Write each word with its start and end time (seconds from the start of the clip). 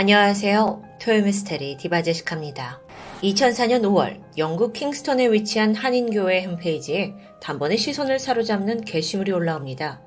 안녕하세요. 0.00 0.80
토요미스테리 1.00 1.76
디바제시카입니다. 1.76 2.80
2004년 3.20 3.82
5월 3.82 4.20
영국 4.38 4.72
킹스턴에 4.72 5.26
위치한 5.32 5.74
한인교회 5.74 6.44
홈페이지에 6.44 7.14
단번에 7.40 7.76
시선을 7.76 8.20
사로잡는 8.20 8.82
게시물이 8.82 9.32
올라옵니다. 9.32 10.00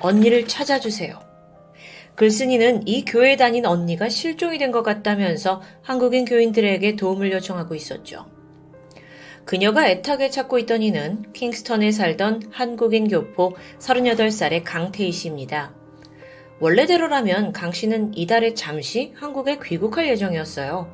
언니를 0.00 0.48
찾아주세요. 0.48 1.16
글쓴이는 2.16 2.88
이 2.88 3.04
교회에 3.04 3.36
다닌 3.36 3.66
언니가 3.66 4.08
실종이 4.08 4.58
된 4.58 4.72
것 4.72 4.82
같다면서 4.82 5.62
한국인 5.80 6.24
교인들에게 6.24 6.96
도움을 6.96 7.30
요청하고 7.30 7.76
있었죠. 7.76 8.26
그녀가 9.44 9.86
애타게 9.88 10.30
찾고 10.30 10.58
있던 10.58 10.82
이는 10.82 11.22
킹스턴에 11.34 11.92
살던 11.92 12.50
한국인 12.50 13.06
교포 13.06 13.54
38살의 13.78 14.62
강태희 14.64 15.12
씨입니다. 15.12 15.79
원래대로라면 16.60 17.52
강 17.52 17.72
씨는 17.72 18.14
이달에 18.16 18.52
잠시 18.54 19.12
한국에 19.16 19.58
귀국할 19.62 20.08
예정이었어요. 20.08 20.92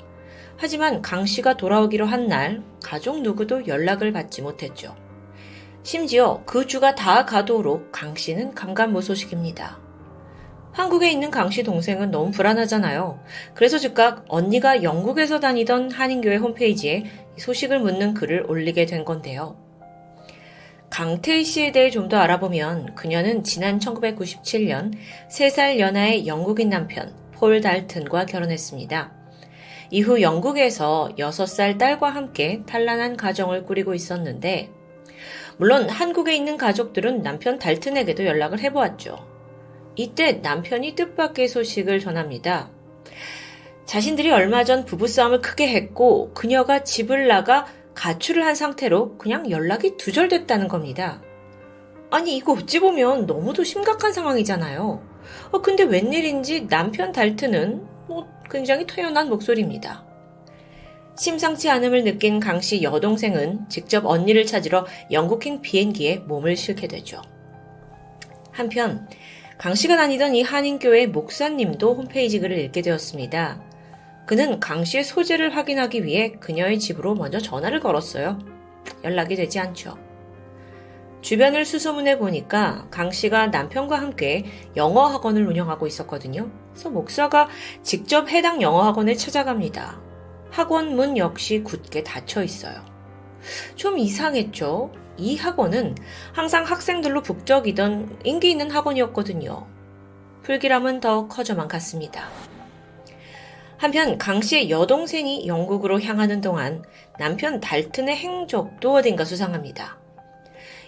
하지만 0.56 1.02
강 1.02 1.26
씨가 1.26 1.56
돌아오기로 1.56 2.06
한 2.06 2.28
날 2.28 2.62
가족 2.82 3.20
누구도 3.20 3.66
연락을 3.66 4.12
받지 4.12 4.42
못했죠. 4.42 4.94
심지어 5.82 6.42
그 6.46 6.66
주가 6.66 6.94
다 6.94 7.24
가도록 7.24 7.90
강 7.92 8.14
씨는 8.14 8.54
감감무소식입니다. 8.54 9.78
한국에 10.72 11.10
있는 11.10 11.30
강 11.30 11.50
씨 11.50 11.62
동생은 11.62 12.10
너무 12.10 12.30
불안하잖아요. 12.30 13.20
그래서 13.54 13.78
즉각 13.78 14.24
언니가 14.28 14.82
영국에서 14.82 15.40
다니던 15.40 15.90
한인교회 15.90 16.36
홈페이지에 16.36 17.04
소식을 17.38 17.80
묻는 17.80 18.14
글을 18.14 18.44
올리게 18.48 18.86
된 18.86 19.04
건데요. 19.04 19.56
강태희 20.90 21.44
씨에 21.44 21.72
대해 21.72 21.90
좀 21.90 22.08
더 22.08 22.18
알아보면 22.18 22.94
그녀는 22.94 23.42
지난 23.42 23.78
1997년 23.78 24.92
3살 25.30 25.78
연하의 25.78 26.26
영국인 26.26 26.70
남편 26.70 27.14
폴 27.32 27.60
달튼과 27.60 28.26
결혼했습니다. 28.26 29.12
이후 29.90 30.20
영국에서 30.22 31.10
6살 31.18 31.78
딸과 31.78 32.10
함께 32.10 32.62
탄란한 32.66 33.16
가정을 33.16 33.64
꾸리고 33.64 33.94
있었는데, 33.94 34.70
물론 35.58 35.88
한국에 35.88 36.34
있는 36.34 36.56
가족들은 36.56 37.22
남편 37.22 37.58
달튼에게도 37.58 38.24
연락을 38.24 38.60
해보았죠. 38.60 39.16
이때 39.96 40.32
남편이 40.42 40.94
뜻밖의 40.94 41.48
소식을 41.48 42.00
전합니다. 42.00 42.70
자신들이 43.86 44.30
얼마 44.30 44.64
전 44.64 44.84
부부싸움을 44.84 45.40
크게 45.40 45.68
했고 45.68 46.32
그녀가 46.34 46.82
집을 46.82 47.28
나가 47.28 47.66
가출을 47.96 48.44
한 48.44 48.54
상태로 48.54 49.18
그냥 49.18 49.50
연락이 49.50 49.96
두절됐다는 49.96 50.68
겁니다. 50.68 51.20
아니, 52.10 52.36
이거 52.36 52.52
어찌 52.52 52.78
보면 52.78 53.26
너무도 53.26 53.64
심각한 53.64 54.12
상황이잖아요. 54.12 55.02
어, 55.50 55.62
근데 55.62 55.82
웬일인지 55.82 56.68
남편 56.68 57.10
달트는 57.10 57.84
뭐 58.06 58.28
굉장히 58.48 58.86
퇴연한 58.86 59.28
목소리입니다. 59.28 60.04
심상치 61.18 61.70
않음을 61.70 62.04
느낀 62.04 62.38
강 62.38 62.60
씨 62.60 62.82
여동생은 62.82 63.68
직접 63.70 64.04
언니를 64.04 64.44
찾으러 64.46 64.86
영국행 65.10 65.62
비행기에 65.62 66.18
몸을 66.28 66.56
실게 66.56 66.86
되죠. 66.86 67.22
한편 68.52 69.08
강 69.58 69.74
씨가 69.74 69.96
다니던 69.96 70.34
이 70.34 70.42
한인교회 70.42 71.06
목사님도 71.06 71.94
홈페이지 71.94 72.38
글을 72.38 72.58
읽게 72.58 72.82
되었습니다. 72.82 73.65
그는 74.26 74.58
강 74.58 74.84
씨의 74.84 75.04
소재를 75.04 75.56
확인하기 75.56 76.04
위해 76.04 76.32
그녀의 76.40 76.78
집으로 76.80 77.14
먼저 77.14 77.38
전화를 77.38 77.80
걸었어요. 77.80 78.38
연락이 79.04 79.36
되지 79.36 79.60
않죠. 79.60 79.96
주변을 81.20 81.64
수소문해 81.64 82.18
보니까 82.18 82.86
강 82.90 83.10
씨가 83.10 83.48
남편과 83.48 83.98
함께 83.98 84.44
영어 84.76 85.06
학원을 85.06 85.46
운영하고 85.46 85.86
있었거든요. 85.86 86.50
그래서 86.70 86.90
목사가 86.90 87.48
직접 87.82 88.28
해당 88.28 88.62
영어 88.62 88.82
학원에 88.82 89.14
찾아갑니다. 89.14 90.00
학원 90.50 90.94
문 90.94 91.16
역시 91.16 91.62
굳게 91.62 92.02
닫혀 92.02 92.42
있어요. 92.42 92.84
좀 93.76 93.98
이상했죠? 93.98 94.92
이 95.16 95.36
학원은 95.36 95.94
항상 96.32 96.64
학생들로 96.64 97.22
북적이던 97.22 98.20
인기 98.24 98.50
있는 98.50 98.70
학원이었거든요. 98.70 99.66
불길함은 100.42 101.00
더 101.00 101.26
커져만 101.28 101.68
갔습니다. 101.68 102.28
한편 103.78 104.16
강 104.18 104.40
씨의 104.40 104.70
여동생이 104.70 105.46
영국으로 105.46 106.00
향하는 106.00 106.40
동안 106.40 106.82
남편 107.18 107.60
달튼의 107.60 108.16
행적도 108.16 108.94
어딘가 108.94 109.24
수상합니다. 109.24 109.98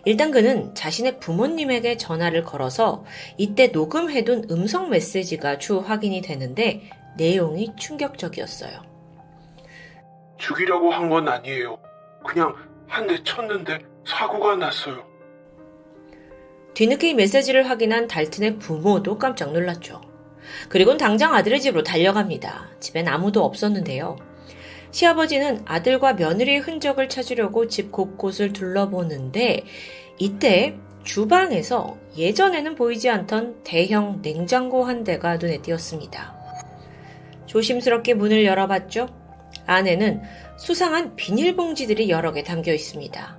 일단 0.04 0.30
그는 0.30 0.74
자신의 0.74 1.20
부모님에게 1.20 1.96
전화를 1.98 2.44
걸어서 2.44 3.04
이때 3.36 3.66
녹음해둔 3.68 4.46
음성 4.50 4.88
메시지가 4.90 5.58
추후 5.58 5.80
확인이 5.80 6.22
되는데 6.22 6.82
내용이 7.16 7.74
충격적이었어요. 7.76 8.82
죽이려고 10.38 10.90
한 10.90 11.08
건 11.10 11.28
아니에요. 11.28 11.78
그냥 12.26 12.54
한 12.86 13.06
대 13.06 13.22
쳤는데 13.22 13.80
사고가 14.06 14.56
났어요. 14.56 15.04
뒤늦게 16.74 17.10
이 17.10 17.14
메시지를 17.14 17.68
확인한 17.68 18.06
달튼의 18.08 18.58
부모도 18.58 19.18
깜짝 19.18 19.52
놀랐죠. 19.52 20.00
그리곤 20.68 20.96
당장 20.96 21.34
아들의 21.34 21.60
집으로 21.60 21.82
달려갑니다. 21.82 22.68
집엔 22.80 23.08
아무도 23.08 23.44
없었는데요. 23.44 24.16
시아버지는 24.90 25.62
아들과 25.66 26.14
며느리의 26.14 26.60
흔적을 26.60 27.08
찾으려고 27.08 27.68
집 27.68 27.92
곳곳을 27.92 28.52
둘러보는데 28.52 29.64
이때 30.18 30.76
주방에서 31.04 31.96
예전에는 32.16 32.74
보이지 32.74 33.08
않던 33.08 33.62
대형 33.64 34.20
냉장고 34.22 34.84
한 34.84 35.04
대가 35.04 35.36
눈에 35.36 35.62
띄었습니다. 35.62 36.36
조심스럽게 37.46 38.14
문을 38.14 38.44
열어봤죠. 38.44 39.08
안에는 39.66 40.22
수상한 40.58 41.16
비닐봉지들이 41.16 42.10
여러 42.10 42.32
개 42.32 42.42
담겨 42.42 42.72
있습니다. 42.72 43.38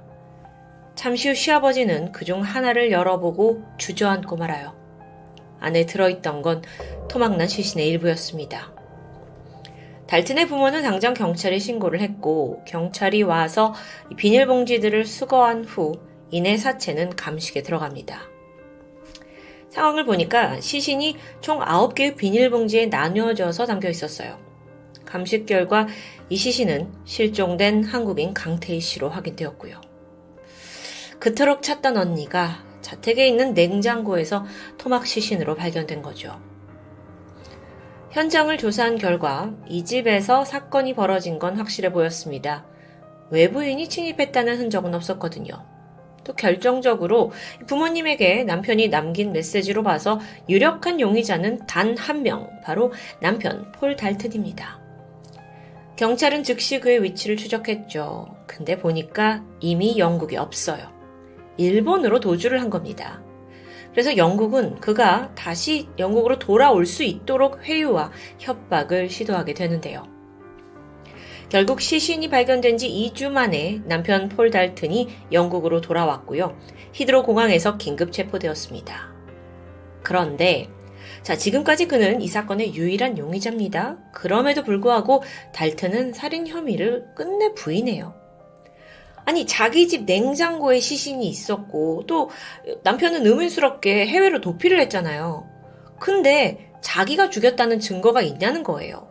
잠시 0.95 1.29
후 1.29 1.35
시아버지는 1.35 2.11
그중 2.11 2.41
하나를 2.41 2.91
열어보고 2.91 3.63
주저앉고 3.77 4.35
말아요. 4.37 4.75
안에 5.59 5.85
들어있던 5.85 6.41
건 6.41 6.61
토막난 7.09 7.47
시신의 7.47 7.87
일부였습니다. 7.89 8.73
달튼의 10.07 10.47
부모는 10.47 10.81
당장 10.81 11.13
경찰에 11.13 11.59
신고를 11.59 12.01
했고 12.01 12.63
경찰이 12.67 13.21
와서 13.21 13.75
비닐봉지들을 14.17 15.05
수거한 15.05 15.65
후 15.65 15.99
이내 16.31 16.57
사체는 16.57 17.15
감식에 17.15 17.61
들어갑니다. 17.61 18.21
상황을 19.69 20.05
보니까 20.05 20.59
시신이 20.61 21.15
총 21.41 21.59
9개의 21.59 22.15
비닐봉지에 22.15 22.87
나누어져서 22.87 23.67
담겨 23.67 23.87
있었어요. 23.87 24.39
감식 25.05 25.45
결과 25.45 25.87
이 26.29 26.35
시신은 26.35 26.91
실종된 27.05 27.83
한국인 27.83 28.33
강태희 28.33 28.79
씨로 28.79 29.09
확인되었고요. 29.09 29.79
그토록 31.19 31.61
찾던 31.61 31.97
언니가 31.97 32.63
자택에 32.81 33.27
있는 33.27 33.53
냉장고에서 33.53 34.45
토막 34.77 35.05
시신으로 35.05 35.55
발견된 35.55 36.01
거죠. 36.01 36.39
현장을 38.11 38.57
조사한 38.57 38.97
결과 38.97 39.53
이 39.67 39.85
집에서 39.85 40.43
사건이 40.43 40.95
벌어진 40.95 41.37
건 41.37 41.57
확실해 41.57 41.91
보였습니다. 41.91 42.65
외부인이 43.29 43.87
침입했다는 43.87 44.57
흔적은 44.57 44.95
없었거든요. 44.95 45.53
또 46.23 46.33
결정적으로 46.33 47.31
부모님에게 47.67 48.43
남편이 48.43 48.89
남긴 48.89 49.31
메시지로 49.31 49.83
봐서 49.83 50.19
유력한 50.47 50.99
용의자는 50.99 51.65
단 51.67 51.95
한 51.97 52.23
명, 52.23 52.49
바로 52.63 52.91
남편 53.19 53.71
폴 53.71 53.95
달튼입니다. 53.95 54.79
경찰은 55.95 56.43
즉시 56.43 56.79
그의 56.79 57.03
위치를 57.03 57.35
추적했죠. 57.35 58.35
근데 58.47 58.77
보니까 58.77 59.43
이미 59.59 59.97
영국에 59.97 60.37
없어요. 60.37 60.98
일본으로 61.59 62.19
도주를 62.19 62.61
한 62.61 62.69
겁니다. 62.69 63.21
그래서 63.91 64.15
영국은 64.15 64.79
그가 64.79 65.33
다시 65.35 65.89
영국으로 65.97 66.39
돌아올 66.39 66.85
수 66.85 67.03
있도록 67.03 67.63
회유와 67.63 68.11
협박을 68.39 69.09
시도하게 69.09 69.53
되는데요. 69.53 70.03
결국 71.49 71.81
시신이 71.81 72.29
발견된 72.29 72.77
지 72.77 72.87
2주 72.87 73.29
만에 73.29 73.81
남편 73.85 74.29
폴 74.29 74.51
달튼이 74.51 75.09
영국으로 75.31 75.81
돌아왔고요. 75.81 76.55
히드로 76.93 77.23
공항에서 77.23 77.77
긴급 77.77 78.11
체포되었습니다. 78.11 79.13
그런데 80.03 80.69
자, 81.23 81.35
지금까지 81.35 81.87
그는 81.87 82.21
이 82.21 82.27
사건의 82.27 82.75
유일한 82.75 83.17
용의자입니다. 83.17 83.97
그럼에도 84.13 84.63
불구하고 84.63 85.23
달튼은 85.53 86.13
살인 86.13 86.47
혐의를 86.47 87.07
끝내 87.15 87.53
부인해요. 87.55 88.18
아니, 89.29 89.45
자기 89.45 89.87
집 89.87 90.05
냉장고에 90.05 90.79
시신이 90.79 91.27
있었고, 91.27 92.05
또 92.07 92.31
남편은 92.81 93.27
의문스럽게 93.27 94.07
해외로 94.07 94.41
도피를 94.41 94.79
했잖아요. 94.79 95.47
근데 95.99 96.71
자기가 96.81 97.29
죽였다는 97.29 97.79
증거가 97.79 98.23
있냐는 98.23 98.63
거예요. 98.63 99.07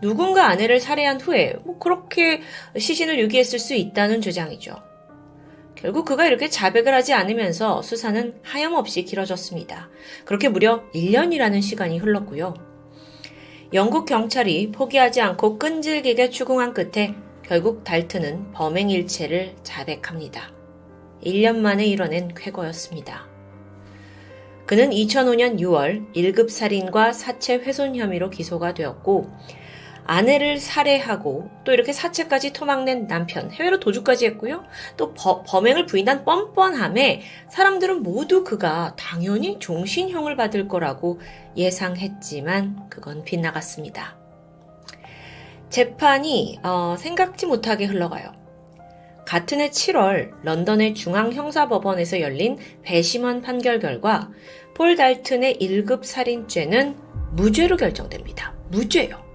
누군가 0.00 0.46
아내를 0.46 0.78
살해한 0.78 1.20
후에 1.20 1.56
뭐 1.64 1.76
그렇게 1.80 2.40
시신을 2.78 3.18
유기했을 3.18 3.58
수 3.58 3.74
있다는 3.74 4.20
주장이죠. 4.20 4.76
결국 5.74 6.04
그가 6.04 6.26
이렇게 6.26 6.48
자백을 6.48 6.94
하지 6.94 7.12
않으면서 7.12 7.82
수사는 7.82 8.38
하염없이 8.44 9.02
길어졌습니다. 9.02 9.88
그렇게 10.24 10.48
무려 10.48 10.84
1년이라는 10.94 11.60
시간이 11.62 11.98
흘렀고요. 11.98 12.54
영국 13.72 14.04
경찰이 14.04 14.70
포기하지 14.70 15.20
않고 15.20 15.58
끈질기게 15.58 16.30
추궁한 16.30 16.72
끝에 16.72 17.16
결국 17.46 17.84
달트는 17.84 18.50
범행 18.52 18.90
일체를 18.90 19.54
자백합니다. 19.62 20.50
1년 21.24 21.58
만에 21.58 21.86
이뤄낸 21.86 22.34
쾌거였습니다. 22.34 23.28
그는 24.66 24.90
2005년 24.90 25.60
6월 25.60 26.12
1급 26.12 26.50
살인과 26.50 27.12
사체 27.12 27.54
훼손 27.54 27.94
혐의로 27.94 28.30
기소가 28.30 28.74
되었고 28.74 29.30
아내를 30.08 30.58
살해하고 30.58 31.48
또 31.64 31.72
이렇게 31.72 31.92
사체까지 31.92 32.52
토막낸 32.52 33.06
남편, 33.06 33.52
해외로 33.52 33.78
도주까지 33.78 34.26
했고요. 34.26 34.64
또 34.96 35.14
버, 35.14 35.42
범행을 35.44 35.86
부인한 35.86 36.24
뻔뻔함에 36.24 37.22
사람들은 37.48 38.02
모두 38.02 38.42
그가 38.42 38.94
당연히 38.96 39.58
종신형을 39.60 40.34
받을 40.36 40.66
거라고 40.66 41.20
예상했지만 41.56 42.88
그건 42.88 43.24
빗나갔습니다. 43.24 44.25
재판이 45.70 46.60
어, 46.62 46.96
생각지 46.98 47.46
못하게 47.46 47.86
흘러가요. 47.86 48.32
같은 49.26 49.60
해 49.60 49.70
7월 49.70 50.30
런던의 50.44 50.94
중앙형사법원에서 50.94 52.20
열린 52.20 52.58
배심원 52.82 53.42
판결 53.42 53.80
결과 53.80 54.30
폴 54.74 54.94
달튼의 54.94 55.58
1급 55.58 56.04
살인죄는 56.04 56.96
무죄로 57.32 57.76
결정됩니다. 57.76 58.54
무죄요. 58.70 59.26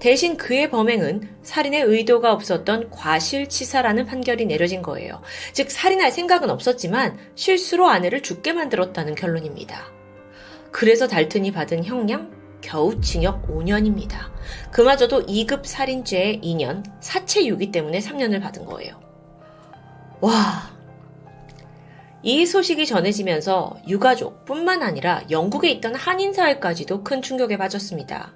대신 0.00 0.36
그의 0.36 0.70
범행은 0.70 1.36
살인의 1.42 1.82
의도가 1.82 2.32
없었던 2.32 2.90
과실치사라는 2.90 4.06
판결이 4.06 4.46
내려진 4.46 4.80
거예요. 4.80 5.20
즉, 5.52 5.70
살인할 5.70 6.12
생각은 6.12 6.50
없었지만 6.50 7.18
실수로 7.34 7.88
아내를 7.88 8.22
죽게 8.22 8.52
만들었다는 8.52 9.14
결론입니다. 9.16 9.92
그래서 10.70 11.08
달튼이 11.08 11.50
받은 11.50 11.84
형량? 11.84 12.37
겨우 12.60 13.00
징역 13.00 13.46
5년입니다. 13.48 14.30
그마저도 14.70 15.26
2급 15.26 15.64
살인죄에 15.64 16.40
2년, 16.40 16.84
사체 17.00 17.46
유기 17.46 17.70
때문에 17.70 17.98
3년을 17.98 18.40
받은 18.42 18.64
거예요. 18.66 19.00
와. 20.20 20.70
이 22.22 22.44
소식이 22.44 22.86
전해지면서 22.86 23.78
유가족 23.86 24.44
뿐만 24.44 24.82
아니라 24.82 25.22
영국에 25.30 25.70
있던 25.70 25.94
한인사회까지도 25.94 27.04
큰 27.04 27.22
충격에 27.22 27.56
빠졌습니다. 27.56 28.34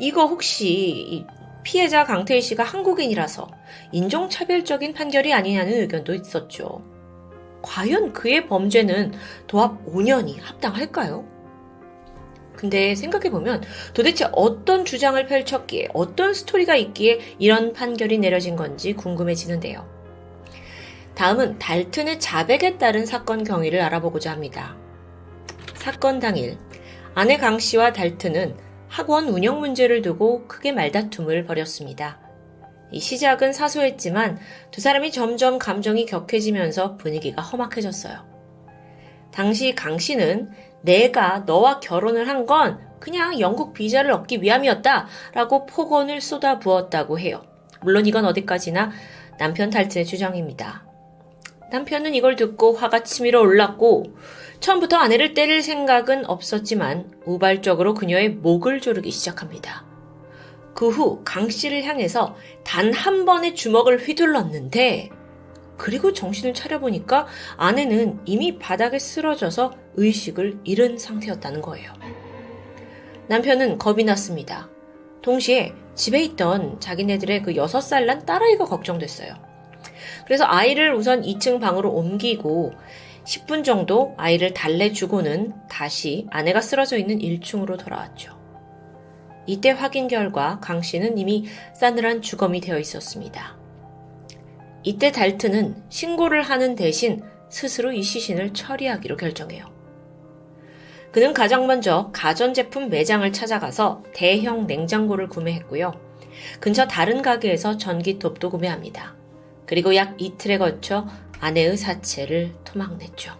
이거 0.00 0.26
혹시 0.26 1.24
피해자 1.62 2.04
강태희 2.04 2.42
씨가 2.42 2.64
한국인이라서 2.64 3.48
인종차별적인 3.92 4.94
판결이 4.94 5.32
아니냐는 5.32 5.80
의견도 5.80 6.14
있었죠. 6.14 6.82
과연 7.62 8.12
그의 8.12 8.48
범죄는 8.48 9.12
도합 9.46 9.86
5년이 9.86 10.40
합당할까요? 10.40 11.31
근데 12.62 12.94
생각해보면 12.94 13.64
도대체 13.92 14.28
어떤 14.30 14.84
주장을 14.84 15.26
펼쳤기에 15.26 15.88
어떤 15.94 16.32
스토리가 16.32 16.76
있기에 16.76 17.18
이런 17.40 17.72
판결이 17.72 18.18
내려진 18.18 18.54
건지 18.54 18.92
궁금해지는데요. 18.92 19.84
다음은 21.16 21.58
달튼의 21.58 22.20
자백에 22.20 22.78
따른 22.78 23.04
사건 23.04 23.42
경위를 23.42 23.80
알아보고자 23.80 24.30
합니다. 24.30 24.76
사건 25.74 26.20
당일 26.20 26.56
아내 27.16 27.36
강 27.36 27.58
씨와 27.58 27.92
달튼은 27.92 28.56
학원 28.86 29.26
운영 29.26 29.58
문제를 29.58 30.00
두고 30.00 30.46
크게 30.46 30.70
말다툼을 30.70 31.44
벌였습니다. 31.46 32.20
이 32.92 33.00
시작은 33.00 33.52
사소했지만 33.52 34.38
두 34.70 34.80
사람이 34.80 35.10
점점 35.10 35.58
감정이 35.58 36.06
격해지면서 36.06 36.96
분위기가 36.96 37.42
험악해졌어요. 37.42 38.30
당시 39.32 39.74
강 39.74 39.98
씨는 39.98 40.50
내가 40.82 41.40
너와 41.46 41.80
결혼을 41.80 42.28
한 42.28 42.46
건 42.46 42.80
그냥 43.00 43.40
영국 43.40 43.72
비자를 43.72 44.12
얻기 44.12 44.42
위함이었다 44.42 45.06
라고 45.34 45.66
폭언을 45.66 46.20
쏟아 46.20 46.58
부었다고 46.60 47.18
해요. 47.18 47.42
물론 47.80 48.06
이건 48.06 48.24
어디까지나 48.26 48.92
남편 49.38 49.70
달튼의 49.70 50.06
주장입니다. 50.06 50.84
남편은 51.72 52.14
이걸 52.14 52.36
듣고 52.36 52.74
화가 52.74 53.02
치밀어 53.02 53.40
올랐고 53.40 54.04
처음부터 54.60 54.96
아내를 54.98 55.34
때릴 55.34 55.62
생각은 55.62 56.26
없었지만 56.26 57.10
우발적으로 57.24 57.94
그녀의 57.94 58.28
목을 58.30 58.80
조르기 58.80 59.10
시작합니다. 59.10 59.84
그 60.74 60.88
후 60.90 61.22
강 61.24 61.48
씨를 61.50 61.82
향해서 61.84 62.36
단 62.64 62.92
한 62.92 63.24
번의 63.24 63.54
주먹을 63.56 63.98
휘둘렀는데 63.98 65.10
그리고 65.76 66.12
정신을 66.12 66.54
차려보니까 66.54 67.26
아내는 67.56 68.20
이미 68.24 68.58
바닥에 68.58 68.98
쓰러져서 68.98 69.72
의식을 69.96 70.60
잃은 70.64 70.98
상태였다는 70.98 71.60
거예요. 71.62 71.92
남편은 73.28 73.78
겁이 73.78 74.04
났습니다. 74.04 74.68
동시에 75.22 75.72
집에 75.94 76.22
있던 76.22 76.80
자기네들의 76.80 77.42
그 77.42 77.54
6살 77.54 78.04
난 78.04 78.24
딸아이가 78.26 78.64
걱정됐어요. 78.64 79.34
그래서 80.24 80.44
아이를 80.44 80.94
우선 80.94 81.22
2층 81.22 81.60
방으로 81.60 81.90
옮기고 81.90 82.72
10분 83.24 83.64
정도 83.64 84.14
아이를 84.16 84.52
달래주고는 84.52 85.52
다시 85.68 86.26
아내가 86.30 86.60
쓰러져 86.60 86.96
있는 86.96 87.18
1층으로 87.18 87.78
돌아왔죠. 87.78 88.40
이때 89.46 89.70
확인 89.70 90.08
결과 90.08 90.60
강 90.60 90.82
씨는 90.82 91.18
이미 91.18 91.46
싸늘한 91.74 92.22
주검이 92.22 92.60
되어 92.60 92.78
있었습니다. 92.78 93.61
이때 94.82 95.12
달트는 95.12 95.84
신고를 95.88 96.42
하는 96.42 96.74
대신 96.74 97.22
스스로 97.48 97.92
이 97.92 98.02
시신을 98.02 98.52
처리하기로 98.52 99.16
결정해요. 99.16 99.66
그는 101.12 101.34
가장 101.34 101.66
먼저 101.66 102.10
가전제품 102.12 102.88
매장을 102.88 103.30
찾아가서 103.32 104.02
대형 104.14 104.66
냉장고를 104.66 105.28
구매했고요. 105.28 105.92
근처 106.58 106.86
다른 106.86 107.20
가게에서 107.20 107.76
전기톱도 107.76 108.50
구매합니다. 108.50 109.14
그리고 109.66 109.94
약 109.94 110.14
이틀에 110.20 110.58
걸쳐 110.58 111.06
아내의 111.38 111.76
사체를 111.76 112.52
토막냈죠. 112.64 113.32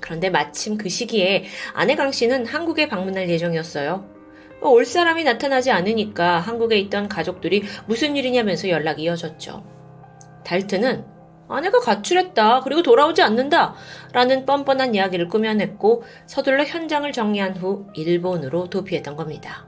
그런데 0.00 0.30
마침 0.30 0.78
그 0.78 0.88
시기에 0.88 1.44
아내 1.74 1.94
강 1.94 2.12
씨는 2.12 2.46
한국에 2.46 2.88
방문할 2.88 3.28
예정이었어요. 3.28 4.08
올 4.62 4.84
사람이 4.84 5.24
나타나지 5.24 5.70
않으니까 5.70 6.40
한국에 6.40 6.78
있던 6.78 7.08
가족들이 7.08 7.64
무슨 7.86 8.16
일이냐면서 8.16 8.70
연락이 8.70 9.02
이어졌죠. 9.02 9.77
달트는 10.48 11.04
아내가 11.48 11.78
가출했다. 11.80 12.60
그리고 12.60 12.82
돌아오지 12.82 13.22
않는다. 13.22 13.74
라는 14.12 14.46
뻔뻔한 14.46 14.94
이야기를 14.94 15.28
꾸며냈고 15.28 16.04
서둘러 16.26 16.64
현장을 16.64 17.10
정리한 17.12 17.56
후 17.56 17.86
일본으로 17.94 18.68
도피했던 18.68 19.16
겁니다. 19.16 19.66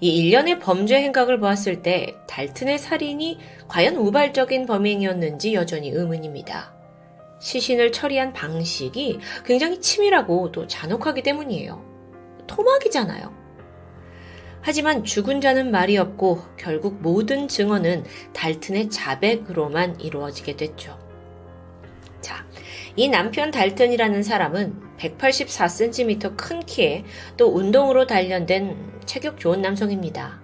이 0.00 0.16
일련의 0.16 0.58
범죄 0.58 0.96
행각을 0.96 1.38
보았을 1.38 1.82
때 1.82 2.16
달튼의 2.26 2.78
살인이 2.78 3.38
과연 3.68 3.96
우발적인 3.96 4.66
범행이었는지 4.66 5.54
여전히 5.54 5.90
의문입니다. 5.90 6.74
시신을 7.40 7.92
처리한 7.92 8.32
방식이 8.32 9.18
굉장히 9.44 9.80
치밀하고 9.80 10.52
또 10.52 10.66
잔혹하기 10.66 11.22
때문이에요. 11.22 11.84
토막이잖아요. 12.46 13.39
하지만 14.62 15.04
죽은 15.04 15.40
자는 15.40 15.70
말이 15.70 15.96
없고 15.96 16.42
결국 16.56 17.00
모든 17.00 17.48
증언은 17.48 18.04
달튼의 18.32 18.90
자백으로만 18.90 20.00
이루어지게 20.00 20.56
됐죠. 20.56 20.98
자, 22.20 22.44
이 22.96 23.08
남편 23.08 23.50
달튼이라는 23.50 24.22
사람은 24.22 24.96
184cm 24.98 26.36
큰 26.36 26.60
키에 26.60 27.04
또 27.36 27.54
운동으로 27.54 28.06
단련된 28.06 29.00
체격 29.06 29.40
좋은 29.40 29.62
남성입니다. 29.62 30.40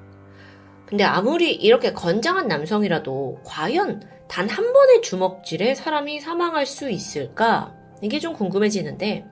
근데 0.87 1.05
아무리 1.05 1.53
이렇게 1.53 1.93
건장한 1.93 2.49
남성이라도 2.49 3.41
과연 3.45 4.17
단 4.29 4.49
한 4.49 4.73
번의 4.73 5.03
주먹질에 5.03 5.75
사람이 5.75 6.21
사망할 6.21 6.67
수 6.67 6.91
있을까? 6.91 7.75
이게 8.03 8.19
좀 8.19 8.35
궁금해지는데 8.35 9.25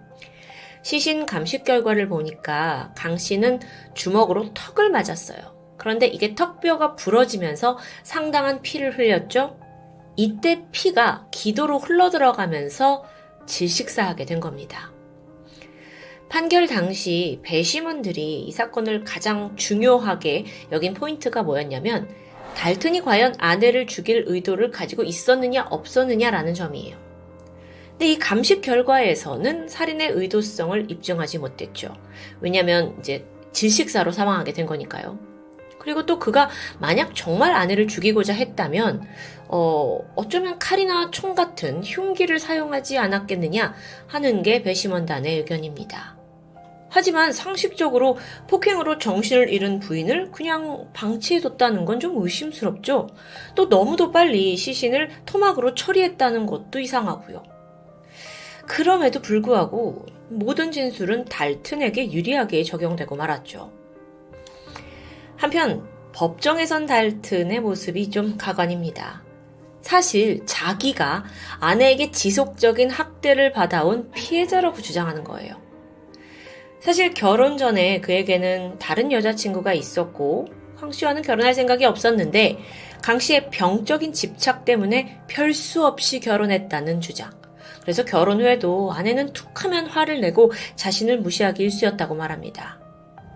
시신 0.84 1.24
감식 1.24 1.64
결과를 1.64 2.08
보니까 2.08 2.92
강 2.94 3.16
씨는 3.16 3.58
주먹으로 3.94 4.52
턱을 4.52 4.90
맞았어요. 4.90 5.54
그런데 5.78 6.06
이게 6.06 6.34
턱뼈가 6.34 6.94
부러지면서 6.94 7.78
상당한 8.02 8.60
피를 8.60 8.96
흘렸죠? 8.96 9.58
이때 10.14 10.66
피가 10.72 11.26
기도로 11.30 11.78
흘러들어가면서 11.78 13.04
질식사하게 13.46 14.26
된 14.26 14.40
겁니다. 14.40 14.92
판결 16.28 16.66
당시 16.66 17.40
배심원들이 17.42 18.42
이 18.42 18.52
사건을 18.52 19.04
가장 19.04 19.56
중요하게 19.56 20.44
여긴 20.70 20.92
포인트가 20.92 21.42
뭐였냐면 21.42 22.08
달튼이 22.56 23.00
과연 23.00 23.34
아내를 23.38 23.86
죽일 23.86 24.24
의도를 24.26 24.70
가지고 24.70 25.02
있었느냐 25.02 25.66
없었느냐라는 25.70 26.52
점이에요. 26.52 27.13
근데 27.94 28.12
이 28.12 28.18
감식 28.18 28.60
결과에서는 28.60 29.68
살인의 29.68 30.10
의도성을 30.10 30.90
입증하지 30.90 31.38
못했죠. 31.38 31.94
왜냐하면 32.40 32.96
이제 32.98 33.24
질식사로 33.52 34.10
사망하게 34.10 34.52
된 34.52 34.66
거니까요. 34.66 35.18
그리고 35.78 36.04
또 36.06 36.18
그가 36.18 36.50
만약 36.80 37.14
정말 37.14 37.52
아내를 37.52 37.86
죽이고자 37.86 38.32
했다면 38.32 39.06
어, 39.48 39.98
어쩌면 40.16 40.58
칼이나 40.58 41.10
총 41.10 41.34
같은 41.34 41.84
흉기를 41.84 42.38
사용하지 42.38 42.98
않았겠느냐 42.98 43.74
하는 44.08 44.42
게 44.42 44.62
배심원단의 44.62 45.36
의견입니다. 45.38 46.16
하지만 46.88 47.32
상식적으로 47.32 48.16
폭행으로 48.48 48.98
정신을 48.98 49.52
잃은 49.52 49.80
부인을 49.80 50.30
그냥 50.32 50.88
방치해뒀다는 50.94 51.84
건 51.84 52.00
좀 52.00 52.20
의심스럽죠. 52.22 53.08
또 53.54 53.66
너무도 53.66 54.10
빨리 54.10 54.56
시신을 54.56 55.10
토막으로 55.26 55.74
처리했다는 55.74 56.46
것도 56.46 56.80
이상하고요. 56.80 57.53
그럼에도 58.66 59.20
불구하고 59.20 60.06
모든 60.28 60.72
진술은 60.72 61.26
달튼에게 61.26 62.12
유리하게 62.12 62.62
적용되고 62.62 63.14
말았죠. 63.16 63.72
한편 65.36 65.86
법정에선 66.12 66.86
달튼의 66.86 67.60
모습이 67.60 68.10
좀 68.10 68.36
가관입니다. 68.38 69.22
사실 69.82 70.46
자기가 70.46 71.24
아내에게 71.60 72.10
지속적인 72.10 72.88
학대를 72.90 73.52
받아온 73.52 74.10
피해자라고 74.12 74.80
주장하는 74.80 75.24
거예요. 75.24 75.60
사실 76.80 77.12
결혼 77.12 77.58
전에 77.58 78.00
그에게는 78.00 78.78
다른 78.78 79.12
여자친구가 79.12 79.74
있었고 79.74 80.46
황 80.76 80.92
씨와는 80.92 81.22
결혼할 81.22 81.54
생각이 81.54 81.84
없었는데 81.84 82.58
강 83.02 83.18
씨의 83.18 83.50
병적인 83.50 84.12
집착 84.12 84.64
때문에 84.64 85.20
별 85.28 85.52
수 85.52 85.84
없이 85.86 86.20
결혼했다는 86.20 87.00
주장. 87.00 87.43
그래서 87.84 88.04
결혼 88.04 88.40
후에도 88.40 88.92
아내는 88.92 89.32
툭 89.32 89.64
하면 89.64 89.86
화를 89.86 90.20
내고 90.20 90.50
자신을 90.74 91.20
무시하기 91.20 91.62
일쑤였다고 91.62 92.14
말합니다. 92.14 92.80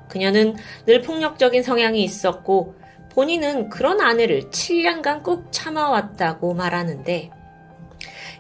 그녀는 0.09 0.57
늘 0.87 1.03
폭력적인 1.03 1.63
성향이 1.63 2.03
있었고 2.03 2.75
본인은 3.13 3.69
그런 3.69 4.01
아내를 4.01 4.51
7년간 4.51 5.23
꾹 5.23 5.49
참아왔다고 5.51 6.55
말하는데 6.55 7.31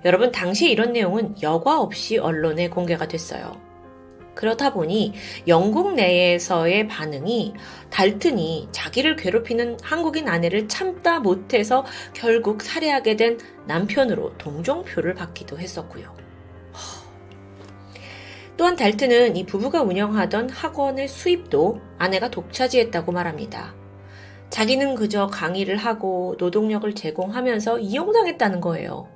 여러분 0.05 0.33
당시 0.33 0.71
이런 0.71 0.93
내용은 0.93 1.35
여과 1.43 1.81
없이 1.81 2.17
언론에 2.19 2.69
공개가 2.69 3.07
됐어요. 3.07 3.68
그렇다 4.39 4.73
보니 4.73 5.15
영국 5.49 5.95
내에서의 5.95 6.87
반응이 6.87 7.55
달튼이 7.91 8.69
자기를 8.71 9.17
괴롭히는 9.17 9.79
한국인 9.83 10.29
아내를 10.29 10.69
참다 10.69 11.19
못해서 11.19 11.85
결국 12.15 12.63
살해하게 12.63 13.17
된 13.17 13.39
남편으로 13.67 14.39
동정표를 14.39 15.17
받기도 15.17 15.59
했었고요. 15.59 16.15
또한 18.57 18.77
달튼은 18.77 19.35
이 19.35 19.45
부부가 19.45 19.83
운영하던 19.83 20.51
학원의 20.51 21.09
수입도 21.09 21.81
아내가 21.99 22.31
독차지했다고 22.31 23.11
말합니다. 23.11 23.75
자기는 24.51 24.95
그저 24.95 25.27
강의를 25.27 25.77
하고 25.77 26.37
노동력을 26.39 26.95
제공하면서 26.95 27.81
이용당했다는 27.81 28.61
거예요. 28.61 29.09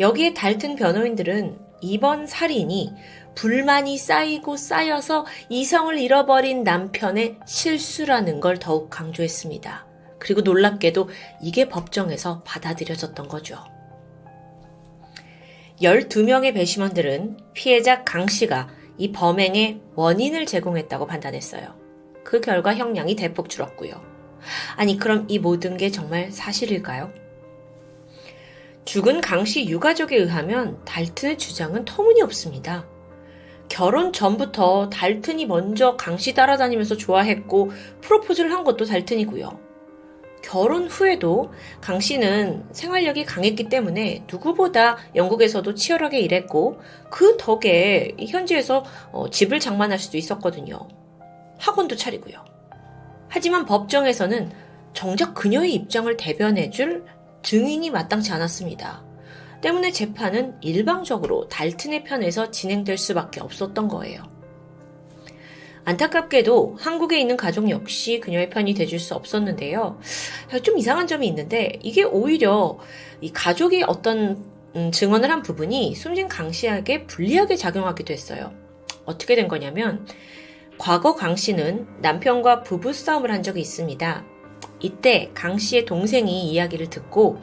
여기에 0.00 0.34
달튼 0.34 0.74
변호인들은 0.74 1.70
이번 1.82 2.26
살인이 2.28 2.94
불만이 3.34 3.96
쌓이고 3.98 4.56
쌓여서 4.56 5.26
이성을 5.48 5.98
잃어버린 5.98 6.64
남편의 6.64 7.38
실수라는 7.46 8.40
걸 8.40 8.58
더욱 8.58 8.90
강조했습니다. 8.90 9.86
그리고 10.18 10.42
놀랍게도 10.42 11.08
이게 11.40 11.68
법정에서 11.68 12.42
받아들여졌던 12.44 13.28
거죠. 13.28 13.58
12명의 15.80 16.54
배심원들은 16.54 17.38
피해자 17.54 18.04
강 18.04 18.28
씨가 18.28 18.68
이 18.98 19.10
범행의 19.10 19.80
원인을 19.96 20.46
제공했다고 20.46 21.06
판단했어요. 21.06 21.74
그 22.22 22.40
결과 22.40 22.74
형량이 22.74 23.16
대폭 23.16 23.48
줄었고요. 23.48 24.00
아니, 24.76 24.96
그럼 24.96 25.26
이 25.28 25.38
모든 25.38 25.76
게 25.76 25.90
정말 25.90 26.30
사실일까요? 26.30 27.10
죽은 28.84 29.20
강 29.20 29.44
씨 29.44 29.66
유가족에 29.66 30.16
의하면 30.16 30.84
달튼의 30.84 31.38
주장은 31.38 31.84
터무니없습니다. 31.84 32.86
결혼 33.72 34.12
전부터 34.12 34.90
달튼이 34.90 35.46
먼저 35.46 35.96
강씨 35.96 36.34
따라다니면서 36.34 36.98
좋아했고 36.98 37.70
프로포즈를 38.02 38.52
한 38.52 38.64
것도 38.64 38.84
달튼이고요. 38.84 39.48
결혼 40.42 40.88
후에도 40.88 41.50
강 41.80 41.98
씨는 41.98 42.66
생활력이 42.72 43.24
강했기 43.24 43.70
때문에 43.70 44.26
누구보다 44.30 44.98
영국에서도 45.14 45.74
치열하게 45.74 46.20
일했고 46.20 46.80
그 47.10 47.38
덕에 47.38 48.14
현지에서 48.20 48.84
어, 49.10 49.30
집을 49.30 49.58
장만할 49.58 49.98
수도 49.98 50.18
있었거든요. 50.18 50.86
학원도 51.58 51.96
차리고요. 51.96 52.44
하지만 53.28 53.64
법정에서는 53.64 54.52
정작 54.92 55.32
그녀의 55.32 55.72
입장을 55.72 56.14
대변해줄 56.18 57.06
증인이 57.42 57.88
마땅치 57.88 58.32
않았습니다. 58.32 59.11
때문에 59.62 59.92
재판은 59.92 60.56
일방적으로 60.60 61.48
달튼의 61.48 62.04
편에서 62.04 62.50
진행될 62.50 62.98
수밖에 62.98 63.40
없었던 63.40 63.88
거예요. 63.88 64.22
안타깝게도 65.84 66.76
한국에 66.78 67.18
있는 67.18 67.36
가족 67.36 67.68
역시 67.70 68.20
그녀의 68.20 68.50
편이 68.50 68.74
돼줄 68.74 69.00
수 69.00 69.14
없었는데요. 69.14 69.98
좀 70.62 70.78
이상한 70.78 71.06
점이 71.06 71.26
있는데 71.26 71.78
이게 71.82 72.04
오히려 72.04 72.78
이 73.20 73.32
가족이 73.32 73.84
어떤 73.86 74.44
음, 74.76 74.90
증언을 74.90 75.30
한 75.30 75.42
부분이 75.42 75.94
숨진 75.94 76.28
강 76.28 76.52
씨에게 76.52 77.06
불리하게 77.06 77.56
작용하기도 77.56 78.12
했어요. 78.12 78.52
어떻게 79.04 79.34
된 79.34 79.48
거냐면 79.48 80.06
과거 80.78 81.14
강 81.14 81.36
씨는 81.36 81.86
남편과 82.00 82.62
부부 82.62 82.92
싸움을 82.92 83.30
한 83.30 83.42
적이 83.42 83.60
있습니다. 83.60 84.24
이때 84.80 85.30
강 85.34 85.58
씨의 85.58 85.84
동생이 85.84 86.50
이야기를 86.50 86.90
듣고 86.90 87.40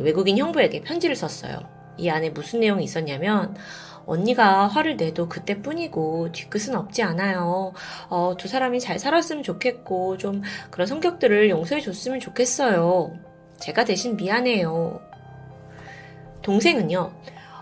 외국인 0.00 0.38
형부에게 0.38 0.82
편지를 0.82 1.16
썼어요. 1.16 1.60
이 1.98 2.08
안에 2.08 2.30
무슨 2.30 2.60
내용이 2.60 2.84
있었냐면 2.84 3.56
언니가 4.06 4.68
화를 4.68 4.96
내도 4.96 5.28
그때뿐이고 5.28 6.30
뒤끝은 6.32 6.76
없지 6.76 7.02
않아요. 7.02 7.72
어, 8.08 8.34
두 8.38 8.48
사람이 8.48 8.80
잘 8.80 8.98
살았으면 8.98 9.42
좋겠고 9.42 10.16
좀 10.16 10.42
그런 10.70 10.86
성격들을 10.86 11.50
용서해 11.50 11.80
줬으면 11.80 12.20
좋겠어요. 12.20 13.12
제가 13.58 13.84
대신 13.84 14.16
미안해요. 14.16 15.00
동생은요. 16.42 17.12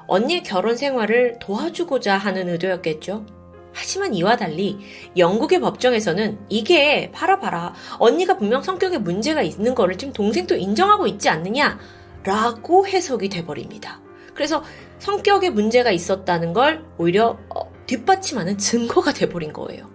언니의 0.07 0.43
결혼 0.43 0.76
생활을 0.76 1.38
도와주고자 1.41 2.19
하는 2.19 2.50
의도였겠죠. 2.50 3.25
하지만 3.73 4.14
이와 4.14 4.37
달리 4.37 4.79
영국의 5.17 5.61
법정에서는 5.61 6.38
이게 6.49 7.11
봐라 7.11 7.41
봐라 7.41 7.75
언니가 7.99 8.37
분명 8.37 8.62
성격에 8.62 8.99
문제가 8.99 9.43
있는 9.43 9.75
거를 9.75 9.99
지금 9.99 10.12
동생도 10.12 10.55
인정하고 10.55 11.09
있지 11.09 11.29
않느냐 11.29 11.79
라고 12.25 12.87
해석이 12.87 13.28
돼버립니다. 13.28 14.00
그래서 14.35 14.62
성격에 14.99 15.50
문제가 15.50 15.90
있었다는 15.90 16.52
걸 16.52 16.85
오히려 16.99 17.38
어, 17.54 17.71
뒷받침하는 17.87 18.59
증거가 18.59 19.12
돼버린 19.12 19.52
거예요. 19.52 19.88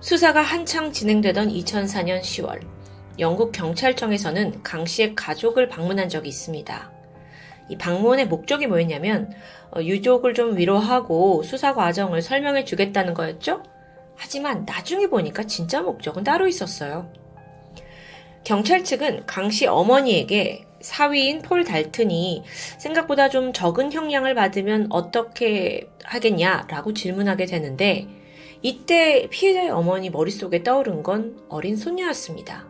수사가 0.00 0.40
한창 0.40 0.92
진행되던 0.92 1.48
2004년 1.48 2.20
10월 2.20 2.60
영국 3.18 3.50
경찰청에서는 3.50 4.62
강 4.62 4.86
씨의 4.86 5.16
가족을 5.16 5.68
방문한 5.68 6.08
적이 6.08 6.28
있습니다. 6.28 6.92
이 7.70 7.76
방문의 7.76 8.26
목적이 8.26 8.66
뭐였냐면 8.66 9.30
어, 9.74 9.80
유족을 9.80 10.34
좀 10.34 10.56
위로하고 10.56 11.42
수사 11.42 11.74
과정을 11.74 12.22
설명해 12.22 12.64
주겠다는 12.64 13.14
거였죠. 13.14 13.62
하지만 14.14 14.64
나중에 14.64 15.06
보니까 15.06 15.44
진짜 15.44 15.80
목적은 15.80 16.24
따로 16.24 16.46
있었어요. 16.46 17.10
경찰 18.44 18.84
측은 18.84 19.26
강 19.26 19.50
씨 19.50 19.66
어머니에게 19.66 20.64
사위인 20.80 21.42
폴 21.42 21.64
달튼이 21.64 22.44
생각보다 22.78 23.28
좀 23.28 23.52
적은 23.52 23.92
형량을 23.92 24.34
받으면 24.34 24.86
어떻게 24.90 25.88
하겠냐라고 26.04 26.94
질문하게 26.94 27.46
되는데 27.46 28.06
이때 28.62 29.26
피해자의 29.30 29.70
어머니 29.70 30.10
머릿속에 30.10 30.62
떠오른 30.62 31.02
건 31.02 31.38
어린 31.48 31.76
손녀였습니다. 31.76 32.66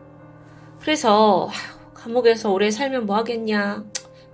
그래서 0.79 1.49
감옥에서 1.93 2.51
오래 2.51 2.71
살면 2.71 3.05
뭐 3.05 3.17
하겠냐. 3.17 3.85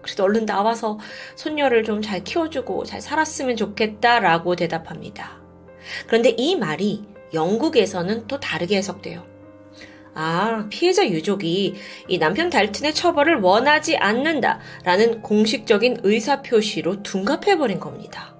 그래도 0.01 0.24
얼른 0.24 0.46
나와서 0.46 1.00
손녀를 1.36 1.84
좀 1.84 2.01
잘 2.01 2.24
키워주고 2.24 2.86
잘 2.86 3.01
살았으면 3.01 3.56
좋겠다라고 3.56 4.56
대답합니다. 4.56 5.42
그런데 6.08 6.30
이 6.38 6.56
말이 6.56 7.04
영국에서는 7.34 8.27
또 8.27 8.39
다르게 8.39 8.77
해석돼요. 8.77 9.35
아, 10.15 10.65
피해자 10.69 11.05
유족이 11.07 11.75
이 12.07 12.17
남편 12.17 12.50
달튼의 12.50 12.93
처벌을 12.93 13.41
원하지 13.41 13.98
않는다라는 13.98 15.22
공식적인 15.22 16.00
의사표시로 16.03 17.03
둔갑해버린 17.03 17.79
겁니다. 17.81 18.34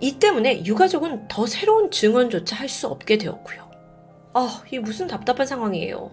이 0.00 0.18
때문에 0.18 0.64
유가족은 0.66 1.28
더 1.28 1.46
새로운 1.46 1.90
증언조차 1.90 2.56
할 2.56 2.68
수 2.68 2.86
없게 2.88 3.16
되었고요. 3.16 3.70
아, 4.34 4.62
이 4.70 4.78
무슨 4.78 5.06
답답한 5.06 5.46
상황이에요. 5.46 6.10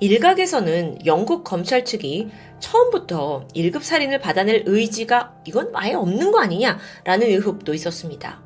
일각에서는 0.00 1.06
영국 1.06 1.44
검찰 1.44 1.84
측이 1.84 2.28
처음부터 2.58 3.46
1급 3.54 3.82
살인을 3.82 4.18
받아낼 4.18 4.64
의지가 4.66 5.36
이건 5.46 5.70
아예 5.74 5.94
없는 5.94 6.32
거 6.32 6.40
아니냐라는 6.40 7.28
의혹도 7.28 7.72
있었습니다. 7.72 8.42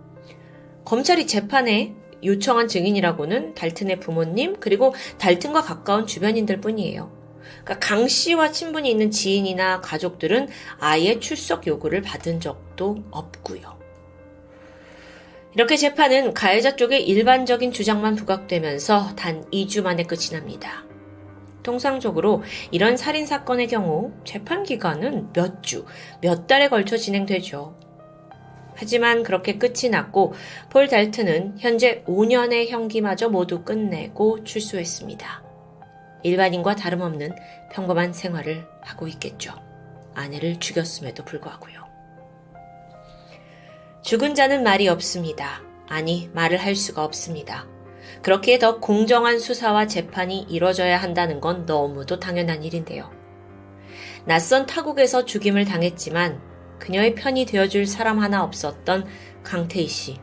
검찰이 0.84 1.26
재판에 1.26 1.96
요청한 2.24 2.68
증인이라고는 2.68 3.54
달튼의 3.54 4.00
부모님 4.00 4.56
그리고 4.60 4.94
달튼과 5.18 5.62
가까운 5.62 6.06
주변인들 6.06 6.60
뿐이에요. 6.60 7.10
그러니까 7.64 7.78
강 7.78 8.08
씨와 8.08 8.52
친분이 8.52 8.90
있는 8.90 9.10
지인이나 9.10 9.80
가족들은 9.80 10.48
아예 10.78 11.20
출석 11.20 11.66
요구를 11.66 12.02
받은 12.02 12.40
적도 12.40 13.04
없고요. 13.10 13.76
이렇게 15.54 15.76
재판은 15.76 16.34
가해자 16.34 16.76
쪽의 16.76 17.06
일반적인 17.08 17.72
주장만 17.72 18.14
부각되면서 18.14 19.14
단 19.16 19.48
2주 19.50 19.82
만에 19.82 20.02
끝이 20.02 20.30
납니다. 20.32 20.84
통상적으로 21.62 22.44
이런 22.70 22.96
살인 22.96 23.26
사건의 23.26 23.66
경우 23.66 24.12
재판 24.24 24.62
기간은 24.62 25.32
몇 25.32 25.62
주, 25.62 25.84
몇 26.20 26.46
달에 26.46 26.68
걸쳐 26.68 26.96
진행되죠. 26.96 27.85
하지만 28.76 29.22
그렇게 29.22 29.58
끝이 29.58 29.90
났고 29.90 30.34
폴 30.70 30.88
달튼은 30.88 31.56
현재 31.58 32.04
5년의 32.06 32.68
형기마저 32.68 33.28
모두 33.28 33.64
끝내고 33.64 34.44
출소했습니다. 34.44 35.42
일반인과 36.22 36.76
다름없는 36.76 37.34
평범한 37.72 38.12
생활을 38.12 38.66
하고 38.82 39.08
있겠죠. 39.08 39.54
아내를 40.14 40.58
죽였음에도 40.60 41.24
불구하고요. 41.24 41.84
죽은 44.02 44.34
자는 44.34 44.62
말이 44.62 44.88
없습니다. 44.88 45.62
아니, 45.88 46.30
말을 46.32 46.58
할 46.58 46.76
수가 46.76 47.04
없습니다. 47.04 47.66
그렇게 48.22 48.58
더 48.58 48.80
공정한 48.80 49.38
수사와 49.38 49.86
재판이 49.86 50.46
이뤄져야 50.48 50.96
한다는 50.96 51.40
건 51.40 51.66
너무도 51.66 52.18
당연한 52.18 52.62
일인데요. 52.62 53.10
낯선 54.24 54.66
타국에서 54.66 55.24
죽임을 55.24 55.64
당했지만 55.64 56.40
그녀의 56.78 57.14
편이 57.14 57.46
되어줄 57.46 57.86
사람 57.86 58.18
하나 58.18 58.42
없었던 58.42 59.06
강태희 59.42 59.88
씨. 59.88 60.18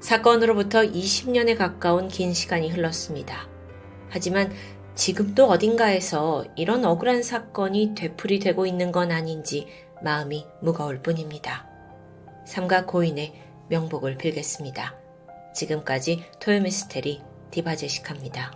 사건으로부터 0.00 0.82
20년에 0.82 1.56
가까운 1.56 2.08
긴 2.08 2.32
시간이 2.32 2.70
흘렀습니다. 2.70 3.48
하지만 4.08 4.52
지금도 4.94 5.46
어딘가에서 5.46 6.44
이런 6.56 6.84
억울한 6.84 7.22
사건이 7.22 7.94
되풀이되고 7.94 8.66
있는 8.66 8.92
건 8.92 9.12
아닌지 9.12 9.66
마음이 10.02 10.46
무거울 10.62 11.02
뿐입니다. 11.02 11.68
삼가 12.46 12.86
고인의 12.86 13.34
명복을 13.68 14.16
빌겠습니다. 14.16 14.94
지금까지 15.54 16.24
토요미스테리 16.40 17.22
디바제시카입니다. 17.50 18.52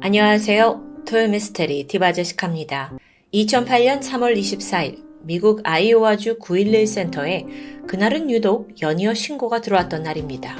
안녕하세요. 0.00 1.04
토요미스테리 1.06 1.86
디바제시카입니다. 1.86 2.92
2008년 3.32 4.00
3월 4.00 4.36
24일 4.36 5.04
미국 5.20 5.60
아이오와주 5.62 6.38
911 6.40 6.86
센터에 6.88 7.46
그날은 7.86 8.28
유독 8.28 8.82
연이어 8.82 9.14
신고가 9.14 9.60
들어왔던 9.60 10.02
날입니다. 10.02 10.56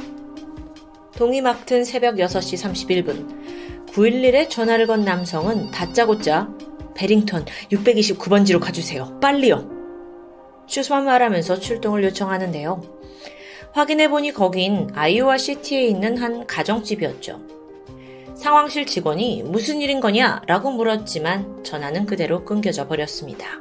동이 1.17 1.41
막튼 1.41 1.85
새벽 1.85 2.15
6시 2.15 3.05
31분 3.05 3.89
911에 3.89 4.49
전화를 4.49 4.87
건 4.87 5.05
남성은 5.05 5.73
다짜고짜 5.73 6.49
베링턴 6.95 7.45
629번지로 7.73 8.61
가주세요. 8.61 9.19
빨리요. 9.21 9.69
추수만 10.69 11.07
말하면서 11.07 11.59
출동을 11.59 12.05
요청하는데요. 12.05 12.83
확인해보니 13.73 14.33
거긴 14.33 14.89
아이오와 14.95 15.39
시티에 15.39 15.87
있는 15.87 16.19
한 16.19 16.47
가정집이었죠. 16.47 17.60
상황실 18.41 18.87
직원이 18.87 19.43
무슨 19.43 19.83
일인 19.83 20.01
거냐? 20.01 20.41
라고 20.47 20.71
물었지만 20.71 21.63
전화는 21.63 22.07
그대로 22.07 22.43
끊겨져 22.43 22.89
버렸습니다. 22.89 23.61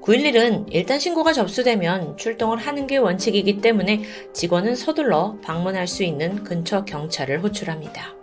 911은 0.00 0.66
일단 0.70 1.00
신고가 1.00 1.32
접수되면 1.32 2.16
출동을 2.16 2.58
하는 2.58 2.86
게 2.86 2.98
원칙이기 2.98 3.60
때문에 3.60 4.04
직원은 4.32 4.76
서둘러 4.76 5.38
방문할 5.42 5.88
수 5.88 6.04
있는 6.04 6.44
근처 6.44 6.84
경찰을 6.84 7.42
호출합니다. 7.42 8.14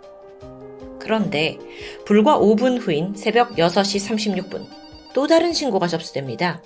그런데 0.98 1.58
불과 2.06 2.38
5분 2.38 2.80
후인 2.80 3.14
새벽 3.14 3.56
6시 3.56 4.48
36분 4.48 4.64
또 5.12 5.26
다른 5.26 5.52
신고가 5.52 5.86
접수됩니다. 5.86 6.62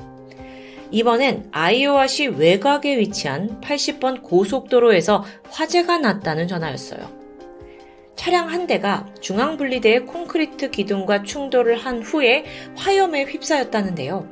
이번엔 0.93 1.49
아이오와시 1.50 2.29
외곽에 2.29 2.99
위치한 2.99 3.61
80번 3.61 4.23
고속도로에서 4.23 5.25
화재가 5.50 5.99
났다는 5.99 6.47
전화였어요. 6.47 7.20
차량 8.17 8.49
한 8.50 8.67
대가 8.67 9.06
중앙분리대의 9.21 10.06
콘크리트 10.06 10.71
기둥과 10.71 11.23
충돌을 11.23 11.76
한 11.78 12.02
후에 12.02 12.45
화염에 12.76 13.25
휩싸였다는데요. 13.25 14.28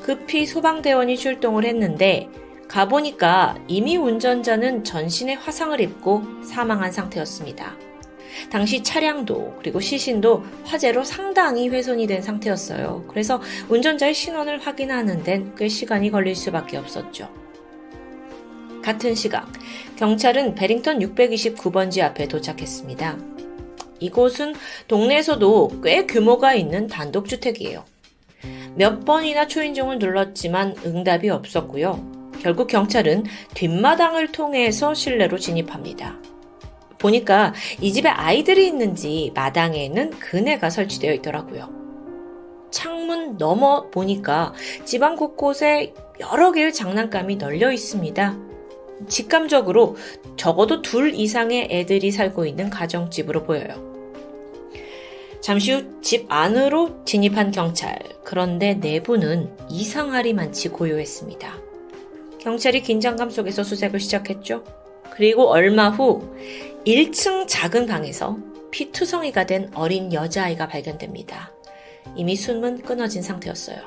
급히 0.00 0.46
소방대원이 0.46 1.16
출동을 1.16 1.64
했는데 1.64 2.28
가보니까 2.68 3.56
이미 3.68 3.96
운전자는 3.96 4.84
전신에 4.84 5.34
화상을 5.34 5.78
입고 5.80 6.22
사망한 6.44 6.90
상태였습니다. 6.90 7.76
당시 8.50 8.82
차량도 8.82 9.56
그리고 9.58 9.78
시신도 9.78 10.42
화재로 10.64 11.04
상당히 11.04 11.68
훼손이 11.68 12.06
된 12.06 12.22
상태였어요. 12.22 13.04
그래서 13.08 13.40
운전자의 13.68 14.14
신원을 14.14 14.58
확인하는 14.58 15.22
데는 15.22 15.54
꽤 15.54 15.68
시간이 15.68 16.10
걸릴 16.10 16.34
수밖에 16.34 16.78
없었죠. 16.78 17.41
같은 18.82 19.14
시각, 19.14 19.46
경찰은 19.96 20.54
베링턴 20.54 20.98
629번지 20.98 22.02
앞에 22.02 22.26
도착했습니다. 22.28 23.18
이곳은 24.00 24.54
동네에서도 24.88 25.80
꽤 25.82 26.06
규모가 26.06 26.54
있는 26.54 26.88
단독주택이에요. 26.88 27.84
몇 28.74 29.04
번이나 29.04 29.46
초인종을 29.46 29.98
눌렀지만 29.98 30.76
응답이 30.84 31.30
없었고요. 31.30 32.32
결국 32.40 32.66
경찰은 32.66 33.24
뒷마당을 33.54 34.32
통해서 34.32 34.94
실내로 34.94 35.38
진입합니다. 35.38 36.18
보니까 36.98 37.52
이 37.80 37.92
집에 37.92 38.08
아이들이 38.08 38.66
있는지 38.66 39.30
마당에는 39.34 40.10
그네가 40.10 40.70
설치되어 40.70 41.12
있더라고요. 41.14 41.68
창문 42.70 43.36
넘어 43.36 43.90
보니까 43.90 44.54
집안 44.84 45.14
곳곳에 45.14 45.92
여러 46.20 46.50
개의 46.52 46.72
장난감이 46.72 47.36
널려 47.36 47.70
있습니다. 47.70 48.51
직감적으로 49.08 49.96
적어도 50.36 50.82
둘 50.82 51.14
이상의 51.14 51.68
애들이 51.70 52.10
살고 52.10 52.46
있는 52.46 52.70
가정집으로 52.70 53.44
보여요. 53.44 53.92
잠시 55.40 55.72
후 55.72 55.92
집 56.12 56.26
안으로 56.28 57.04
진입한 57.04 57.50
경찰. 57.52 57.98
그런데 58.22 58.74
내부는 58.74 59.50
이상하리만치 59.70 60.68
고요했습니다. 60.68 61.58
경찰이 62.38 62.82
긴장감 62.82 63.30
속에서 63.30 63.64
수색을 63.64 63.98
시작했죠. 63.98 64.62
그리고 65.10 65.48
얼마 65.48 65.88
후 65.88 66.34
1층 66.86 67.46
작은 67.48 67.86
방에서 67.86 68.36
피투성이가 68.72 69.46
된 69.46 69.70
어린 69.74 70.12
여자아이가 70.12 70.68
발견됩니다. 70.68 71.52
이미 72.14 72.36
숨은 72.36 72.82
끊어진 72.82 73.22
상태였어요. 73.22 73.78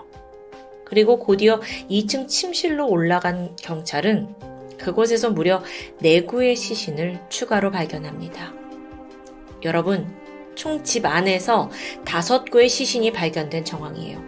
그리고 0.86 1.20
곧이어 1.20 1.60
2층 1.90 2.28
침실로 2.28 2.88
올라간 2.88 3.56
경찰은 3.58 4.55
그곳에서 4.78 5.30
무려 5.30 5.62
4구의 6.02 6.56
시신을 6.56 7.22
추가로 7.30 7.72
발견합니다. 7.72 8.54
여러분, 9.64 10.08
총 10.56 10.84
집 10.84 11.06
안에서 11.06 11.70
5구의 12.06 12.70
시신이 12.70 13.12
발견된 13.12 13.66
정황이에요. 13.66 14.22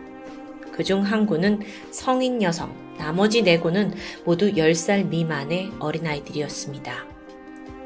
그중 0.73 1.01
한 1.01 1.25
구는 1.25 1.61
성인 1.91 2.41
여성, 2.41 2.75
나머지 2.97 3.43
4구는 3.43 3.93
모두 4.25 4.51
10살 4.51 5.07
미만의 5.07 5.71
어린아이들이었습니다. 5.79 7.05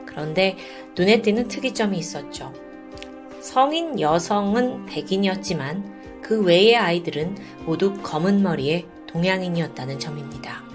그런데 0.05 0.57
눈에 0.97 1.21
띄는 1.21 1.47
특이점이 1.47 1.97
있었죠. 1.97 2.51
성인 3.39 3.99
여성은 3.99 4.87
백인이었지만 4.87 6.21
그 6.21 6.41
외의 6.43 6.75
아이들은 6.75 7.37
모두 7.65 7.93
검은 8.01 8.43
머리의 8.43 8.85
동양인이었다는 9.07 9.99
점입니다. 9.99 10.70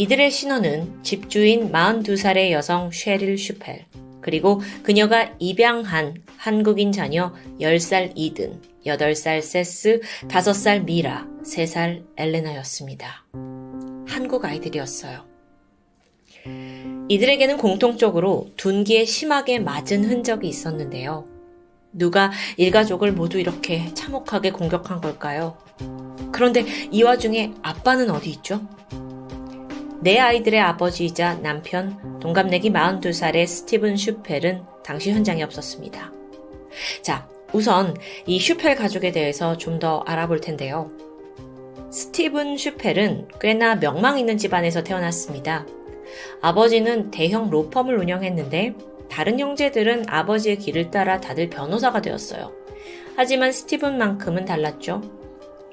이들의 0.00 0.30
신원은 0.30 1.02
집주인 1.02 1.70
42살의 1.70 2.52
여성 2.52 2.90
쉐릴 2.90 3.36
슈펠, 3.36 3.84
그리고 4.22 4.62
그녀가 4.82 5.34
입양한 5.38 6.22
한국인 6.38 6.90
자녀 6.90 7.34
10살 7.60 8.12
이든, 8.14 8.62
8살 8.86 9.42
세스, 9.42 10.00
5살 10.26 10.84
미라, 10.84 11.28
3살 11.44 12.02
엘레나였습니다. 12.16 13.26
한국 14.08 14.46
아이들이었어요. 14.46 15.26
이들에게는 17.10 17.58
공통적으로 17.58 18.48
둔기에 18.56 19.04
심하게 19.04 19.58
맞은 19.58 20.06
흔적이 20.06 20.48
있었는데요. 20.48 21.26
누가 21.92 22.32
일가족을 22.56 23.12
모두 23.12 23.38
이렇게 23.38 23.92
참혹하게 23.92 24.52
공격한 24.52 25.02
걸까요? 25.02 25.58
그런데 26.32 26.64
이 26.90 27.02
와중에 27.02 27.52
아빠는 27.60 28.08
어디 28.08 28.30
있죠? 28.30 28.66
내 30.02 30.18
아이들의 30.18 30.58
아버지이자 30.60 31.40
남편, 31.42 32.18
동갑내기 32.20 32.70
42살의 32.70 33.46
스티븐 33.46 33.96
슈펠은 33.96 34.62
당시 34.82 35.10
현장에 35.10 35.42
없었습니다. 35.42 36.10
자, 37.02 37.28
우선 37.52 37.94
이 38.26 38.38
슈펠 38.38 38.76
가족에 38.76 39.12
대해서 39.12 39.56
좀 39.58 39.78
더 39.78 40.00
알아볼 40.00 40.40
텐데요. 40.40 40.90
스티븐 41.90 42.56
슈펠은 42.56 43.28
꽤나 43.40 43.76
명망 43.76 44.18
있는 44.18 44.38
집안에서 44.38 44.82
태어났습니다. 44.84 45.66
아버지는 46.40 47.10
대형 47.10 47.50
로펌을 47.50 47.98
운영했는데 47.98 48.74
다른 49.10 49.38
형제들은 49.38 50.04
아버지의 50.08 50.58
길을 50.58 50.90
따라 50.90 51.20
다들 51.20 51.50
변호사가 51.50 52.00
되었어요. 52.00 52.52
하지만 53.16 53.52
스티븐만큼은 53.52 54.44
달랐죠. 54.44 55.19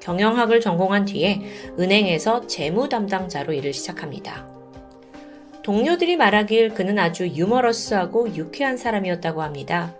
경영학을 0.00 0.60
전공한 0.60 1.04
뒤에 1.04 1.40
은행에서 1.78 2.46
재무 2.46 2.88
담당자로 2.88 3.52
일을 3.52 3.72
시작합니다. 3.72 4.48
동료들이 5.62 6.16
말하길 6.16 6.70
그는 6.70 6.98
아주 6.98 7.28
유머러스하고 7.28 8.34
유쾌한 8.34 8.76
사람이었다고 8.76 9.42
합니다. 9.42 9.94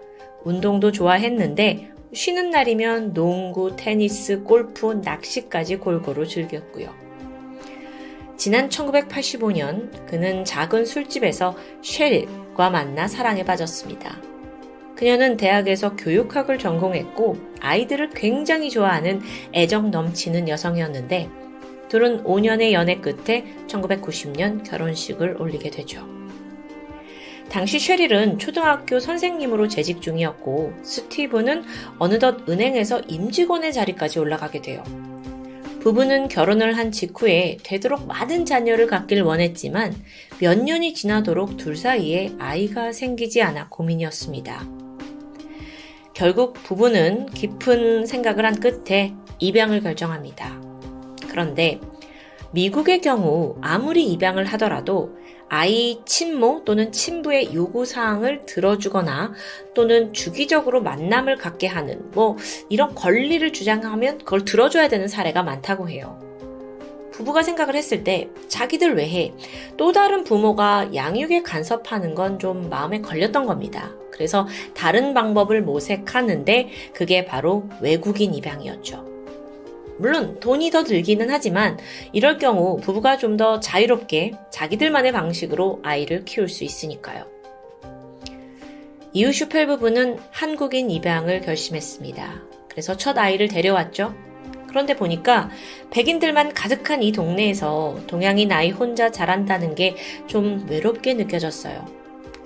운동도 0.45 0.93
좋아했는데 0.93 1.93
쉬는 2.15 2.51
날이면 2.51 3.13
농구, 3.13 3.77
테니스, 3.77 4.45
골프, 4.45 4.95
낚시까지 5.05 5.77
골고루 5.77 6.27
즐겼고요. 6.27 6.89
지난 8.39 8.69
1985년 8.69 10.07
그는 10.07 10.45
작은 10.45 10.87
술집에서 10.87 11.57
쉐릴과 11.83 12.71
만나 12.71 13.09
사랑에 13.09 13.45
빠졌습니다. 13.45 14.17
그녀는 14.99 15.37
대학에서 15.37 15.95
교육학을 15.95 16.59
전공했고 16.59 17.39
아이들을 17.61 18.11
굉장히 18.11 18.69
좋아하는 18.69 19.21
애정 19.55 19.93
넘치는 19.93 20.49
여성이었는데 20.49 21.29
둘은 21.89 22.25
5년의 22.25 22.73
연애 22.73 22.97
끝에 22.97 23.45
1990년 23.69 24.69
결혼식을 24.69 25.41
올리게 25.41 25.71
되죠. 25.71 26.05
당시 27.49 27.79
쉐릴은 27.79 28.39
초등학교 28.41 28.99
선생님으로 28.99 29.69
재직 29.69 30.03
중이었고 30.03 30.73
스티브는 30.83 31.63
어느덧 31.99 32.49
은행에서 32.49 33.03
임직원의 33.03 33.73
자리까지 33.73 34.19
올라가게 34.19 34.61
돼요. 34.61 34.83
부부는 35.79 36.27
결혼을 36.27 36.77
한 36.77 36.91
직후에 36.91 37.59
되도록 37.63 38.09
많은 38.09 38.45
자녀를 38.45 38.89
갖길 38.89 39.23
원했지만 39.23 39.95
몇 40.41 40.59
년이 40.59 40.93
지나도록 40.93 41.57
둘 41.57 41.77
사이에 41.77 42.33
아이가 42.41 42.91
생기지 42.91 43.43
않아 43.43 43.69
고민이었습니다. 43.69 44.88
결국 46.19 46.55
부부는 46.65 47.27
깊은 47.27 48.07
생각을 48.07 48.45
한 48.45 48.59
끝에 48.59 49.15
입양을 49.39 49.81
결정합니다. 49.83 50.61
그런데 51.29 51.81
미국의 52.51 53.01
경우 53.03 53.57
아무리 53.61 54.05
입양을 54.07 54.45
하더라도 54.47 55.17
아이 55.49 56.01
친모 56.07 56.63
또는 56.65 56.91
친부의 56.91 57.55
요구사항을 57.55 58.47
들어주거나 58.47 59.33
또는 59.77 60.13
주기적으로 60.13 60.83
만남을 60.83 61.37
갖게 61.37 61.69
하는 61.69 62.11
뭐 62.11 62.37
이런 62.69 62.97
권리를 62.97 63.53
주장하면 63.53 64.19
그걸 64.19 64.45
들어줘야 64.45 64.89
되는 64.89 65.07
사례가 65.07 65.45
많다고 65.45 65.89
해요. 65.89 66.19
부부가 67.19 67.43
생각을 67.43 67.75
했을 67.75 68.05
때 68.05 68.29
자기들 68.47 68.95
외에 68.95 69.33
또 69.77 69.91
다른 69.91 70.23
부모가 70.23 70.95
양육에 70.95 71.43
간섭하는 71.43 72.15
건 72.15 72.39
좀 72.39 72.69
마음에 72.71 73.01
걸렸던 73.01 73.47
겁니다. 73.47 73.91
그래서 74.13 74.47
다른 74.75 75.15
방법을 75.15 75.63
모색하는데 75.63 76.69
그게 76.93 77.25
바로 77.25 77.69
외국인 77.81 78.35
입양이었죠. 78.35 79.05
물론 79.99 80.39
돈이 80.39 80.71
더 80.71 80.85
들기는 80.85 81.29
하지만 81.31 81.77
이럴 82.13 82.39
경우 82.39 82.77
부부가 82.77 83.17
좀 83.17 83.37
더 83.37 83.59
자유롭게 83.59 84.35
자기들만의 84.53 85.11
방식으로 85.11 85.81
아이를 85.83 86.25
키울 86.25 86.49
수 86.49 86.63
있으니까요. 86.63 87.25
이후 89.13 89.33
슈펠 89.33 89.67
부부는 89.67 90.19
한국인 90.31 90.91
입양을 90.91 91.41
결심했습니다. 91.41 92.43
그래서 92.69 92.97
첫 92.97 93.19
아이를 93.19 93.49
데려왔죠. 93.49 94.15
그런데 94.69 94.95
보니까 94.97 95.51
백인들만 95.91 96.55
가득한 96.55 97.03
이 97.03 97.13
동네에서 97.13 98.01
동양인 98.07 98.53
아이 98.53 98.71
혼자 98.71 99.11
자란다는 99.11 99.75
게 99.75 99.97
좀 100.27 100.67
외롭게 100.69 101.15
느껴졌어요. 101.15 101.87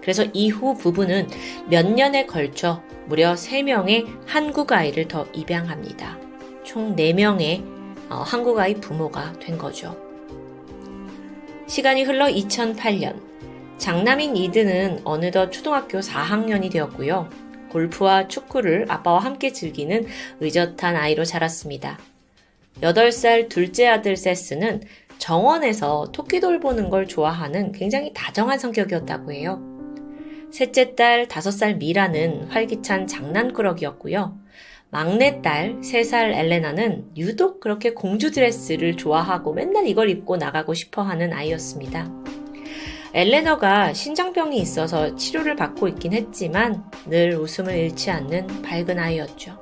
그래서 0.01 0.25
이후 0.33 0.75
부부는 0.75 1.29
몇 1.69 1.87
년에 1.87 2.27
걸쳐 2.27 2.83
무려 3.07 3.35
3명의 3.35 4.07
한국 4.27 4.73
아이를 4.73 5.09
더 5.09 5.27
입양합니다. 5.33 6.19
총 6.65 6.97
4명의 6.97 7.63
어, 8.09 8.17
한국 8.17 8.59
아이 8.59 8.75
부모가 8.75 9.33
된 9.41 9.59
거죠. 9.59 9.97
시간이 11.67 12.03
흘러 12.03 12.27
2008년, 12.27 13.21
장남인 13.79 14.37
이드는 14.37 15.01
어느덧 15.05 15.51
초등학교 15.51 16.01
4학년이 16.01 16.71
되었고요. 16.71 17.29
골프와 17.71 18.29
축구를 18.29 18.87
아빠와 18.89 19.21
함께 19.21 19.53
즐기는 19.53 20.07
의젓한 20.41 20.97
아이로 20.97 21.25
자랐습니다. 21.25 21.99
8살 22.81 23.49
둘째 23.49 23.87
아들 23.87 24.17
세스는 24.17 24.83
정원에서 25.19 26.11
토끼 26.13 26.41
돌 26.41 26.59
보는 26.59 26.91
걸 26.91 27.07
좋아하는 27.07 27.73
굉장히 27.73 28.13
다정한 28.13 28.59
성격이었다고 28.59 29.33
해요. 29.33 29.61
셋째 30.51 30.95
딸 30.95 31.29
5살 31.29 31.77
미라는 31.77 32.49
활기찬 32.51 33.07
장난꾸러기였고요. 33.07 34.39
막내딸 34.91 35.81
3살 35.81 36.35
엘레나는 36.35 37.13
유독 37.17 37.61
그렇게 37.61 37.95
공주 37.95 38.31
드레스를 38.31 38.99
좋아하고 38.99 39.55
맨날 39.55 39.87
이걸 39.87 40.11
입고 40.11 40.37
나가고 40.37 40.75
싶어 40.75 41.01
하는 41.01 41.33
아이였습니다. 41.33 42.11
엘레너가 43.15 43.95
신장병이 43.95 44.59
있어서 44.59 45.17
치료를 45.17 45.57
받고 45.57 45.89
있긴 45.89 46.13
했지만 46.13 46.85
늘 47.07 47.37
웃음을 47.37 47.75
잃지 47.75 48.11
않는 48.11 48.63
밝은 48.63 48.99
아이였죠. 48.99 49.62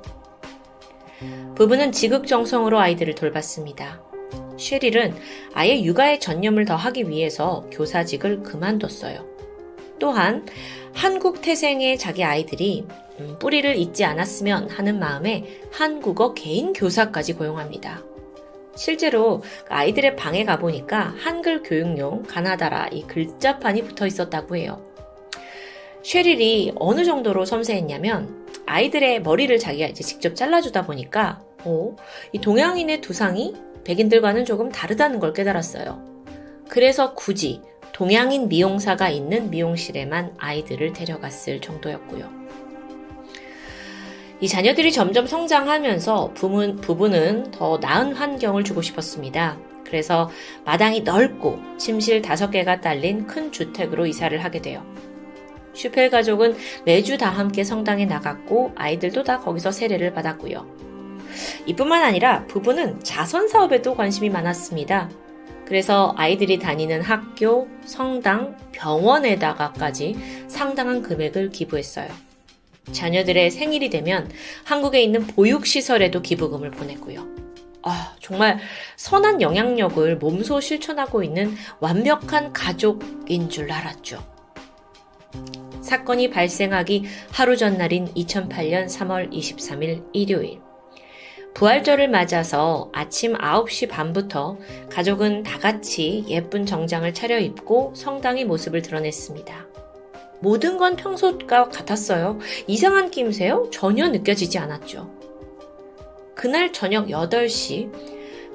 부부는 1.61 1.91
지극정성으로 1.91 2.79
아이들을 2.79 3.13
돌봤습니다. 3.13 4.01
쉐릴은 4.57 5.13
아예 5.53 5.83
육아에 5.83 6.17
전념을 6.17 6.65
더 6.65 6.75
하기 6.75 7.07
위해서 7.07 7.67
교사직을 7.71 8.41
그만뒀어요. 8.41 9.23
또한 9.99 10.43
한국 10.95 11.43
태생의 11.43 11.99
자기 11.99 12.23
아이들이 12.23 12.87
음, 13.19 13.37
뿌리를 13.37 13.75
잊지 13.75 14.03
않았으면 14.05 14.71
하는 14.71 14.97
마음에 14.97 15.45
한국어 15.71 16.33
개인 16.33 16.73
교사까지 16.73 17.33
고용합니다. 17.33 18.01
실제로 18.75 19.43
아이들의 19.69 20.15
방에 20.15 20.43
가보니까 20.45 21.13
한글 21.19 21.61
교육용 21.61 22.23
가나다라 22.23 22.87
이 22.87 23.03
글자판이 23.03 23.83
붙어 23.83 24.07
있었다고 24.07 24.55
해요. 24.55 24.83
쉐릴이 26.01 26.71
어느 26.77 27.05
정도로 27.05 27.45
섬세했냐면 27.45 28.47
아이들의 28.65 29.21
머리를 29.21 29.59
자기가 29.59 29.85
이제 29.85 30.03
직접 30.03 30.35
잘라주다 30.35 30.87
보니까 30.87 31.39
어, 31.63 31.95
이 32.31 32.39
동양인의 32.39 33.01
두상이 33.01 33.55
백인들과는 33.83 34.45
조금 34.45 34.69
다르다는 34.69 35.19
걸 35.19 35.33
깨달았어요. 35.33 36.11
그래서 36.69 37.13
굳이 37.13 37.61
동양인 37.93 38.47
미용사가 38.47 39.09
있는 39.09 39.49
미용실에만 39.49 40.35
아이들을 40.37 40.93
데려갔을 40.93 41.59
정도였고요. 41.61 42.41
이 44.39 44.47
자녀들이 44.47 44.91
점점 44.91 45.27
성장하면서 45.27 46.31
부부, 46.33 46.77
부부는 46.77 47.51
더 47.51 47.77
나은 47.77 48.13
환경을 48.13 48.63
주고 48.63 48.81
싶었습니다. 48.81 49.59
그래서 49.85 50.31
마당이 50.65 51.01
넓고 51.01 51.59
침실 51.77 52.21
다섯 52.21 52.49
개가 52.49 52.81
딸린 52.81 53.27
큰 53.27 53.51
주택으로 53.51 54.07
이사를 54.07 54.35
하게 54.43 54.61
돼요. 54.61 54.83
슈펠 55.73 56.09
가족은 56.09 56.55
매주 56.85 57.17
다 57.17 57.29
함께 57.29 57.63
성당에 57.63 58.05
나갔고 58.05 58.71
아이들도 58.75 59.23
다 59.23 59.39
거기서 59.39 59.71
세례를 59.71 60.13
받았고요. 60.13 60.90
이뿐만 61.65 62.03
아니라 62.03 62.45
부부는 62.47 63.03
자선 63.03 63.47
사업에도 63.47 63.95
관심이 63.95 64.29
많았습니다. 64.29 65.09
그래서 65.65 66.13
아이들이 66.17 66.59
다니는 66.59 67.01
학교, 67.01 67.69
성당, 67.85 68.57
병원에다가까지 68.73 70.45
상당한 70.47 71.01
금액을 71.01 71.51
기부했어요. 71.51 72.09
자녀들의 72.91 73.51
생일이 73.51 73.89
되면 73.89 74.29
한국에 74.65 75.01
있는 75.01 75.25
보육시설에도 75.27 76.21
기부금을 76.21 76.71
보냈고요. 76.71 77.25
아, 77.83 78.15
정말 78.19 78.59
선한 78.97 79.41
영향력을 79.41 80.17
몸소 80.17 80.59
실천하고 80.59 81.23
있는 81.23 81.55
완벽한 81.79 82.53
가족인 82.53 83.49
줄 83.49 83.71
알았죠. 83.71 84.23
사건이 85.81 86.29
발생하기 86.29 87.05
하루 87.31 87.57
전날인 87.57 88.07
2008년 88.13 88.85
3월 88.87 89.31
23일 89.31 90.05
일요일. 90.13 90.59
부활절을 91.53 92.07
맞아서 92.09 92.89
아침 92.93 93.33
9시 93.33 93.89
반부터 93.89 94.57
가족은 94.89 95.43
다 95.43 95.59
같이 95.59 96.23
예쁜 96.27 96.65
정장을 96.65 97.13
차려입고 97.13 97.93
성당의 97.95 98.45
모습을 98.45 98.81
드러냈습니다. 98.81 99.67
모든 100.39 100.77
건 100.77 100.95
평소과 100.95 101.69
같았어요. 101.69 102.39
이상한 102.67 103.11
낌새요? 103.11 103.69
전혀 103.71 104.07
느껴지지 104.07 104.57
않았죠. 104.57 105.09
그날 106.33 106.73
저녁 106.73 107.07
8시, 107.07 107.91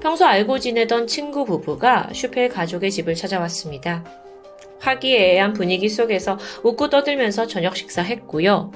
평소 0.00 0.24
알고 0.24 0.58
지내던 0.58 1.06
친구 1.06 1.44
부부가 1.44 2.08
슈펠 2.12 2.48
가족의 2.48 2.90
집을 2.90 3.14
찾아왔습니다. 3.14 4.04
화기애애한 4.80 5.52
분위기 5.52 5.88
속에서 5.88 6.38
웃고 6.64 6.90
떠들면서 6.90 7.46
저녁 7.46 7.76
식사했고요. 7.76 8.72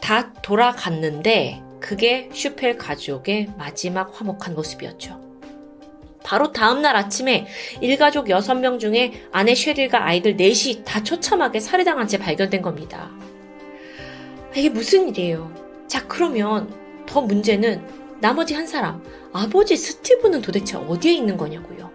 다 0.00 0.32
돌아갔는데 0.42 1.62
그게 1.82 2.30
슈펠 2.32 2.78
가족의 2.78 3.50
마지막 3.58 4.18
화목한 4.18 4.54
모습이었죠. 4.54 5.20
바로 6.24 6.52
다음날 6.52 6.94
아침에 6.94 7.48
일가족 7.80 8.26
6명 8.26 8.78
중에 8.78 9.24
아내 9.32 9.54
쉐릴과 9.56 10.06
아이들 10.06 10.36
넷이 10.36 10.84
다 10.84 11.02
처참하게 11.02 11.58
살해당한 11.58 12.06
채 12.06 12.16
발견된 12.18 12.62
겁니다. 12.62 13.10
이게 14.54 14.70
무슨 14.70 15.08
일이에요? 15.08 15.52
자, 15.88 16.06
그러면 16.06 16.72
더 17.04 17.20
문제는 17.20 17.84
나머지 18.20 18.54
한 18.54 18.66
사람, 18.66 19.02
아버지 19.32 19.76
스티브는 19.76 20.40
도대체 20.40 20.76
어디에 20.76 21.12
있는 21.12 21.36
거냐고요. 21.36 21.90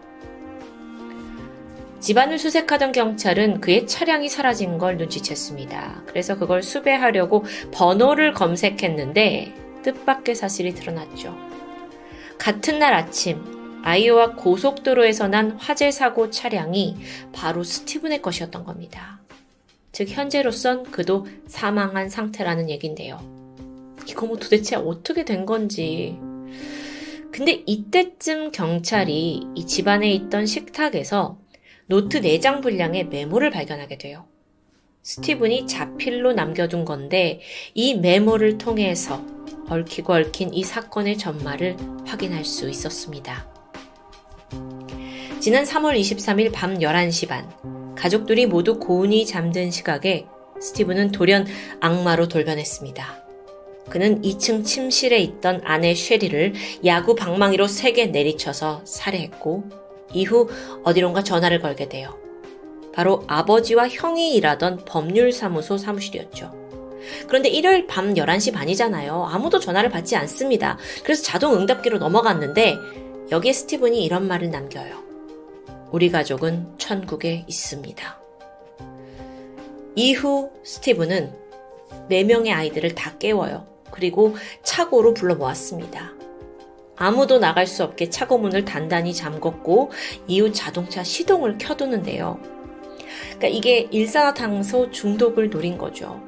집안을 2.01 2.37
수색하던 2.37 2.91
경찰은 2.91 3.61
그의 3.61 3.87
차량이 3.87 4.27
사라진 4.27 4.77
걸 4.77 4.97
눈치챘습니다. 4.97 6.05
그래서 6.05 6.37
그걸 6.37 6.61
수배하려고 6.61 7.45
번호를 7.71 8.33
검색했는데 8.33 9.66
뜻밖의 9.83 10.35
사실이 10.35 10.73
드러났죠. 10.73 11.35
같은 12.37 12.79
날 12.79 12.93
아침 12.93 13.57
아이오와 13.83 14.35
고속도로에서 14.35 15.27
난 15.27 15.51
화재 15.51 15.91
사고 15.91 16.29
차량이 16.29 16.97
바로 17.31 17.63
스티븐의 17.63 18.21
것이었던 18.21 18.63
겁니다. 18.63 19.21
즉 19.91 20.09
현재로선 20.09 20.91
그도 20.91 21.25
사망한 21.47 22.09
상태라는 22.09 22.69
얘긴데요. 22.69 23.19
이거 24.07 24.25
뭐 24.25 24.37
도대체 24.37 24.75
어떻게 24.75 25.25
된 25.25 25.45
건지. 25.45 26.17
근데 27.31 27.63
이때쯤 27.65 28.51
경찰이 28.51 29.47
이 29.55 29.65
집안에 29.65 30.11
있던 30.11 30.45
식탁에서 30.45 31.39
노트 31.87 32.21
4장 32.21 32.61
분량의 32.61 33.05
메모를 33.07 33.49
발견하게 33.49 33.97
돼요. 33.97 34.27
스티븐이 35.07 35.67
자필로 35.67 36.33
남겨둔 36.33 36.83
건데 36.83 37.39
이 37.73 37.95
메모를 37.95 38.57
통해서 38.57 39.23
얽히고 39.69 40.11
얽힌 40.11 40.53
이 40.53 40.65
사건의 40.65 41.17
전말을 41.17 41.77
확인할 42.05 42.43
수 42.43 42.69
있었습니다. 42.69 43.47
지난 45.39 45.63
3월 45.63 45.97
23일 45.97 46.51
밤 46.51 46.79
11시 46.79 47.29
반, 47.29 47.49
가족들이 47.95 48.47
모두 48.47 48.79
고운히 48.79 49.25
잠든 49.25 49.71
시각에 49.71 50.25
스티븐은 50.59 51.13
돌연 51.13 51.47
악마로 51.79 52.27
돌변했습니다. 52.27 53.23
그는 53.89 54.21
2층 54.23 54.65
침실에 54.65 55.19
있던 55.19 55.61
아내 55.63 55.95
쉐리를 55.95 56.53
야구 56.83 57.15
방망이로 57.15 57.67
세게 57.67 58.07
내리쳐서 58.07 58.81
살해했고, 58.83 59.69
이후 60.13 60.49
어디론가 60.83 61.23
전화를 61.23 61.61
걸게 61.61 61.87
돼요. 61.87 62.26
바로 62.97 63.23
아버지와 63.27 63.89
형이 63.89 64.33
일하던 64.33 64.83
법률사무소 64.83 65.77
사무실이었죠. 65.77 66.51
그런데 67.27 67.47
일요일 67.47 67.85
밤 67.85 68.15
11시 68.15 68.51
반이잖아요. 68.51 69.23
아무도 69.23 69.59
전화를 69.59 69.91
받지 69.91 70.15
않습니다. 70.15 70.79
그래서 71.03 71.21
자동 71.21 71.53
응답기로 71.53 71.99
넘어갔는데 71.99 72.75
여기에 73.29 73.53
스티븐이 73.53 74.03
이런 74.03 74.27
말을 74.27 74.49
남겨요. 74.49 75.03
우리 75.91 76.09
가족은 76.09 76.79
천국에 76.79 77.45
있습니다. 77.45 78.19
이후 79.95 80.49
스티븐은 80.63 81.31
4명의 82.09 82.49
아이들을 82.49 82.95
다 82.95 83.15
깨워요. 83.19 83.67
그리고 83.91 84.35
차고로 84.63 85.13
불러 85.13 85.35
모았습니다. 85.35 86.13
아무도 86.95 87.37
나갈 87.37 87.67
수 87.67 87.83
없게 87.83 88.09
차고 88.09 88.39
문을 88.39 88.65
단단히 88.65 89.13
잠궜고 89.13 89.91
이후 90.25 90.51
자동차 90.51 91.03
시동을 91.03 91.59
켜두는데요. 91.59 92.56
그러니까 93.37 93.47
이게 93.47 93.87
일산화탄소 93.91 94.91
중독을 94.91 95.49
노린 95.49 95.77
거죠. 95.77 96.21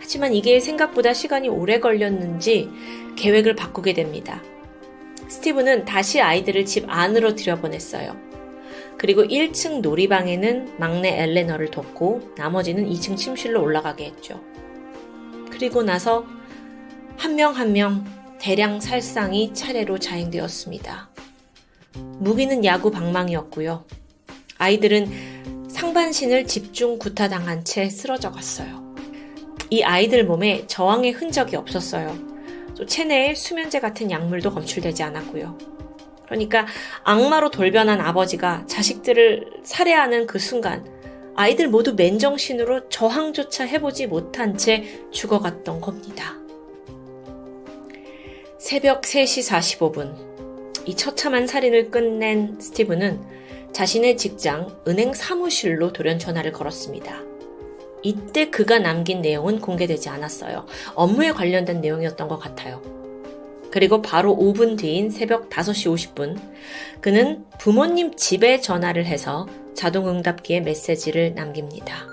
하지만 0.00 0.34
이게 0.34 0.58
생각보다 0.58 1.12
시간이 1.14 1.48
오래 1.48 1.78
걸렸는지 1.78 2.68
계획을 3.16 3.54
바꾸게 3.54 3.94
됩니다. 3.94 4.42
스티브는 5.28 5.84
다시 5.84 6.20
아이들을 6.20 6.64
집 6.64 6.84
안으로 6.88 7.36
들여보냈어요. 7.36 8.16
그리고 8.98 9.22
1층 9.22 9.80
놀이방에는 9.80 10.74
막내 10.78 11.22
엘레너를 11.22 11.70
뒀고 11.70 12.32
나머지는 12.36 12.88
2층 12.90 13.16
침실로 13.16 13.62
올라가게 13.62 14.04
했죠. 14.06 14.40
그리고 15.50 15.82
나서 15.82 16.26
한 17.16 17.36
명 17.36 17.54
한 17.54 17.72
명 17.72 18.04
대량 18.40 18.80
살상이 18.80 19.54
차례로 19.54 19.98
자행되었습니다. 19.98 21.10
무기는 22.18 22.64
야구 22.64 22.90
방망이였고요. 22.90 23.84
아이들은 24.58 25.51
상반신을 25.82 26.46
집중 26.46 26.96
구타당한 26.96 27.64
채 27.64 27.88
쓰러져 27.88 28.30
갔어요. 28.30 28.94
이 29.68 29.82
아이들 29.82 30.24
몸에 30.24 30.64
저항의 30.68 31.10
흔적이 31.10 31.56
없었어요. 31.56 32.16
또 32.76 32.86
체내에 32.86 33.34
수면제 33.34 33.80
같은 33.80 34.08
약물도 34.08 34.52
검출되지 34.52 35.02
않았고요. 35.02 35.58
그러니까 36.26 36.68
악마로 37.02 37.50
돌변한 37.50 38.00
아버지가 38.00 38.64
자식들을 38.68 39.62
살해하는 39.64 40.28
그 40.28 40.38
순간 40.38 40.86
아이들 41.34 41.68
모두 41.68 41.94
맨정신으로 41.94 42.88
저항조차 42.88 43.64
해보지 43.64 44.06
못한 44.06 44.56
채 44.56 44.84
죽어갔던 45.10 45.80
겁니다. 45.80 46.36
새벽 48.60 49.02
3시 49.02 49.50
45분, 49.50 50.86
이 50.86 50.94
처참한 50.94 51.48
살인을 51.48 51.90
끝낸 51.90 52.60
스티브는 52.60 53.41
자신의 53.72 54.16
직장 54.16 54.76
은행 54.86 55.14
사무실로 55.14 55.92
돌연 55.92 56.18
전화를 56.18 56.52
걸었습니다. 56.52 57.22
이때 58.02 58.50
그가 58.50 58.78
남긴 58.78 59.22
내용은 59.22 59.60
공개되지 59.60 60.08
않았어요. 60.08 60.66
업무에 60.94 61.32
관련된 61.32 61.80
내용이었던 61.80 62.28
것 62.28 62.38
같아요. 62.38 62.82
그리고 63.70 64.02
바로 64.02 64.36
5분 64.36 64.76
뒤인 64.76 65.08
새벽 65.10 65.48
5시 65.48 66.14
50분, 66.14 66.38
그는 67.00 67.46
부모님 67.58 68.14
집에 68.16 68.60
전화를 68.60 69.06
해서 69.06 69.46
자동응답기에 69.74 70.60
메시지를 70.60 71.34
남깁니다. 71.34 72.06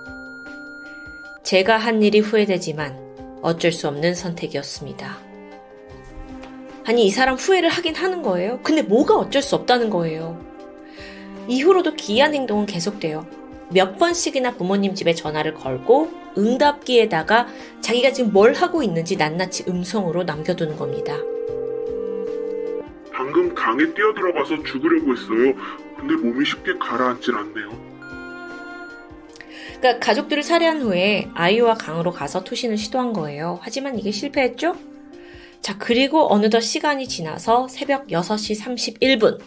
제가 1.43 1.77
한 1.77 2.01
일이 2.01 2.19
후회되지만 2.19 3.39
어쩔 3.41 3.73
수 3.73 3.87
없는 3.89 4.15
선택이었습니다. 4.15 5.17
아니, 6.85 7.05
이 7.05 7.09
사람 7.09 7.35
후회를 7.35 7.69
하긴 7.69 7.95
하는 7.95 8.21
거예요. 8.23 8.59
근데 8.63 8.81
뭐가 8.81 9.15
어쩔 9.15 9.41
수 9.41 9.55
없다는 9.55 9.89
거예요. 9.89 10.48
이후로도 11.47 11.95
기이한 11.95 12.33
행동은 12.33 12.65
계속돼요. 12.65 13.25
몇 13.71 13.97
번씩이나 13.97 14.55
부모님 14.55 14.95
집에 14.95 15.13
전화를 15.13 15.53
걸고 15.53 16.11
응답기에다가 16.37 17.47
자기가 17.81 18.11
지금 18.11 18.31
뭘 18.31 18.53
하고 18.53 18.81
있는지 18.81 19.15
낱낱이 19.15 19.65
음성으로 19.67 20.23
남겨두는 20.23 20.75
겁니다. 20.75 21.15
방금 23.11 23.53
강에 23.53 23.93
뛰어들어가서 23.93 24.63
죽으려고 24.63 25.11
했어요. 25.11 25.53
근데 25.97 26.15
몸이 26.15 26.45
쉽게 26.45 26.73
가라앉질 26.79 27.35
않네요. 27.35 27.89
그러니까 29.79 29.99
가족들을 30.05 30.43
살해한 30.43 30.81
후에 30.81 31.29
아이와 31.33 31.75
강으로 31.75 32.11
가서 32.11 32.43
투신을 32.43 32.77
시도한 32.77 33.13
거예요. 33.13 33.59
하지만 33.61 33.97
이게 33.97 34.11
실패했죠? 34.11 34.75
자, 35.61 35.77
그리고 35.77 36.31
어느덧 36.33 36.61
시간이 36.61 37.07
지나서 37.07 37.67
새벽 37.67 38.07
6시 38.07 38.61
31분 38.61 39.39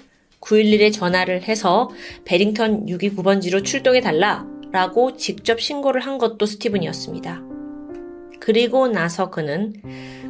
911에 0.43 0.93
전화를 0.93 1.43
해서 1.43 1.91
베링턴 2.25 2.87
629번지로 2.87 3.65
출동해 3.65 4.01
달라 4.01 4.45
라고 4.73 5.17
직접 5.17 5.61
신고를 5.61 6.01
한 6.01 6.19
것도 6.19 6.47
스티븐이었습니다. 6.47 7.43
그리고 8.41 8.89
나서 8.89 9.31
그는 9.31 9.75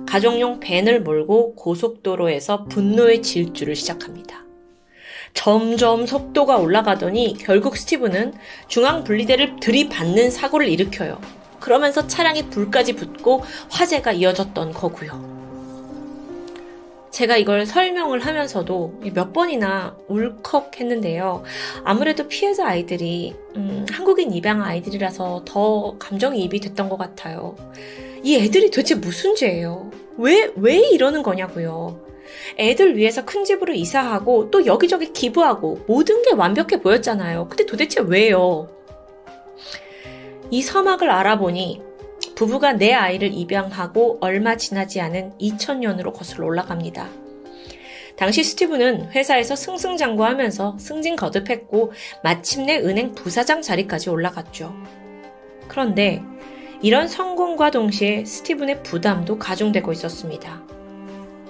가족용 0.06 0.60
밴을 0.60 1.00
몰고 1.00 1.54
고속도로에서 1.54 2.64
분노의 2.64 3.22
질주를 3.22 3.74
시작합니다. 3.74 4.44
점점 5.32 6.06
속도가 6.06 6.58
올라가더니 6.58 7.36
결국 7.38 7.76
스티븐은 7.76 8.34
중앙 8.68 9.02
분리대를 9.04 9.56
들이받는 9.60 10.30
사고를 10.30 10.68
일으켜요. 10.68 11.18
그러면서 11.58 12.06
차량에 12.06 12.50
불까지 12.50 12.94
붙고 12.94 13.42
화재가 13.70 14.12
이어졌던 14.12 14.72
거고요. 14.72 15.31
제가 17.12 17.36
이걸 17.36 17.66
설명을 17.66 18.20
하면서도 18.20 19.00
몇 19.14 19.32
번이나 19.32 19.96
울컥 20.08 20.80
했는데요. 20.80 21.44
아무래도 21.84 22.26
피해자 22.26 22.66
아이들이 22.66 23.34
음, 23.54 23.84
한국인 23.90 24.32
입양 24.32 24.62
아이들이라서 24.62 25.42
더 25.44 25.96
감정이입이 25.98 26.58
됐던 26.60 26.88
것 26.88 26.96
같아요. 26.96 27.54
이 28.22 28.36
애들이 28.36 28.70
도대체 28.70 28.94
무슨 28.94 29.34
죄예요? 29.34 29.90
왜, 30.16 30.50
왜 30.56 30.78
이러는 30.78 31.22
거냐고요. 31.22 32.00
애들 32.58 32.96
위해서 32.96 33.26
큰 33.26 33.44
집으로 33.44 33.74
이사하고 33.74 34.50
또 34.50 34.64
여기저기 34.64 35.12
기부하고 35.12 35.84
모든 35.86 36.22
게 36.22 36.32
완벽해 36.32 36.80
보였잖아요. 36.80 37.48
근데 37.48 37.66
도대체 37.66 38.00
왜요? 38.00 38.70
이 40.50 40.62
서막을 40.62 41.10
알아보니 41.10 41.82
부부가 42.42 42.72
내 42.72 42.92
아이를 42.92 43.32
입양하고 43.32 44.18
얼마 44.20 44.56
지나지 44.56 45.00
않은 45.00 45.34
2000년으로 45.40 46.12
거슬러 46.12 46.44
올라갑니다. 46.44 47.08
당시 48.16 48.42
스티브는 48.42 49.12
회사에서 49.12 49.54
승승장구하면서 49.54 50.76
승진 50.80 51.14
거듭했고 51.14 51.92
마침내 52.24 52.78
은행 52.78 53.14
부사장 53.14 53.62
자리까지 53.62 54.10
올라갔죠. 54.10 54.74
그런데 55.68 56.20
이런 56.82 57.06
성공과 57.06 57.70
동시에 57.70 58.24
스티븐의 58.24 58.82
부담도 58.82 59.38
가중되고 59.38 59.92
있었습니다. 59.92 60.64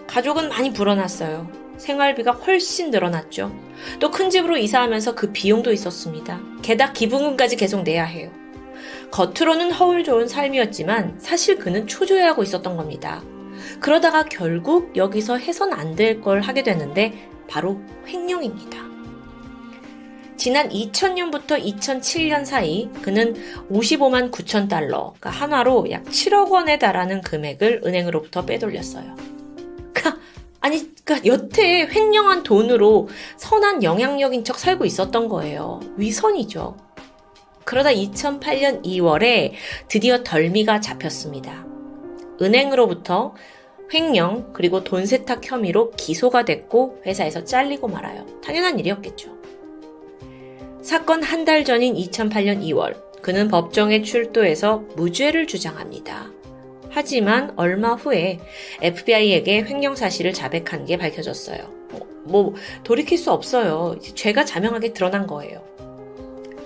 가족은 0.08 0.50
많이 0.50 0.74
불어났어요. 0.74 1.50
생활비가 1.78 2.32
훨씬 2.32 2.90
늘어났죠. 2.90 3.50
또 3.98 4.10
큰 4.10 4.28
집으로 4.28 4.58
이사하면서 4.58 5.14
그 5.14 5.32
비용도 5.32 5.72
있었습니다. 5.72 6.38
게다가 6.60 6.92
기부금까지 6.92 7.56
계속 7.56 7.82
내야 7.82 8.04
해요. 8.04 8.41
겉으로는 9.12 9.70
허울 9.72 10.02
좋은 10.04 10.26
삶이었지만 10.26 11.16
사실 11.20 11.58
그는 11.58 11.86
초조해하고 11.86 12.42
있었던 12.42 12.76
겁니다. 12.76 13.22
그러다가 13.80 14.24
결국 14.24 14.96
여기서 14.96 15.36
해선 15.38 15.72
안 15.72 15.94
될 15.94 16.20
걸 16.22 16.40
하게 16.40 16.62
되는데 16.62 17.28
바로 17.46 17.78
횡령입니다. 18.06 18.78
지난 20.36 20.70
2000년부터 20.70 21.62
2007년 21.62 22.44
사이 22.44 22.88
그는 23.02 23.34
55만 23.70 24.30
9천 24.32 24.68
달러, 24.68 25.12
그러니까 25.20 25.30
한화로 25.30 25.90
약 25.90 26.04
7억 26.04 26.50
원에 26.50 26.78
달하는 26.78 27.20
금액을 27.20 27.82
은행으로부터 27.84 28.44
빼돌렸어요. 28.46 29.14
그, 29.92 30.10
아니, 30.60 30.92
그러니까 31.04 31.26
여태 31.32 31.86
횡령한 31.86 32.42
돈으로 32.42 33.08
선한 33.36 33.82
영향력인 33.84 34.42
척 34.42 34.58
살고 34.58 34.84
있었던 34.86 35.28
거예요. 35.28 35.78
위선이죠. 35.96 36.76
그러다 37.64 37.90
2008년 37.90 38.84
2월에 38.84 39.52
드디어 39.88 40.22
덜미가 40.22 40.80
잡혔습니다. 40.80 41.64
은행으로부터 42.40 43.34
횡령 43.92 44.52
그리고 44.52 44.82
돈 44.84 45.06
세탁 45.06 45.40
혐의로 45.44 45.90
기소가 45.92 46.44
됐고 46.44 47.02
회사에서 47.06 47.44
잘리고 47.44 47.88
말아요. 47.88 48.26
당연한 48.42 48.78
일이었겠죠. 48.78 49.30
사건 50.82 51.22
한 51.22 51.44
달 51.44 51.64
전인 51.64 51.94
2008년 51.94 52.62
2월 52.62 52.96
그는 53.20 53.48
법정에 53.48 54.02
출두해서 54.02 54.78
무죄를 54.96 55.46
주장합니다. 55.46 56.30
하지만 56.90 57.52
얼마 57.56 57.94
후에 57.94 58.40
FBI에게 58.80 59.62
횡령 59.62 59.94
사실을 59.94 60.32
자백한 60.32 60.84
게 60.86 60.96
밝혀졌어요. 60.96 61.58
뭐, 61.90 62.06
뭐 62.24 62.54
돌이킬 62.84 63.16
수 63.16 63.30
없어요. 63.30 63.96
죄가 64.14 64.44
자명하게 64.44 64.92
드러난 64.92 65.26
거예요. 65.26 65.62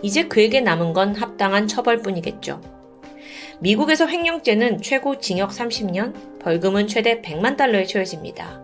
이제 0.03 0.25
그에게 0.25 0.61
남은 0.61 0.93
건 0.93 1.15
합당한 1.15 1.67
처벌뿐이겠죠. 1.67 2.61
미국에서 3.61 4.07
횡령죄는 4.07 4.83
최고 4.83 5.19
징역 5.19 5.51
30년, 5.51 6.39
벌금은 6.41 6.87
최대 6.87 7.23
100만 7.23 7.57
달러에 7.57 7.85
처해집니다. 7.85 8.63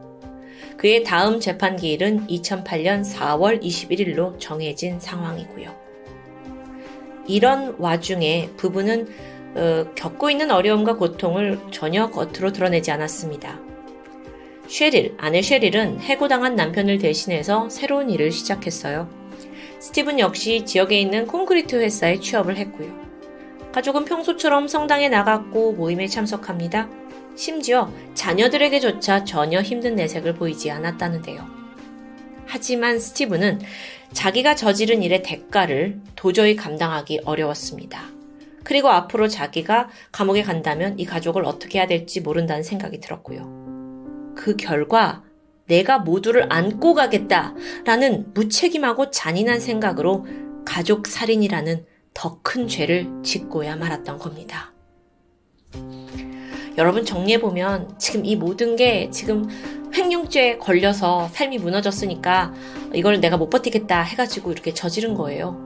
그의 0.77 1.05
다음 1.05 1.40
재판 1.40 1.77
기일은 1.77 2.27
2008년 2.27 3.05
4월 3.05 3.62
21일로 3.62 4.38
정해진 4.38 5.01
상황이고요. 5.01 5.75
이런 7.27 7.77
와중에 7.79 8.51
부부는 8.57 9.09
어, 9.55 9.85
겪고 9.95 10.31
있는 10.31 10.51
어려움과 10.51 10.97
고통을 10.97 11.59
전혀 11.71 12.11
겉으로 12.11 12.53
드러내지 12.53 12.90
않았습니다. 12.90 13.61
쉐릴, 14.66 15.14
아내 15.18 15.42
쉐릴은 15.42 16.01
해고당한 16.01 16.57
남편을 16.57 16.99
대신해서 16.99 17.68
새로운 17.68 18.09
일을 18.11 18.33
시작했어요. 18.33 19.22
스티븐 19.83 20.21
역시 20.21 20.64
지역에 20.64 21.01
있는 21.01 21.27
콘크리트 21.27 21.75
회사에 21.75 22.21
취업을 22.21 22.57
했고요. 22.57 22.88
가족은 23.73 24.05
평소처럼 24.05 24.68
성당에 24.68 25.09
나갔고 25.09 25.73
모임에 25.73 26.07
참석합니다. 26.07 26.88
심지어 27.35 27.92
자녀들에게조차 28.14 29.25
전혀 29.25 29.61
힘든 29.61 29.97
내색을 29.97 30.35
보이지 30.35 30.71
않았다는데요. 30.71 31.45
하지만 32.47 33.01
스티븐은 33.01 33.61
자기가 34.12 34.55
저지른 34.55 35.03
일의 35.03 35.25
대가를 35.25 35.99
도저히 36.14 36.55
감당하기 36.55 37.23
어려웠습니다. 37.25 38.05
그리고 38.62 38.88
앞으로 38.88 39.27
자기가 39.27 39.88
감옥에 40.12 40.45
간다면 40.45 40.97
이 40.97 41.05
가족을 41.05 41.45
어떻게 41.45 41.81
해야 41.81 41.88
될지 41.88 42.21
모른다는 42.21 42.62
생각이 42.62 43.01
들었고요. 43.01 44.33
그 44.37 44.55
결과 44.57 45.25
내가 45.66 45.98
모두를 45.98 46.46
안고 46.53 46.94
가겠다라는 46.94 48.33
무책임하고 48.35 49.11
잔인한 49.11 49.61
생각으로 49.61 50.27
가족 50.64 51.07
살인이라는 51.07 51.87
더 52.14 52.40
큰 52.42 52.68
죄를 52.68 53.09
짓고야 53.22 53.77
말았던 53.77 54.18
겁니다. 54.18 54.72
여러분 56.77 57.05
정리해보면 57.05 57.98
지금 57.98 58.25
이 58.25 58.37
모든 58.37 58.77
게 58.77 59.11
지금 59.11 59.48
횡령죄에 59.94 60.59
걸려서 60.59 61.29
삶이 61.33 61.59
무너졌으니까 61.59 62.55
이걸 62.94 63.20
내가 63.20 63.37
못 63.37 63.51
버티겠다 63.51 64.03
해가지고 64.03 64.53
이렇게 64.53 64.72
저지른 64.72 65.14
거예요. 65.14 65.57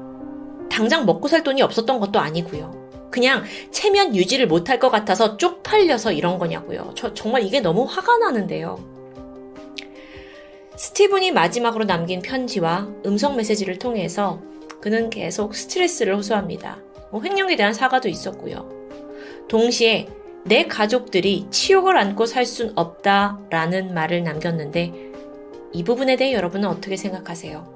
당장 0.71 1.07
먹고 1.07 1.29
살 1.29 1.43
돈이 1.43 1.63
없었던 1.63 2.01
것도 2.01 2.19
아니고요. 2.19 2.87
그냥 3.11 3.45
체면 3.71 4.15
유지를 4.17 4.47
못할 4.47 4.79
것 4.79 4.91
같아서 4.91 5.37
쪽팔려서 5.37 6.13
이런 6.13 6.39
거냐고요. 6.39 6.93
저 6.97 7.15
정말 7.15 7.43
이게 7.43 7.61
너무 7.61 7.85
화가 7.85 8.19
나는데요. 8.19 8.96
스티븐이 10.77 11.33
마지막으로 11.33 11.85
남긴 11.85 12.21
편지와 12.21 12.89
음성 13.07 13.37
메시지를 13.37 13.79
통해서 13.79 14.41
그는 14.81 15.11
계속 15.11 15.55
스트레스를 15.55 16.17
호소합니다. 16.17 16.79
뭐 17.11 17.23
횡령에 17.23 17.57
대한 17.57 17.73
사과도 17.73 18.09
있었고요. 18.09 18.69
동시에 19.49 20.09
내 20.45 20.67
가족들이 20.67 21.47
치욕을 21.51 21.97
안고 21.97 22.27
살 22.27 22.45
순 22.45 22.73
없다라는 22.77 23.95
말을 23.95 24.23
남겼는데 24.23 24.93
이 25.73 25.83
부분에 25.83 26.17
대해 26.17 26.33
여러분은 26.33 26.69
어떻게 26.69 26.97
생각하세요? 26.97 27.75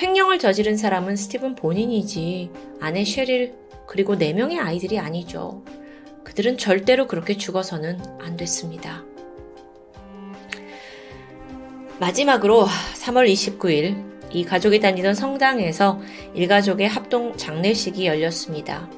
횡령을 0.00 0.38
저지른 0.38 0.76
사람은 0.76 1.16
스티븐 1.16 1.54
본인이지 1.54 2.50
아내 2.80 3.04
쉐릴 3.04 3.54
그리고 3.86 4.16
4명의 4.16 4.58
아이들이 4.58 4.98
아니죠. 4.98 5.64
그들은 6.24 6.58
절대로 6.58 7.06
그렇게 7.06 7.36
죽어서는 7.36 8.00
안 8.20 8.36
됐습니다. 8.36 9.04
마지막으로 12.04 12.66
3월 13.02 13.32
29일 13.32 13.96
이 14.30 14.44
가족이 14.44 14.78
다니던 14.80 15.14
성당에서 15.14 16.02
일가족의 16.34 16.86
합동 16.86 17.34
장례식이 17.34 18.06
열렸습니다. 18.06 18.90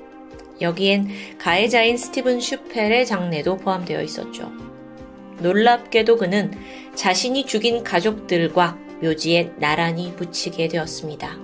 여기엔 0.61 1.07
가해자인 1.39 1.97
스티븐 1.99 2.41
슈펠의 2.41 3.07
장례도 3.07 3.59
포함되어 3.59 4.03
있었죠. 4.03 4.51
놀랍게도 5.39 6.17
그는 6.17 6.51
자신이 6.97 7.47
죽인 7.47 7.85
가족들과 7.85 8.77
묘지에 9.01 9.53
나란히 9.59 10.13
붙이게 10.17 10.67
되었습니다. 10.67 11.37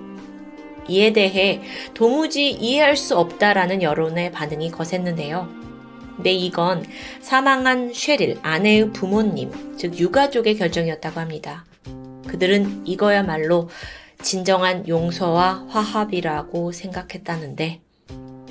이에 0.89 1.13
대해 1.13 1.61
도무지 1.93 2.49
이해할 2.51 2.97
수 2.97 3.17
없다라는 3.17 3.81
여론의 3.81 4.33
반응이 4.33 4.69
거셌는데요. 4.71 5.62
근데 6.15 6.31
이건 6.31 6.85
사망한 7.21 7.93
쉐릴 7.93 8.39
아내의 8.41 8.91
부모님, 8.93 9.51
즉 9.77 9.97
유가족의 9.97 10.57
결정이었다고 10.57 11.19
합니다. 11.19 11.65
그들은 12.27 12.85
이거야말로 12.85 13.69
진정한 14.21 14.87
용서와 14.87 15.65
화합이라고 15.69 16.71
생각했다는데 16.71 17.81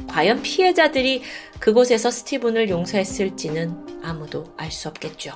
과연 0.08 0.42
피해자들이 0.42 1.22
그곳에서 1.58 2.10
스티븐을 2.10 2.68
용서했을지는 2.68 4.00
아무도 4.02 4.52
알 4.58 4.70
수 4.70 4.88
없겠죠. 4.88 5.32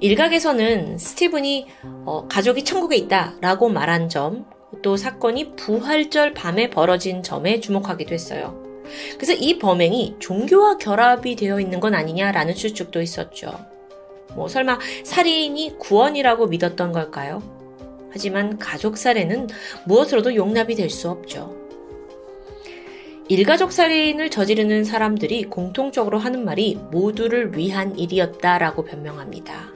일각에서는 0.00 0.98
스티븐이 0.98 1.66
어, 2.04 2.26
가족이 2.28 2.64
천국에 2.64 2.96
있다라고 2.96 3.68
말한 3.68 4.08
점, 4.08 4.46
또 4.82 4.96
사건이 4.96 5.54
부활절 5.56 6.34
밤에 6.34 6.70
벌어진 6.70 7.22
점에 7.22 7.60
주목하기도 7.60 8.12
했어요. 8.14 8.61
그래서 9.16 9.32
이 9.32 9.58
범행이 9.58 10.16
종교와 10.18 10.78
결합이 10.78 11.36
되어 11.36 11.60
있는 11.60 11.80
건 11.80 11.94
아니냐라는 11.94 12.54
추측도 12.54 13.00
있었죠. 13.00 13.52
뭐 14.34 14.48
설마 14.48 14.78
살인이 15.04 15.78
구원이라고 15.78 16.46
믿었던 16.46 16.92
걸까요? 16.92 17.42
하지만 18.10 18.58
가족 18.58 18.96
살해는 18.98 19.48
무엇으로도 19.86 20.34
용납이 20.34 20.74
될 20.74 20.90
수 20.90 21.08
없죠. 21.08 21.56
일가족 23.28 23.72
살인을 23.72 24.30
저지르는 24.30 24.84
사람들이 24.84 25.44
공통적으로 25.44 26.18
하는 26.18 26.44
말이 26.44 26.78
모두를 26.90 27.56
위한 27.56 27.98
일이었다라고 27.98 28.84
변명합니다. 28.84 29.72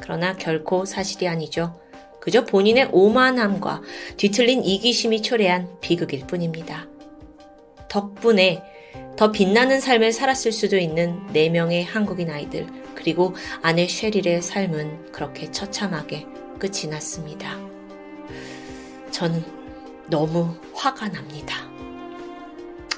그러나 0.00 0.36
결코 0.36 0.84
사실이 0.84 1.28
아니죠. 1.28 1.78
그저 2.20 2.46
본인의 2.46 2.88
오만함과 2.92 3.82
뒤틀린 4.16 4.64
이기심이 4.64 5.20
초래한 5.20 5.80
비극일 5.82 6.26
뿐입니다. 6.26 6.86
덕분에 7.94 8.60
더 9.16 9.30
빛나는 9.30 9.78
삶을 9.78 10.12
살았을 10.12 10.50
수도 10.50 10.76
있는 10.76 11.24
4명의 11.28 11.86
한국인 11.86 12.28
아이들, 12.28 12.66
그리고 12.96 13.36
아내 13.62 13.86
쉐릴의 13.86 14.42
삶은 14.42 15.12
그렇게 15.12 15.52
처참하게 15.52 16.26
끝이 16.58 16.88
났습니다. 16.90 17.56
저는 19.12 19.44
너무 20.10 20.56
화가 20.74 21.10
납니다. 21.10 21.70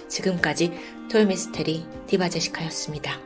지금까지 0.09 0.73
토요미스테리 1.11 1.85
디바제시카였습니다. 2.07 3.21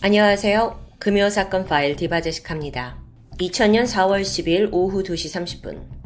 안녕하세요. 0.00 0.80
금요 0.98 1.28
사건 1.28 1.66
파일 1.66 1.96
디바제시카입니다. 1.96 2.96
2000년 3.38 3.84
4월 3.84 4.22
10일 4.22 4.70
오후 4.72 5.02
2시 5.02 5.62
30분 5.62 6.01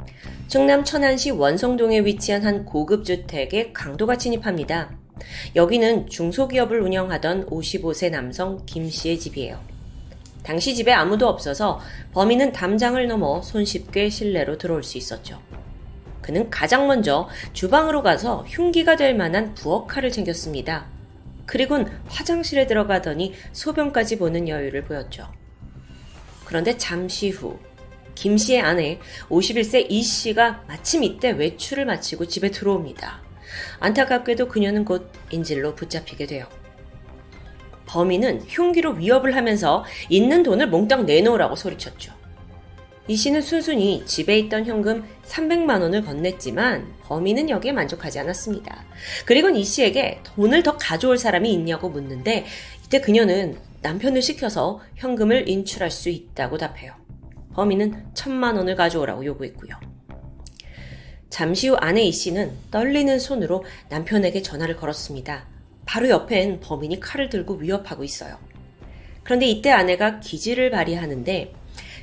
충남 0.49 0.85
천안시 0.85 1.33
원성동에 1.33 2.01
위치한 2.05 2.45
한 2.45 2.65
고급 2.65 3.05
주택에 3.05 3.73
강도가 3.73 4.17
침입합니다. 4.17 4.93
여기는 5.57 6.09
중소기업을 6.09 6.81
운영하던 6.83 7.47
55세 7.47 8.11
남성 8.11 8.63
김 8.65 8.89
씨의 8.89 9.19
집이에요. 9.19 9.59
당시 10.45 10.77
집에 10.77 10.93
아무도 10.93 11.27
없어서 11.27 11.81
범인은 12.13 12.53
담장을 12.53 13.05
넘어 13.09 13.43
손쉽게 13.43 14.09
실내로 14.09 14.57
들어올 14.57 14.85
수 14.85 14.99
있었죠. 14.99 15.41
그는 16.23 16.49
가장 16.49 16.87
먼저 16.87 17.29
주방으로 17.53 18.05
가서 18.05 18.45
흉기가 18.47 18.95
될 18.95 19.17
만한 19.17 19.53
부엌칼을 19.55 20.13
챙겼습니다. 20.13 20.87
그리곤 21.45 21.91
화장실에 22.07 22.69
들어가더니 22.69 23.35
소변까지 23.51 24.19
보는 24.19 24.49
여유를 24.49 24.85
보였죠. 24.85 25.27
그런데 26.45 26.77
잠시 26.77 27.31
후, 27.31 27.59
김 28.17 28.37
씨의 28.37 28.61
아내 28.61 28.99
51세 29.29 29.87
이 29.89 30.03
씨가 30.03 30.65
마침 30.67 31.05
이때 31.05 31.31
외출을 31.31 31.85
마치고 31.85 32.27
집에 32.27 32.51
들어옵니다. 32.51 33.23
안타깝게도 33.79 34.49
그녀는 34.49 34.85
곧 34.85 35.13
인질로 35.31 35.77
붙잡히게 35.77 36.27
돼요. 36.27 36.49
범인은 37.87 38.43
흉기로 38.49 38.93
위협을 38.93 39.37
하면서 39.37 39.85
있는 40.09 40.43
돈을 40.43 40.69
몽땅 40.69 41.07
내놓으라고 41.07 41.55
소리쳤죠. 41.55 42.13
이 43.09 43.15
씨는 43.15 43.41
순순히 43.41 44.05
집에 44.05 44.37
있던 44.41 44.67
현금 44.67 45.05
300만 45.27 45.81
원을 45.81 46.03
건넸지만 46.03 46.87
범인은 47.03 47.49
여기에 47.51 47.71
만족하지 47.71 48.19
않았습니다. 48.19 48.85
그리고 49.25 49.49
이 49.51 49.63
씨에게 49.63 50.23
돈을 50.25 50.65
더 50.65 50.77
가져올 50.77 51.17
사람이 51.17 51.53
있냐고 51.53 51.89
묻는데 51.89 52.47
이때 52.85 53.01
그녀는 53.01 53.59
남편을 53.83 54.23
시켜서 54.23 54.81
현금을 54.97 55.49
인출할 55.49 55.93
수 55.93 56.09
있다고 56.09 56.59
답해요. 56.59 57.06
범인은 57.57 58.09
천만 58.13 58.57
원을 58.57 58.77
가져오라고 58.77 59.25
요구했고요. 59.25 59.75
잠시 61.31 61.69
후 61.69 61.77
아내 61.81 62.03
이 62.03 62.13
씨는 62.13 62.53
떨리는 62.71 63.19
손으로 63.19 63.65
남편에게 63.89 64.43
전화를 64.43 64.77
걸었습니다. 64.77 65.47
바로 65.87 66.09
옆엔 66.11 66.61
범인이 66.61 67.01
칼을 67.01 67.31
들고 67.31 67.55
위협하고 67.55 68.05
있어요. 68.05 68.39
그런데 69.25 69.47
이때 69.47 69.71
아내가 69.71 70.21
기지를 70.21 70.71
발휘하는데 70.71 71.55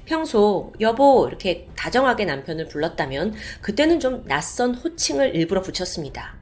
평소 0.06 0.74
여보 0.82 1.28
이렇게 1.28 1.70
다정하게 1.76 2.26
남편을 2.26 2.68
불렀다면 2.68 3.36
그때는 3.62 4.00
좀 4.00 4.26
낯선 4.26 4.74
호칭을 4.74 5.36
일부러 5.36 5.62
붙였습니다. 5.62 6.36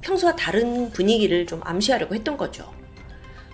평소와 0.00 0.36
다른 0.36 0.90
분위기를 0.90 1.46
좀 1.46 1.60
암시하려고 1.62 2.14
했던 2.14 2.36
거죠. 2.36 2.72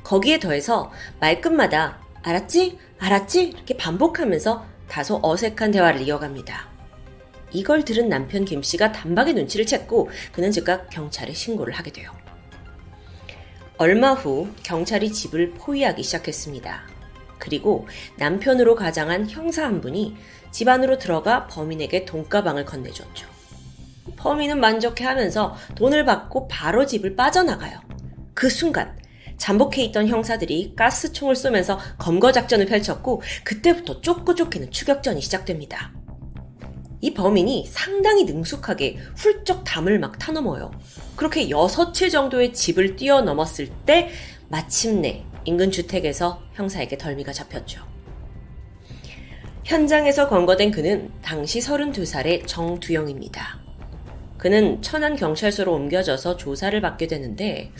거기에 0.04 0.38
더해서 0.38 0.90
말끝마다 1.18 2.00
알았지? 2.22 2.78
알았지? 2.98 3.42
이렇게 3.48 3.76
반복하면서 3.76 4.69
다소 4.90 5.20
어색한 5.22 5.70
대화를 5.70 6.02
이어갑니다. 6.02 6.68
이걸 7.52 7.84
들은 7.84 8.08
남편 8.08 8.44
김 8.44 8.62
씨가 8.62 8.92
단박에 8.92 9.32
눈치를 9.32 9.64
챘고 9.64 10.08
그는 10.32 10.50
즉각 10.50 10.90
경찰에 10.90 11.32
신고를 11.32 11.72
하게 11.72 11.92
돼요. 11.92 12.12
얼마 13.78 14.12
후 14.12 14.48
경찰이 14.62 15.12
집을 15.12 15.52
포위하기 15.52 16.02
시작했습니다. 16.02 16.82
그리고 17.38 17.88
남편으로 18.18 18.74
가장한 18.74 19.30
형사 19.30 19.64
한 19.64 19.80
분이 19.80 20.16
집 20.50 20.68
안으로 20.68 20.98
들어가 20.98 21.46
범인에게 21.46 22.04
돈가방을 22.04 22.66
건네줬죠. 22.66 23.26
범인은 24.16 24.60
만족해 24.60 25.04
하면서 25.04 25.56
돈을 25.76 26.04
받고 26.04 26.48
바로 26.48 26.84
집을 26.84 27.16
빠져나가요. 27.16 27.80
그 28.34 28.50
순간 28.50 28.98
잠복해 29.40 29.82
있던 29.84 30.06
형사들이 30.06 30.74
가스총을 30.76 31.34
쏘면서 31.34 31.78
검거 31.98 32.30
작전을 32.30 32.66
펼쳤고 32.66 33.22
그때부터 33.42 34.02
쫓고 34.02 34.34
쫓기는 34.34 34.70
추격전이 34.70 35.22
시작됩니다. 35.22 35.92
이 37.00 37.14
범인이 37.14 37.66
상당히 37.66 38.24
능숙하게 38.24 38.98
훌쩍 39.16 39.64
담을 39.64 39.98
막 39.98 40.18
타넘어요. 40.18 40.70
그렇게 41.16 41.48
6, 41.48 41.94
7 41.94 42.10
정도의 42.10 42.52
집을 42.52 42.96
뛰어넘었을 42.96 43.70
때 43.86 44.10
마침내 44.48 45.24
인근 45.46 45.70
주택에서 45.70 46.42
형사에게 46.52 46.98
덜미가 46.98 47.32
잡혔죠. 47.32 47.82
현장에서 49.64 50.28
검거된 50.28 50.70
그는 50.70 51.10
당시 51.22 51.60
32살의 51.60 52.46
정두영입니다. 52.46 53.60
그는 54.36 54.80
천안 54.80 55.16
경찰서로 55.16 55.72
옮겨져서 55.72 56.38
조사를 56.38 56.78
받게 56.80 57.06
되는데 57.06 57.72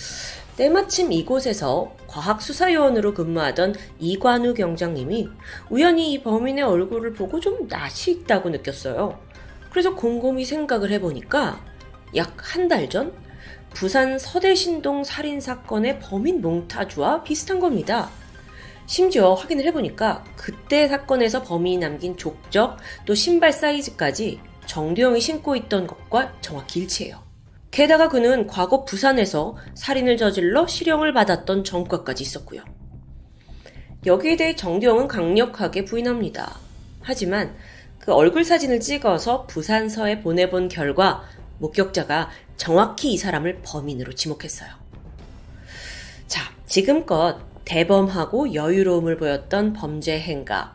때마침 0.57 1.13
이곳에서 1.13 1.95
과학수사요원으로 2.07 3.15
근무하던 3.15 3.75
이관우 3.99 4.55
경장님이 4.55 5.29
우연히 5.71 6.13
이 6.13 6.23
범인의 6.23 6.65
얼굴을 6.65 7.15
보고 7.15 7.41
좀 7.41 7.67
낯이 7.69 8.09
있다고 8.09 8.51
느꼈어요. 8.51 9.19
그래서 9.71 9.95
곰곰이 9.95 10.45
생각을 10.45 10.91
해보니까 10.93 11.65
약 12.17 12.37
한 12.55 12.69
달 12.69 12.89
전 12.89 13.13
부산 13.73 14.19
서대신동 14.19 15.05
살인사건의 15.05 16.01
범인 16.01 16.43
몽타주와 16.43 17.23
비슷한 17.23 17.61
겁니다. 17.61 18.11
심지어 18.87 19.35
확인을 19.35 19.65
해보니까 19.67 20.25
그때 20.37 20.89
사건에서 20.89 21.43
범인이 21.45 21.79
남긴 21.79 22.17
족적 22.17 22.79
또 23.07 23.15
신발 23.15 23.53
사이즈까지 23.53 24.41
정두영이 24.67 25.21
신고 25.21 25.55
있던 25.55 25.87
것과 25.87 26.33
정확히 26.41 26.81
일치해요. 26.81 27.30
게다가 27.71 28.09
그는 28.09 28.47
과거 28.47 28.85
부산에서 28.85 29.57
살인을 29.75 30.17
저질러 30.17 30.67
실형을 30.67 31.13
받았던 31.13 31.65
전과까지 31.65 32.23
있었고요. 32.23 32.63
여기에 34.07 34.37
대해 34.37 34.57
정두영은 34.57 35.09
강력하게 35.09 35.85
부인합니다. 35.85 36.59
하지만 37.03 37.55
그 37.99 38.13
얼굴 38.13 38.45
사진을 38.45 38.81
찍어서 38.81 39.47
부산서에 39.47 40.21
보내본 40.21 40.69
결과 40.69 41.23
목격자가 41.59 42.31
정확히 42.57 43.13
이 43.13 43.17
사람을 43.19 43.61
범인으로 43.63 44.15
지목했어요. 44.15 44.71
자, 46.27 46.51
지금껏 46.67 47.39
대범하고 47.65 48.55
여유로움을 48.55 49.17
보였던 49.19 49.75
범죄 49.75 50.19
행각. 50.19 50.75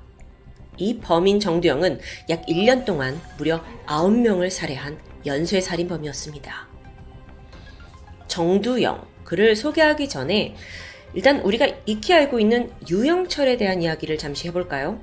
이 0.78 1.00
범인 1.00 1.40
정두영은 1.40 2.00
약 2.30 2.46
1년 2.46 2.86
동안 2.86 3.20
무려 3.38 3.64
9명을 3.88 4.50
살해한 4.50 5.00
연쇄 5.26 5.62
살인범이었습니다. 5.62 6.65
정두영, 8.28 9.06
그를 9.24 9.56
소개하기 9.56 10.10
전에 10.10 10.56
일단 11.14 11.40
우리가 11.40 11.68
익히 11.86 12.14
알고 12.14 12.40
있는 12.40 12.72
유영철에 12.90 13.58
대한 13.58 13.82
이야기를 13.82 14.18
잠시 14.18 14.48
해볼까요? 14.48 15.02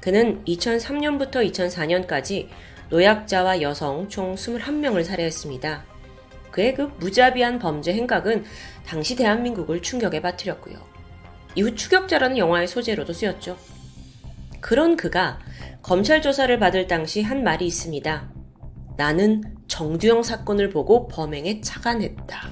그는 0.00 0.44
2003년부터 0.44 1.50
2004년까지 1.50 2.48
노약자와 2.90 3.60
여성 3.62 4.08
총 4.08 4.34
21명을 4.34 5.04
살해했습니다. 5.04 5.84
그의 6.50 6.74
그 6.74 6.90
무자비한 6.98 7.58
범죄 7.58 7.92
행각은 7.92 8.44
당시 8.86 9.16
대한민국을 9.16 9.82
충격에 9.82 10.20
빠뜨렸고요. 10.20 10.76
이후 11.54 11.74
추격자라는 11.74 12.38
영화의 12.38 12.68
소재로도 12.68 13.12
쓰였죠. 13.12 13.56
그런 14.60 14.96
그가 14.96 15.38
검찰 15.82 16.20
조사를 16.20 16.58
받을 16.58 16.86
당시 16.86 17.22
한 17.22 17.42
말이 17.42 17.66
있습니다. 17.66 18.32
나는 18.96 19.42
정두영 19.68 20.22
사건을 20.22 20.70
보고 20.70 21.06
범행에 21.08 21.60
착안했다. 21.60 22.48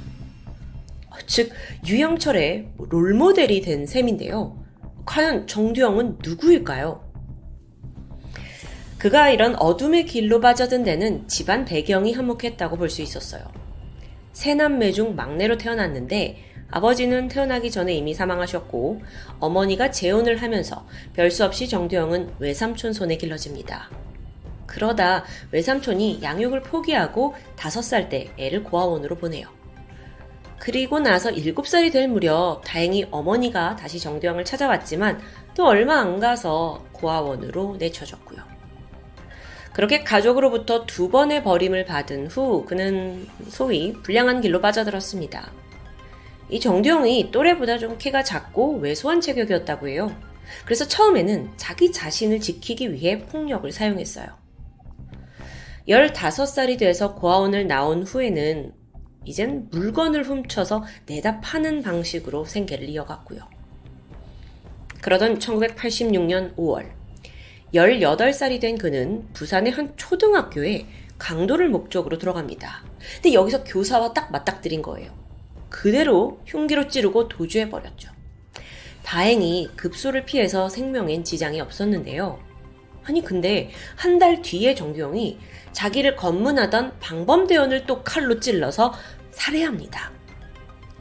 즉, 1.27 1.51
유영철의 1.87 2.69
롤모델이 2.79 3.63
된 3.63 3.87
셈인데요. 3.87 4.65
과연 5.05 5.47
정두영은 5.47 6.19
누구일까요? 6.23 7.05
그가 8.99 9.31
이런 9.31 9.57
어둠의 9.57 10.07
길로 10.07 10.41
빠져든 10.41 10.83
데는 10.85 11.27
집안 11.29 11.65
배경이 11.65 12.13
한몫했다고 12.13 12.77
볼 12.77 12.89
수 12.91 13.03
있었어요. 13.03 13.43
세남매 14.33 14.93
중 14.93 15.17
막내로 15.17 15.59
태어났는데 15.59 16.39
아버지는 16.71 17.29
태어나기 17.29 17.71
전에 17.71 17.95
이미 17.95 18.13
사망하셨고 18.15 19.01
어머니가 19.39 19.91
재혼을 19.91 20.43
하면서 20.43 20.87
별 21.15 21.31
수 21.31 21.45
없이 21.45 21.69
정두영은 21.69 22.35
외삼촌 22.39 22.93
손에 22.93 23.17
길러집니다. 23.17 23.89
그러다 24.77 25.25
외삼촌이 25.53 26.21
양육을 26.23 26.61
포기하고 26.61 27.35
5살 27.57 28.11
때 28.11 28.31
애를 28.37 28.63
고아원으로 28.63 29.17
보내요. 29.17 29.49
그리고 30.59 31.01
나서 31.01 31.31
7살이 31.31 31.91
될 31.91 32.09
무렵 32.09 32.61
다행히 32.63 33.07
어머니가 33.11 33.77
다시 33.77 33.99
정두영을 33.99 34.45
찾아왔지만 34.45 35.19
또 35.55 35.67
얼마 35.67 35.99
안 36.01 36.21
가서 36.21 36.85
고아원으로 36.93 37.77
내쳐졌고요. 37.79 38.39
그렇게 39.73 40.05
가족으로부터 40.05 40.85
두 40.85 41.09
번의 41.09 41.43
버림을 41.43 41.87
받은 41.87 42.27
후 42.27 42.67
그는 42.67 43.27
소위 43.49 43.95
불량한 44.03 44.43
길로 44.43 44.61
빠져들었습니다. 44.61 45.53
이 46.51 46.61
정두영이 46.61 47.31
또래보다 47.31 47.79
좀 47.79 47.97
키가 47.97 48.23
작고 48.23 48.79
왜소한 48.81 49.23
체격이었다고 49.23 49.89
해요. 49.89 50.15
그래서 50.67 50.87
처음에는 50.87 51.53
자기 51.57 51.91
자신을 51.93 52.41
지키기 52.41 52.93
위해 52.93 53.25
폭력을 53.27 53.71
사용했어요. 53.73 54.46
15살이 55.89 56.79
돼서 56.79 57.15
고아원을 57.15 57.67
나온 57.67 58.03
후에는 58.03 58.73
이젠 59.25 59.69
물건을 59.71 60.25
훔쳐서 60.25 60.85
내다 61.07 61.41
파는 61.41 61.83
방식으로 61.83 62.45
생계를 62.45 62.89
이어갔고요. 62.89 63.41
그러던 65.01 65.39
1986년 65.39 66.57
5월, 66.57 66.91
18살이 67.75 68.61
된 68.61 68.79
그는 68.79 69.27
부산의 69.33 69.73
한 69.73 69.97
초등학교에 69.97 70.87
강도를 71.19 71.69
목적으로 71.69 72.19
들어갑니다. 72.19 72.85
근데 73.15 73.33
여기서 73.33 73.65
교사와 73.65 74.13
딱 74.13 74.33
맞닥뜨린 74.33 74.83
거예요. 74.83 75.13
그대로 75.69 76.41
흉기로 76.47 76.89
찌르고 76.89 77.29
도주해버렸죠. 77.29 78.11
다행히 79.03 79.71
급소를 79.77 80.25
피해서 80.25 80.69
생명엔 80.69 81.23
지장이 81.25 81.61
없었는데요. 81.61 82.41
아니, 83.05 83.23
근데 83.23 83.71
한 83.95 84.19
달 84.19 84.43
뒤에 84.43 84.75
정규영이 84.75 85.39
자기를 85.77 86.17
검문하던 86.17 87.01
방범대원을 87.01 87.85
또 87.85 88.03
칼로 88.03 88.41
찔러서 88.41 88.95
살해합니다. 89.31 90.11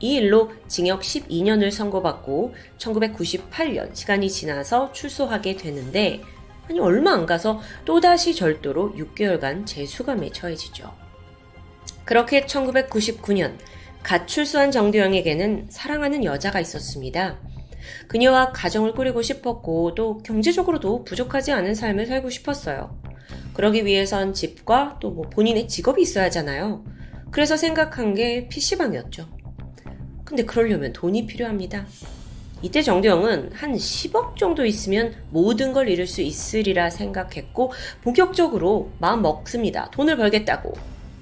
이 0.02 0.16
일로 0.16 0.52
징역 0.68 1.00
12년을 1.00 1.72
선고받고 1.72 2.54
1998년 2.78 3.96
시간이 3.96 4.30
지나서 4.30 4.92
출소하게 4.92 5.56
되는데 5.56 6.22
아니 6.68 6.82
얼마 6.82 7.14
안 7.14 7.26
가서 7.26 7.62
또다시 7.86 8.36
절도로 8.36 8.96
6개월간 8.98 9.66
재수감에 9.66 10.32
처해지죠. 10.32 10.94
그렇게 12.04 12.46
1999년 12.46 13.58
갓 14.04 14.28
출소한 14.28 14.72
정두영에게는 14.72 15.68
사랑하는 15.70 16.26
여자가 16.26 16.60
있었습니다. 16.60 17.40
그녀와 18.10 18.52
가정을 18.52 18.92
꾸리고 18.92 19.22
싶었고 19.22 19.96
또 19.96 20.18
경제적으로도 20.18 21.06
부족하지 21.06 21.54
않은 21.54 21.76
삶을 21.76 22.08
살고 22.08 22.30
싶었어요. 22.30 23.15
그러기 23.54 23.86
위해선 23.86 24.34
집과 24.34 24.98
또 25.00 25.12
뭐 25.12 25.24
본인의 25.30 25.68
직업이 25.68 26.02
있어야 26.02 26.26
하잖아요. 26.26 26.84
그래서 27.32 27.56
생각한 27.58 28.14
게 28.14 28.48
PC방이었죠. 28.50 29.28
근데 30.26 30.44
그러려면 30.44 30.92
돈이 30.94 31.26
필요합니다. 31.28 31.86
이때 32.62 32.82
정대영은 32.82 33.52
한 33.54 33.74
10억 33.74 34.38
정도 34.38 34.66
있으면 34.66 35.14
모든 35.30 35.72
걸 35.72 35.88
이룰 35.88 36.08
수 36.08 36.22
있으리라 36.22 36.90
생각했고 36.90 37.72
본격적으로 38.02 38.92
마음 39.00 39.22
먹습니다. 39.22 39.90
돈을 39.92 40.18
벌겠다고. 40.18 40.74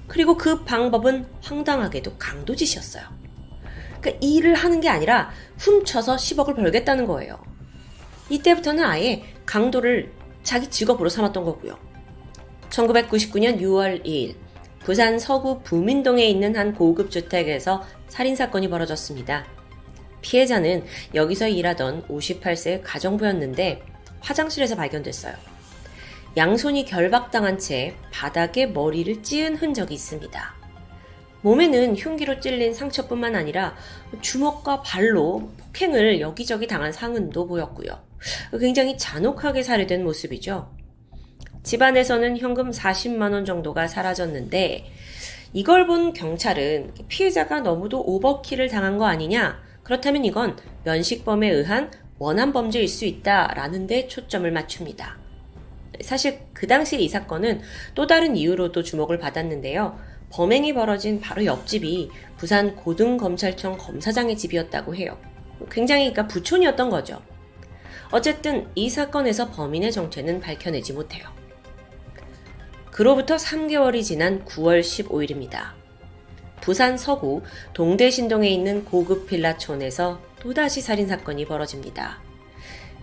그리고 0.06 0.36
그 0.36 0.64
방법은 0.64 1.26
황당하게도 1.42 2.16
강도짓이었어요. 2.18 3.04
그러니까 4.00 4.26
일을 4.26 4.54
하는 4.54 4.80
게 4.80 4.88
아니라 4.88 5.30
훔쳐서 5.58 6.16
10억을 6.16 6.56
벌겠다는 6.56 7.06
거예요. 7.06 7.38
이때부터는 8.30 8.82
아예 8.84 9.22
강도를 9.44 10.12
자기 10.42 10.68
직업으로 10.68 11.08
삼았던 11.08 11.44
거고요. 11.44 11.78
1999년 12.74 13.60
6월 13.60 14.04
2일 14.04 14.34
부산 14.80 15.18
서구 15.18 15.60
부민동에 15.62 16.26
있는 16.26 16.56
한 16.56 16.74
고급 16.74 17.10
주택에서 17.10 17.84
살인사건이 18.08 18.68
벌어졌습니다. 18.68 19.46
피해자는 20.20 20.84
여기서 21.14 21.48
일하던 21.48 22.06
58세 22.08 22.80
가정부였는데 22.82 23.82
화장실에서 24.20 24.76
발견됐어요. 24.76 25.34
양손이 26.36 26.84
결박당한 26.84 27.58
채 27.58 27.94
바닥에 28.10 28.66
머리를 28.66 29.22
찌은 29.22 29.56
흔적이 29.56 29.94
있습니다. 29.94 30.54
몸에는 31.42 31.96
흉기로 31.96 32.40
찔린 32.40 32.74
상처뿐만 32.74 33.36
아니라 33.36 33.76
주먹과 34.20 34.82
발로 34.82 35.50
폭행을 35.58 36.20
여기저기 36.20 36.66
당한 36.66 36.90
상흔도 36.90 37.46
보였고요. 37.46 38.02
굉장히 38.58 38.98
잔혹하게 38.98 39.62
살해된 39.62 40.02
모습이죠. 40.02 40.83
집안에서는 41.64 42.36
현금 42.36 42.70
40만원 42.70 43.46
정도가 43.46 43.88
사라졌는데 43.88 44.84
이걸 45.54 45.86
본 45.86 46.12
경찰은 46.12 46.92
피해자가 47.08 47.60
너무도 47.60 48.02
오버킬을 48.02 48.68
당한 48.68 48.98
거 48.98 49.06
아니냐? 49.06 49.62
그렇다면 49.82 50.24
이건 50.26 50.56
면식범에 50.84 51.48
의한 51.48 51.90
원한 52.18 52.52
범죄일 52.52 52.86
수 52.86 53.06
있다라는 53.06 53.86
데 53.86 54.06
초점을 54.08 54.50
맞춥니다. 54.50 55.18
사실 56.02 56.40
그 56.52 56.66
당시에 56.66 56.98
이 56.98 57.08
사건은 57.08 57.62
또 57.94 58.06
다른 58.06 58.36
이유로도 58.36 58.82
주목을 58.82 59.18
받았는데요. 59.18 59.98
범행이 60.30 60.74
벌어진 60.74 61.20
바로 61.20 61.44
옆집이 61.44 62.10
부산 62.36 62.76
고등검찰청 62.76 63.78
검사장의 63.78 64.36
집이었다고 64.36 64.94
해요. 64.96 65.18
굉장히 65.70 66.10
그러니까 66.12 66.26
부촌이었던 66.26 66.90
거죠. 66.90 67.22
어쨌든 68.10 68.68
이 68.74 68.90
사건에서 68.90 69.50
범인의 69.50 69.92
정체는 69.92 70.40
밝혀내지 70.40 70.92
못해요. 70.92 71.43
그로부터 72.94 73.34
3개월이 73.34 74.04
지난 74.04 74.44
9월 74.44 74.80
15일입니다. 74.80 75.72
부산 76.60 76.96
서구 76.96 77.42
동대신동에 77.72 78.48
있는 78.48 78.84
고급 78.84 79.26
빌라촌에서 79.26 80.20
또다시 80.38 80.80
살인사건이 80.80 81.44
벌어집니다. 81.46 82.20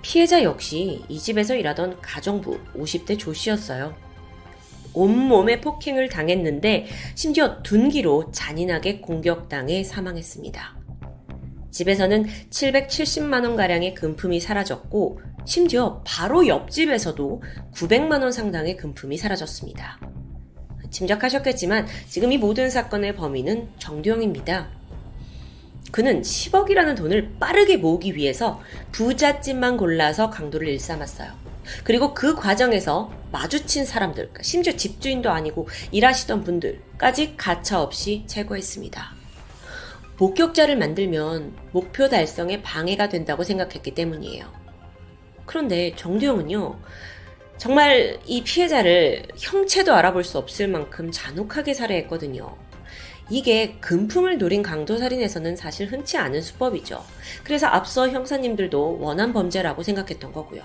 피해자 0.01 0.43
역시 0.43 1.03
이 1.09 1.19
집에서 1.19 1.55
일하던 1.55 1.99
가정부 1.99 2.57
50대 2.73 3.19
조 3.19 3.33
씨였어요. 3.33 3.93
온몸에 4.93 5.59
폭행을 5.59 6.07
당했는데 6.07 6.87
심지어 7.15 7.61
둔기로 7.61 8.31
잔인하게 8.31 9.01
공격당해 9.01 9.83
사망했습니다. 9.83 10.80
집에서는 11.71 12.27
770만원 12.49 13.55
가량의 13.55 13.95
금품이 13.95 14.39
사라졌고 14.39 15.19
심지어 15.45 16.01
바로 16.05 16.47
옆집에서도 16.47 17.41
900만 17.73 18.21
원 18.21 18.31
상당의 18.31 18.77
금품이 18.77 19.17
사라졌습니다. 19.17 19.99
짐작하셨겠지만 20.91 21.87
지금 22.09 22.31
이 22.31 22.37
모든 22.37 22.69
사건의 22.69 23.15
범인은 23.15 23.69
정두영입니다. 23.79 24.69
그는 25.91 26.21
10억이라는 26.21 26.95
돈을 26.95 27.35
빠르게 27.39 27.77
모으기 27.77 28.15
위해서 28.15 28.61
부잣집만 28.91 29.77
골라서 29.77 30.29
강도를 30.29 30.67
일삼았어요. 30.67 31.31
그리고 31.83 32.13
그 32.13 32.35
과정에서 32.35 33.11
마주친 33.31 33.85
사람들, 33.85 34.29
심지어 34.41 34.75
집주인도 34.75 35.29
아니고 35.31 35.67
일하시던 35.91 36.43
분들까지 36.43 37.35
가차없이 37.37 38.23
제거했습니다. 38.27 39.20
목격자를 40.21 40.77
만들면 40.77 41.57
목표 41.71 42.07
달성에 42.07 42.61
방해가 42.61 43.09
된다고 43.09 43.43
생각했기 43.43 43.95
때문이에요. 43.95 44.45
그런데 45.47 45.95
정두영은요, 45.95 46.79
정말 47.57 48.19
이 48.27 48.43
피해자를 48.43 49.23
형체도 49.35 49.95
알아볼 49.95 50.23
수 50.23 50.37
없을 50.37 50.67
만큼 50.67 51.09
잔혹하게 51.11 51.73
살해했거든요. 51.73 52.55
이게 53.31 53.77
금품을 53.79 54.37
노린 54.37 54.61
강도 54.61 54.99
살인에서는 54.99 55.55
사실 55.55 55.91
흔치 55.91 56.17
않은 56.17 56.39
수법이죠. 56.43 57.03
그래서 57.43 57.65
앞서 57.65 58.07
형사님들도 58.07 58.99
원한 58.99 59.33
범죄라고 59.33 59.81
생각했던 59.81 60.33
거고요. 60.33 60.61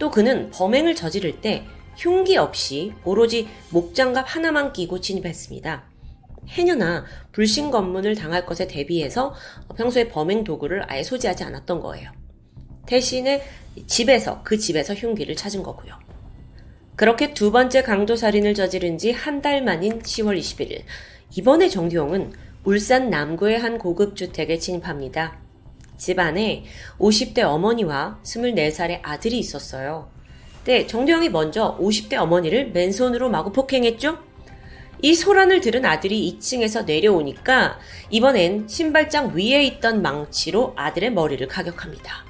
또 0.00 0.10
그는 0.10 0.50
범행을 0.50 0.96
저지를 0.96 1.40
때 1.40 1.64
흉기 1.96 2.36
없이 2.36 2.92
오로지 3.04 3.48
목장갑 3.70 4.24
하나만 4.34 4.72
끼고 4.72 5.00
진입했습니다. 5.00 5.89
해녀나 6.50 7.04
불신 7.32 7.70
검문을 7.70 8.14
당할 8.16 8.44
것에 8.46 8.66
대비해서 8.66 9.34
평소에 9.76 10.08
범행 10.08 10.44
도구를 10.44 10.84
아예 10.90 11.02
소지하지 11.02 11.44
않았던 11.44 11.80
거예요. 11.80 12.10
대신에 12.86 13.42
집에서 13.86 14.42
그 14.42 14.58
집에서 14.58 14.94
흉기를 14.94 15.36
찾은 15.36 15.62
거고요. 15.62 15.94
그렇게 16.96 17.32
두 17.32 17.50
번째 17.52 17.82
강도 17.82 18.16
살인을 18.16 18.54
저지른 18.54 18.98
지 18.98 19.12
한 19.12 19.40
달 19.40 19.62
만인 19.62 20.00
10월 20.02 20.38
21일 20.38 20.82
이번에 21.36 21.68
정두영은 21.68 22.32
울산 22.64 23.08
남구의 23.08 23.58
한 23.58 23.78
고급 23.78 24.16
주택에 24.16 24.58
진입합니다. 24.58 25.38
집 25.96 26.18
안에 26.18 26.64
50대 26.98 27.40
어머니와 27.40 28.20
24살의 28.22 29.00
아들이 29.02 29.38
있었어요. 29.38 30.10
네, 30.64 30.86
정두영이 30.86 31.30
먼저 31.30 31.78
50대 31.78 32.14
어머니를 32.14 32.72
맨손으로 32.72 33.30
마구 33.30 33.52
폭행했죠? 33.52 34.18
이 35.02 35.14
소란을 35.14 35.60
들은 35.60 35.84
아들이 35.86 36.38
2층에서 36.38 36.84
내려오니까 36.84 37.78
이번엔 38.10 38.68
신발장 38.68 39.32
위에 39.34 39.64
있던 39.64 40.02
망치로 40.02 40.74
아들의 40.76 41.12
머리를 41.12 41.46
가격합니다. 41.48 42.26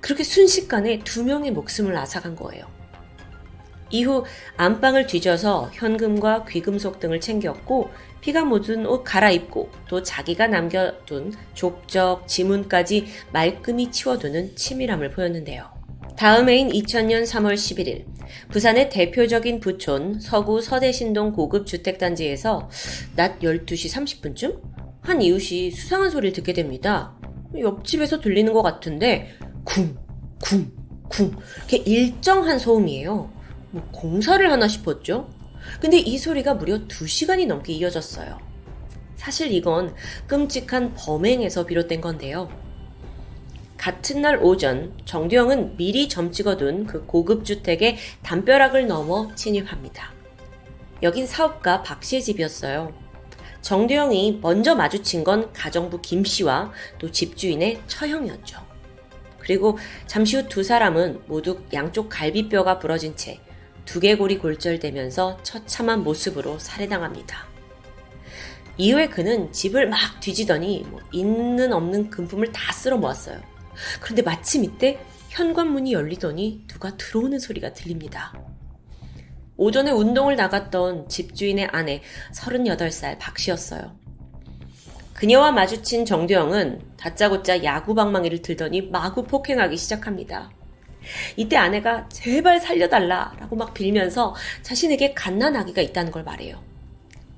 그렇게 0.00 0.24
순식간에 0.24 1.00
두 1.04 1.22
명의 1.22 1.52
목숨을 1.52 1.96
앗아간 1.96 2.34
거예요. 2.34 2.64
이후 3.90 4.24
안방을 4.56 5.06
뒤져서 5.06 5.70
현금과 5.72 6.46
귀금속 6.46 7.00
등을 7.00 7.20
챙겼고 7.20 7.90
피가 8.20 8.44
묻은 8.44 8.86
옷 8.86 9.02
갈아입고 9.02 9.70
또 9.88 10.02
자기가 10.02 10.46
남겨둔 10.48 11.32
족적, 11.54 12.26
지문까지 12.28 13.06
말끔히 13.32 13.90
치워두는 13.90 14.56
치밀함을 14.56 15.10
보였는데요. 15.10 15.79
다음 16.20 16.50
해인 16.50 16.68
2000년 16.68 17.22
3월 17.22 17.54
11일 17.54 18.04
부산의 18.50 18.90
대표적인 18.90 19.58
부촌 19.58 20.20
서구 20.20 20.60
서대신동 20.60 21.32
고급 21.32 21.64
주택단지에서 21.64 22.68
낮 23.16 23.38
12시 23.38 24.20
30분쯤 24.20 24.60
한 25.00 25.22
이웃이 25.22 25.70
수상한 25.70 26.10
소리를 26.10 26.34
듣게 26.34 26.52
됩니다. 26.52 27.18
옆집에서 27.58 28.20
들리는 28.20 28.52
것 28.52 28.60
같은데 28.60 29.30
쿵, 29.64 29.96
쿵, 30.42 30.70
쿵. 31.08 31.32
이렇게 31.56 31.78
일정한 31.78 32.58
소음이에요. 32.58 33.32
뭐 33.70 33.88
공사를 33.90 34.52
하나 34.52 34.68
싶었죠? 34.68 35.30
근데 35.80 35.96
이 35.96 36.18
소리가 36.18 36.52
무려 36.52 36.86
2시간이 36.86 37.46
넘게 37.46 37.72
이어졌어요. 37.72 38.38
사실 39.16 39.50
이건 39.52 39.94
끔찍한 40.26 40.92
범행에서 40.96 41.64
비롯된 41.64 42.02
건데요. 42.02 42.50
같은 43.80 44.20
날 44.20 44.38
오전 44.42 44.92
정두영은 45.06 45.78
미리 45.78 46.06
점 46.06 46.30
찍어둔 46.32 46.86
그 46.86 47.06
고급 47.06 47.46
주택의 47.46 47.96
담벼락을 48.22 48.86
넘어 48.86 49.34
침입합니다. 49.34 50.12
여긴 51.02 51.26
사업가 51.26 51.82
박 51.82 52.04
씨의 52.04 52.22
집이었어요. 52.22 52.92
정두영이 53.62 54.40
먼저 54.42 54.74
마주친 54.74 55.24
건 55.24 55.50
가정부 55.54 56.02
김 56.02 56.24
씨와 56.24 56.72
또 56.98 57.10
집주인의 57.10 57.80
처형이었죠. 57.86 58.60
그리고 59.38 59.78
잠시 60.06 60.36
후 60.36 60.46
두 60.46 60.62
사람은 60.62 61.22
모두 61.26 61.62
양쪽 61.72 62.10
갈비뼈가 62.10 62.80
부러진 62.80 63.16
채 63.16 63.40
두개골이 63.86 64.40
골절되면서 64.40 65.38
처참한 65.42 66.04
모습으로 66.04 66.58
살해당합니다. 66.58 67.46
이후에 68.76 69.08
그는 69.08 69.50
집을 69.52 69.88
막 69.88 70.20
뒤지더니 70.20 70.84
뭐 70.90 71.00
있는 71.12 71.72
없는 71.72 72.10
금품을 72.10 72.52
다 72.52 72.74
쓸어 72.74 72.98
모았어요. 72.98 73.40
그런데 74.00 74.22
마침 74.22 74.64
이때 74.64 74.98
현관문이 75.30 75.92
열리더니 75.92 76.64
누가 76.66 76.96
들어오는 76.96 77.38
소리가 77.38 77.72
들립니다. 77.72 78.32
오전에 79.56 79.90
운동을 79.90 80.36
나갔던 80.36 81.08
집주인의 81.08 81.68
아내 81.70 82.02
38살 82.34 83.18
박 83.18 83.38
씨였어요. 83.38 83.94
그녀와 85.14 85.52
마주친 85.52 86.06
정두영은 86.06 86.80
다짜고짜 86.96 87.62
야구 87.62 87.94
방망이를 87.94 88.40
들더니 88.40 88.82
마구 88.82 89.24
폭행하기 89.24 89.76
시작합니다. 89.76 90.50
이때 91.36 91.56
아내가 91.56 92.08
제발 92.08 92.60
살려달라 92.60 93.34
라고 93.38 93.54
막 93.56 93.74
빌면서 93.74 94.34
자신에게 94.62 95.12
갓난 95.14 95.56
아기가 95.56 95.82
있다는 95.82 96.10
걸 96.10 96.24
말해요. 96.24 96.62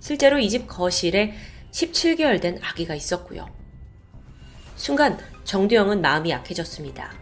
실제로 0.01 0.38
이 0.38 0.49
집 0.49 0.66
거실에 0.68 1.34
17개월 1.72 2.40
된 2.40 2.59
아기가 2.62 2.95
있었고요. 2.95 3.49
순간 4.76 5.18
정두영은 5.45 6.01
마음이 6.01 6.30
약해졌습니다. 6.30 7.12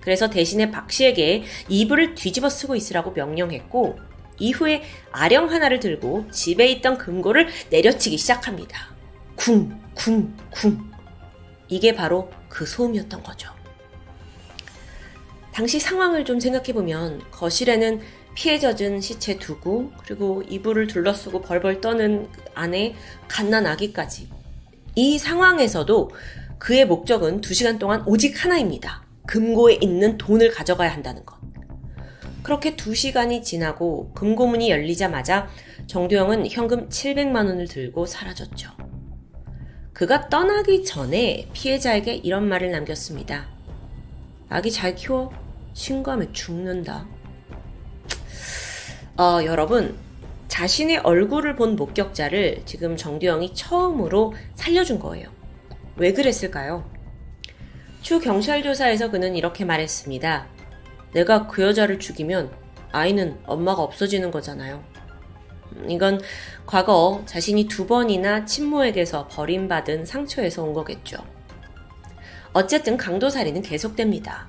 그래서 0.00 0.30
대신에 0.30 0.70
박 0.70 0.90
씨에게 0.90 1.44
이불을 1.68 2.14
뒤집어 2.14 2.48
쓰고 2.48 2.74
있으라고 2.74 3.12
명령했고 3.12 3.98
이후에 4.38 4.82
아령 5.12 5.50
하나를 5.50 5.80
들고 5.80 6.30
집에 6.30 6.66
있던 6.68 6.98
금고를 6.98 7.48
내려치기 7.70 8.16
시작합니다. 8.16 8.88
쿵, 9.36 9.80
쿵, 9.94 10.36
쿵. 10.50 10.90
이게 11.68 11.94
바로 11.94 12.30
그 12.48 12.64
소음이었던 12.64 13.22
거죠. 13.22 13.52
당시 15.52 15.80
상황을 15.80 16.24
좀 16.24 16.38
생각해보면 16.38 17.30
거실에는 17.30 18.00
피해 18.34 18.60
젖은 18.60 19.00
시체 19.00 19.38
두고 19.38 19.90
그리고 20.04 20.42
이불을 20.48 20.86
둘러쓰고 20.86 21.40
벌벌 21.42 21.80
떠는 21.80 22.28
아내 22.54 22.94
갓난 23.26 23.66
아기까지 23.66 24.28
이 24.94 25.18
상황에서도 25.18 26.10
그의 26.58 26.86
목적은 26.86 27.40
두 27.40 27.54
시간 27.54 27.78
동안 27.78 28.02
오직 28.06 28.44
하나입니다. 28.44 29.04
금고에 29.26 29.78
있는 29.80 30.18
돈을 30.18 30.50
가져가야 30.50 30.92
한다는 30.92 31.24
것. 31.24 31.38
그렇게 32.42 32.76
두 32.76 32.94
시간이 32.94 33.42
지나고 33.42 34.12
금고문이 34.14 34.70
열리자마자 34.70 35.48
정두영은 35.86 36.48
현금 36.48 36.88
700만 36.88 37.46
원을 37.46 37.68
들고 37.68 38.06
사라졌죠. 38.06 38.70
그가 39.92 40.28
떠나기 40.28 40.84
전에 40.84 41.48
피해자에게 41.52 42.14
이런 42.14 42.48
말을 42.48 42.70
남겼습니다. 42.70 43.48
아기 44.48 44.70
잘 44.70 44.94
키워. 44.94 45.30
신고하면 45.74 46.32
죽는다. 46.32 47.06
어, 49.16 49.40
여러분, 49.44 49.96
자신의 50.48 50.98
얼굴을 50.98 51.56
본 51.56 51.76
목격자를 51.76 52.62
지금 52.64 52.96
정두영이 52.96 53.54
처음으로 53.54 54.34
살려준 54.54 54.98
거예요. 54.98 55.37
왜 55.98 56.12
그랬을까요? 56.12 56.88
추 58.02 58.20
경찰 58.20 58.62
조사에서 58.62 59.10
그는 59.10 59.34
이렇게 59.36 59.64
말했습니다. 59.64 60.46
내가 61.12 61.46
그 61.46 61.62
여자를 61.62 61.98
죽이면 61.98 62.50
아이는 62.92 63.38
엄마가 63.46 63.82
없어지는 63.82 64.30
거잖아요. 64.30 64.82
이건 65.88 66.20
과거 66.66 67.22
자신이 67.26 67.68
두 67.68 67.86
번이나 67.86 68.44
친모에게서 68.44 69.28
버림받은 69.28 70.06
상처에서 70.06 70.62
온 70.62 70.72
거겠죠. 70.72 71.18
어쨌든 72.52 72.96
강도살이는 72.96 73.62
계속됩니다. 73.62 74.48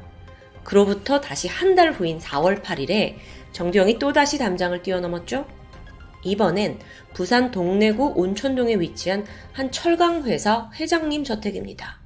그로부터 0.63 1.19
다시 1.19 1.47
한 1.47 1.75
달 1.75 1.91
후인 1.91 2.19
4월 2.19 2.61
8일에 2.61 3.15
정두영이 3.51 3.99
또다시 3.99 4.37
담장을 4.37 4.81
뛰어넘었죠. 4.81 5.45
이번엔 6.23 6.79
부산 7.13 7.51
동래구 7.51 8.13
온천동에 8.15 8.75
위치한 8.75 9.25
한 9.53 9.71
철강회사 9.71 10.71
회장님 10.75 11.23
저택입니다. 11.23 11.99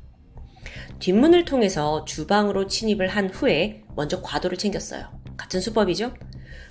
뒷문을 0.99 1.45
통해서 1.45 2.05
주방으로 2.05 2.67
침입을 2.67 3.07
한 3.07 3.29
후에 3.29 3.83
먼저 3.95 4.21
과도를 4.21 4.57
챙겼어요. 4.57 5.05
같은 5.35 5.59
수법이죠? 5.59 6.13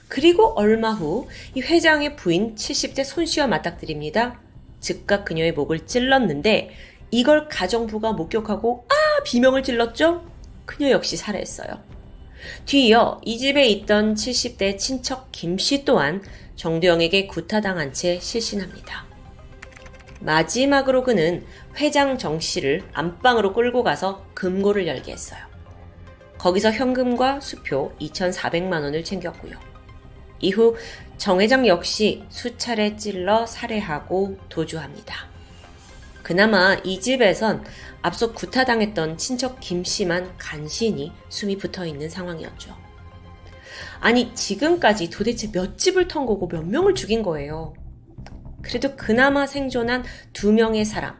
그리고 0.09 0.53
얼마 0.59 0.93
후 0.93 1.28
이 1.55 1.61
회장의 1.61 2.16
부인 2.16 2.55
70대 2.55 3.05
손씨와 3.05 3.47
맞닥뜨립니다. 3.47 4.40
즉각 4.80 5.24
그녀의 5.24 5.53
목을 5.53 5.86
찔렀는데 5.86 6.70
이걸 7.11 7.49
가정부가 7.49 8.12
목격하고 8.12 8.86
아 8.88 9.22
비명을 9.24 9.62
질렀죠? 9.62 10.26
그녀 10.64 10.90
역시 10.90 11.16
살해했어요. 11.16 11.68
뒤이어 12.66 13.20
이 13.24 13.38
집에 13.38 13.66
있던 13.68 14.14
70대 14.14 14.78
친척 14.78 15.30
김 15.32 15.59
씨 15.59 15.84
또한 15.84 16.22
정두영에게 16.57 17.26
구타당한 17.26 17.92
채 17.92 18.18
실신합니다. 18.20 19.07
마지막으로 20.20 21.03
그는 21.03 21.44
회장 21.76 22.18
정 22.18 22.38
씨를 22.38 22.82
안방으로 22.92 23.53
끌고 23.53 23.82
가서 23.82 24.26
금고를 24.34 24.86
열게 24.86 25.12
했어요. 25.12 25.40
거기서 26.38 26.72
현금과 26.72 27.40
수표 27.40 27.92
2,400만 28.00 28.82
원을 28.82 29.05
챙겼고요. 29.05 29.55
이후 30.40 30.76
정 31.16 31.40
회장 31.40 31.66
역시 31.66 32.24
수차례 32.28 32.96
찔러 32.96 33.46
살해하고 33.46 34.38
도주합니다. 34.48 35.28
그나마 36.22 36.74
이 36.84 37.00
집에선 37.00 37.64
앞서 38.00 38.32
구타당했던 38.32 39.18
친척 39.18 39.61
김 39.61 39.84
씨만 39.84 40.36
간신히 40.38 41.12
숨이 41.28 41.59
붙어 41.59 41.86
있는 41.86 42.09
상황이었죠. 42.09 42.82
아니, 44.03 44.34
지금까지 44.34 45.11
도대체 45.11 45.53
몇 45.53 45.78
집을 45.78 46.09
턴 46.09 46.26
거고 46.26 46.48
몇 46.48 46.66
명을 46.66 46.96
죽인 46.96 47.22
거예요. 47.22 47.72
그래도 48.61 48.96
그나마 48.96 49.46
생존한 49.46 50.03
두 50.32 50.53
명의 50.53 50.84
사람, 50.84 51.16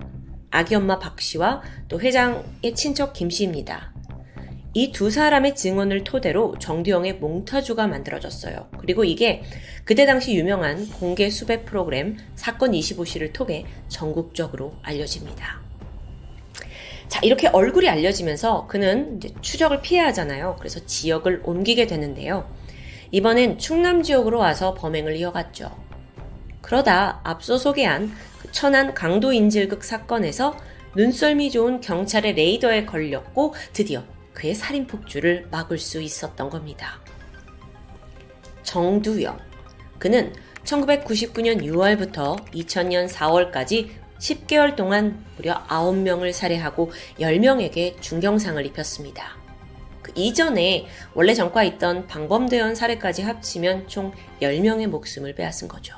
아기 0.50 0.74
엄마 0.74 0.98
박 0.98 1.20
씨와 1.20 1.62
또 1.86 2.00
회장의 2.00 2.74
친척 2.74 3.12
김 3.12 3.30
씨입니다. 3.30 3.92
이 4.74 4.90
두 4.90 5.10
사람의 5.10 5.54
증언을 5.54 6.02
토대로 6.02 6.58
정두영의 6.58 7.18
몽타주가 7.18 7.86
만들어졌어요. 7.86 8.68
그리고 8.78 9.04
이게 9.04 9.42
그때 9.84 10.04
당시 10.04 10.34
유명한 10.34 10.88
공개 10.88 11.30
수배 11.30 11.64
프로그램 11.64 12.16
사건 12.34 12.72
25시를 12.72 13.32
통해 13.32 13.64
전국적으로 13.88 14.74
알려집니다. 14.82 15.60
자, 17.06 17.20
이렇게 17.22 17.46
얼굴이 17.46 17.88
알려지면서 17.88 18.66
그는 18.66 19.20
추적을 19.40 19.82
피해야 19.82 20.06
하잖아요. 20.06 20.56
그래서 20.58 20.84
지역을 20.84 21.42
옮기게 21.44 21.86
되는데요. 21.86 22.48
이번엔 23.12 23.58
충남 23.58 24.02
지역으로 24.02 24.38
와서 24.38 24.72
범행을 24.74 25.16
이어갔죠. 25.16 25.70
그러다 26.62 27.20
앞서 27.24 27.58
소개한 27.58 28.10
그 28.40 28.50
천안 28.52 28.94
강도 28.94 29.32
인질극 29.32 29.84
사건에서 29.84 30.56
눈썰미 30.96 31.50
좋은 31.50 31.80
경찰의 31.80 32.34
레이더에 32.34 32.86
걸렸고 32.86 33.54
드디어 33.74 34.02
그의 34.32 34.54
살인 34.54 34.86
폭주를 34.86 35.46
막을 35.50 35.78
수 35.78 36.00
있었던 36.00 36.48
겁니다. 36.48 37.00
정두영. 38.62 39.38
그는 39.98 40.32
1999년 40.64 41.62
6월부터 41.62 42.42
2000년 42.52 43.08
4월까지 43.08 43.90
10개월 44.18 44.74
동안 44.74 45.22
무려 45.36 45.62
9명을 45.66 46.32
살해하고 46.32 46.92
10명에게 47.18 48.00
중경상을 48.00 48.64
입혔습니다. 48.66 49.41
그 50.14 50.20
이전에 50.20 50.86
원래 51.14 51.34
전과 51.34 51.64
있던 51.64 52.06
방범대원 52.06 52.74
살해까지 52.74 53.22
합치면 53.22 53.88
총 53.88 54.12
10명의 54.40 54.86
목숨을 54.86 55.34
빼앗은 55.34 55.68
거죠. 55.68 55.96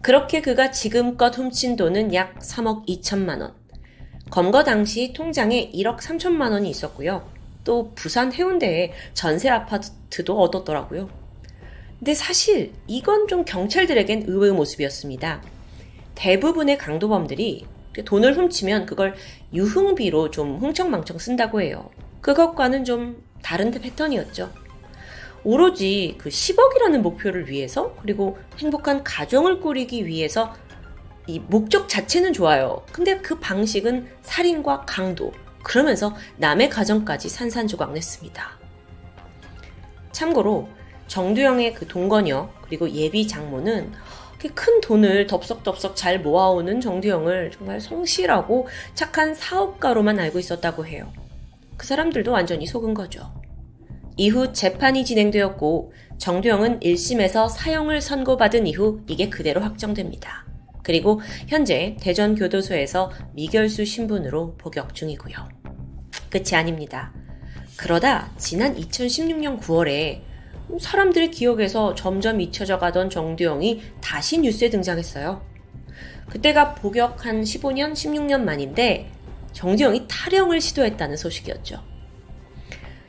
그렇게 0.00 0.42
그가 0.42 0.70
지금껏 0.70 1.36
훔친 1.36 1.76
돈은 1.76 2.14
약 2.14 2.38
3억 2.38 2.86
2천만 2.86 3.40
원. 3.40 3.54
검거 4.30 4.64
당시 4.64 5.12
통장에 5.12 5.70
1억 5.72 5.98
3천만 5.98 6.52
원이 6.52 6.68
있었고요. 6.68 7.28
또 7.62 7.92
부산 7.94 8.32
해운대에 8.32 8.92
전세 9.14 9.48
아파트도 9.48 10.38
얻었더라고요. 10.38 11.08
근데 11.98 12.12
사실 12.12 12.72
이건 12.86 13.28
좀 13.28 13.44
경찰들에겐 13.44 14.24
의외의 14.26 14.52
모습이었습니다. 14.52 15.42
대부분의 16.14 16.76
강도범들이 16.76 17.66
돈을 18.04 18.36
훔치면 18.36 18.86
그걸 18.86 19.14
유흥비로 19.54 20.30
좀 20.30 20.58
흥청망청 20.58 21.18
쓴다고 21.18 21.62
해요. 21.62 21.88
그것과는 22.24 22.86
좀 22.86 23.22
다른 23.42 23.70
패턴이었죠. 23.70 24.50
오로지 25.44 26.14
그 26.16 26.30
10억이라는 26.30 27.00
목표를 27.00 27.50
위해서 27.50 27.94
그리고 28.00 28.38
행복한 28.58 29.04
가정을 29.04 29.60
꾸리기 29.60 30.06
위해서 30.06 30.54
이 31.26 31.38
목적 31.38 31.86
자체는 31.86 32.32
좋아요. 32.32 32.82
근데 32.92 33.18
그 33.18 33.38
방식은 33.38 34.08
살인과 34.22 34.86
강도, 34.86 35.34
그러면서 35.62 36.14
남의 36.38 36.70
가정까지 36.70 37.28
산산조각 37.28 37.92
냈습니다. 37.92 38.58
참고로 40.12 40.66
정두영의 41.08 41.74
그 41.74 41.86
동거녀 41.86 42.48
그리고 42.62 42.88
예비 42.88 43.28
장모는 43.28 43.92
큰 44.54 44.80
돈을 44.80 45.26
덥석덥석 45.26 45.94
잘 45.94 46.20
모아오는 46.20 46.80
정두영을 46.80 47.50
정말 47.50 47.82
성실하고 47.82 48.66
착한 48.94 49.34
사업가로만 49.34 50.18
알고 50.18 50.38
있었다고 50.38 50.86
해요. 50.86 51.12
그 51.76 51.86
사람들도 51.86 52.30
완전히 52.30 52.66
속은 52.66 52.94
거죠. 52.94 53.32
이후 54.16 54.52
재판이 54.52 55.04
진행되었고 55.04 55.92
정두영은 56.18 56.80
1심에서 56.80 57.48
사형을 57.48 58.00
선고받은 58.00 58.66
이후 58.66 59.00
이게 59.08 59.28
그대로 59.28 59.60
확정됩니다. 59.60 60.46
그리고 60.82 61.20
현재 61.48 61.96
대전교도소에서 62.00 63.10
미결수 63.32 63.84
신분으로 63.84 64.56
복역 64.56 64.94
중이고요. 64.94 65.34
끝이 66.30 66.54
아닙니다. 66.54 67.12
그러다 67.76 68.30
지난 68.36 68.76
2016년 68.76 69.60
9월에 69.60 70.20
사람들의 70.78 71.30
기억에서 71.30 71.94
점점 71.94 72.40
잊혀져 72.40 72.78
가던 72.78 73.10
정두영이 73.10 73.82
다시 74.00 74.38
뉴스에 74.38 74.70
등장했어요. 74.70 75.44
그때가 76.28 76.74
복역 76.74 77.26
한 77.26 77.42
15년, 77.42 77.92
16년 77.92 78.42
만인데 78.42 79.10
정두영이 79.54 80.06
탈영을 80.08 80.60
시도했다는 80.60 81.16
소식이었죠. 81.16 81.82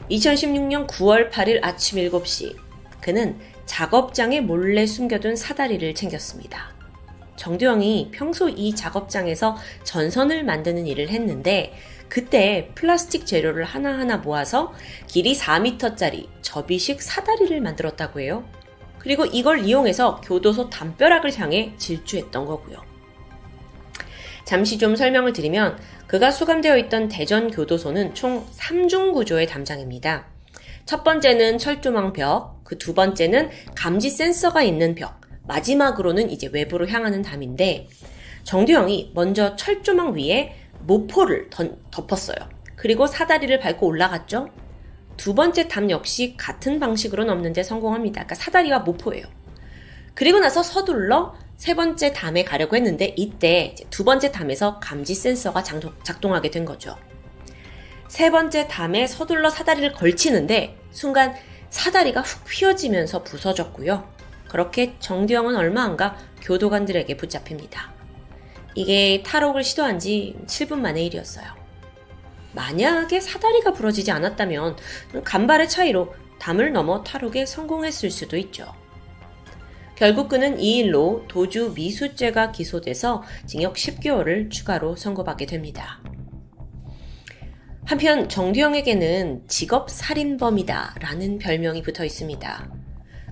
2016년 0.09 0.87
9월 0.87 1.31
8일 1.31 1.59
아침 1.63 1.99
7시 1.99 2.55
그는 3.01 3.37
작업장에 3.65 4.41
몰래 4.41 4.85
숨겨둔 4.85 5.35
사다리를 5.35 5.93
챙겼습니다. 5.95 6.73
정두영이 7.35 8.11
평소 8.13 8.47
이 8.47 8.73
작업장에서 8.75 9.57
전선을 9.83 10.43
만드는 10.45 10.87
일을 10.87 11.09
했는데 11.09 11.73
그때 12.07 12.71
플라스틱 12.75 13.25
재료를 13.25 13.65
하나하나 13.65 14.17
모아서 14.17 14.73
길이 15.07 15.35
4m짜리 15.35 16.29
접이식 16.41 17.01
사다리를 17.01 17.59
만들었다고 17.59 18.21
해요. 18.21 18.47
그리고 18.99 19.25
이걸 19.25 19.65
이용해서 19.65 20.21
교도소 20.21 20.69
담벼락을 20.69 21.37
향해 21.39 21.73
질주했던 21.77 22.45
거고요. 22.45 22.84
잠시 24.45 24.77
좀 24.77 24.95
설명을 24.95 25.33
드리면 25.33 25.77
그가 26.07 26.31
수감되어 26.31 26.77
있던 26.77 27.07
대전 27.07 27.49
교도소는 27.49 28.13
총 28.13 28.45
3중 28.51 29.13
구조의 29.13 29.47
담장입니다. 29.47 30.27
첫 30.85 31.03
번째는 31.03 31.57
철조망 31.57 32.13
벽, 32.13 32.63
그 32.63 32.77
두 32.77 32.93
번째는 32.93 33.49
감지 33.75 34.09
센서가 34.09 34.61
있는 34.61 34.93
벽, 34.93 35.19
마지막으로는 35.47 36.29
이제 36.29 36.47
외부로 36.53 36.87
향하는 36.87 37.23
담인데 37.23 37.87
정두영이 38.43 39.11
먼저 39.15 39.55
철조망 39.55 40.13
위에 40.15 40.53
모포를 40.81 41.49
덮었어요. 41.91 42.37
그리고 42.75 43.07
사다리를 43.07 43.57
밟고 43.59 43.87
올라갔죠. 43.87 44.49
두 45.17 45.33
번째 45.33 45.67
담 45.67 45.89
역시 45.89 46.35
같은 46.37 46.79
방식으로 46.79 47.23
넘는데 47.23 47.63
성공합니다. 47.63 48.25
그러니까 48.25 48.35
사다리와 48.35 48.79
모포예요. 48.79 49.25
그리고 50.13 50.39
나서 50.39 50.61
서둘러 50.61 51.35
세 51.57 51.73
번째 51.73 52.13
담에 52.13 52.43
가려고 52.43 52.75
했는데 52.75 53.13
이때 53.15 53.75
두 53.89 54.03
번째 54.03 54.31
담에서 54.31 54.79
감지 54.79 55.15
센서가 55.15 55.63
작동하게 56.03 56.51
된 56.51 56.65
거죠. 56.65 56.97
세 58.07 58.29
번째 58.29 58.67
담에 58.67 59.07
서둘러 59.07 59.49
사다리를 59.49 59.93
걸치는데 59.93 60.77
순간 60.91 61.33
사다리가 61.69 62.21
훅 62.21 62.45
휘어지면서 62.47 63.23
부서졌고요. 63.23 64.13
그렇게 64.49 64.95
정두영은 64.99 65.55
얼마 65.55 65.83
안가 65.83 66.17
교도관들에게 66.41 67.17
붙잡힙니다. 67.17 67.93
이게 68.75 69.23
탈옥을 69.23 69.63
시도한 69.63 69.99
지 69.99 70.35
7분 70.45 70.79
만의 70.79 71.05
일이었어요. 71.05 71.45
만약에 72.53 73.19
사다리가 73.19 73.73
부러지지 73.73 74.11
않았다면 74.11 74.77
간발의 75.23 75.67
차이로 75.67 76.13
담을 76.39 76.71
넘어 76.71 77.03
탈옥에 77.03 77.45
성공했을 77.45 78.11
수도 78.11 78.37
있죠. 78.37 78.73
결국 79.95 80.27
그는 80.27 80.59
이 80.59 80.79
일로 80.79 81.23
도주 81.27 81.73
미수죄가 81.75 82.51
기소돼서 82.51 83.23
징역 83.45 83.75
10개월을 83.75 84.51
추가로 84.51 84.95
선고받게 84.95 85.45
됩니다. 85.45 86.01
한편 87.85 88.27
정두영에게는 88.27 89.43
직업 89.47 89.89
살인범이다 89.89 90.95
라는 90.99 91.37
별명이 91.37 91.81
붙어 91.81 92.03
있습니다. 92.03 92.71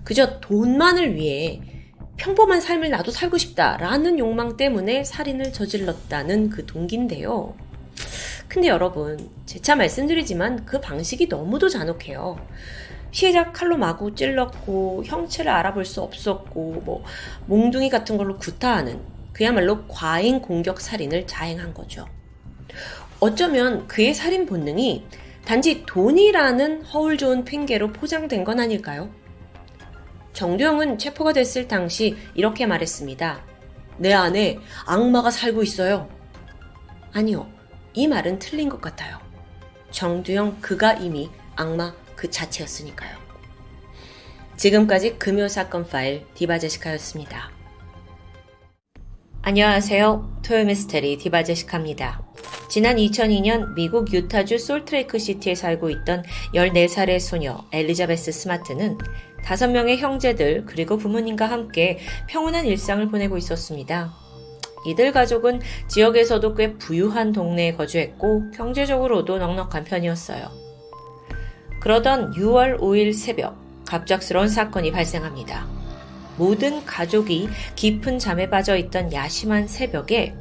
그저 0.04 0.40
돈만을 0.40 1.16
위해 1.16 1.62
평범한 2.18 2.62
삶을 2.62 2.92
나도 2.92 3.12
살고 3.12 3.38
싶다 3.38 3.78
라는 3.78 4.20
욕망 4.20 4.56
때문에 4.56 5.04
살인을 5.04 5.52
저질렀다는 5.52 6.50
그 6.50 6.66
동기인데요. 6.66 7.56
근데 8.48 8.68
여러분, 8.68 9.32
재차 9.48 9.76
말씀드리지만 9.76 10.66
그 10.66 10.80
방식이 10.80 11.28
너무도 11.28 11.70
잔혹해요. 11.70 12.38
피해자 13.14 13.52
칼로 13.52 13.78
마구 13.78 14.16
찔렀고 14.16 15.04
형체를 15.06 15.52
알아볼 15.52 15.86
수 15.86 16.02
없었고 16.02 16.82
뭐 16.84 17.04
몽둥이 17.46 17.90
같은 17.90 18.18
걸로 18.18 18.38
구타하는 18.38 19.00
그야말로 19.32 19.88
과잉 19.88 20.42
공격 20.42 20.82
살인을 20.82 21.28
자행한 21.28 21.76
거죠. 21.76 22.08
어쩌면 23.20 23.88
그의 23.88 24.16
살인 24.16 24.48
본능이 24.48 25.06
단지 25.46 25.86
돈이라는 25.86 26.86
허울 26.86 27.18
좋은 27.18 27.46
핑계로 27.46 27.94
포장된 27.94 28.44
건 28.44 28.60
아닐까요? 28.60 29.12
정두영은 30.34 30.98
체포가 30.98 31.34
됐을 31.34 31.68
당시 31.68 32.18
이렇게 32.34 32.66
말했습니다. 32.66 33.46
내 33.98 34.12
안에 34.12 34.58
악마가 34.88 35.30
살고 35.30 35.62
있어요. 35.62 36.10
아니요. 37.14 37.48
이 37.94 38.08
말은 38.08 38.40
틀린 38.40 38.70
것 38.70 38.82
같아요. 38.82 39.20
정두영 39.92 40.58
그가 40.62 40.94
이미 40.94 41.30
악마 41.56 41.94
그 42.24 42.30
자체였으니까요. 42.32 43.18
지금까지 44.56 45.18
금요 45.18 45.50
사건 45.50 45.86
파일 45.86 46.26
디바제시카였습니다. 46.36 47.52
안녕하세요. 49.42 50.40
토요미스테리 50.42 51.18
디바제시카입니다. 51.18 52.22
지난 52.70 52.96
2002년 52.96 53.74
미국 53.74 54.14
유타주 54.14 54.58
솔트레이크 54.58 55.20
시티에 55.20 55.54
살고 55.54 55.90
있던 55.90 56.24
14살의 56.56 57.20
소녀 57.20 57.66
엘리자베스 57.74 58.32
스마트는 58.32 58.98
5명의 59.44 59.98
형제들 59.98 60.64
그리고 60.66 60.96
부모님과 60.96 61.48
함께 61.48 62.00
평온한 62.30 62.66
일상을 62.66 63.06
보내고 63.10 63.38
있었습니다. 63.38 64.14
이들 64.88 65.12
가족은 65.12 65.60
지역에서도 65.90 66.56
꽤 66.56 66.78
부유한 66.78 67.34
동네에 67.34 67.74
거주했고 67.74 68.52
경제적으로도 68.52 69.40
넉넉한 69.40 69.84
편이었어요. 69.84 70.73
그러던 71.84 72.32
6월 72.32 72.80
5일 72.80 73.14
새벽 73.14 73.58
갑작스러운 73.86 74.48
사건이 74.48 74.94
발생합니다. 74.94 75.68
모든 76.38 76.86
가족이 76.86 77.50
깊은 77.76 78.20
잠에 78.20 78.50
빠져 78.50 78.78
있던 78.78 79.12
야심한 79.12 79.68
새벽에 79.68 80.34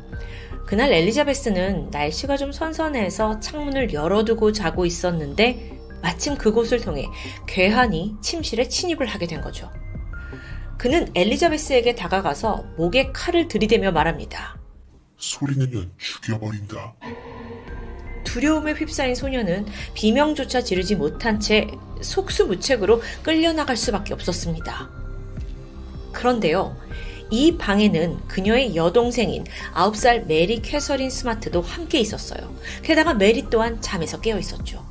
그날 0.69 0.93
엘리자베스는 0.93 1.91
날씨가 1.91 2.37
좀 2.37 2.53
선선해서 2.53 3.41
창문을 3.41 3.93
열어두고 3.93 4.53
자고 4.53 4.87
있었는데 4.87 5.81
마침 6.01 6.37
그곳을 6.37 6.81
통해 6.81 7.09
괴한이 7.49 8.15
침실에 8.23 8.69
침입을 8.69 9.07
하게 9.07 9.27
된 9.27 9.41
거죠. 9.41 9.69
그는 10.79 11.11
엘리자베스에게 11.13 11.97
다가가서 11.97 12.65
목에 12.77 13.11
칼을 13.13 13.49
들이대며 13.49 13.91
말합니다. 13.91 14.57
소리 15.17 15.57
내면 15.57 15.93
죽여버린다. 15.99 16.95
두려움에 18.25 18.73
휩싸인 18.73 19.15
소녀는 19.15 19.67
비명조차 19.95 20.63
지르지 20.63 20.97
못한 20.97 21.41
채 21.41 21.69
속수무책으로 22.01 23.03
끌려나갈 23.23 23.77
수밖에 23.77 24.15
없었습니다. 24.15 24.91
그런데요, 26.13 26.77
이 27.31 27.57
방에는 27.57 28.29
그녀의 28.29 28.77
여동생인 28.77 29.45
9살 29.75 30.27
메리 30.27 30.61
캐서린 30.61 31.09
스마트도 31.09 31.63
함께 31.63 31.99
있었어요. 31.99 32.55
게다가 32.83 33.15
메리 33.15 33.49
또한 33.49 33.81
잠에서 33.81 34.21
깨어 34.21 34.39
있었죠. 34.39 34.85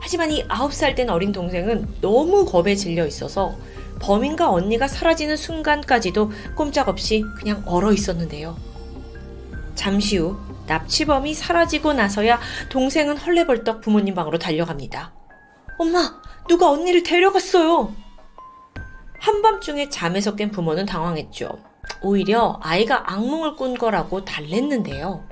하지만 0.00 0.30
이 0.30 0.46
9살 0.46 0.94
된 0.94 1.10
어린 1.10 1.32
동생은 1.32 1.86
너무 2.00 2.44
겁에 2.44 2.74
질려 2.74 3.06
있어서 3.06 3.56
범인과 4.00 4.50
언니가 4.50 4.86
사라지는 4.86 5.36
순간까지도 5.36 6.30
꼼짝없이 6.54 7.24
그냥 7.36 7.62
얼어 7.66 7.92
있었는데요. 7.92 8.56
잠시 9.74 10.18
후 10.18 10.36
납치범이 10.68 11.34
사라지고 11.34 11.94
나서야 11.94 12.38
동생은 12.68 13.16
헐레벌떡 13.16 13.80
부모님 13.80 14.14
방으로 14.14 14.38
달려갑니다. 14.38 15.12
엄마, 15.78 16.20
누가 16.48 16.70
언니를 16.70 17.02
데려갔어요. 17.02 17.92
한밤중에 19.20 19.88
잠에서 19.88 20.36
깬 20.36 20.50
부모는 20.50 20.86
당황했죠. 20.86 21.58
오히려 22.02 22.60
아이가 22.62 23.12
악몽을 23.12 23.56
꾼 23.56 23.76
거라고 23.76 24.24
달랬는데요. 24.24 25.26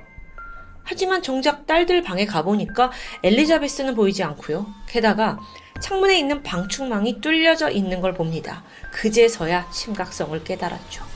하지만 0.83 1.21
정작 1.21 1.67
딸들 1.67 2.01
방에 2.01 2.25
가보니까 2.25 2.91
엘리자베스는 3.23 3.95
보이지 3.95 4.23
않고요. 4.23 4.65
게다가 4.87 5.37
창문에 5.81 6.17
있는 6.17 6.43
방충망이 6.43 7.19
뚫려져 7.19 7.69
있는 7.69 7.99
걸 8.01 8.13
봅니다. 8.13 8.63
그제서야 8.91 9.67
심각성을 9.71 10.43
깨달았죠. 10.43 11.06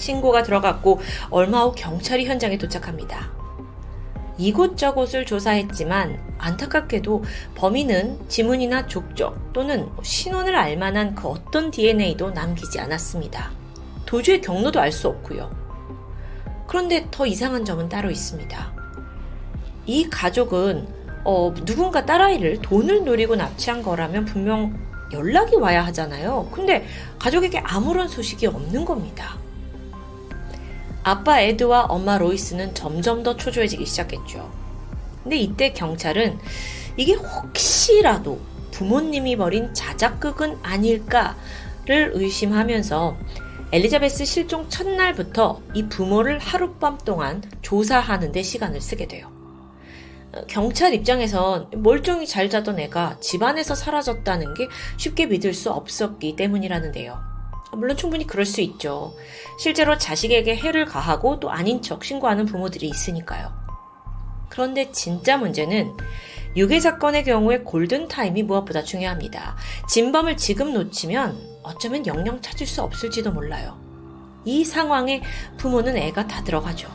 신고가 0.00 0.42
들어갔고 0.42 0.98
얼마 1.30 1.62
후 1.62 1.72
경찰이 1.76 2.24
현장에 2.24 2.58
도착합니다. 2.58 3.30
이곳저곳을 4.38 5.26
조사했지만 5.26 6.18
안타깝게도 6.38 7.22
범인은 7.56 8.28
지문이나 8.28 8.86
족적 8.86 9.52
또는 9.52 9.90
신원을 10.02 10.56
알 10.56 10.78
만한 10.78 11.14
그 11.14 11.28
어떤 11.28 11.70
DNA도 11.70 12.30
남기지 12.30 12.80
않았습니다. 12.80 13.50
도주의 14.06 14.40
경로도 14.40 14.80
알 14.80 14.90
수 14.90 15.08
없고요. 15.08 15.50
그런데 16.66 17.06
더 17.10 17.26
이상한 17.26 17.64
점은 17.66 17.90
따로 17.90 18.10
있습니다. 18.10 18.72
이 19.84 20.08
가족은 20.08 20.88
어, 21.24 21.52
누군가 21.66 22.06
딸아이를 22.06 22.62
돈을 22.62 23.04
노리고 23.04 23.36
납치한 23.36 23.82
거라면 23.82 24.24
분명 24.24 24.74
연락이 25.12 25.56
와야 25.56 25.84
하잖아요. 25.86 26.48
근데 26.50 26.86
가족에게 27.18 27.58
아무런 27.58 28.08
소식이 28.08 28.46
없는 28.46 28.86
겁니다. 28.86 29.36
아빠 31.02 31.40
에드와 31.40 31.84
엄마 31.84 32.18
로이스는 32.18 32.74
점점 32.74 33.22
더 33.22 33.36
초조해지기 33.36 33.86
시작했죠. 33.86 34.50
근데 35.22 35.36
이때 35.36 35.72
경찰은 35.72 36.38
이게 36.96 37.14
혹시라도 37.14 38.40
부모님이 38.70 39.36
벌인 39.36 39.72
자작극은 39.74 40.58
아닐까를 40.62 42.12
의심하면서 42.14 43.16
엘리자베스 43.72 44.24
실종 44.24 44.68
첫날부터 44.68 45.60
이 45.74 45.84
부모를 45.84 46.38
하룻밤 46.38 46.98
동안 47.04 47.42
조사하는 47.62 48.32
데 48.32 48.42
시간을 48.42 48.80
쓰게 48.80 49.06
돼요. 49.06 49.30
경찰 50.48 50.94
입장에선 50.94 51.70
멀쩡히 51.76 52.26
잘 52.26 52.50
자던 52.50 52.78
애가 52.78 53.18
집안에서 53.20 53.74
사라졌다는 53.74 54.54
게 54.54 54.68
쉽게 54.96 55.26
믿을 55.26 55.54
수 55.54 55.70
없었기 55.70 56.36
때문이라는데요. 56.36 57.29
물론 57.72 57.96
충분히 57.96 58.26
그럴 58.26 58.44
수 58.44 58.60
있죠. 58.60 59.14
실제로 59.58 59.96
자식에게 59.96 60.56
해를 60.56 60.84
가하고 60.84 61.40
또 61.40 61.50
아닌 61.50 61.82
척 61.82 62.04
신고하는 62.04 62.46
부모들이 62.46 62.88
있으니까요. 62.88 63.52
그런데 64.48 64.90
진짜 64.90 65.36
문제는 65.36 65.96
유괴 66.56 66.80
사건의 66.80 67.24
경우에 67.24 67.60
골든타임이 67.60 68.42
무엇보다 68.42 68.82
중요합니다. 68.82 69.56
진범을 69.88 70.36
지금 70.36 70.72
놓치면 70.72 71.60
어쩌면 71.62 72.06
영영 72.06 72.42
찾을 72.42 72.66
수 72.66 72.82
없을지도 72.82 73.32
몰라요. 73.32 73.78
이 74.44 74.64
상황에 74.64 75.22
부모는 75.58 75.96
애가 75.96 76.26
다 76.26 76.42
들어가죠. 76.42 76.90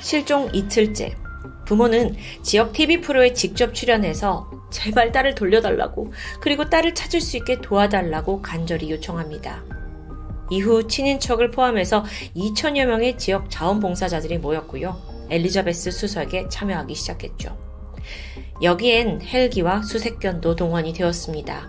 실종 0.00 0.50
이틀째. 0.52 1.16
부모는 1.64 2.16
지역 2.42 2.72
TV 2.72 3.00
프로에 3.00 3.32
직접 3.34 3.74
출연해서 3.74 4.50
제발 4.70 5.12
딸을 5.12 5.34
돌려달라고 5.34 6.12
그리고 6.40 6.68
딸을 6.68 6.94
찾을 6.94 7.20
수 7.20 7.36
있게 7.36 7.60
도와달라고 7.60 8.42
간절히 8.42 8.90
요청합니다. 8.90 9.77
이후 10.50 10.86
친인척을 10.86 11.50
포함해서 11.50 12.04
2천여 12.36 12.86
명의 12.86 13.18
지역 13.18 13.50
자원봉사자들이 13.50 14.38
모였고요. 14.38 15.26
엘리자베스 15.30 15.90
수색에 15.90 16.48
참여하기 16.48 16.94
시작했죠. 16.94 17.56
여기엔 18.62 19.20
헬기와 19.22 19.82
수색견도 19.82 20.56
동원이 20.56 20.92
되었습니다. 20.92 21.68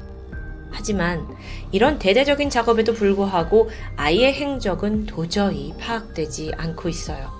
하지만 0.71 1.27
이런 1.71 1.99
대대적인 1.99 2.49
작업에도 2.49 2.93
불구하고 2.93 3.69
아이의 3.95 4.33
행적은 4.33 5.05
도저히 5.05 5.73
파악되지 5.79 6.53
않고 6.57 6.89
있어요. 6.89 7.31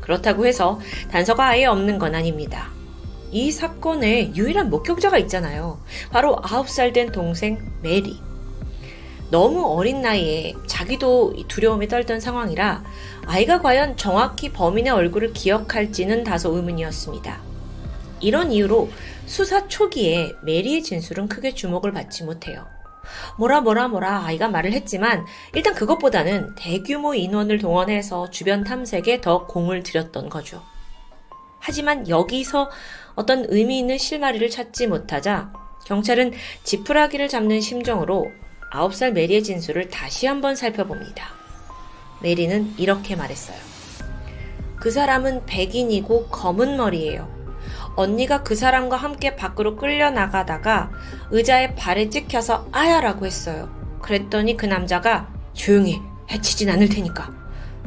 그렇다고 0.00 0.46
해서 0.46 0.80
단서가 1.10 1.48
아예 1.48 1.66
없는 1.66 1.98
건 1.98 2.14
아닙니다. 2.14 2.70
이 3.32 3.50
사건의 3.50 4.34
유일한 4.36 4.70
목격자가 4.70 5.18
있잖아요. 5.18 5.80
바로 6.10 6.36
9살 6.36 6.94
된 6.94 7.10
동생 7.10 7.58
메리. 7.82 8.25
너무 9.30 9.66
어린 9.66 10.02
나이에 10.02 10.54
자기도 10.66 11.34
두려움에 11.48 11.88
떨던 11.88 12.20
상황이라 12.20 12.84
아이가 13.26 13.60
과연 13.60 13.96
정확히 13.96 14.52
범인의 14.52 14.92
얼굴을 14.92 15.32
기억할지는 15.32 16.22
다소 16.24 16.54
의문이었습니다. 16.54 17.40
이런 18.20 18.52
이유로 18.52 18.88
수사 19.26 19.66
초기에 19.66 20.32
메리의 20.44 20.82
진술은 20.82 21.28
크게 21.28 21.54
주목을 21.54 21.92
받지 21.92 22.24
못해요. 22.24 22.66
뭐라 23.38 23.60
뭐라 23.60 23.88
뭐라 23.88 24.24
아이가 24.24 24.48
말을 24.48 24.72
했지만 24.72 25.26
일단 25.54 25.74
그것보다는 25.74 26.54
대규모 26.56 27.14
인원을 27.14 27.58
동원해서 27.58 28.30
주변 28.30 28.64
탐색에 28.64 29.20
더 29.20 29.46
공을 29.46 29.82
들였던 29.82 30.28
거죠. 30.28 30.62
하지만 31.58 32.08
여기서 32.08 32.70
어떤 33.16 33.44
의미 33.48 33.78
있는 33.78 33.98
실마리를 33.98 34.48
찾지 34.50 34.86
못하자 34.86 35.52
경찰은 35.84 36.32
지푸라기를 36.64 37.28
잡는 37.28 37.60
심정으로 37.60 38.30
9살 38.76 39.12
메리의 39.12 39.42
진술을 39.42 39.88
다시 39.88 40.26
한번 40.26 40.54
살펴봅니다. 40.54 41.28
메리는 42.22 42.74
이렇게 42.76 43.16
말했어요. 43.16 43.56
그 44.76 44.90
사람은 44.90 45.46
백인이고 45.46 46.26
검은 46.26 46.76
머리예요. 46.76 47.34
언니가 47.96 48.42
그 48.42 48.54
사람과 48.54 48.96
함께 48.96 49.36
밖으로 49.36 49.76
끌려 49.76 50.10
나가다가 50.10 50.90
의자에 51.30 51.74
발에 51.74 52.10
찍혀서 52.10 52.68
아야라고 52.72 53.24
했어요. 53.24 53.74
그랬더니 54.02 54.56
그 54.56 54.66
남자가 54.66 55.32
조용히 55.54 56.00
해치진 56.30 56.68
않을 56.68 56.90
테니까 56.90 57.32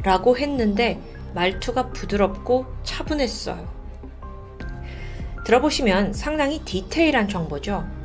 라고 0.02 0.36
했는데 0.36 1.00
말투가 1.34 1.90
부드럽고 1.90 2.66
차분했어요. 2.82 3.80
들어보시면 5.44 6.12
상당히 6.12 6.60
디테일한 6.64 7.28
정보죠. 7.28 7.99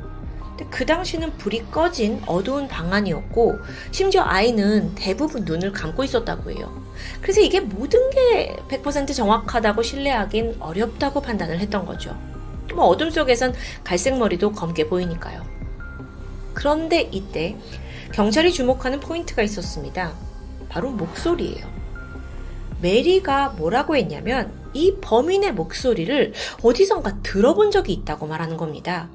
그 0.70 0.86
당시는 0.86 1.36
불이 1.36 1.70
꺼진 1.70 2.20
어두운 2.26 2.68
방 2.68 2.92
안이었고 2.92 3.58
심지어 3.90 4.22
아이는 4.22 4.94
대부분 4.94 5.44
눈을 5.44 5.72
감고 5.72 6.04
있었다고 6.04 6.50
해요. 6.50 6.82
그래서 7.20 7.40
이게 7.40 7.60
모든 7.60 8.10
게 8.10 8.56
100% 8.68 9.14
정확하다고 9.14 9.82
신뢰하긴 9.82 10.56
어렵다고 10.60 11.20
판단을 11.20 11.58
했던 11.58 11.84
거죠. 11.84 12.16
뭐 12.74 12.86
어둠 12.86 13.10
속에선 13.10 13.54
갈색 13.84 14.18
머리도 14.18 14.52
검게 14.52 14.88
보이니까요. 14.88 15.44
그런데 16.54 17.08
이때 17.12 17.56
경찰이 18.12 18.52
주목하는 18.52 19.00
포인트가 19.00 19.42
있었습니다. 19.42 20.14
바로 20.68 20.90
목소리예요. 20.90 21.66
메리가 22.80 23.50
뭐라고 23.50 23.96
했냐면 23.96 24.52
이 24.72 24.96
범인의 25.00 25.52
목소리를 25.52 26.32
어디선가 26.62 27.22
들어본 27.22 27.70
적이 27.70 27.94
있다고 27.94 28.26
말하는 28.26 28.56
겁니다. 28.56 29.08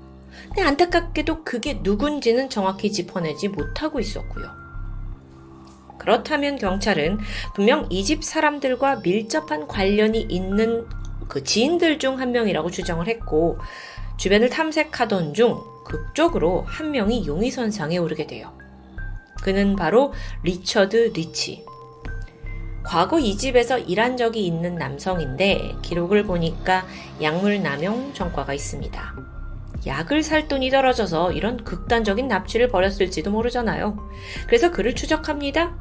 근데 0.54 0.64
안타깝게도 0.64 1.44
그게 1.46 1.80
누군지는 1.82 2.50
정확히 2.50 2.92
짚어내지 2.92 3.48
못하고 3.48 4.00
있었고요. 4.00 4.50
그렇다면 5.98 6.58
경찰은 6.58 7.20
분명 7.56 7.88
이 7.90 8.04
집 8.04 8.24
사람들과 8.24 8.98
밀접한 8.98 9.68
관련이 9.68 10.20
있는 10.30 10.86
그 11.30 11.44
지인들 11.44 12.00
중 12.00 12.20
한 12.20 12.32
명이라고 12.34 12.70
추정을 12.70 13.08
했고 13.08 13.58
주변을 14.18 14.50
탐색하던 14.50 15.34
중 15.34 15.62
극적으로 15.86 16.64
한 16.68 16.92
명이 16.92 17.26
용의선상에 17.28 17.98
오르게 17.98 18.28
돼요. 18.28 18.52
그는 19.44 19.76
바로 19.76 20.12
리처드 20.44 21.14
리치. 21.16 21.66
과거 22.84 23.20
이 23.20 23.38
집에서 23.38 23.78
일한 23.80 24.18
적이 24.18 24.46
있는 24.46 24.76
남성인데 24.76 25.76
기록을 25.82 26.24
보니까 26.24 26.86
약물 27.22 27.62
남용 27.64 28.14
전과가 28.14 28.54
있습니다. 28.54 29.41
약을 29.86 30.24
살 30.24 30.48
돈이 30.48 30.70
떨어져서 30.70 31.32
이런 31.32 31.64
극단적인 31.64 32.28
납치를 32.28 32.68
벌였을지도 32.68 33.32
모르잖아요. 33.32 33.98
그래서 34.48 34.72
그를 34.72 34.96
추적합니다. 34.96 35.76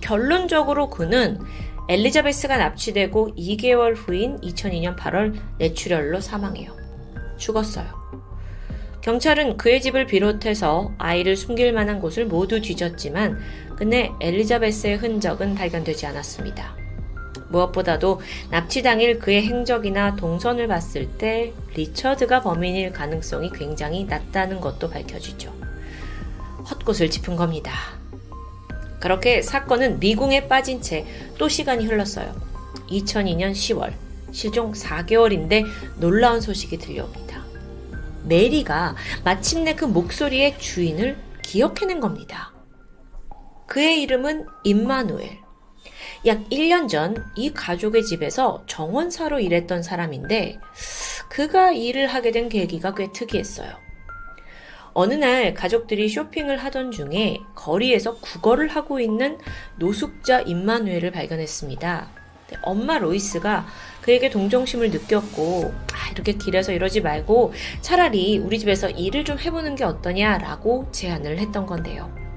결론적으로 0.00 0.90
그는 0.90 1.38
엘리자베스가 1.88 2.56
납치되고 2.58 3.34
2개월 3.36 3.94
후인 3.96 4.38
2002년 4.40 4.96
8월 4.96 5.38
뇌출혈로 5.58 6.20
사망해요. 6.20 6.76
죽었어요. 7.38 7.86
경찰은 9.00 9.56
그의 9.56 9.80
집을 9.80 10.06
비롯해서 10.06 10.92
아이를 10.98 11.36
숨길 11.36 11.72
만한 11.72 12.00
곳을 12.00 12.26
모두 12.26 12.60
뒤졌지만 12.60 13.38
끝내 13.76 14.10
엘리자베스의 14.20 14.96
흔적은 14.96 15.54
발견되지 15.54 16.04
않았습니다. 16.06 16.87
무엇보다도 17.50 18.20
납치 18.50 18.82
당일 18.82 19.18
그의 19.18 19.42
행적이나 19.42 20.16
동선을 20.16 20.68
봤을 20.68 21.08
때 21.18 21.52
리처드가 21.74 22.42
범인일 22.42 22.92
가능성이 22.92 23.50
굉장히 23.50 24.04
낮다는 24.04 24.60
것도 24.60 24.90
밝혀지죠. 24.90 25.52
헛것을 26.70 27.10
짚은 27.10 27.36
겁니다. 27.36 27.72
그렇게 29.00 29.42
사건은 29.42 30.00
미궁에 30.00 30.48
빠진 30.48 30.82
채 30.82 31.06
또 31.38 31.48
시간이 31.48 31.86
흘렀어요. 31.86 32.34
2002년 32.90 33.52
10월, 33.52 33.94
실종 34.32 34.72
4개월인데 34.72 35.64
놀라운 35.98 36.40
소식이 36.40 36.78
들려옵니다. 36.78 37.44
메리가 38.24 38.96
마침내 39.24 39.74
그 39.74 39.84
목소리의 39.84 40.58
주인을 40.58 41.16
기억해낸 41.42 42.00
겁니다. 42.00 42.52
그의 43.66 44.02
이름은 44.02 44.46
임마누엘. 44.64 45.38
약 46.26 46.48
1년 46.50 46.88
전 46.88 47.14
이 47.36 47.52
가족의 47.52 48.04
집에서 48.04 48.64
정원사로 48.66 49.40
일했던 49.40 49.82
사람인데 49.82 50.58
그가 51.28 51.72
일을 51.72 52.08
하게 52.08 52.32
된 52.32 52.48
계기가 52.48 52.94
꽤 52.94 53.12
특이했어요. 53.12 53.70
어느 54.94 55.14
날 55.14 55.54
가족들이 55.54 56.08
쇼핑을 56.08 56.56
하던 56.58 56.90
중에 56.90 57.38
거리에서 57.54 58.16
구걸을 58.16 58.68
하고 58.68 58.98
있는 58.98 59.38
노숙자 59.76 60.40
임마누엘을 60.40 61.12
발견했습니다. 61.12 62.08
엄마 62.62 62.98
로이스가 62.98 63.66
그에게 64.00 64.30
동정심을 64.30 64.90
느꼈고 64.90 65.72
아, 65.92 66.10
이렇게 66.10 66.32
길에서 66.32 66.72
이러지 66.72 67.02
말고 67.02 67.52
차라리 67.82 68.38
우리 68.38 68.58
집에서 68.58 68.88
일을 68.90 69.24
좀 69.24 69.38
해보는 69.38 69.76
게 69.76 69.84
어떠냐라고 69.84 70.88
제안을 70.90 71.38
했던 71.38 71.66
건데요. 71.66 72.27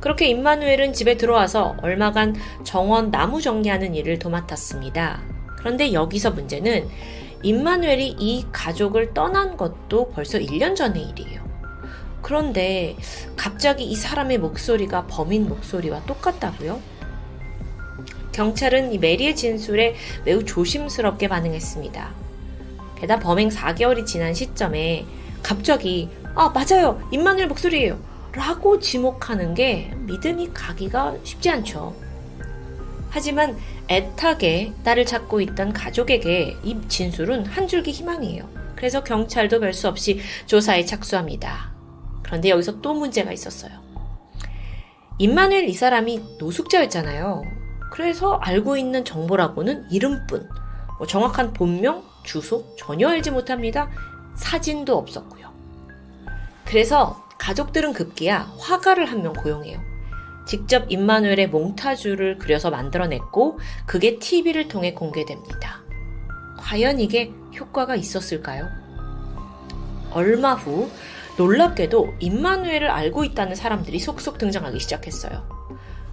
그렇게 0.00 0.28
임마누엘은 0.28 0.92
집에 0.92 1.16
들어와서 1.16 1.76
얼마간 1.82 2.36
정원 2.64 3.10
나무 3.10 3.40
정리하는 3.40 3.94
일을 3.94 4.18
도맡았습니다. 4.18 5.22
그런데 5.58 5.92
여기서 5.92 6.30
문제는 6.30 6.88
임마누엘이 7.42 8.16
이 8.18 8.46
가족을 8.52 9.14
떠난 9.14 9.56
것도 9.56 10.10
벌써 10.10 10.38
1년 10.38 10.76
전의 10.76 11.10
일이에요. 11.10 11.46
그런데 12.22 12.96
갑자기 13.36 13.84
이 13.84 13.94
사람의 13.94 14.38
목소리가 14.38 15.06
범인 15.06 15.48
목소리와 15.48 16.02
똑같다고요? 16.06 16.80
경찰은 18.32 18.92
이 18.92 18.98
메리의 18.98 19.36
진술에 19.36 19.94
매우 20.24 20.44
조심스럽게 20.44 21.28
반응했습니다. 21.28 22.26
게다가 22.98 23.20
범행 23.20 23.48
4개월이 23.48 24.06
지난 24.06 24.34
시점에 24.34 25.06
갑자기 25.42 26.08
아 26.34 26.48
맞아요 26.48 27.00
임마누엘 27.12 27.46
목소리예요 27.48 27.98
라고 28.36 28.78
지목하는 28.78 29.54
게 29.54 29.90
믿음이 30.00 30.50
가기가 30.52 31.16
쉽지 31.24 31.48
않죠. 31.50 31.96
하지만 33.08 33.56
애타게 33.88 34.74
딸을 34.84 35.06
찾고 35.06 35.40
있던 35.40 35.72
가족에게 35.72 36.58
이 36.62 36.76
진술은 36.86 37.46
한 37.46 37.66
줄기 37.66 37.92
희망이에요. 37.92 38.46
그래서 38.76 39.02
경찰도 39.02 39.60
별 39.60 39.72
수 39.72 39.88
없이 39.88 40.20
조사에 40.44 40.84
착수합니다. 40.84 41.72
그런데 42.22 42.50
여기서 42.50 42.82
또 42.82 42.92
문제가 42.92 43.32
있었어요. 43.32 43.72
임마누엘 45.18 45.66
이 45.68 45.72
사람이 45.72 46.36
노숙자였잖아요. 46.38 47.42
그래서 47.90 48.34
알고 48.34 48.76
있는 48.76 49.02
정보라고는 49.02 49.90
이름뿐, 49.90 50.46
뭐 50.98 51.06
정확한 51.06 51.54
본명, 51.54 52.04
주소 52.22 52.76
전혀 52.76 53.08
알지 53.08 53.30
못합니다. 53.30 53.88
사진도 54.34 54.98
없었고요. 54.98 55.50
그래서 56.66 57.25
가족들은 57.38 57.92
급기야 57.92 58.52
화가를 58.58 59.06
한 59.06 59.22
명 59.22 59.32
고용해요. 59.32 59.80
직접 60.46 60.90
임마누엘의 60.90 61.48
몽타주를 61.48 62.38
그려서 62.38 62.70
만들어냈고 62.70 63.58
그게 63.84 64.18
TV를 64.18 64.68
통해 64.68 64.94
공개됩니다. 64.94 65.82
과연 66.58 67.00
이게 67.00 67.32
효과가 67.58 67.96
있었을까요? 67.96 68.68
얼마 70.12 70.54
후 70.54 70.88
놀랍게도 71.36 72.14
임마누엘을 72.20 72.88
알고 72.88 73.24
있다는 73.24 73.54
사람들이 73.56 73.98
속속 73.98 74.38
등장하기 74.38 74.78
시작했어요. 74.78 75.46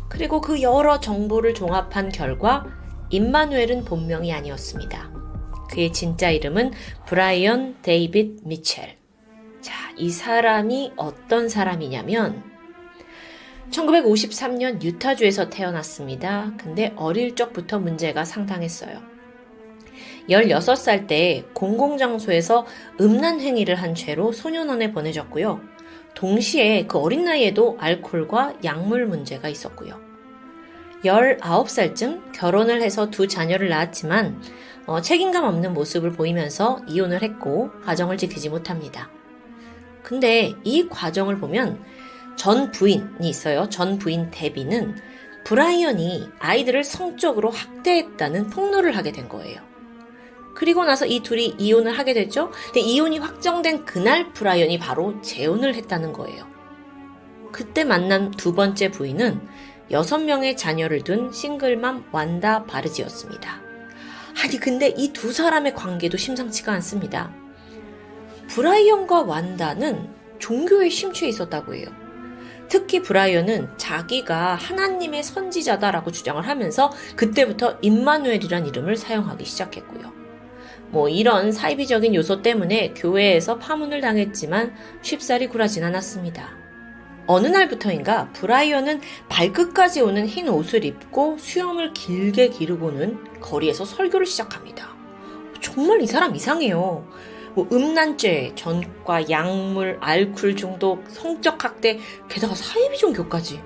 그리고 0.09 0.41
그 0.41 0.61
여러 0.61 0.99
정보를 0.99 1.53
종합한 1.53 2.09
결과 2.09 2.65
임마누엘은 3.09 3.85
본명이 3.85 4.33
아니었습니다. 4.33 5.11
그의 5.69 5.93
진짜 5.93 6.29
이름은 6.29 6.71
브라이언 7.05 7.77
데이빗 7.81 8.41
미첼. 8.47 9.02
자, 9.63 9.73
이 9.95 10.09
사람이 10.09 10.91
어떤 10.97 11.47
사람이냐면 11.47 12.43
1953년 13.71 14.83
유타주에서 14.83 15.49
태어났습니다. 15.49 16.51
근데 16.57 16.91
어릴 16.97 17.33
적부터 17.33 17.79
문제가 17.79 18.25
상당했어요. 18.25 19.01
16살 20.29 21.07
때 21.07 21.45
공공장소에서 21.53 22.65
음란 22.99 23.39
행위를 23.39 23.75
한 23.75 23.95
죄로 23.95 24.33
소년원에 24.33 24.91
보내졌고요. 24.91 25.61
동시에 26.13 26.85
그 26.85 26.97
어린 26.97 27.23
나이에도 27.23 27.77
알코올과 27.79 28.55
약물 28.65 29.05
문제가 29.05 29.47
있었고요. 29.47 29.97
19살쯤 31.05 32.33
결혼을 32.33 32.81
해서 32.81 33.09
두 33.09 33.29
자녀를 33.29 33.69
낳았지만 33.69 34.41
어, 34.87 34.99
책임감 34.99 35.45
없는 35.45 35.73
모습을 35.73 36.11
보이면서 36.11 36.81
이혼을 36.85 37.23
했고 37.23 37.71
가정을 37.85 38.17
지키지 38.17 38.49
못합니다. 38.49 39.09
근데 40.03 40.53
이 40.63 40.87
과정을 40.89 41.39
보면 41.39 41.83
전 42.35 42.71
부인이 42.71 43.21
있어요. 43.21 43.69
전 43.69 43.97
부인 43.97 44.29
데비는 44.31 44.95
브라이언이 45.45 46.29
아이들을 46.39 46.83
성적으로 46.83 47.49
학대했다는 47.49 48.49
폭로를 48.49 48.95
하게 48.97 49.11
된 49.11 49.27
거예요. 49.29 49.61
그리고 50.55 50.85
나서 50.85 51.05
이 51.05 51.21
둘이 51.21 51.55
이혼을 51.57 51.97
하게 51.97 52.13
됐죠. 52.13 52.51
근데 52.65 52.79
이혼이 52.81 53.17
확정된 53.19 53.85
그날 53.85 54.31
브라이언이 54.33 54.79
바로 54.79 55.21
재혼을 55.21 55.75
했다는 55.75 56.13
거예요. 56.13 56.47
그때 57.51 57.83
만난 57.83 58.31
두 58.31 58.53
번째 58.53 58.89
부인은 58.91 59.41
여섯 59.91 60.19
명의 60.19 60.55
자녀를 60.55 61.03
둔 61.03 61.31
싱글맘 61.31 62.05
완다 62.11 62.63
바르지였습니다. 62.63 63.61
아니 64.43 64.57
근데 64.57 64.93
이 64.97 65.11
두 65.13 65.31
사람의 65.33 65.75
관계도 65.75 66.17
심상치가 66.17 66.71
않습니다. 66.73 67.31
브라이언과 68.47 69.21
완다는 69.21 70.09
종교에 70.39 70.89
심취해 70.89 71.29
있었다고 71.29 71.75
해요. 71.75 71.87
특히 72.67 73.01
브라이언은 73.01 73.77
자기가 73.77 74.55
하나님의 74.55 75.23
선지자다라고 75.23 76.11
주장을 76.11 76.41
하면서 76.47 76.91
그때부터 77.15 77.77
임마누엘이란 77.81 78.65
이름을 78.65 78.95
사용하기 78.95 79.45
시작했고요. 79.45 80.11
뭐 80.89 81.09
이런 81.09 81.51
사이비적인 81.51 82.13
요소 82.15 82.41
때문에 82.41 82.93
교회에서 82.95 83.57
파문을 83.57 84.01
당했지만 84.01 84.75
쉽사리 85.01 85.47
굴하진 85.47 85.83
않았습니다. 85.83 86.63
어느 87.25 87.47
날부터인가 87.47 88.29
브라이언은 88.33 89.01
발끝까지 89.29 90.01
오는 90.01 90.27
흰 90.27 90.49
옷을 90.49 90.83
입고 90.83 91.37
수염을 91.39 91.93
길게 91.93 92.49
기르고는 92.49 93.39
거리에서 93.39 93.85
설교를 93.85 94.25
시작합니다. 94.25 94.95
정말 95.61 96.01
이 96.01 96.07
사람 96.07 96.35
이상해요. 96.35 97.07
뭐 97.55 97.67
음란죄, 97.71 98.53
전과, 98.55 99.29
약물, 99.29 99.97
알코올 100.01 100.55
중독, 100.55 101.03
성적 101.09 101.63
학대, 101.63 101.99
게다가 102.27 102.55
사이비 102.55 102.97
종교까지. 102.97 103.61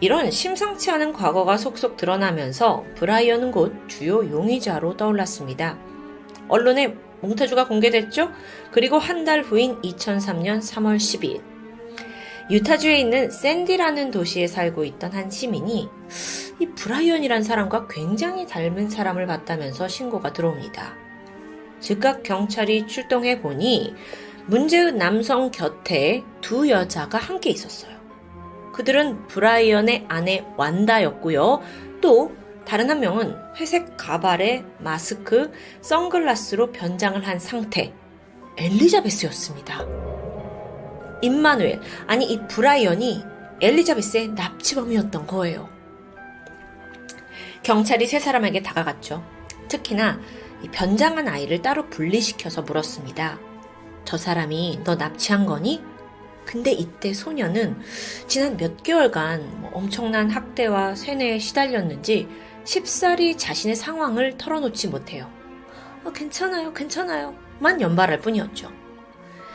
이런 0.00 0.30
심상치 0.30 0.90
않은 0.90 1.12
과거가 1.12 1.56
속속 1.56 1.96
드러나면서 1.96 2.84
브라이언은 2.96 3.50
곧 3.50 3.74
주요 3.88 4.18
용의자로 4.18 4.96
떠올랐습니다. 4.96 5.76
언론에 6.48 6.94
몽타주가 7.20 7.66
공개됐죠? 7.66 8.30
그리고 8.70 8.98
한 8.98 9.24
달 9.24 9.42
후인 9.42 9.80
2003년 9.82 10.60
3월 10.60 10.96
12일. 10.96 11.42
유타주에 12.50 12.98
있는 13.00 13.30
샌디라는 13.30 14.10
도시에 14.10 14.46
살고 14.46 14.84
있던 14.84 15.12
한 15.12 15.30
시민이 15.30 15.88
이 16.60 16.66
브라이언이란 16.66 17.42
사람과 17.42 17.88
굉장히 17.88 18.46
닮은 18.46 18.88
사람을 18.88 19.26
봤다면서 19.26 19.88
신고가 19.88 20.32
들어옵니다. 20.32 21.07
즉각 21.80 22.22
경찰이 22.22 22.86
출동해 22.86 23.40
보니 23.40 23.94
문제의 24.46 24.92
남성 24.92 25.50
곁에 25.50 26.24
두 26.40 26.68
여자가 26.68 27.18
함께 27.18 27.50
있었어요. 27.50 27.96
그들은 28.72 29.26
브라이언의 29.26 30.06
아내 30.08 30.44
완다였고요. 30.56 31.60
또 32.00 32.32
다른 32.64 32.90
한 32.90 33.00
명은 33.00 33.34
회색 33.56 33.96
가발에 33.96 34.64
마스크, 34.78 35.50
선글라스로 35.80 36.70
변장을 36.72 37.26
한 37.26 37.38
상태 37.38 37.92
엘리자베스였습니다. 38.56 39.86
임마누엘, 41.22 41.80
아니 42.06 42.26
이 42.30 42.40
브라이언이 42.46 43.24
엘리자베스의 43.60 44.28
납치범이었던 44.28 45.26
거예요. 45.26 45.68
경찰이 47.62 48.06
세 48.06 48.18
사람에게 48.18 48.62
다가갔죠. 48.62 49.24
특히나 49.68 50.20
변장한 50.72 51.28
아이를 51.28 51.62
따로 51.62 51.88
분리시켜서 51.88 52.62
물었습니다. 52.62 53.38
저 54.04 54.16
사람이 54.16 54.80
너 54.84 54.96
납치한 54.96 55.46
거니? 55.46 55.82
근데 56.44 56.72
이때 56.72 57.12
소녀는 57.12 57.78
지난 58.26 58.56
몇 58.56 58.82
개월간 58.82 59.60
뭐 59.60 59.70
엄청난 59.74 60.30
학대와 60.30 60.94
세뇌에 60.94 61.38
시달렸는지 61.38 62.26
쉽사리 62.64 63.36
자신의 63.36 63.76
상황을 63.76 64.38
털어놓지 64.38 64.88
못해요. 64.88 65.30
어, 66.04 66.12
괜찮아요, 66.12 66.72
괜찮아요. 66.72 67.34
만 67.58 67.80
연발할 67.80 68.20
뿐이었죠. 68.20 68.72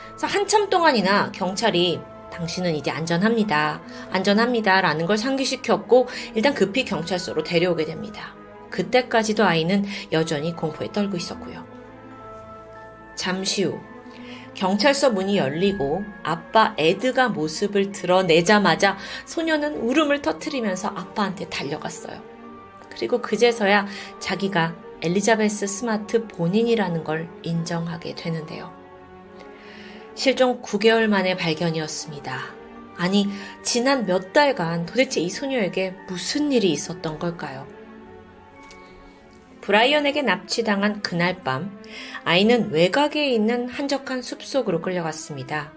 그래서 0.08 0.26
한참 0.28 0.70
동안이나 0.70 1.32
경찰이 1.32 2.00
당신은 2.32 2.74
이제 2.74 2.90
안전합니다. 2.90 3.80
안전합니다. 4.10 4.80
라는 4.80 5.06
걸 5.06 5.18
상기시켰고 5.18 6.08
일단 6.34 6.54
급히 6.54 6.84
경찰서로 6.84 7.42
데려오게 7.42 7.84
됩니다. 7.84 8.34
그때까지도 8.74 9.44
아이는 9.44 9.84
여전히 10.10 10.54
공포에 10.54 10.90
떨고 10.90 11.16
있었고요. 11.16 11.64
잠시 13.14 13.62
후 13.62 13.78
경찰서 14.54 15.10
문이 15.10 15.36
열리고 15.36 16.04
아빠 16.24 16.74
에드가 16.76 17.28
모습을 17.28 17.92
드러내자마자 17.92 18.96
소녀는 19.26 19.76
울음을 19.76 20.22
터트리면서 20.22 20.88
아빠한테 20.88 21.48
달려갔어요. 21.48 22.20
그리고 22.90 23.22
그제서야 23.22 23.86
자기가 24.18 24.74
엘리자베스 25.02 25.68
스마트 25.68 26.26
본인이라는 26.26 27.04
걸 27.04 27.28
인정하게 27.42 28.16
되는데요. 28.16 28.72
실종 30.16 30.62
9개월 30.62 31.06
만의 31.06 31.36
발견이었습니다. 31.36 32.38
아니, 32.96 33.28
지난 33.62 34.06
몇 34.06 34.32
달간 34.32 34.86
도대체 34.86 35.20
이 35.20 35.28
소녀에게 35.28 35.94
무슨 36.08 36.52
일이 36.52 36.70
있었던 36.70 37.18
걸까요? 37.18 37.73
브라이언에게 39.64 40.20
납치당한 40.20 41.00
그날 41.00 41.42
밤, 41.42 41.80
아이는 42.24 42.70
외곽에 42.70 43.30
있는 43.30 43.66
한적한 43.66 44.20
숲속으로 44.20 44.82
끌려갔습니다. 44.82 45.72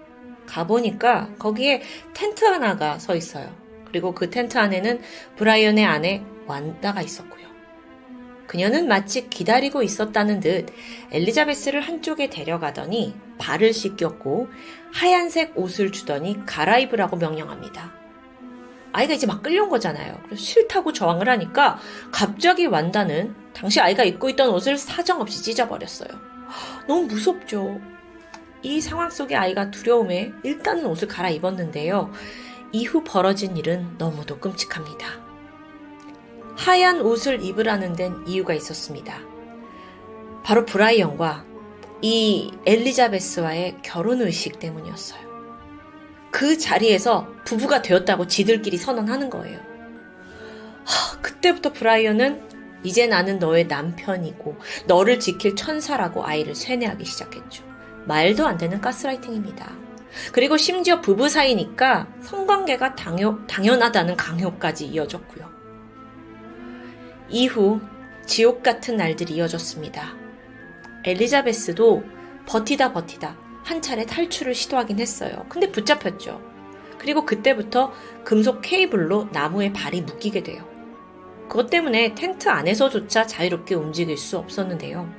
가보니까 0.45 1.29
거기에 1.39 1.81
텐트 2.13 2.43
하나가 2.43 2.99
서 2.99 3.15
있어요. 3.15 3.49
그리고 3.85 4.13
그 4.13 4.29
텐트 4.29 4.57
안에는 4.57 4.99
브라이언의 5.37 5.85
아내 5.85 6.21
완다가 6.47 7.01
있었고요. 7.01 7.47
그녀는 8.45 8.89
마치 8.89 9.29
기다리고 9.29 9.81
있었다는 9.83 10.41
듯 10.41 10.65
엘리자베스를 11.11 11.79
한쪽에 11.79 12.29
데려가더니 12.29 13.15
발을 13.37 13.71
씻겼고 13.71 14.49
하얀색 14.91 15.57
옷을 15.57 15.93
주더니 15.93 16.45
갈아입으라고 16.45 17.15
명령합니다. 17.15 17.93
아이가 18.91 19.13
이제 19.13 19.27
막 19.27 19.43
끌려온 19.43 19.69
거잖아요. 19.69 20.19
그래서 20.25 20.41
싫다고 20.41 20.91
저항을 20.91 21.29
하니까 21.29 21.79
갑자기 22.11 22.65
완다는 22.65 23.46
당시 23.59 23.79
아이가 23.79 24.03
입고 24.03 24.29
있던 24.29 24.49
옷을 24.49 24.77
사정없이 24.77 25.41
찢어버렸어요. 25.41 26.09
너무 26.87 27.07
무섭죠. 27.07 27.81
이 28.61 28.79
상황 28.79 29.09
속에 29.09 29.35
아이가 29.35 29.71
두려움에 29.71 30.31
일단은 30.43 30.85
옷을 30.85 31.07
갈아입었는데요. 31.07 32.11
이후 32.71 33.03
벌어진 33.03 33.57
일은 33.57 33.95
너무도 33.97 34.39
끔찍합니다. 34.39 35.07
하얀 36.55 37.01
옷을 37.01 37.41
입으라는 37.43 37.93
데는 37.93 38.27
이유가 38.27 38.53
있었습니다. 38.53 39.19
바로 40.43 40.65
브라이언과 40.65 41.45
이 42.01 42.51
엘리자베스와의 42.65 43.77
결혼 43.81 44.21
의식 44.21 44.59
때문이었어요. 44.59 45.27
그 46.29 46.57
자리에서 46.57 47.27
부부가 47.43 47.81
되었다고 47.81 48.27
지들끼리 48.27 48.77
선언하는 48.77 49.29
거예요. 49.31 49.59
하, 50.85 51.21
그때부터 51.21 51.73
브라이언은 51.73 52.46
이제 52.87 53.05
나는 53.05 53.37
너의 53.37 53.67
남편이고 53.67 54.55
너를 54.85 55.19
지킬 55.19 55.57
천사라고 55.57 56.25
아이를 56.25 56.55
세뇌하기 56.55 57.03
시작했죠. 57.03 57.65
말도 58.05 58.47
안 58.47 58.57
되는 58.57 58.79
가스라이팅입니다. 58.79 59.69
그리고 60.31 60.55
심지어 60.55 61.01
부부 61.01 61.27
사이니까 61.27 62.07
성관계가 62.21 62.95
당연, 62.95 63.45
당연하다는 63.45 64.15
강요까지 64.15 64.87
이어졌고요. 64.87 65.51
이후 67.27 67.81
지옥 68.25 68.63
같은 68.63 68.95
날들이 68.95 69.33
이어졌습니다. 69.33 70.15
엘리자베스도 71.03 72.05
버티다 72.45 72.93
버티다 72.93 73.35
한 73.65 73.81
차례 73.81 74.05
탈출을 74.05 74.55
시도하긴 74.55 74.97
했어요. 74.99 75.45
근데 75.49 75.69
붙잡혔죠. 75.69 76.41
그리고 76.97 77.25
그때부터 77.25 77.91
금속 78.23 78.61
케이블로 78.61 79.27
나무에 79.33 79.73
발이 79.73 80.03
묶이게 80.03 80.43
돼요. 80.43 80.76
그것 81.47 81.69
때문에 81.69 82.13
텐트 82.15 82.49
안에서조차 82.49 83.25
자유롭게 83.25 83.75
움직일 83.75 84.17
수 84.17 84.37
없었는데요. 84.37 85.09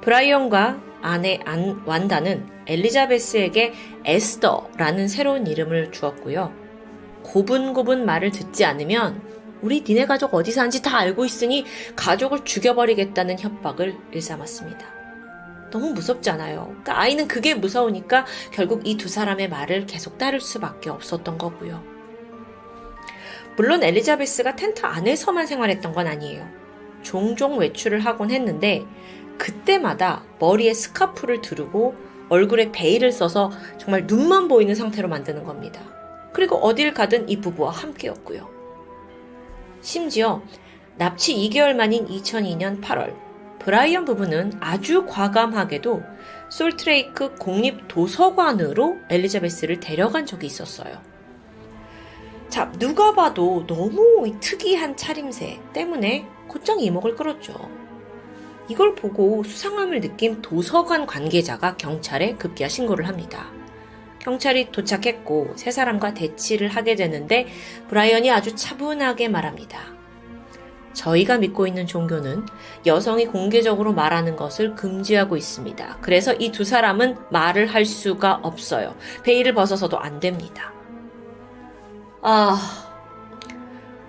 브라이언과 0.00 0.80
아내 1.02 1.40
안, 1.44 1.82
완다는 1.86 2.48
엘리자베스에게 2.66 3.72
에스더라는 4.04 5.08
새로운 5.08 5.46
이름을 5.46 5.92
주었고요. 5.92 6.52
고분고분 7.22 8.04
말을 8.04 8.30
듣지 8.30 8.64
않으면 8.64 9.22
우리 9.60 9.84
니네 9.86 10.06
가족 10.06 10.34
어디 10.34 10.50
사는지 10.50 10.82
다 10.82 10.98
알고 10.98 11.24
있으니 11.24 11.64
가족을 11.94 12.44
죽여버리겠다는 12.44 13.38
협박을 13.38 13.96
일삼았습니다. 14.12 14.86
너무 15.70 15.92
무섭잖아요. 15.92 16.66
그러니까 16.66 17.00
아이는 17.00 17.28
그게 17.28 17.54
무서우니까 17.54 18.26
결국 18.52 18.86
이 18.86 18.96
두 18.96 19.08
사람의 19.08 19.48
말을 19.48 19.86
계속 19.86 20.18
따를 20.18 20.40
수밖에 20.40 20.90
없었던 20.90 21.38
거고요. 21.38 21.91
물론 23.56 23.82
엘리자베스가 23.82 24.56
텐트 24.56 24.86
안에서만 24.86 25.46
생활했던 25.46 25.92
건 25.92 26.06
아니에요. 26.06 26.48
종종 27.02 27.58
외출을 27.58 28.00
하곤 28.00 28.30
했는데 28.30 28.84
그때마다 29.38 30.24
머리에 30.38 30.72
스카프를 30.72 31.42
두르고 31.42 31.94
얼굴에 32.28 32.72
베일을 32.72 33.12
써서 33.12 33.50
정말 33.76 34.06
눈만 34.06 34.48
보이는 34.48 34.74
상태로 34.74 35.08
만드는 35.08 35.44
겁니다. 35.44 35.82
그리고 36.32 36.56
어딜 36.56 36.94
가든 36.94 37.28
이 37.28 37.40
부부와 37.40 37.70
함께였고요. 37.72 38.48
심지어 39.82 40.42
납치 40.96 41.34
2개월 41.34 41.74
만인 41.74 42.06
2002년 42.06 42.80
8월 42.80 43.14
브라이언 43.58 44.04
부부는 44.04 44.54
아주 44.60 45.04
과감하게도 45.06 46.02
솔트레이크 46.48 47.34
공립 47.36 47.86
도서관으로 47.88 48.96
엘리자베스를 49.10 49.80
데려간 49.80 50.26
적이 50.26 50.46
있었어요. 50.46 51.11
자, 52.52 52.70
누가 52.72 53.14
봐도 53.14 53.64
너무 53.66 54.30
특이한 54.38 54.94
차림새 54.94 55.58
때문에 55.72 56.28
곧장 56.48 56.80
이목을 56.80 57.14
끌었죠. 57.14 57.54
이걸 58.68 58.94
보고 58.94 59.42
수상함을 59.42 60.02
느낀 60.02 60.42
도서관 60.42 61.06
관계자가 61.06 61.78
경찰에 61.78 62.34
급기야 62.34 62.68
신고를 62.68 63.08
합니다. 63.08 63.46
경찰이 64.18 64.70
도착했고 64.70 65.54
세 65.56 65.70
사람과 65.70 66.12
대치를 66.12 66.68
하게 66.68 66.94
되는데 66.94 67.46
브라이언이 67.88 68.30
아주 68.30 68.54
차분하게 68.54 69.28
말합니다. 69.28 69.78
저희가 70.92 71.38
믿고 71.38 71.66
있는 71.66 71.86
종교는 71.86 72.44
여성이 72.84 73.24
공개적으로 73.24 73.94
말하는 73.94 74.36
것을 74.36 74.74
금지하고 74.74 75.38
있습니다. 75.38 76.00
그래서 76.02 76.34
이 76.34 76.52
두 76.52 76.64
사람은 76.64 77.16
말을 77.30 77.68
할 77.68 77.86
수가 77.86 78.40
없어요. 78.42 78.94
베일을 79.22 79.54
벗어서도 79.54 79.98
안 79.98 80.20
됩니다. 80.20 80.74
아, 82.24 82.56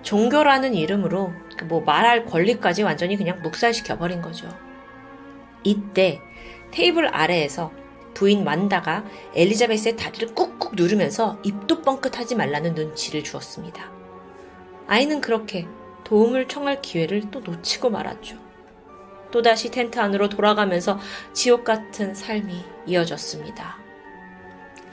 종교라는 0.02 0.74
이름으로 0.74 1.32
뭐 1.64 1.80
말할 1.80 2.26
권리까지 2.26 2.84
완전히 2.84 3.16
그냥 3.16 3.42
묵살시켜버린 3.42 4.22
거죠. 4.22 4.48
이때 5.64 6.20
테이블 6.70 7.08
아래에서 7.08 7.72
부인 8.14 8.46
완다가 8.46 9.04
엘리자베스의 9.34 9.96
다리를 9.96 10.34
꾹꾹 10.34 10.76
누르면서 10.76 11.38
입도 11.42 11.82
뻥끗하지 11.82 12.36
말라는 12.36 12.74
눈치를 12.74 13.24
주었습니다. 13.24 13.90
아이는 14.86 15.20
그렇게 15.20 15.66
도움을 16.04 16.46
청할 16.46 16.82
기회를 16.82 17.30
또 17.32 17.40
놓치고 17.40 17.90
말았죠. 17.90 18.36
또다시 19.32 19.72
텐트 19.72 19.98
안으로 19.98 20.28
돌아가면서 20.28 21.00
지옥 21.32 21.64
같은 21.64 22.14
삶이 22.14 22.64
이어졌습니다. 22.86 23.83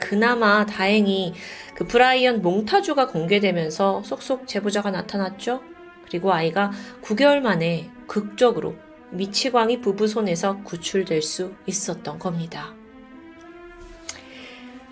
그나마 0.01 0.65
다행히 0.65 1.33
그 1.75 1.85
브라이언 1.85 2.41
몽타주가 2.41 3.07
공개되면서 3.07 4.01
속속 4.03 4.47
제보자가 4.47 4.91
나타났죠. 4.91 5.61
그리고 6.05 6.33
아이가 6.33 6.71
9개월 7.03 7.39
만에 7.39 7.89
극적으로 8.07 8.75
미치광이 9.11 9.79
부부 9.79 10.07
손에서 10.07 10.57
구출될 10.63 11.21
수 11.21 11.53
있었던 11.67 12.19
겁니다. 12.19 12.73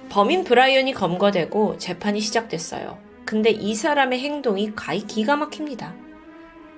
범인 0.10 0.44
브라이언이 0.44 0.94
검거되고 0.94 1.78
재판이 1.78 2.22
시작됐어요. 2.22 2.98
근데 3.26 3.50
이 3.50 3.76
사람의 3.76 4.20
행동이 4.20 4.74
가히 4.76 5.06
기가 5.06 5.36
막힙니다. 5.36 5.94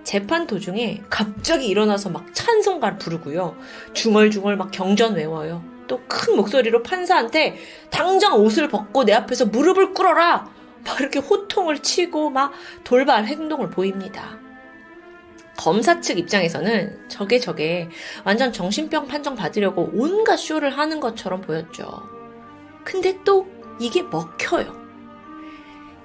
재판 0.03 0.47
도중에 0.47 1.03
갑자기 1.09 1.67
일어나서 1.67 2.09
막 2.09 2.33
찬송가를 2.33 2.97
부르고요. 2.97 3.55
중얼중얼 3.93 4.57
막 4.57 4.71
경전 4.71 5.15
외워요. 5.15 5.70
또 5.91 5.99
큰 6.07 6.37
목소리로 6.37 6.83
판사한테 6.83 7.57
당장 7.89 8.39
옷을 8.39 8.69
벗고 8.69 9.03
내 9.03 9.11
앞에서 9.11 9.45
무릎을 9.47 9.93
꿇어라! 9.93 10.49
막 10.85 10.99
이렇게 11.01 11.19
호통을 11.19 11.79
치고 11.79 12.29
막 12.29 12.53
돌발 12.85 13.25
행동을 13.25 13.69
보입니다. 13.69 14.39
검사 15.57 15.99
측 15.99 16.17
입장에서는 16.17 17.09
저게 17.09 17.39
저게 17.39 17.89
완전 18.23 18.53
정신병 18.53 19.07
판정 19.07 19.35
받으려고 19.35 19.91
온갖 19.93 20.37
쇼를 20.37 20.77
하는 20.77 21.01
것처럼 21.01 21.41
보였죠. 21.41 21.85
근데 22.85 23.19
또 23.25 23.47
이게 23.77 24.01
먹혀요. 24.01 24.79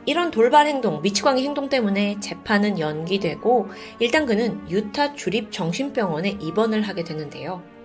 이런 0.05 0.33
돌발 0.33 0.67
행동, 0.67 1.01
미치광이 1.01 1.45
행동 1.45 1.69
때문에 1.69 2.19
재판은 2.21 2.81
연기되고 2.81 3.69
일단 4.01 4.27
그는 4.27 4.69
유타 4.69 5.15
주립 5.15 5.53
정신병원에 5.53 6.39
입원을 6.41 6.83
하게 6.83 7.05
되는데요. 7.05 7.76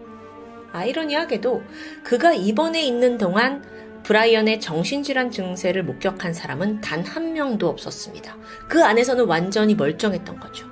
아이러니하게도 0.73 1.63
그가 2.03 2.33
입원해 2.33 2.81
있는 2.81 3.17
동안 3.17 3.63
브라이언의 4.03 4.59
정신질환 4.59 5.29
증세를 5.31 5.83
목격한 5.83 6.33
사람은 6.33 6.81
단 6.81 7.03
한 7.05 7.33
명도 7.33 7.67
없었습니다. 7.69 8.35
그 8.67 8.83
안에서는 8.83 9.25
완전히 9.25 9.75
멀쩡했던 9.75 10.39
거죠. 10.39 10.69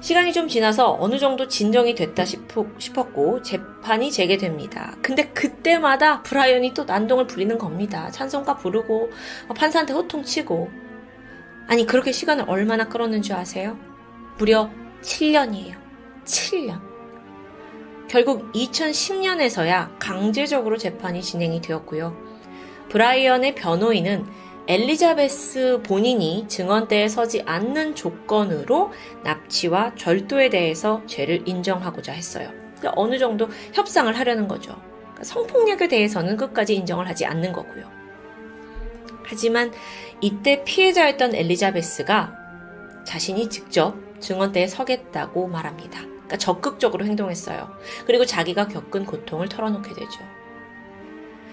시간이 0.00 0.32
좀 0.32 0.48
지나서 0.48 0.96
어느 0.98 1.18
정도 1.18 1.46
진정이 1.46 1.94
됐다 1.94 2.24
싶었고 2.24 3.42
재판이 3.42 4.10
재개됩니다. 4.10 4.96
근데 5.02 5.28
그때마다 5.28 6.22
브라이언이 6.22 6.72
또 6.72 6.84
난동을 6.84 7.26
부리는 7.26 7.58
겁니다. 7.58 8.10
찬송가 8.10 8.56
부르고 8.56 9.10
판사한테 9.54 9.92
호통치고 9.92 10.70
아니 11.68 11.86
그렇게 11.86 12.12
시간을 12.12 12.46
얼마나 12.48 12.88
끌었는지 12.88 13.32
아세요? 13.34 13.78
무려 14.38 14.70
7년이에요. 15.02 15.74
7년. 16.24 16.89
결국 18.10 18.50
2010년에서야 18.54 19.96
강제적으로 20.00 20.76
재판이 20.76 21.22
진행이 21.22 21.62
되었고요. 21.62 22.16
브라이언의 22.88 23.54
변호인은 23.54 24.26
엘리자베스 24.66 25.80
본인이 25.84 26.44
증언대에 26.48 27.06
서지 27.06 27.42
않는 27.46 27.94
조건으로 27.94 28.90
납치와 29.22 29.94
절도에 29.94 30.50
대해서 30.50 31.02
죄를 31.06 31.48
인정하고자 31.48 32.12
했어요. 32.12 32.50
그러니까 32.78 32.92
어느 32.96 33.16
정도 33.16 33.48
협상을 33.74 34.12
하려는 34.18 34.48
거죠. 34.48 34.74
그러니까 35.02 35.22
성폭력에 35.22 35.86
대해서는 35.86 36.36
끝까지 36.36 36.74
인정을 36.74 37.06
하지 37.06 37.26
않는 37.26 37.52
거고요. 37.52 37.88
하지만 39.22 39.70
이때 40.20 40.64
피해자였던 40.64 41.36
엘리자베스가 41.36 42.34
자신이 43.04 43.48
직접 43.48 43.94
증언대에 44.18 44.66
서겠다고 44.66 45.46
말합니다. 45.46 46.09
그러니까 46.30 46.36
적극적으로 46.38 47.04
행동했어요. 47.04 47.68
그리고 48.06 48.24
자기가 48.24 48.68
겪은 48.68 49.04
고통을 49.04 49.48
털어놓게 49.48 49.94
되죠. 49.94 50.20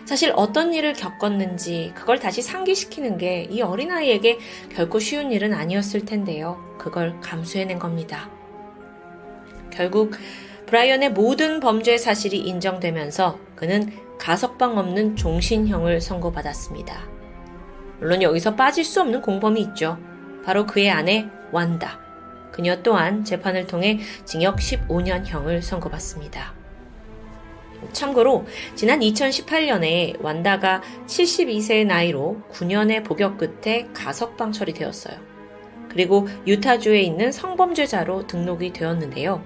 사실 0.06 0.32
어떤 0.36 0.74
일을 0.74 0.94
겪었는지 0.94 1.92
그걸 1.96 2.20
다시 2.20 2.42
상기시키는 2.42 3.18
게 3.18 3.48
이 3.50 3.62
어린아이에게 3.62 4.38
결코 4.70 5.00
쉬운 5.00 5.32
일은 5.32 5.54
아니었을 5.54 6.06
텐데요. 6.06 6.64
그걸 6.78 7.20
감수해낸 7.22 7.80
겁니다. 7.80 8.30
결국 9.72 10.16
브라이언의 10.68 11.12
모든 11.12 11.60
범죄 11.60 11.98
사실이 11.98 12.40
인정되면서 12.40 13.40
그는 13.56 13.92
가석방 14.20 14.78
없는 14.78 15.16
종신형을 15.16 16.02
선고받았습니다. 16.02 17.08
물론 18.00 18.22
여기서 18.22 18.56
빠질 18.56 18.86
수 18.86 19.02
없는 19.02 19.22
공범이 19.22 19.60
있죠. 19.62 19.98
바로 20.46 20.66
그의 20.66 20.90
아내 20.90 21.28
완다. 21.52 22.07
그녀 22.58 22.82
또한 22.82 23.24
재판을 23.24 23.68
통해 23.68 24.00
징역 24.26 24.56
15년형을 24.58 25.62
선고받습니다. 25.62 26.56
참고로 27.94 28.48
지난 28.74 29.02
2018년에 29.02 30.20
완다가 30.24 30.82
72세의 31.06 31.86
나이로 31.86 32.42
9년의 32.52 33.06
복역 33.06 33.38
끝에 33.38 33.88
가석방 33.94 34.54
처리되었어요. 34.54 35.20
그리고 35.88 36.28
유타주에 36.48 37.00
있는 37.00 37.32
성범죄자로 37.32 38.26
등록이 38.26 38.74
되었는데요. 38.74 39.44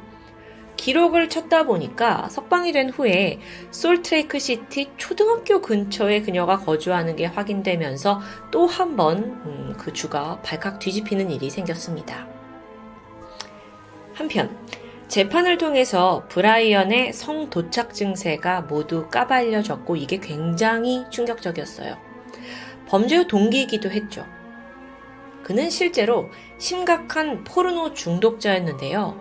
기록을 0.78 1.28
찾다 1.28 1.66
보니까 1.66 2.30
석방이 2.30 2.72
된 2.72 2.90
후에 2.90 3.40
솔트레이크 3.72 4.40
시티 4.40 4.92
초등학교 4.96 5.62
근처에 5.62 6.22
그녀가 6.22 6.58
거주하는 6.58 7.18
게 7.18 7.26
확인되면서 7.26 8.22
또 8.52 8.68
한 8.68 8.96
번그 8.96 9.90
음, 9.90 9.94
주가 9.94 10.40
발칵 10.44 10.80
뒤집히는 10.80 11.30
일이 11.30 11.50
생겼습니다. 11.50 12.41
한편 14.22 14.56
재판을 15.08 15.58
통해서 15.58 16.26
브라이언의 16.30 17.12
성도착 17.12 17.94
증세가 17.94 18.62
모두 18.62 19.08
까발려졌고 19.10 19.96
이게 19.96 20.20
굉장히 20.20 21.06
충격적이었어요. 21.10 21.98
범죄의 22.88 23.28
동기이기도 23.28 23.90
했죠. 23.90 24.26
그는 25.44 25.72
실제로 25.72 26.30
심각한 26.60 27.44
포르노 27.44 27.94
중독자였는데요. 27.94 29.20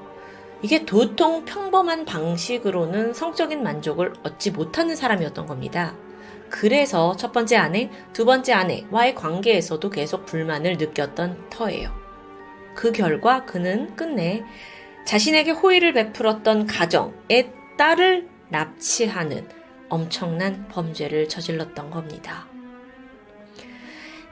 이게 0.61 0.85
도통 0.85 1.47
평범한 1.47 2.05
방식으로는 2.05 3.15
성적인 3.15 3.63
만족을 3.63 4.13
얻지 4.23 4.51
못하는 4.51 4.95
사람이었던 4.95 5.47
겁니다. 5.47 5.95
그래서 6.51 7.17
첫 7.17 7.33
번째 7.33 7.57
아내, 7.57 7.91
두 8.13 8.27
번째 8.27 8.53
아내와의 8.53 9.15
관계에서도 9.15 9.89
계속 9.89 10.27
불만을 10.27 10.77
느꼈던 10.77 11.49
터예요. 11.49 11.91
그 12.75 12.93
결과 12.93 13.45
그는 13.45 13.95
끝내 13.97 14.45
자신에게 15.07 15.53
호의를 15.53 15.93
베풀었던 15.93 16.67
가정의 16.67 17.53
딸을 17.77 18.29
납치하는 18.49 19.49
엄청난 19.89 20.69
범죄를 20.69 21.29
저질렀던 21.29 21.91
겁니다. 21.91 22.47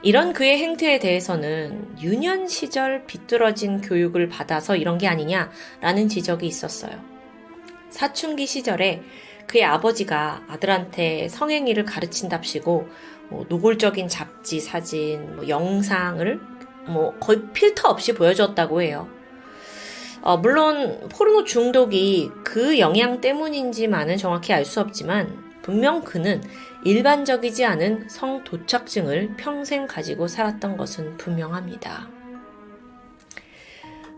이런 0.01 0.31
그의 0.31 0.57
행태에 0.57 0.99
대해서는 0.99 1.97
유년 2.01 2.47
시절 2.47 3.05
비뚤어진 3.05 3.81
교육을 3.81 4.29
받아서 4.29 4.77
이런 4.77 4.97
게 4.97 5.07
아니냐라는 5.07 6.07
지적이 6.07 6.47
있었어요. 6.47 7.03
사춘기 7.89 8.47
시절에 8.47 9.03
그의 9.47 9.65
아버지가 9.65 10.43
아들한테 10.47 11.27
성행위를 11.27 11.83
가르친답시고 11.83 12.87
뭐 13.29 13.45
노골적인 13.49 14.07
잡지, 14.07 14.59
사진, 14.61 15.35
뭐 15.35 15.47
영상을 15.49 16.39
뭐 16.87 17.13
거의 17.19 17.41
필터 17.51 17.89
없이 17.89 18.13
보여줬다고 18.13 18.81
해요. 18.81 19.09
어, 20.21 20.37
물론 20.37 21.07
포르노 21.09 21.45
중독이 21.45 22.31
그 22.43 22.79
영향 22.79 23.21
때문인지만은 23.21 24.17
정확히 24.17 24.53
알 24.53 24.65
수 24.65 24.81
없지만 24.81 25.49
분명 25.61 26.01
그는 26.01 26.41
일반적이지 26.83 27.65
않은 27.65 28.09
성 28.09 28.43
도착증을 28.43 29.35
평생 29.37 29.87
가지고 29.87 30.27
살았던 30.27 30.77
것은 30.77 31.17
분명합니다. 31.17 32.09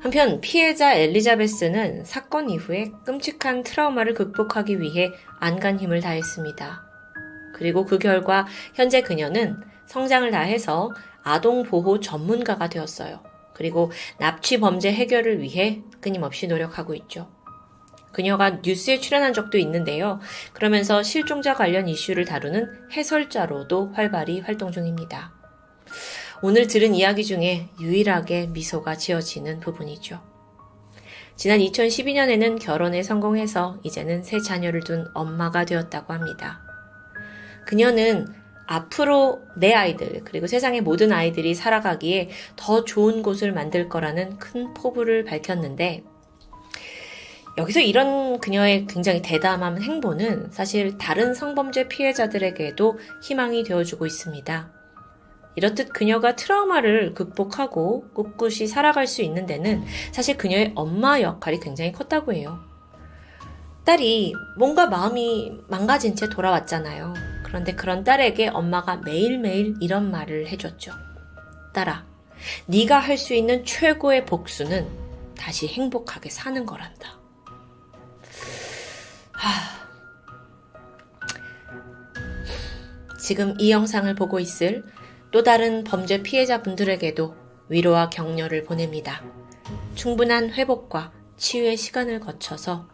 한편 0.01 0.41
피해자 0.41 0.93
엘리자베스는 0.93 2.05
사건 2.05 2.49
이후에 2.49 2.91
끔찍한 3.05 3.63
트라우마를 3.63 4.15
극복하기 4.15 4.81
위해 4.81 5.11
안간 5.39 5.79
힘을 5.79 6.01
다했습니다. 6.01 6.83
그리고 7.53 7.85
그 7.85 7.99
결과 7.99 8.47
현재 8.73 9.01
그녀는 9.01 9.61
성장을 9.85 10.29
다해서 10.31 10.89
아동 11.23 11.63
보호 11.63 11.99
전문가가 11.99 12.67
되었어요. 12.67 13.30
그리고 13.61 13.91
납치 14.17 14.59
범죄 14.59 14.91
해결을 14.91 15.39
위해 15.39 15.83
끊임없이 16.01 16.47
노력하고 16.47 16.95
있죠. 16.95 17.29
그녀가 18.11 18.59
뉴스에 18.63 18.99
출연한 18.99 19.33
적도 19.33 19.59
있는데요. 19.59 20.19
그러면서 20.51 21.03
실종자 21.03 21.53
관련 21.53 21.87
이슈를 21.87 22.25
다루는 22.25 22.89
해설자로도 22.91 23.91
활발히 23.93 24.39
활동 24.39 24.71
중입니다. 24.71 25.31
오늘 26.41 26.65
들은 26.65 26.95
이야기 26.95 27.23
중에 27.23 27.69
유일하게 27.79 28.47
미소가 28.47 28.95
지어지는 28.95 29.59
부분이죠. 29.59 30.19
지난 31.35 31.59
2012년에는 31.59 32.59
결혼에 32.59 33.03
성공해서 33.03 33.79
이제는 33.83 34.23
새 34.23 34.39
자녀를 34.39 34.81
둔 34.81 35.05
엄마가 35.13 35.65
되었다고 35.65 36.13
합니다. 36.13 36.61
그녀는 37.67 38.40
앞으로 38.67 39.41
내 39.55 39.73
아이들, 39.73 40.21
그리고 40.23 40.47
세상의 40.47 40.81
모든 40.81 41.11
아이들이 41.11 41.53
살아가기에 41.53 42.29
더 42.55 42.85
좋은 42.85 43.21
곳을 43.21 43.51
만들 43.51 43.89
거라는 43.89 44.37
큰 44.37 44.73
포부를 44.73 45.25
밝혔는데, 45.25 46.03
여기서 47.57 47.81
이런 47.81 48.39
그녀의 48.39 48.87
굉장히 48.87 49.21
대담한 49.21 49.81
행보는 49.81 50.51
사실 50.51 50.97
다른 50.97 51.33
성범죄 51.33 51.89
피해자들에게도 51.89 52.97
희망이 53.23 53.63
되어주고 53.63 54.05
있습니다. 54.05 54.71
이렇듯 55.55 55.91
그녀가 55.91 56.35
트라우마를 56.37 57.13
극복하고 57.13 58.05
꿋꿋이 58.13 58.67
살아갈 58.67 59.05
수 59.05 59.21
있는 59.21 59.45
데는 59.45 59.83
사실 60.13 60.37
그녀의 60.37 60.71
엄마 60.75 61.19
역할이 61.19 61.59
굉장히 61.59 61.91
컸다고 61.91 62.33
해요. 62.33 62.59
딸이 63.83 64.33
뭔가 64.57 64.87
마음이 64.87 65.51
망가진 65.67 66.15
채 66.15 66.29
돌아왔잖아요. 66.29 67.30
그런데 67.51 67.75
그런 67.75 68.05
딸에게 68.05 68.47
엄마가 68.47 69.01
매일매일 69.03 69.75
이런 69.81 70.09
말을 70.09 70.47
해줬죠. 70.47 70.93
딸아, 71.73 72.05
네가 72.67 72.97
할 72.97 73.17
수 73.17 73.33
있는 73.33 73.65
최고의 73.65 74.25
복수는 74.25 74.87
다시 75.37 75.67
행복하게 75.67 76.29
사는 76.29 76.65
거란다. 76.65 77.19
하... 79.33 79.51
지금 83.19 83.53
이 83.59 83.69
영상을 83.69 84.15
보고 84.15 84.39
있을 84.39 84.85
또 85.31 85.43
다른 85.43 85.83
범죄 85.83 86.23
피해자분들에게도 86.23 87.35
위로와 87.67 88.09
격려를 88.09 88.63
보냅니다. 88.63 89.21
충분한 89.95 90.51
회복과 90.51 91.11
치유의 91.35 91.75
시간을 91.75 92.21
거쳐서 92.21 92.87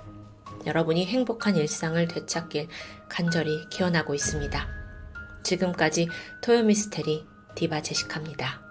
여러분이 0.65 1.05
행복한 1.05 1.55
일상을 1.55 2.07
되찾길 2.07 2.67
간절히 3.09 3.67
기원하고 3.69 4.13
있습니다. 4.13 4.67
지금까지 5.43 6.09
토요미스테리 6.41 7.23
디바 7.55 7.81
제시카입니다. 7.81 8.61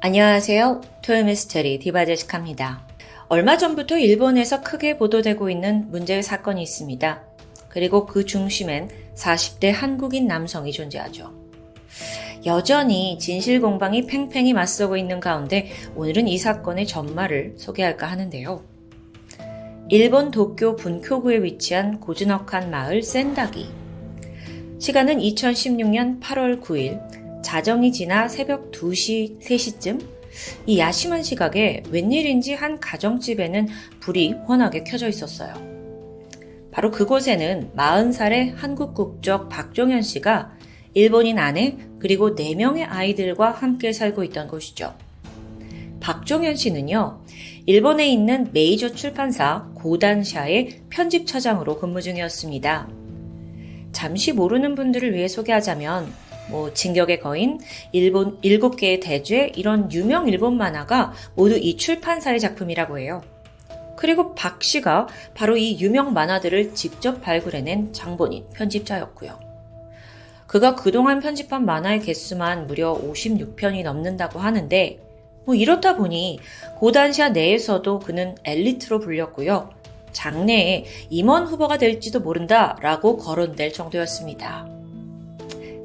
안녕하세요. 0.00 0.80
토요미스테리 1.02 1.78
디바 1.78 2.06
제시카입니다. 2.06 2.88
얼마 3.28 3.56
전부터 3.56 3.98
일본에서 3.98 4.62
크게 4.62 4.98
보도되고 4.98 5.48
있는 5.48 5.90
문제의 5.90 6.22
사건이 6.22 6.62
있습니다. 6.62 7.22
그리고 7.68 8.06
그 8.06 8.26
중심엔 8.26 8.90
40대 9.14 9.70
한국인 9.72 10.26
남성이 10.26 10.72
존재하죠. 10.72 11.32
여전히 12.44 13.18
진실 13.18 13.60
공방이 13.60 14.06
팽팽히 14.06 14.52
맞서고 14.52 14.96
있는 14.96 15.20
가운데 15.20 15.70
오늘은 15.94 16.26
이 16.28 16.36
사건의 16.36 16.86
전말을 16.86 17.54
소개할까 17.56 18.06
하는데요. 18.06 18.71
일본 19.92 20.30
도쿄 20.30 20.74
분쿄구에 20.74 21.42
위치한 21.42 22.00
고즈넉한 22.00 22.70
마을 22.70 23.02
센다기. 23.02 23.68
시간은 24.78 25.18
2016년 25.18 26.18
8월 26.18 26.62
9일, 26.62 27.42
자정이 27.42 27.92
지나 27.92 28.26
새벽 28.26 28.70
2시, 28.70 29.42
3시쯤, 29.42 30.02
이 30.64 30.78
야심한 30.78 31.22
시각에 31.22 31.82
웬일인지 31.90 32.54
한 32.54 32.80
가정집에는 32.80 33.68
불이 34.00 34.36
환하게 34.46 34.84
켜져 34.84 35.08
있었어요. 35.08 35.52
바로 36.70 36.90
그곳에는 36.90 37.72
40살의 37.76 38.54
한국 38.54 38.94
국적 38.94 39.50
박종현 39.50 40.00
씨가 40.00 40.52
일본인 40.94 41.38
아내 41.38 41.76
그리고 41.98 42.34
4명의 42.34 42.86
아이들과 42.88 43.50
함께 43.50 43.92
살고 43.92 44.24
있던 44.24 44.48
곳이죠. 44.48 44.94
박종현 46.00 46.56
씨는요, 46.56 47.20
일본에 47.64 48.08
있는 48.08 48.48
메이저 48.52 48.88
출판사 48.88 49.68
고단샤의 49.74 50.82
편집처장으로 50.90 51.78
근무 51.78 52.02
중이었습니다. 52.02 52.88
잠시 53.92 54.32
모르는 54.32 54.74
분들을 54.74 55.14
위해 55.14 55.28
소개하자면 55.28 56.12
뭐 56.50 56.72
진격의 56.72 57.20
거인, 57.20 57.60
일본 57.92 58.38
일곱 58.42 58.76
개의 58.76 58.98
대죄 58.98 59.52
이런 59.54 59.92
유명 59.92 60.26
일본 60.26 60.56
만화가 60.56 61.12
모두 61.36 61.56
이 61.56 61.76
출판사의 61.76 62.40
작품이라고 62.40 62.98
해요. 62.98 63.22
그리고 63.96 64.34
박 64.34 64.64
씨가 64.64 65.06
바로 65.34 65.56
이 65.56 65.78
유명 65.78 66.12
만화들을 66.12 66.74
직접 66.74 67.22
발굴해낸 67.22 67.92
장본인 67.92 68.46
편집자였고요. 68.54 69.38
그가 70.48 70.74
그동안 70.74 71.20
편집한 71.20 71.64
만화의 71.64 72.00
개수만 72.00 72.66
무려 72.66 72.92
56편이 72.92 73.84
넘는다고 73.84 74.40
하는데 74.40 75.11
뭐 75.44 75.54
이렇다 75.54 75.96
보니 75.96 76.40
고단시아 76.78 77.30
내에서도 77.30 77.98
그는 78.00 78.36
엘리트로 78.44 79.00
불렸고요. 79.00 79.70
장래에 80.12 80.84
임원 81.10 81.46
후보가 81.46 81.78
될지도 81.78 82.20
모른다라고 82.20 83.16
거론될 83.16 83.72
정도였습니다. 83.72 84.68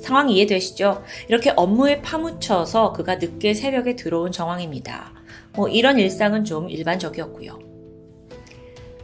상황 0.02 0.30
이해되시죠? 0.30 1.04
이렇게 1.28 1.52
업무에 1.56 2.02
파묻혀서 2.02 2.94
그가 2.94 3.16
늦게 3.16 3.54
새벽에 3.54 3.96
들어온 3.96 4.32
정황입니다. 4.32 5.14
뭐 5.54 5.68
이런 5.68 6.00
일상은 6.00 6.46
좀 6.46 6.70
일반적이었고요. 6.70 7.60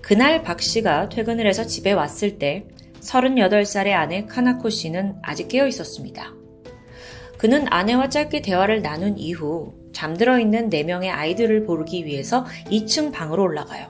그날 0.01 0.43
박 0.43 0.61
씨가 0.61 1.09
퇴근을 1.09 1.47
해서 1.47 1.65
집에 1.65 1.91
왔을 1.91 2.37
때 2.37 2.65
38살의 3.01 3.91
아내 3.93 4.25
카나코 4.25 4.69
씨는 4.69 5.15
아직 5.21 5.47
깨어 5.47 5.67
있었습니다. 5.67 6.33
그는 7.37 7.65
아내와 7.69 8.09
짧게 8.09 8.41
대화를 8.41 8.81
나눈 8.81 9.17
이후 9.17 9.73
잠들어 9.93 10.39
있는 10.39 10.69
4명의 10.69 11.09
아이들을 11.09 11.65
보기 11.65 12.05
위해서 12.05 12.45
2층 12.65 13.11
방으로 13.11 13.43
올라가요. 13.43 13.87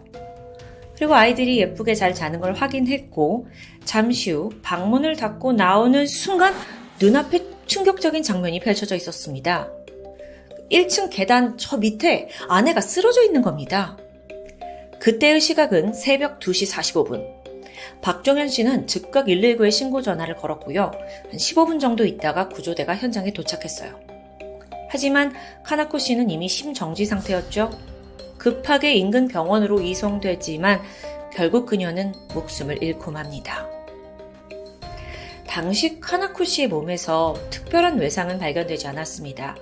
그리고 0.95 1.15
아이들이 1.15 1.57
예쁘게 1.59 1.95
잘 1.95 2.13
자는 2.13 2.39
걸 2.39 2.53
확인했고 2.53 3.47
잠시 3.83 4.31
후 4.31 4.51
방문을 4.61 5.15
닫고 5.15 5.53
나오는 5.53 6.05
순간 6.05 6.53
눈앞에 6.99 7.45
충격적인 7.65 8.21
장면이 8.23 8.59
펼쳐져 8.59 8.95
있었습니다. 8.95 9.69
1층 10.71 11.09
계단 11.11 11.57
저 11.57 11.77
밑에 11.77 12.29
아내가 12.47 12.81
쓰러져 12.81 13.23
있는 13.23 13.41
겁니다. 13.41 13.97
그때의 14.99 15.41
시각은 15.41 15.93
새벽 15.93 16.39
2시 16.39 16.71
45분. 16.71 17.43
박정현 18.01 18.47
씨는 18.47 18.87
즉각 18.87 19.27
119에 19.27 19.71
신고 19.71 20.01
전화를 20.01 20.35
걸었고요. 20.35 20.83
한 20.83 21.31
15분 21.31 21.79
정도 21.79 22.05
있다가 22.05 22.49
구조대가 22.49 22.95
현장에 22.95 23.33
도착했어요. 23.33 24.12
하지만 24.93 25.33
카나코 25.63 25.97
씨는 25.97 26.29
이미 26.29 26.47
심정지 26.47 27.07
상태였죠. 27.07 27.71
급하게 28.37 28.93
인근 28.93 29.27
병원으로 29.27 29.81
이송되지만 29.81 30.83
결국 31.33 31.65
그녀는 31.65 32.13
목숨을 32.35 32.83
잃고 32.83 33.09
맙니다. 33.09 33.67
당시 35.47 35.99
카나코 35.99 36.43
씨의 36.43 36.67
몸에서 36.67 37.33
특별한 37.49 37.97
외상은 37.97 38.37
발견되지 38.37 38.87
않았습니다. 38.87 39.55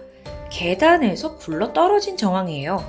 계단에서 0.51 1.37
굴러 1.37 1.71
떨어진 1.71 2.17
정황이에요. 2.17 2.83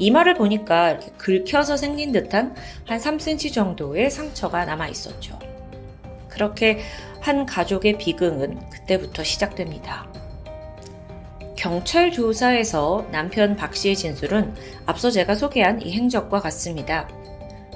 이마를 0.00 0.34
보니까 0.34 0.90
이렇게 0.90 1.12
긁혀서 1.16 1.76
생긴 1.76 2.10
듯한 2.10 2.56
한 2.88 2.98
3cm 2.98 3.54
정도의 3.54 4.10
상처가 4.10 4.64
남아 4.64 4.88
있었죠. 4.88 5.38
그렇게 6.28 6.80
한 7.20 7.46
가족의 7.46 7.98
비극은 7.98 8.68
그때부터 8.68 9.22
시작됩니다. 9.22 10.21
경찰 11.62 12.10
조사에서 12.10 13.06
남편 13.12 13.54
박 13.54 13.76
씨의 13.76 13.94
진술은 13.94 14.52
앞서 14.84 15.12
제가 15.12 15.36
소개한 15.36 15.80
이 15.80 15.92
행적과 15.92 16.40
같습니다. 16.40 17.08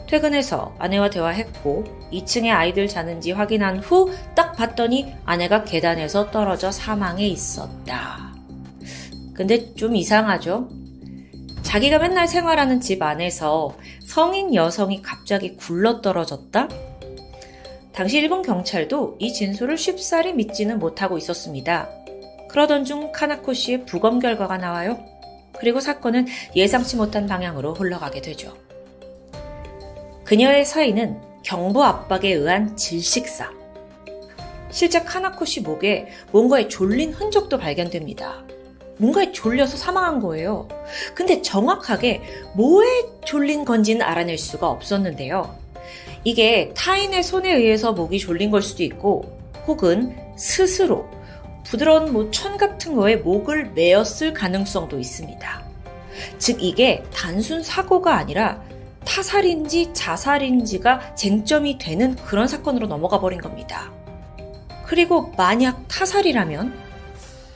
퇴근해서 0.09 0.75
아내와 0.81 1.09
대화했고 1.09 1.85
2층에 2.13 2.51
아이들 2.51 2.89
자는지 2.89 3.31
확인한 3.31 3.79
후 3.79 4.11
딱 4.35 4.57
봤더니 4.57 5.15
아내가 5.25 5.63
계단에서 5.63 6.33
떨어져 6.33 6.73
사망해 6.73 7.29
있었다. 7.29 8.35
근데 9.33 9.73
좀 9.77 9.95
이상하죠? 9.95 10.69
자기가 11.63 12.01
맨날 12.01 12.27
생활하는 12.27 12.81
집 12.81 13.01
안에서 13.01 13.77
성인 14.05 14.53
여성이 14.53 15.01
갑자기 15.01 15.57
굴러 15.57 16.01
떨어졌다? 16.01 16.69
당시 17.93 18.19
일본 18.19 18.43
경찰도 18.43 19.19
이 19.21 19.33
진술을 19.33 19.79
쉽사리 19.79 20.33
믿지는 20.33 20.81
못하고 20.81 21.17
있었습니다. 21.19 21.89
그러던 22.57 22.87
중 22.87 23.13
카나코 23.13 23.53
씨의 23.53 23.85
부검 23.85 24.19
결과가 24.19 24.57
나와요. 24.57 24.99
그리고 25.59 25.79
사건은 25.79 26.27
예상치 26.55 26.97
못한 26.97 27.27
방향으로 27.27 27.75
흘러가게 27.75 28.23
되죠. 28.23 28.57
그녀의 30.25 30.65
사인은 30.65 31.21
경부 31.45 31.85
압박에 31.85 32.33
의한 32.33 32.75
질식사. 32.75 33.51
실제 34.71 35.03
카나코 35.03 35.45
씨 35.45 35.61
목에 35.61 36.09
뭔가에 36.33 36.67
졸린 36.69 37.13
흔적도 37.13 37.59
발견됩니다. 37.59 38.43
뭔가에 38.97 39.33
졸려서 39.33 39.77
사망한 39.77 40.21
거예요. 40.21 40.67
근데 41.15 41.43
정확하게 41.43 42.23
뭐에 42.55 42.89
졸린 43.27 43.67
건지는 43.67 44.01
알아낼 44.01 44.39
수가 44.39 44.71
없었는데요. 44.71 45.55
이게 46.25 46.73
타인의 46.75 47.23
손에 47.23 47.53
의해서 47.53 47.93
목이 47.93 48.19
졸린 48.19 48.51
걸 48.51 48.63
수도 48.63 48.83
있고, 48.83 49.39
혹은 49.67 50.17
스스로 50.39 51.07
부드러운 51.69 52.13
뭐 52.13 52.31
천 52.31 52.57
같은 52.57 52.95
거에 52.95 53.17
목을 53.17 53.73
메었을 53.73 54.33
가능성도 54.33 54.99
있습니다. 54.99 55.65
즉, 56.39 56.63
이게 56.63 57.03
단순 57.13 57.63
사고가 57.63 58.15
아니라 58.15 58.63
타살인지 59.05 59.93
자살인지가 59.93 61.15
쟁점이 61.15 61.79
되는 61.79 62.17
그런 62.17 62.49
사건으로 62.49 62.87
넘어가 62.87 63.21
버린 63.21 63.41
겁니다. 63.41 63.93
그리고 64.87 65.33
만약 65.37 65.87
타살이라면 65.89 66.75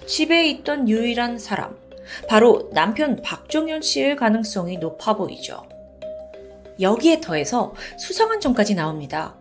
집에 0.06 0.48
있던 0.48 0.88
유일한 0.88 1.38
사람, 1.38 1.76
바로 2.28 2.68
남편 2.72 3.22
박종현 3.22 3.82
씨의 3.82 4.16
가능성이 4.16 4.78
높아 4.78 5.16
보이죠. 5.16 5.62
여기에 6.80 7.20
더해서 7.20 7.74
수상한 7.98 8.40
점까지 8.40 8.74
나옵니다. 8.74 9.36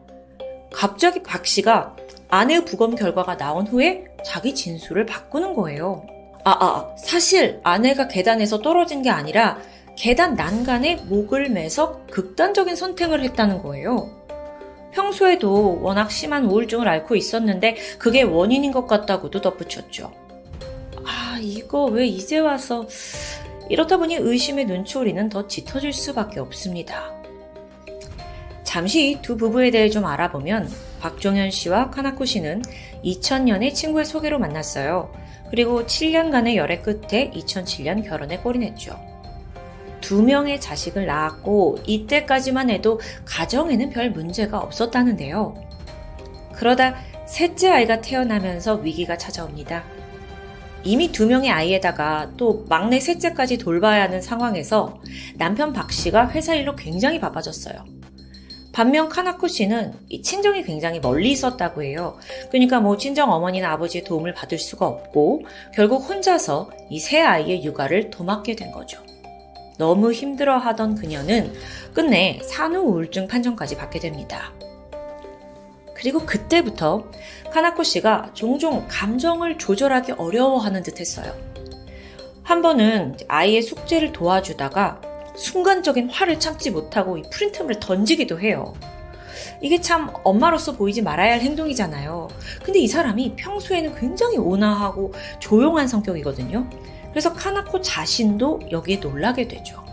갑자기 0.71 1.23
박 1.23 1.47
씨가 1.47 1.95
아내의 2.29 2.65
부검 2.65 2.95
결과가 2.95 3.37
나온 3.37 3.67
후에 3.67 4.05
자기 4.23 4.53
진술을 4.53 5.05
바꾸는 5.05 5.53
거예요. 5.53 6.05
아, 6.43 6.51
아, 6.51 6.95
사실 6.97 7.59
아내가 7.63 8.07
계단에서 8.07 8.61
떨어진 8.61 9.01
게 9.01 9.09
아니라 9.09 9.59
계단 9.97 10.35
난간에 10.35 10.97
목을 11.07 11.49
매서 11.49 12.05
극단적인 12.11 12.75
선택을 12.75 13.23
했다는 13.23 13.61
거예요. 13.61 14.15
평소에도 14.91 15.81
워낙 15.81 16.09
심한 16.09 16.45
우울증을 16.45 16.87
앓고 16.87 17.15
있었는데 17.15 17.75
그게 17.97 18.21
원인인 18.21 18.71
것 18.71 18.87
같다고도 18.87 19.41
덧붙였죠. 19.41 20.11
아, 21.05 21.37
이거 21.41 21.85
왜 21.85 22.07
이제 22.07 22.39
와서 22.39 22.87
이렇다 23.69 23.97
보니 23.97 24.15
의심의 24.15 24.65
눈초리는 24.65 25.29
더 25.29 25.47
짙어질 25.47 25.93
수밖에 25.93 26.39
없습니다. 26.39 27.11
잠시 28.63 29.19
두 29.21 29.35
부부에 29.35 29.71
대해 29.71 29.89
좀 29.89 30.05
알아보면 30.05 30.69
박종현 30.99 31.51
씨와 31.51 31.89
카나코 31.89 32.25
씨는 32.25 32.61
2000년에 33.03 33.73
친구의 33.73 34.05
소개로 34.05 34.39
만났어요. 34.39 35.13
그리고 35.49 35.85
7년간의 35.85 36.55
열애 36.55 36.79
끝에 36.79 37.31
2007년 37.31 38.07
결혼에 38.07 38.37
골인했죠. 38.37 38.99
두 40.01 40.23
명의 40.23 40.61
자식을 40.61 41.05
낳았고 41.05 41.79
이때까지만 41.85 42.69
해도 42.69 42.99
가정에는 43.25 43.89
별 43.89 44.11
문제가 44.11 44.59
없었다는데요. 44.59 45.55
그러다 46.53 46.95
셋째 47.27 47.69
아이가 47.69 48.01
태어나면서 48.01 48.75
위기가 48.75 49.17
찾아옵니다. 49.17 49.83
이미 50.83 51.11
두 51.11 51.27
명의 51.27 51.49
아이에다가 51.49 52.31
또 52.37 52.65
막내 52.69 52.99
셋째까지 52.99 53.57
돌봐야 53.57 54.03
하는 54.03 54.21
상황에서 54.21 55.01
남편 55.35 55.73
박 55.73 55.91
씨가 55.91 56.29
회사 56.29 56.55
일로 56.55 56.75
굉장히 56.75 57.19
바빠졌어요. 57.19 57.98
반면 58.71 59.09
카나코 59.09 59.47
씨는 59.47 59.93
이 60.09 60.21
친정이 60.21 60.63
굉장히 60.63 60.99
멀리 60.99 61.31
있었다고 61.31 61.83
해요. 61.83 62.17
그러니까 62.49 62.79
뭐 62.79 62.97
친정 62.97 63.31
어머니나 63.31 63.71
아버지의 63.71 64.03
도움을 64.03 64.33
받을 64.33 64.57
수가 64.57 64.87
없고 64.87 65.43
결국 65.73 66.07
혼자서 66.09 66.69
이세 66.89 67.21
아이의 67.21 67.63
육아를 67.63 68.09
도맡게 68.09 68.55
된 68.55 68.71
거죠. 68.71 69.01
너무 69.77 70.11
힘들어 70.11 70.57
하던 70.57 70.95
그녀는 70.95 71.53
끝내 71.93 72.39
산후 72.43 72.81
우울증 72.81 73.27
판정까지 73.27 73.77
받게 73.77 73.99
됩니다. 73.99 74.53
그리고 75.95 76.19
그때부터 76.25 77.09
카나코 77.51 77.83
씨가 77.83 78.31
종종 78.33 78.85
감정을 78.87 79.57
조절하기 79.57 80.13
어려워하는 80.13 80.83
듯 80.83 80.99
했어요. 80.99 81.33
한 82.43 82.61
번은 82.61 83.17
아이의 83.27 83.61
숙제를 83.61 84.11
도와주다가 84.11 85.01
순간적인 85.39 86.09
화를 86.09 86.39
참지 86.39 86.69
못하고 86.69 87.17
이 87.17 87.23
프린트물을 87.31 87.79
던지기도 87.79 88.39
해요. 88.39 88.73
이게 89.61 89.79
참 89.79 90.11
엄마로서 90.23 90.73
보이지 90.73 91.01
말아야 91.01 91.33
할 91.33 91.41
행동이잖아요. 91.41 92.27
근데 92.63 92.79
이 92.79 92.87
사람이 92.87 93.35
평소에는 93.37 93.95
굉장히 93.95 94.37
온화하고 94.37 95.13
조용한 95.39 95.87
성격이거든요. 95.87 96.69
그래서 97.09 97.33
카나코 97.33 97.81
자신도 97.81 98.61
여기에 98.71 98.97
놀라게 98.97 99.47
되죠. 99.47 99.83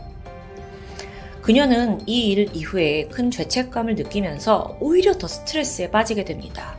그녀는 1.42 2.00
이 2.06 2.32
일 2.32 2.48
이후에 2.52 3.06
큰 3.06 3.30
죄책감을 3.30 3.94
느끼면서 3.94 4.76
오히려 4.80 5.16
더 5.16 5.28
스트레스에 5.28 5.90
빠지게 5.92 6.24
됩니다. 6.24 6.76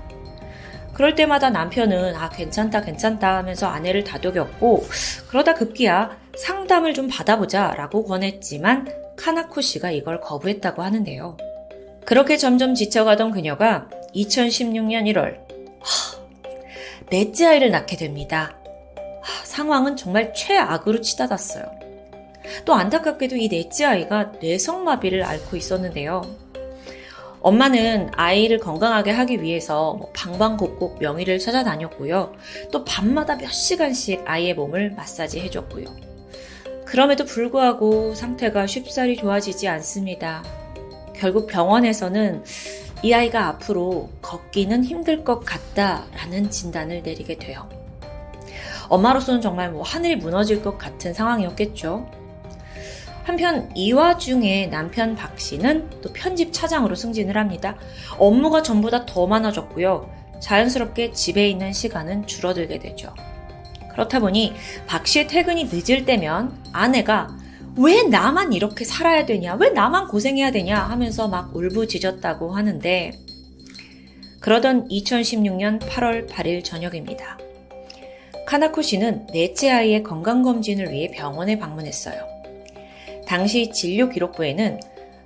그럴 0.94 1.16
때마다 1.16 1.50
남편은 1.50 2.16
아 2.16 2.28
괜찮다 2.30 2.82
괜찮다 2.82 3.38
하면서 3.38 3.68
아내를 3.68 4.04
다독였고 4.04 4.86
그러다 5.30 5.54
급기야 5.54 6.18
상담을 6.38 6.94
좀 6.94 7.08
받아보자 7.08 7.74
라고 7.76 8.04
권했지만 8.04 8.88
카나코 9.16 9.62
씨가 9.62 9.92
이걸 9.92 10.22
거부했다고 10.22 10.84
하는데요. 10.84 11.38
그렇게 12.06 12.38
점점 12.38 12.76
지쳐가던 12.76 13.32
그녀가 13.32 13.90
2016년 14.16 15.12
1월 15.12 15.40
하, 15.80 16.18
넷째 17.10 17.48
아이를 17.48 17.72
낳게 17.72 17.98
됩니다. 17.98 18.56
하, 19.22 19.46
상황은 19.46 19.98
정말 19.98 20.34
최악으로 20.34 21.02
치닫았어요. 21.02 21.66
또 22.66 22.74
안타깝게도 22.74 23.36
이 23.36 23.50
넷째 23.50 23.86
아이가 23.86 24.32
뇌성마비를 24.40 25.24
앓고 25.24 25.58
있었는데요. 25.58 26.22
엄마는 27.42 28.12
아이를 28.16 28.60
건강하게 28.60 29.12
하기 29.12 29.42
위해서 29.42 29.94
뭐 29.94 30.12
방방곡곡 30.14 31.00
명의를 31.00 31.40
찾아다녔고요. 31.40 32.34
또 32.72 32.84
밤마다 32.84 33.38
몇 33.38 33.52
시간씩 33.52 34.24
아이의 34.26 34.54
몸을 34.54 34.92
마사지 34.92 35.40
해줬고요. 35.42 36.07
그럼에도 36.88 37.26
불구하고 37.26 38.16
상태가 38.16 38.66
쉽사리 38.66 39.18
좋아지지 39.18 39.68
않습니다. 39.68 40.42
결국 41.14 41.48
병원에서는 41.48 42.46
이 43.04 43.14
아이가 43.14 43.48
앞으로 43.48 44.10
걷기는 44.22 44.86
힘들 44.86 45.26
것 45.26 45.42
같다라는 45.42 46.50
진단을 46.50 47.04
내리게 47.04 47.38
돼요. 47.38 47.68
엄마로서는 48.88 49.42
정말 49.42 49.70
뭐 49.70 49.84
하늘이 49.84 50.16
무너질 50.16 50.62
것 50.64 50.78
같은 50.78 51.14
상황이었겠죠. 51.14 52.10
한편 53.26 53.70
이 53.76 53.92
와중에 53.92 54.68
남편 54.68 55.14
박 55.18 55.38
씨는 55.38 55.90
또 56.02 56.14
편집 56.14 56.54
차장으로 56.54 56.96
승진을 56.96 57.36
합니다. 57.36 57.76
업무가 58.18 58.64
전보다 58.64 59.06
더 59.06 59.28
많아졌고요. 59.28 60.10
자연스럽게 60.40 61.12
집에 61.12 61.50
있는 61.50 61.74
시간은 61.74 62.28
줄어들게 62.28 62.80
되죠. 62.80 63.14
그렇다 63.98 64.20
보니 64.20 64.54
박 64.86 65.08
씨의 65.08 65.28
퇴근이 65.28 65.70
늦을 65.74 66.06
때면 66.06 66.56
아내가 66.72 67.36
왜 67.78 68.04
나만 68.04 68.54
이렇게 68.54 68.86
살아야 68.86 69.26
되냐? 69.26 69.56
왜 69.56 69.72
나만 69.72 70.08
고생해야 70.08 70.52
되냐? 70.52 70.78
하면서 70.78 71.28
막 71.28 71.56
울부짖었다고 71.56 72.56
하는데 72.56 73.12
그러던 74.40 74.88
2016년 74.90 75.80
8월 75.80 76.30
8일 76.30 76.64
저녁입니다. 76.64 77.40
카나코 78.46 78.84
씨는 78.84 79.26
넷째 79.34 79.72
아이의 79.72 80.04
건강검진을 80.04 80.92
위해 80.92 81.10
병원에 81.12 81.58
방문했어요. 81.58 82.22
당시 83.26 83.72
진료 83.72 84.10
기록부에는 84.10 84.80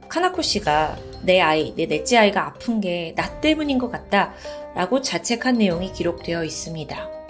카나코 0.07 0.41
씨가 0.41 0.97
내 1.23 1.41
아이, 1.41 1.75
내 1.75 1.87
넷째 1.87 2.17
아이가 2.17 2.47
아픈 2.47 2.79
게 2.79 3.13
나 3.17 3.41
때문인 3.41 3.77
것 3.79 3.91
같다 3.91 4.33
라고 4.75 5.01
자책한 5.01 5.57
내용이 5.57 5.91
기록되어 5.91 6.45
있습니다. 6.45 7.20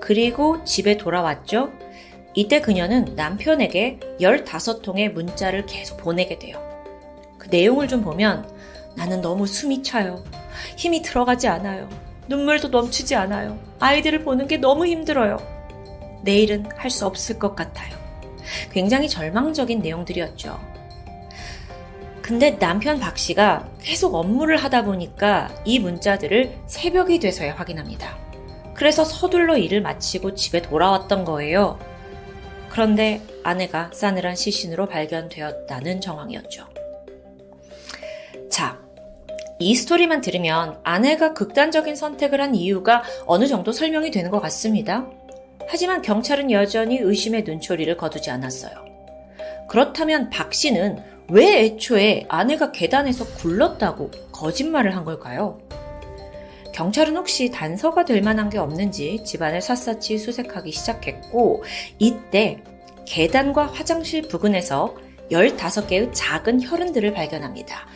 그리고 0.00 0.64
집에 0.64 0.96
돌아왔죠. 0.96 1.70
이때 2.34 2.60
그녀는 2.60 3.14
남편에게 3.16 3.98
15통의 4.20 5.12
문자를 5.12 5.66
계속 5.66 5.96
보내게 5.98 6.38
돼요. 6.38 6.58
그 7.38 7.48
내용을 7.48 7.88
좀 7.88 8.02
보면 8.02 8.48
나는 8.96 9.20
너무 9.20 9.46
숨이 9.46 9.82
차요. 9.82 10.24
힘이 10.76 11.02
들어가지 11.02 11.48
않아요. 11.48 11.88
눈물도 12.28 12.68
넘치지 12.68 13.14
않아요. 13.16 13.58
아이들을 13.80 14.22
보는 14.24 14.46
게 14.46 14.56
너무 14.56 14.86
힘들어요. 14.86 15.38
내일은 16.22 16.66
할 16.76 16.90
수 16.90 17.06
없을 17.06 17.38
것 17.38 17.56
같아요. 17.56 17.96
굉장히 18.72 19.08
절망적인 19.08 19.80
내용들이었죠. 19.80 20.58
근데 22.22 22.58
남편 22.58 23.00
박 23.00 23.18
씨가 23.18 23.68
계속 23.80 24.14
업무를 24.14 24.56
하다 24.56 24.84
보니까 24.84 25.50
이 25.64 25.78
문자들을 25.80 26.58
새벽이 26.66 27.18
돼서야 27.18 27.54
확인합니다. 27.54 28.29
그래서 28.80 29.04
서둘러 29.04 29.58
일을 29.58 29.82
마치고 29.82 30.36
집에 30.36 30.62
돌아왔던 30.62 31.26
거예요. 31.26 31.78
그런데 32.70 33.20
아내가 33.44 33.90
싸늘한 33.92 34.36
시신으로 34.36 34.86
발견되었다는 34.86 36.00
정황이었죠. 36.00 36.64
자, 38.48 38.78
이 39.58 39.74
스토리만 39.74 40.22
들으면 40.22 40.80
아내가 40.82 41.34
극단적인 41.34 41.94
선택을 41.94 42.40
한 42.40 42.54
이유가 42.54 43.02
어느 43.26 43.46
정도 43.46 43.70
설명이 43.70 44.12
되는 44.12 44.30
것 44.30 44.40
같습니다. 44.40 45.06
하지만 45.68 46.00
경찰은 46.00 46.50
여전히 46.50 46.96
의심의 47.00 47.42
눈초리를 47.42 47.94
거두지 47.98 48.30
않았어요. 48.30 48.72
그렇다면 49.68 50.30
박 50.30 50.54
씨는 50.54 51.02
왜 51.28 51.64
애초에 51.64 52.24
아내가 52.30 52.72
계단에서 52.72 53.26
굴렀다고 53.26 54.10
거짓말을 54.32 54.96
한 54.96 55.04
걸까요? 55.04 55.58
경찰은 56.80 57.14
혹시 57.14 57.50
단서가 57.50 58.06
될 58.06 58.22
만한 58.22 58.48
게 58.48 58.56
없는지 58.56 59.22
집안을 59.22 59.60
샅샅이 59.60 60.16
수색하기 60.16 60.72
시작했고, 60.72 61.62
이때 61.98 62.62
계단과 63.06 63.66
화장실 63.66 64.22
부근에서 64.22 64.96
15개의 65.30 66.08
작은 66.14 66.62
혈흔들을 66.62 67.12
발견합니다. 67.12 67.86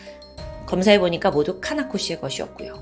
검사해보니까 0.66 1.30
모두 1.30 1.60
카나코 1.62 1.96
씨의 1.96 2.20
것이었고요. 2.20 2.78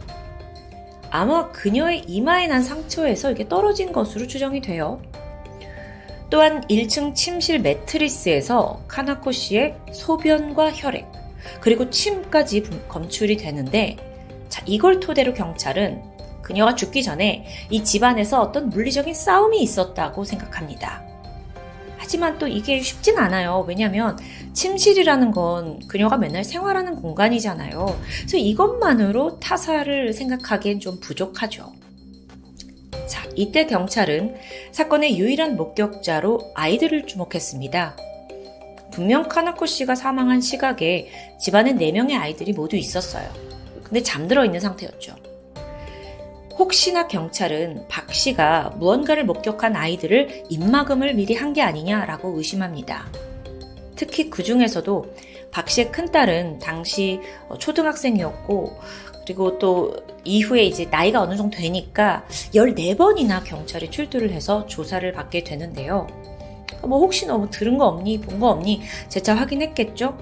아마 1.10 1.52
그녀의 1.52 2.00
이마에 2.08 2.48
난 2.48 2.64
상처에서 2.64 3.30
이게 3.30 3.46
떨어진 3.48 3.92
것으로 3.92 4.26
추정이 4.26 4.60
돼요. 4.60 5.00
또한 6.30 6.62
1층 6.62 7.14
침실 7.14 7.60
매트리스에서 7.60 8.82
카나코 8.88 9.30
씨의 9.30 9.76
소변과 9.92 10.72
혈액, 10.72 11.06
그리고 11.60 11.90
침까지 11.90 12.88
검출이 12.88 13.36
되는데, 13.36 13.96
자, 14.52 14.62
이걸 14.66 15.00
토대로 15.00 15.32
경찰은 15.32 16.02
그녀가 16.42 16.74
죽기 16.74 17.02
전에 17.02 17.46
이 17.70 17.82
집안에서 17.82 18.42
어떤 18.42 18.68
물리적인 18.68 19.14
싸움이 19.14 19.62
있었다고 19.62 20.24
생각합니다. 20.24 21.02
하지만 21.96 22.36
또 22.38 22.46
이게 22.46 22.78
쉽진 22.78 23.16
않아요. 23.16 23.64
왜냐하면 23.66 24.18
침실이라는 24.52 25.30
건 25.30 25.78
그녀가 25.88 26.18
맨날 26.18 26.44
생활하는 26.44 26.96
공간이잖아요. 26.96 27.98
그래서 28.18 28.36
이것만으로 28.36 29.40
타사를 29.40 30.12
생각하기엔 30.12 30.80
좀 30.80 31.00
부족하죠. 31.00 31.72
자, 33.08 33.26
이때 33.34 33.66
경찰은 33.66 34.34
사건의 34.70 35.18
유일한 35.18 35.56
목격자로 35.56 36.52
아이들을 36.54 37.06
주목했습니다. 37.06 37.96
분명 38.92 39.30
카나코 39.30 39.64
씨가 39.64 39.94
사망한 39.94 40.42
시각에 40.42 41.08
집안에 41.40 41.72
4명의 41.72 42.20
아이들이 42.20 42.52
모두 42.52 42.76
있었어요. 42.76 43.51
근데 43.92 44.02
잠들어 44.02 44.42
있는 44.46 44.58
상태였죠. 44.58 45.14
혹시나 46.58 47.06
경찰은 47.08 47.88
박 47.88 48.10
씨가 48.14 48.76
무언가를 48.78 49.26
목격한 49.26 49.76
아이들을 49.76 50.44
입막음을 50.48 51.12
미리 51.12 51.34
한 51.34 51.52
게 51.52 51.60
아니냐라고 51.60 52.38
의심합니다. 52.38 53.04
특히 53.94 54.30
그 54.30 54.42
중에서도 54.42 55.14
박 55.50 55.68
씨의 55.68 55.92
큰딸은 55.92 56.58
당시 56.60 57.20
초등학생이었고, 57.58 58.78
그리고 59.26 59.58
또 59.58 59.94
이후에 60.24 60.62
이제 60.64 60.86
나이가 60.86 61.20
어느 61.20 61.36
정도 61.36 61.58
되니까 61.58 62.24
14번이나 62.54 63.44
경찰이 63.44 63.90
출두를 63.90 64.30
해서 64.32 64.64
조사를 64.66 65.12
받게 65.12 65.44
되는데요. 65.44 66.06
뭐 66.82 66.98
혹시 66.98 67.26
너무 67.26 67.50
들은 67.50 67.76
거 67.76 67.86
없니? 67.88 68.22
본 68.22 68.40
거 68.40 68.48
없니? 68.48 68.80
재차 69.10 69.34
확인했겠죠? 69.34 70.16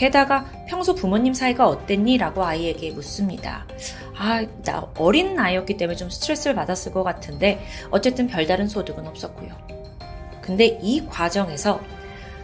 게다가 0.00 0.46
평소 0.66 0.94
부모님 0.94 1.34
사이가 1.34 1.68
어땠니? 1.68 2.16
라고 2.16 2.42
아이에게 2.42 2.90
묻습니다. 2.92 3.66
아, 4.16 4.46
나 4.64 4.90
어린 4.96 5.34
나이였기 5.34 5.76
때문에 5.76 5.94
좀 5.94 6.08
스트레스를 6.08 6.56
받았을 6.56 6.90
것 6.92 7.02
같은데 7.02 7.60
어쨌든 7.90 8.26
별다른 8.26 8.66
소득은 8.66 9.06
없었고요. 9.06 9.50
근데 10.40 10.78
이 10.80 11.04
과정에서 11.04 11.82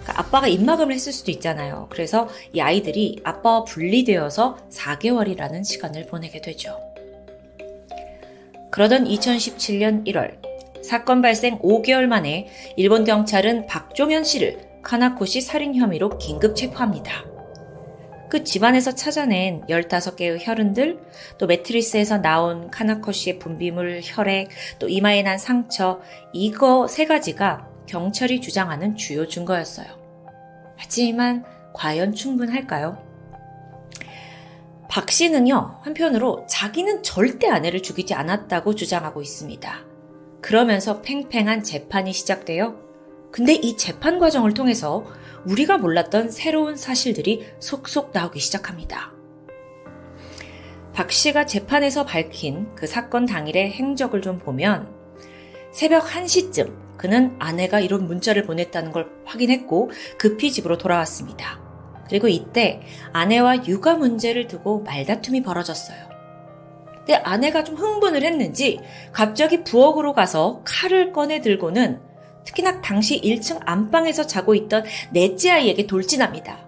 그러니까 0.02 0.20
아빠가 0.20 0.48
입막음을 0.48 0.92
했을 0.94 1.14
수도 1.14 1.30
있잖아요. 1.30 1.86
그래서 1.88 2.28
이 2.52 2.60
아이들이 2.60 3.22
아빠와 3.24 3.64
분리되어서 3.64 4.58
4개월이라는 4.70 5.64
시간을 5.64 6.08
보내게 6.08 6.42
되죠. 6.42 6.78
그러던 8.70 9.06
2017년 9.06 10.06
1월 10.06 10.84
사건 10.84 11.22
발생 11.22 11.58
5개월 11.60 12.04
만에 12.04 12.48
일본 12.76 13.04
경찰은 13.04 13.66
박종현 13.66 14.24
씨를 14.24 14.82
카나코시 14.82 15.40
살인 15.40 15.74
혐의로 15.74 16.18
긴급 16.18 16.54
체포합니다. 16.54 17.35
그 18.28 18.44
집안에서 18.44 18.94
찾아낸 18.94 19.62
15개의 19.68 20.38
혈흔들, 20.40 21.00
또 21.38 21.46
매트리스에서 21.46 22.18
나온 22.18 22.70
카나코 22.70 23.12
씨의 23.12 23.38
분비물, 23.38 24.00
혈액, 24.02 24.48
또 24.78 24.88
이마에 24.88 25.22
난 25.22 25.38
상처, 25.38 26.00
이거 26.32 26.88
세 26.88 27.06
가지가 27.06 27.68
경찰이 27.86 28.40
주장하는 28.40 28.96
주요 28.96 29.28
증거였어요. 29.28 29.86
하지만 30.76 31.44
과연 31.72 32.14
충분할까요? 32.14 33.04
박 34.88 35.10
씨는요, 35.10 35.80
한편으로 35.82 36.46
자기는 36.48 37.02
절대 37.02 37.48
아내를 37.48 37.82
죽이지 37.82 38.14
않았다고 38.14 38.74
주장하고 38.74 39.20
있습니다. 39.20 39.84
그러면서 40.40 41.02
팽팽한 41.02 41.62
재판이 41.62 42.12
시작돼요. 42.12 42.76
근데 43.30 43.52
이 43.52 43.76
재판 43.76 44.18
과정을 44.18 44.54
통해서 44.54 45.04
우리가 45.46 45.78
몰랐던 45.78 46.30
새로운 46.30 46.76
사실들이 46.76 47.46
속속 47.60 48.10
나오기 48.12 48.40
시작합니다. 48.40 49.12
박 50.92 51.12
씨가 51.12 51.46
재판에서 51.46 52.04
밝힌 52.04 52.74
그 52.74 52.86
사건 52.86 53.26
당일의 53.26 53.70
행적을 53.70 54.22
좀 54.22 54.38
보면 54.38 54.92
새벽 55.70 56.06
1시쯤 56.06 56.96
그는 56.96 57.36
아내가 57.38 57.80
이런 57.80 58.06
문자를 58.06 58.44
보냈다는 58.44 58.92
걸 58.92 59.10
확인했고 59.24 59.90
급히 60.18 60.50
집으로 60.50 60.78
돌아왔습니다. 60.78 61.60
그리고 62.08 62.28
이때 62.28 62.80
아내와 63.12 63.66
육아 63.66 63.96
문제를 63.96 64.46
두고 64.46 64.82
말다툼이 64.82 65.42
벌어졌어요. 65.42 65.98
근데 66.98 67.14
아내가 67.16 67.62
좀 67.62 67.76
흥분을 67.76 68.22
했는지 68.22 68.80
갑자기 69.12 69.62
부엌으로 69.64 70.12
가서 70.12 70.62
칼을 70.64 71.12
꺼내 71.12 71.40
들고는 71.40 72.00
특히나 72.46 72.80
당시 72.80 73.20
1층 73.20 73.60
안방에서 73.66 74.26
자고 74.26 74.54
있던 74.54 74.84
넷째 75.12 75.50
아이에게 75.50 75.86
돌진합니다. 75.86 76.66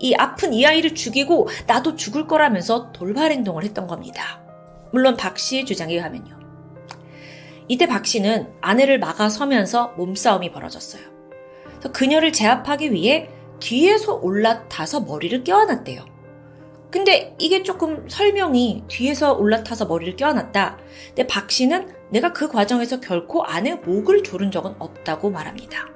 이 0.00 0.14
아픈 0.14 0.52
이 0.52 0.66
아이를 0.66 0.94
죽이고 0.94 1.48
나도 1.66 1.96
죽을 1.96 2.26
거라면서 2.26 2.92
돌발 2.92 3.32
행동을 3.32 3.64
했던 3.64 3.86
겁니다. 3.86 4.40
물론 4.92 5.16
박 5.16 5.38
씨의 5.38 5.64
주장에 5.64 5.94
의하면요. 5.94 6.38
이때 7.68 7.86
박 7.86 8.06
씨는 8.06 8.48
아내를 8.60 8.98
막아서면서 8.98 9.94
몸싸움이 9.96 10.52
벌어졌어요. 10.52 11.02
그녀를 11.92 12.32
제압하기 12.32 12.92
위해 12.92 13.28
뒤에서 13.60 14.14
올라타서 14.14 15.00
머리를 15.00 15.44
껴안았대요. 15.44 16.04
근데 16.90 17.34
이게 17.38 17.62
조금 17.62 18.08
설명이 18.08 18.84
뒤에서 18.88 19.34
올라타서 19.34 19.86
머리를 19.86 20.16
껴안았다. 20.16 20.78
근데 21.08 21.26
박 21.26 21.50
씨는 21.50 21.97
내가 22.10 22.32
그 22.32 22.48
과정에서 22.48 23.00
결코 23.00 23.44
아내 23.44 23.74
목을 23.74 24.22
조른 24.22 24.50
적은 24.50 24.74
없다고 24.78 25.30
말합니다. 25.30 25.86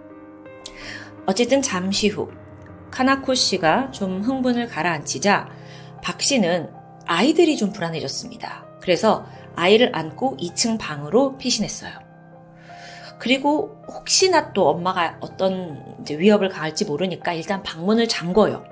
어쨌든 1.26 1.62
잠시 1.62 2.08
후 2.08 2.30
카나코 2.90 3.34
씨가 3.34 3.90
좀 3.92 4.20
흥분을 4.20 4.68
가라앉히자 4.68 5.48
박 6.02 6.20
씨는 6.20 6.70
아이들이 7.06 7.56
좀 7.56 7.72
불안해졌습니다. 7.72 8.66
그래서 8.80 9.24
아이를 9.56 9.90
안고 9.94 10.36
2층 10.38 10.78
방으로 10.78 11.38
피신했어요. 11.38 11.92
그리고 13.18 13.82
혹시나 13.86 14.52
또 14.52 14.68
엄마가 14.68 15.18
어떤 15.20 15.96
위협을 16.10 16.48
가할지 16.48 16.84
모르니까 16.84 17.32
일단 17.34 17.62
방문을 17.62 18.08
잠궈요. 18.08 18.64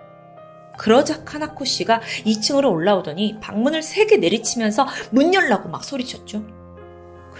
그러자 0.76 1.24
카나코 1.24 1.64
씨가 1.64 2.00
2층으로 2.24 2.70
올라오더니 2.70 3.38
방문을 3.40 3.82
세게 3.82 4.16
내리치면서 4.16 4.88
문 5.12 5.32
열라고 5.32 5.68
막 5.68 5.84
소리쳤죠. 5.84 6.59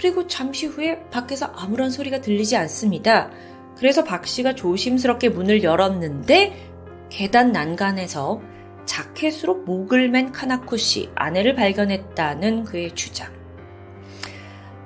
그리고 0.00 0.26
잠시 0.26 0.64
후에 0.64 0.98
밖에서 1.10 1.44
아무런 1.54 1.90
소리가 1.90 2.22
들리지 2.22 2.56
않습니다. 2.56 3.30
그래서 3.76 4.02
박 4.02 4.26
씨가 4.26 4.54
조심스럽게 4.54 5.28
문을 5.28 5.62
열었는데 5.62 6.70
계단 7.10 7.52
난간에서 7.52 8.40
자켓으로 8.86 9.56
목을 9.64 10.08
맨 10.08 10.32
카나코 10.32 10.78
씨 10.78 11.10
아내를 11.14 11.54
발견했다는 11.54 12.64
그의 12.64 12.94
주장. 12.94 13.30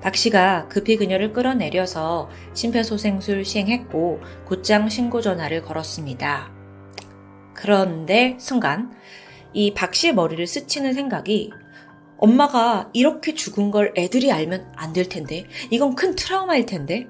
박 0.03 0.17
씨가 0.17 0.67
급히 0.67 0.97
그녀를 0.97 1.33
끌어내려서 1.33 2.29
심폐소생술 2.55 3.45
시행했고 3.45 4.21
곧장 4.47 4.89
신고 4.89 5.21
전화를 5.21 5.63
걸었습니다. 5.63 6.53
그런데 7.55 8.37
순간 8.41 8.93
이 9.53 9.73
박 9.75 9.95
씨의 9.95 10.15
머리를 10.15 10.45
스치는 10.49 10.93
생각이 10.93 11.53
엄마가 12.19 12.91
이렇게 12.93 13.35
죽은 13.35 13.71
걸 13.71 13.93
애들이 13.97 14.31
알면 14.33 14.73
안 14.77 14.93
될 14.93 15.09
텐데 15.09 15.47
이건 15.71 15.95
큰 15.95 16.15
트라우마일 16.15 16.67
텐데 16.67 17.09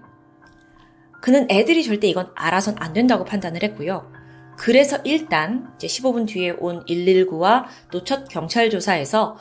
그는 1.21 1.47
애들이 1.51 1.85
절대 1.85 2.07
이건 2.09 2.31
알아선 2.35 2.77
안 2.79 2.93
된다고 2.93 3.25
판단을 3.25 3.63
했고요. 3.63 4.11
그래서 4.57 4.99
일단 5.05 5.73
이제 5.77 5.87
15분 5.87 6.27
뒤에 6.29 6.51
온 6.59 6.85
119와 6.87 7.65
또 7.91 8.05
첫 8.05 8.29
경찰 8.29 8.71
조사에서 8.71 9.37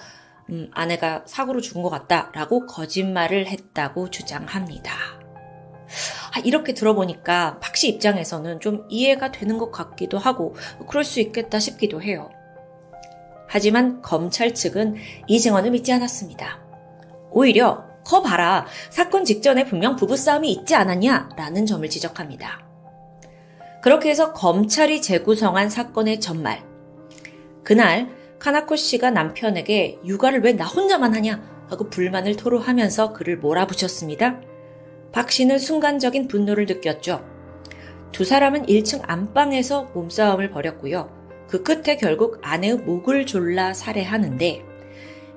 음, 0.50 0.70
아내가 0.74 1.24
사고로 1.26 1.62
죽은 1.62 1.82
것 1.84 1.90
같다라고 1.90 2.66
거짓말을 2.66 3.48
했다고 3.48 4.10
주장합니다. 4.10 4.92
아, 6.36 6.40
이렇게 6.44 6.74
들어보니까 6.74 7.60
박 7.60 7.76
씨 7.76 7.90
입장에서는 7.90 8.60
좀 8.60 8.86
이해가 8.90 9.32
되는 9.32 9.58
것 9.58 9.72
같기도 9.72 10.18
하고 10.18 10.56
그럴 10.88 11.04
수 11.04 11.20
있겠다 11.20 11.60
싶기도 11.60 12.02
해요. 12.02 12.30
하지만 13.54 14.02
검찰 14.02 14.56
측은 14.56 14.96
이 15.28 15.40
증언을 15.40 15.70
믿지 15.70 15.94
않았습니다. 15.94 16.60
오히려 17.30 17.86
거 18.04 18.24
봐라 18.24 18.66
사건 18.90 19.26
직전에 19.26 19.66
분명 19.66 19.96
부부싸움이 19.96 20.52
있지 20.52 20.74
않았냐 20.74 21.30
라는 21.38 21.68
점을 21.68 21.88
지적합니다. 21.88 22.66
그렇게 23.84 24.10
해서 24.10 24.34
검찰이 24.34 25.04
재구성한 25.04 25.70
사건의 25.70 26.20
전말. 26.20 26.64
그날 27.64 28.10
카나코 28.40 28.76
씨가 28.76 29.12
남편에게 29.12 30.00
육아를 30.04 30.44
왜 30.44 30.54
나 30.54 30.66
혼자만 30.66 31.14
하냐 31.14 31.68
하고 31.70 31.92
불만을 31.92 32.36
토로하면서 32.36 33.14
그를 33.14 33.38
몰아붙였습니다. 33.38 34.42
박 35.12 35.30
씨는 35.30 35.60
순간적인 35.60 36.28
분노를 36.28 36.66
느꼈죠. 36.66 37.24
두 38.12 38.26
사람은 38.26 38.66
1층 38.66 39.02
안방에서 39.04 39.92
몸싸움을 39.94 40.50
벌였고요. 40.50 41.23
그 41.54 41.62
끝에 41.62 41.98
결국 41.98 42.40
아내의 42.42 42.78
목을 42.78 43.28
졸라 43.28 43.76
살해하는데 43.76 44.66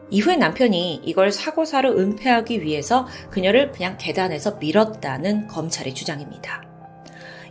이후에 0.09 0.37
남편이 0.37 1.03
이걸 1.05 1.31
사고사로 1.31 1.99
은폐하기 1.99 2.63
위해서 2.63 3.07
그녀를 3.29 3.71
그냥 3.71 3.99
계단에서 3.99 4.53
밀었다는 4.53 5.47
검찰의 5.47 5.93
주장입니다. 5.93 6.63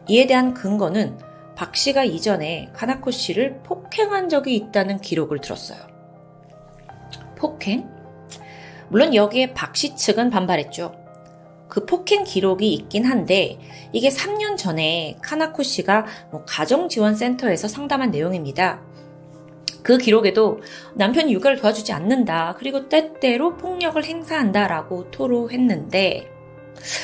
이에 0.08 0.26
대한 0.26 0.56
근거는 0.56 1.20
박 1.56 1.76
씨가 1.76 2.06
이전에 2.06 2.72
카나코 2.74 3.12
씨를 3.12 3.62
폭행한 3.62 4.30
적이 4.30 4.56
있다는 4.56 5.00
기록을 5.00 5.42
들었어요. 5.42 5.78
폭행? 7.38 7.88
물론 8.90 9.14
여기에 9.14 9.54
박 9.54 9.76
씨 9.76 9.96
측은 9.96 10.32
반발했죠. 10.32 11.05
그 11.76 11.86
폭행 11.86 12.24
기록이 12.24 12.74
있긴 12.74 13.04
한데 13.04 13.60
이게 13.92 14.08
3년 14.08 14.56
전에 14.56 15.18
카나코 15.22 15.62
씨가 15.62 16.06
뭐 16.32 16.46
가정지원센터에서 16.46 17.68
상담한 17.68 18.12
내용입니다. 18.12 18.82
그 19.84 19.98
기록에도 19.98 20.62
남편이 20.94 21.34
육아를 21.34 21.58
도와주지 21.60 21.92
않는다. 21.92 22.56
그리고 22.60 22.88
때때로 22.88 23.58
폭력을 23.58 24.02
행사한다라고 24.02 25.12
토로했는데 25.12 26.32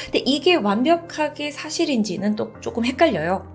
근데 0.06 0.19
이게 0.26 0.56
완벽하게 0.56 1.52
사실인지는 1.52 2.38
또 2.38 2.53
조금 2.61 2.85
헷갈려요. 2.85 3.45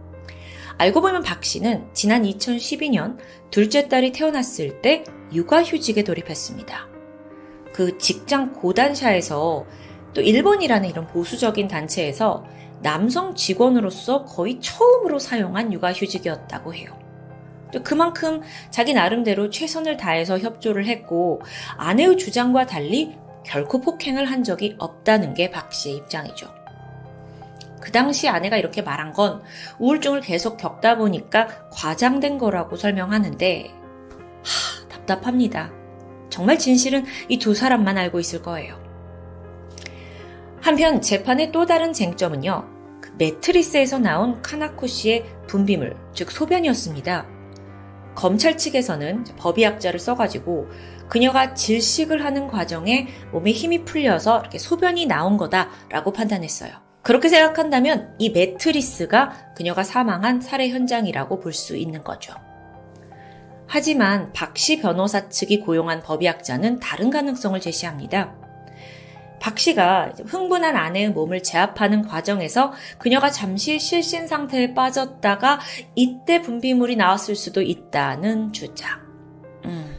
알고 0.76 1.01
보면 1.01 1.22
박 1.22 1.43
씨는 1.43 1.86
지난 1.94 2.24
2012년 2.24 3.16
둘째 3.51 3.88
딸이 3.88 4.12
태어났을 4.12 4.82
때 4.82 5.02
육아휴직에 5.32 6.05
돌입했습니다. 6.05 6.88
그 7.72 7.97
직장 7.97 8.52
고단샤에서 8.52 9.64
또 10.16 10.22
일본이라는 10.22 10.88
이런 10.88 11.06
보수적인 11.06 11.68
단체에서 11.68 12.47
남성 12.80 13.34
직원으로서 13.34 14.24
거의 14.24 14.59
처음으로 14.62 15.18
사용한 15.18 15.74
육아휴직이었다고 15.74 16.72
해요. 16.72 16.98
또 17.70 17.82
그만큼 17.82 18.40
자기 18.70 18.94
나름대로 18.94 19.51
최선을 19.51 19.98
다해서 19.98 20.38
협조를 20.38 20.86
했고 20.86 21.43
아내의 21.76 22.16
주장과 22.16 22.64
달리 22.64 23.14
결코 23.44 23.82
폭행을 23.82 24.24
한 24.24 24.43
적이 24.43 24.76
없다는 24.78 25.34
게 25.34 25.51
박 25.51 25.70
씨의 25.70 25.97
입장이죠. 25.97 26.48
그 27.78 27.93
당시 27.93 28.26
아내가 28.26 28.56
이렇게 28.56 28.80
말한 28.80 29.12
건 29.12 29.43
우울증을 29.78 30.22
계속 30.22 30.56
겪다 30.56 30.97
보니까 30.97 31.68
과장된 31.70 32.38
거라고 32.38 32.76
설명하는데, 32.76 33.70
하, 33.70 34.88
답답합니다. 34.88 35.70
정말 36.30 36.59
진실은 36.59 37.05
이 37.28 37.38
두 37.38 37.55
사람만 37.55 37.98
알고 37.98 38.18
있을 38.18 38.40
거예요. 38.40 38.85
한편 40.60 41.00
재판의 41.00 41.52
또 41.52 41.66
다른 41.66 41.92
쟁점은요, 41.92 42.64
그 43.00 43.12
매트리스에서 43.18 43.98
나온 43.98 44.42
카나코 44.42 44.86
씨의 44.86 45.24
분비물, 45.46 45.96
즉 46.12 46.30
소변이었습니다. 46.30 47.26
검찰 48.14 48.56
측에서는 48.56 49.24
법의학자를 49.36 50.00
써가지고 50.00 50.68
그녀가 51.08 51.54
질식을 51.54 52.24
하는 52.24 52.48
과정에 52.48 53.06
몸에 53.30 53.52
힘이 53.52 53.84
풀려서 53.84 54.40
이렇게 54.40 54.58
소변이 54.58 55.06
나온 55.06 55.36
거다라고 55.36 56.12
판단했어요. 56.12 56.72
그렇게 57.02 57.28
생각한다면 57.28 58.14
이 58.18 58.30
매트리스가 58.30 59.52
그녀가 59.54 59.84
사망한 59.84 60.40
살해 60.40 60.70
현장이라고 60.70 61.38
볼 61.40 61.52
수 61.52 61.76
있는 61.76 62.02
거죠. 62.02 62.34
하지만 63.68 64.32
박 64.32 64.56
씨 64.56 64.80
변호사 64.80 65.28
측이 65.28 65.60
고용한 65.60 66.02
법의학자는 66.02 66.80
다른 66.80 67.10
가능성을 67.10 67.60
제시합니다. 67.60 68.34
박 69.40 69.58
씨가 69.58 70.12
흥분한 70.26 70.76
아내의 70.76 71.10
몸을 71.10 71.42
제압하는 71.42 72.02
과정에서 72.06 72.72
그녀가 72.98 73.30
잠시 73.30 73.78
실신 73.78 74.26
상태에 74.26 74.74
빠졌다가 74.74 75.60
이때 75.94 76.40
분비물이 76.40 76.96
나왔을 76.96 77.36
수도 77.36 77.62
있다는 77.62 78.52
주장. 78.52 79.00
음. 79.64 79.96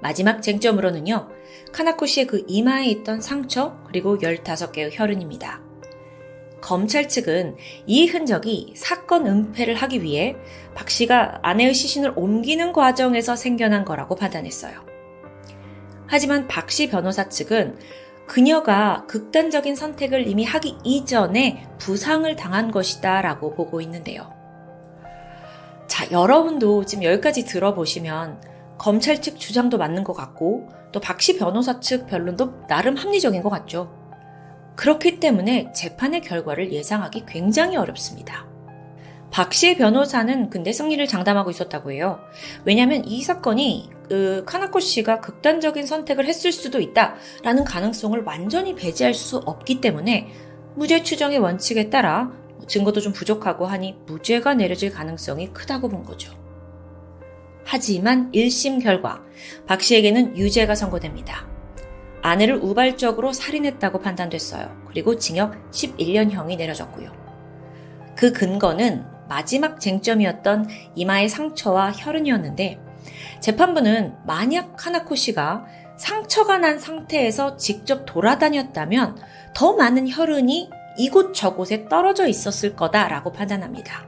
마지막 0.00 0.42
쟁점으로는요, 0.42 1.28
카나코 1.72 2.06
씨의 2.06 2.26
그 2.26 2.44
이마에 2.46 2.86
있던 2.86 3.20
상처, 3.20 3.76
그리고 3.86 4.18
15개의 4.18 4.90
혈흔입니다. 4.92 5.60
검찰 6.60 7.08
측은 7.08 7.56
이 7.86 8.06
흔적이 8.06 8.72
사건 8.76 9.26
은폐를 9.26 9.74
하기 9.76 10.02
위해 10.02 10.36
박 10.74 10.90
씨가 10.90 11.38
아내의 11.42 11.74
시신을 11.74 12.14
옮기는 12.16 12.72
과정에서 12.72 13.36
생겨난 13.36 13.84
거라고 13.84 14.16
판단했어요. 14.16 14.84
하지만 16.06 16.46
박 16.48 16.70
씨 16.70 16.88
변호사 16.88 17.28
측은 17.28 17.78
그녀가 18.26 19.04
극단적인 19.06 19.76
선택을 19.76 20.26
이미 20.26 20.44
하기 20.44 20.78
이전에 20.84 21.66
부상을 21.78 22.34
당한 22.36 22.70
것이다 22.70 23.22
라고 23.22 23.54
보고 23.54 23.80
있는데요. 23.80 24.32
자, 25.86 26.10
여러분도 26.10 26.84
지금 26.84 27.04
여기까지 27.04 27.44
들어보시면 27.44 28.40
검찰 28.78 29.22
측 29.22 29.38
주장도 29.38 29.78
맞는 29.78 30.04
것 30.04 30.12
같고 30.12 30.68
또 30.92 31.00
박 31.00 31.20
씨 31.20 31.36
변호사 31.38 31.80
측 31.80 32.06
변론도 32.06 32.66
나름 32.68 32.96
합리적인 32.96 33.42
것 33.42 33.50
같죠. 33.50 33.92
그렇기 34.76 35.20
때문에 35.20 35.72
재판의 35.72 36.20
결과를 36.20 36.72
예상하기 36.72 37.24
굉장히 37.26 37.76
어렵습니다. 37.76 38.46
박 39.30 39.52
씨의 39.52 39.76
변호사는 39.76 40.50
근데 40.50 40.72
승리를 40.72 41.06
장담하고 41.06 41.50
있었다고 41.50 41.92
해요. 41.92 42.20
왜냐하면 42.64 43.04
이 43.04 43.22
사건이 43.22 43.90
그 44.08 44.44
카나코 44.46 44.80
씨가 44.80 45.20
극단적인 45.20 45.86
선택을 45.86 46.26
했을 46.26 46.52
수도 46.52 46.80
있다라는 46.80 47.64
가능성을 47.64 48.22
완전히 48.24 48.74
배제할 48.74 49.14
수 49.14 49.38
없기 49.38 49.80
때문에 49.80 50.28
무죄 50.74 51.02
추정의 51.02 51.38
원칙에 51.38 51.90
따라 51.90 52.32
증거도 52.68 53.00
좀 53.00 53.12
부족하고 53.12 53.66
하니 53.66 53.96
무죄가 54.06 54.54
내려질 54.54 54.92
가능성이 54.92 55.52
크다고 55.52 55.88
본 55.88 56.04
거죠. 56.04 56.32
하지만 57.64 58.30
1심 58.32 58.82
결과 58.82 59.22
박 59.66 59.82
씨에게는 59.82 60.36
유죄가 60.36 60.74
선고됩니다. 60.74 61.48
아내를 62.22 62.56
우발적으로 62.56 63.32
살인했다고 63.32 64.00
판단됐어요. 64.00 64.84
그리고 64.88 65.16
징역 65.16 65.70
11년형이 65.70 66.56
내려졌고요. 66.56 67.12
그 68.16 68.32
근거는 68.32 69.04
마지막 69.28 69.80
쟁점이었던 69.80 70.68
이마의 70.94 71.28
상처와 71.28 71.92
혈흔이었는데 71.92 72.85
재판부는 73.40 74.16
만약 74.24 74.76
카나코 74.76 75.14
씨가 75.14 75.64
상처가 75.96 76.58
난 76.58 76.78
상태에서 76.78 77.56
직접 77.56 78.04
돌아다녔다면 78.06 79.18
더 79.54 79.74
많은 79.74 80.08
혈흔이 80.08 80.70
이곳 80.98 81.34
저곳에 81.34 81.88
떨어져 81.88 82.26
있었을 82.26 82.76
거다라고 82.76 83.32
판단합니다. 83.32 84.06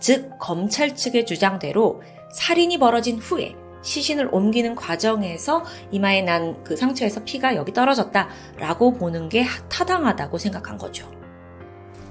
즉, 0.00 0.36
검찰 0.38 0.94
측의 0.94 1.26
주장대로 1.26 2.02
살인이 2.32 2.78
벌어진 2.78 3.18
후에 3.18 3.54
시신을 3.82 4.28
옮기는 4.32 4.74
과정에서 4.74 5.64
이마에 5.90 6.22
난 6.22 6.64
그 6.64 6.76
상처에서 6.76 7.24
피가 7.24 7.54
여기 7.54 7.72
떨어졌다라고 7.72 8.94
보는 8.94 9.28
게 9.28 9.44
타당하다고 9.68 10.38
생각한 10.38 10.78
거죠. 10.78 11.10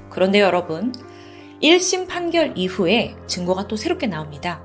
그런데 0.10 0.40
여러분, 0.40 0.94
1심 1.62 2.08
판결 2.08 2.54
이후에 2.56 3.16
증거가 3.26 3.68
또 3.68 3.76
새롭게 3.76 4.08
나옵니다. 4.08 4.62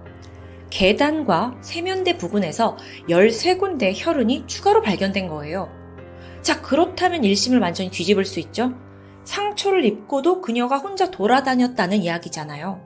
계단과 0.71 1.59
세면대 1.61 2.19
부근에서 2.19 2.77
13군데 3.09 3.93
혈흔이 3.95 4.45
추가로 4.47 4.83
발견된 4.83 5.29
거예요. 5.29 5.71
자, 6.43 6.61
그렇다면 6.61 7.23
1심을 7.23 7.61
완전히 7.61 7.91
뒤집을 7.91 8.25
수 8.25 8.41
있죠? 8.41 8.75
상처를 9.25 9.85
입고도 9.85 10.41
그녀가 10.41 10.79
혼자 10.79 11.11
돌아다녔다는 11.11 12.03
이야기잖아요. 12.03 12.81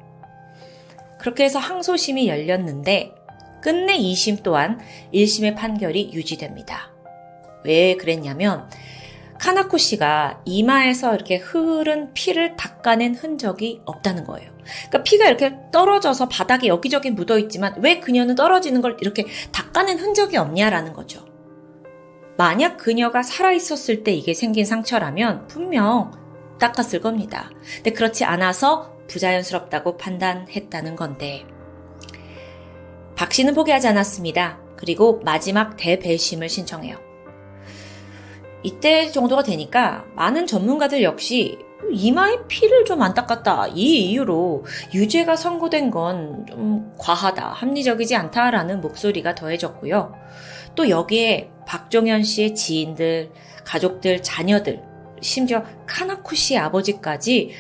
그렇게 1.19 1.45
해서 1.45 1.59
항소심이 1.59 2.27
열렸는데 2.29 3.15
끝내 3.63 3.97
2심 3.97 4.43
또한 4.43 4.81
1심의 5.15 5.55
판결이 5.55 6.11
유지됩니다. 6.13 6.91
왜 7.65 7.97
그랬냐면 7.97 8.69
카나코 9.39 9.79
씨가 9.79 10.43
이마에서 10.45 11.15
이렇게 11.15 11.37
흐른 11.37 12.13
피를 12.13 12.57
닦아낸 12.57 13.15
흔적이 13.15 13.81
없다는 13.85 14.25
거예요. 14.25 14.52
그러니까 14.89 15.03
피가 15.03 15.27
이렇게 15.27 15.57
떨어져서 15.73 16.29
바닥에 16.29 16.69
여기저기 16.69 17.11
묻어 17.11 17.39
있지만 17.39 17.75
왜 17.79 18.01
그녀는 18.01 18.35
떨어지는 18.35 18.81
걸 18.81 18.97
이렇게 19.01 19.27
닦아낸 19.53 19.99
흔적이 19.99 20.37
없냐라는 20.37 20.93
거죠. 20.93 21.25
만약 22.37 22.77
그녀가 22.77 23.23
살아있었을 23.23 24.05
때 24.05 24.13
이게 24.13 24.35
생긴 24.35 24.65
상처라면 24.65 25.47
분명 25.49 26.13
닦았을 26.59 27.01
겁니다. 27.01 27.51
근데 27.77 27.93
그렇지 27.93 28.25
않아서 28.25 28.97
부자연스럽다고 29.09 29.97
판단했다는 29.97 30.97
건데 30.97 31.45
박 33.17 33.33
씨는 33.33 33.55
포기하지 33.55 33.89
않았습니다. 33.89 34.59
그리고 34.77 35.21
마지막 35.25 35.77
대배심을 35.77 36.49
신청해요. 36.49 36.97
이때 38.63 39.11
정도가 39.11 39.43
되니까 39.43 40.05
많은 40.15 40.47
전문가들 40.47 41.03
역시 41.03 41.59
이마에 41.91 42.39
피를 42.49 42.85
좀 42.85 43.03
안 43.03 43.15
닦았다. 43.15 43.69
이 43.75 44.11
이유로 44.11 44.65
유죄가 44.95 45.37
선고된 45.37 45.91
건 45.91 46.47
좀 46.49 46.93
과하다. 46.99 47.49
합리적이지 47.49 48.15
않다라는 48.15 48.81
목소리가 48.81 49.35
더해졌고요. 49.35 50.15
또 50.75 50.89
여기에 50.89 51.51
박종현 51.67 52.23
씨의 52.23 52.55
지인들, 52.55 53.31
가족들, 53.65 54.23
자녀들, 54.23 54.83
심지어 55.21 55.65
카나쿠 55.87 56.35
씨의 56.37 56.59
아버지까지 56.61 57.51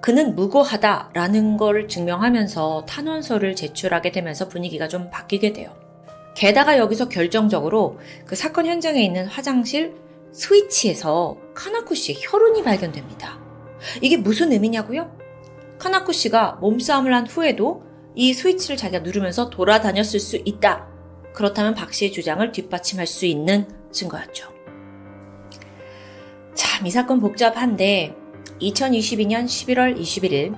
그는 0.00 0.34
무고하다라는 0.34 1.56
걸 1.56 1.88
증명하면서 1.88 2.86
탄원서를 2.88 3.54
제출하게 3.54 4.10
되면서 4.12 4.48
분위기가 4.48 4.88
좀 4.88 5.10
바뀌게 5.10 5.52
돼요. 5.52 5.70
게다가 6.34 6.78
여기서 6.78 7.08
결정적으로 7.08 7.98
그 8.26 8.34
사건 8.34 8.66
현장에 8.66 9.02
있는 9.02 9.26
화장실 9.26 9.94
스위치에서 10.32 11.36
카나쿠 11.54 11.94
씨의 11.94 12.18
혈흔이 12.20 12.62
발견됩니다. 12.64 13.41
이게 14.00 14.16
무슨 14.16 14.52
의미냐고요? 14.52 15.16
카나쿠 15.78 16.12
씨가 16.12 16.58
몸싸움을 16.60 17.12
한 17.12 17.26
후에도 17.26 17.84
이 18.14 18.34
스위치를 18.34 18.76
자기가 18.76 19.00
누르면서 19.00 19.50
돌아다녔을 19.50 20.20
수 20.20 20.36
있다. 20.44 20.86
그렇다면 21.32 21.74
박 21.74 21.92
씨의 21.92 22.12
주장을 22.12 22.52
뒷받침할 22.52 23.06
수 23.06 23.26
있는 23.26 23.66
증거였죠. 23.90 24.48
참, 26.54 26.86
이 26.86 26.90
사건 26.90 27.20
복잡한데 27.20 28.14
2022년 28.60 29.46
11월 29.46 29.98
21일 29.98 30.54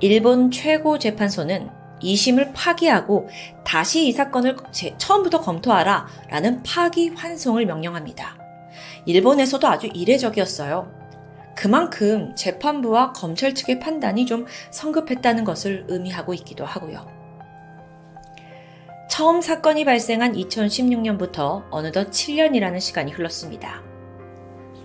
일본 0.00 0.50
최고 0.50 0.98
재판소는 0.98 1.68
2심을 2.02 2.52
파기하고 2.54 3.28
다시 3.64 4.08
이 4.08 4.12
사건을 4.12 4.56
처음부터 4.98 5.40
검토하라 5.40 6.06
라는 6.28 6.62
파기 6.62 7.10
환송을 7.10 7.66
명령합니다. 7.66 8.36
일본에서도 9.06 9.66
아주 9.68 9.88
이례적이었어요. 9.92 11.01
그만큼 11.54 12.34
재판부와 12.34 13.12
검찰 13.12 13.54
측의 13.54 13.80
판단이 13.80 14.26
좀 14.26 14.46
성급했다는 14.70 15.44
것을 15.44 15.84
의미하고 15.88 16.34
있기도 16.34 16.64
하고요. 16.64 17.06
처음 19.10 19.42
사건이 19.42 19.84
발생한 19.84 20.32
2016년부터 20.32 21.64
어느덧 21.70 22.10
7년이라는 22.10 22.80
시간이 22.80 23.12
흘렀습니다. 23.12 23.82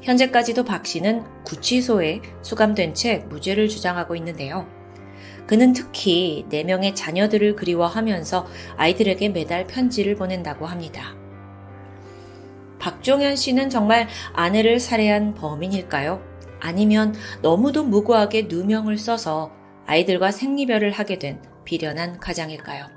현재까지도 0.02 0.66
박 0.66 0.86
씨는 0.86 1.24
구치소에 1.46 2.22
수감된 2.42 2.94
채 2.94 3.26
무죄를 3.30 3.70
주장하고 3.70 4.16
있는데요. 4.18 4.68
그는 5.48 5.72
특히 5.72 6.46
4명의 6.50 6.94
자녀들을 6.94 7.56
그리워하면서 7.56 8.48
아이들에게 8.76 9.30
매달 9.30 9.66
편지를 9.66 10.16
보낸다고 10.16 10.66
합니다. 10.66 11.16
박종현 12.80 13.36
씨는 13.38 13.70
정말 13.70 14.08
아내를 14.34 14.80
살해한 14.80 15.36
범인일까요? 15.36 16.22
아니면 16.60 17.16
너무도 17.42 17.84
무고하게 17.84 18.44
누명을 18.50 18.98
써서 18.98 19.52
아이들과 19.86 20.32
생리별을 20.32 20.92
하게 20.92 21.20
된 21.20 21.42
비련한 21.64 22.20
가장일까요? 22.20 22.88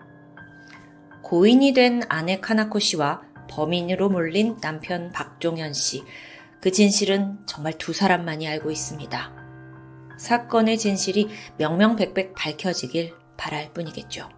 고인이 1.23 1.73
된 1.73 2.03
아내 2.09 2.41
카나코 2.41 2.79
씨와 2.79 3.23
범인으로 3.49 4.09
몰린 4.09 4.57
남편 4.61 5.11
박종현 5.13 5.73
씨. 5.73 6.05
그 6.61 6.71
진실은 6.73 7.39
정말 7.47 7.79
두 7.79 7.93
사람만이 7.93 8.47
알고 8.49 8.71
있습니다. 8.71 9.41
사건의 10.19 10.77
진실이 10.77 11.29
명명백백 11.57 12.35
밝혀지길 12.35 13.15
바랄 13.37 13.73
뿐이겠죠. 13.73 14.29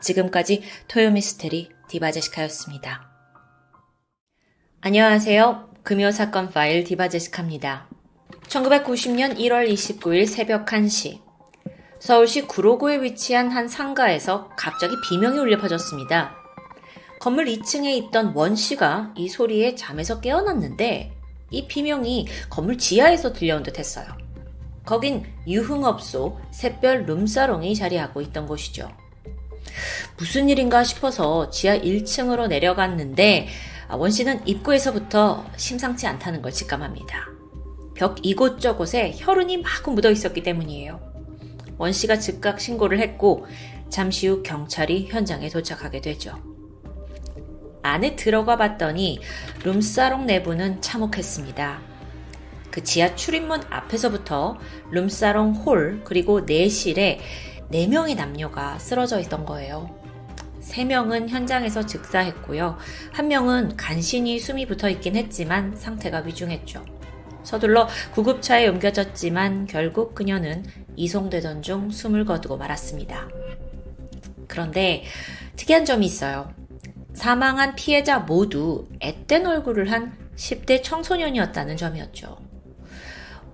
지금까지 0.00 0.62
토요미스테리 0.88 1.70
디바제시카였습니다. 1.88 3.08
안녕하세요. 4.80 5.70
금요 5.84 6.10
사건 6.10 6.50
파일 6.50 6.82
디바제시카입니다. 6.84 7.91
1990년 8.52 9.38
1월 9.38 9.66
29일 9.72 10.26
새벽 10.26 10.66
1시 10.66 11.20
서울시 11.98 12.42
구로구에 12.42 13.00
위치한 13.00 13.50
한 13.50 13.66
상가에서 13.66 14.50
갑자기 14.56 14.94
비명이 15.08 15.38
울려 15.38 15.58
퍼졌습니다. 15.58 16.36
건물 17.18 17.46
2층에 17.46 17.96
있던 17.96 18.32
원 18.34 18.54
씨가 18.54 19.14
이 19.16 19.28
소리에 19.28 19.74
잠에서 19.74 20.20
깨어났는데 20.20 21.12
이 21.50 21.66
비명이 21.66 22.26
건물 22.50 22.76
지하에서 22.76 23.32
들려온 23.32 23.62
듯 23.62 23.78
했어요. 23.78 24.06
거긴 24.84 25.24
유흥업소 25.46 26.38
샛별 26.50 27.06
룸사롱이 27.06 27.74
자리하고 27.74 28.20
있던 28.20 28.46
곳이죠. 28.46 28.90
무슨 30.18 30.50
일인가 30.50 30.84
싶어서 30.84 31.48
지하 31.48 31.78
1층으로 31.78 32.48
내려갔는데 32.48 33.48
원 33.90 34.10
씨는 34.10 34.46
입구에서부터 34.46 35.46
심상치 35.56 36.06
않다는 36.06 36.42
걸 36.42 36.52
직감합니다. 36.52 37.31
벽 38.02 38.16
이곳저곳에 38.26 39.12
혈흔이 39.14 39.58
마구 39.58 39.92
묻어 39.92 40.10
있었기 40.10 40.42
때문이에요. 40.42 41.00
원 41.78 41.92
씨가 41.92 42.18
즉각 42.18 42.60
신고를 42.60 42.98
했고 42.98 43.46
잠시 43.90 44.26
후 44.26 44.42
경찰이 44.42 45.06
현장에 45.08 45.48
도착하게 45.48 46.00
되죠. 46.00 46.34
안에 47.84 48.16
들어가 48.16 48.56
봤더니 48.56 49.20
룸사롱 49.62 50.26
내부는 50.26 50.80
참혹했습니다. 50.80 51.80
그 52.72 52.82
지하 52.82 53.14
출입문 53.14 53.62
앞에서부터 53.70 54.58
룸사롱 54.90 55.52
홀 55.52 56.00
그리고 56.02 56.40
내실에 56.40 57.20
4명의 57.70 58.16
남녀가 58.16 58.80
쓰러져 58.80 59.20
있던 59.20 59.46
거예요. 59.46 59.96
3명은 60.60 61.28
현장에서 61.28 61.86
즉사했고요. 61.86 62.78
1명은 63.14 63.74
간신히 63.76 64.40
숨이 64.40 64.66
붙어 64.66 64.90
있긴 64.90 65.14
했지만 65.14 65.76
상태가 65.76 66.18
위중했죠. 66.18 66.84
서둘러 67.42 67.88
구급차에 68.12 68.68
옮겨졌지만 68.68 69.66
결국 69.66 70.14
그녀는 70.14 70.64
이송되던 70.96 71.62
중 71.62 71.90
숨을 71.90 72.24
거두고 72.24 72.56
말았습니다. 72.56 73.28
그런데 74.48 75.04
특이한 75.56 75.84
점이 75.84 76.06
있어요. 76.06 76.52
사망한 77.14 77.74
피해자 77.74 78.18
모두 78.18 78.86
앳된 79.00 79.46
얼굴을 79.46 79.90
한 79.90 80.16
10대 80.36 80.82
청소년이었다는 80.82 81.76
점이었죠. 81.76 82.38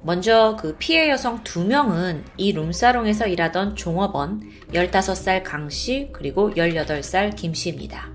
먼저 0.03 0.57
그 0.59 0.77
피해 0.79 1.09
여성 1.11 1.43
두 1.43 1.65
명은 1.65 2.25
이 2.37 2.53
룸사롱에서 2.53 3.27
일하던 3.27 3.75
종업원 3.75 4.41
15살 4.73 5.43
강 5.43 5.69
씨, 5.69 6.11
그리고 6.13 6.51
18살 6.53 7.35
김 7.35 7.53
씨입니다. 7.53 8.11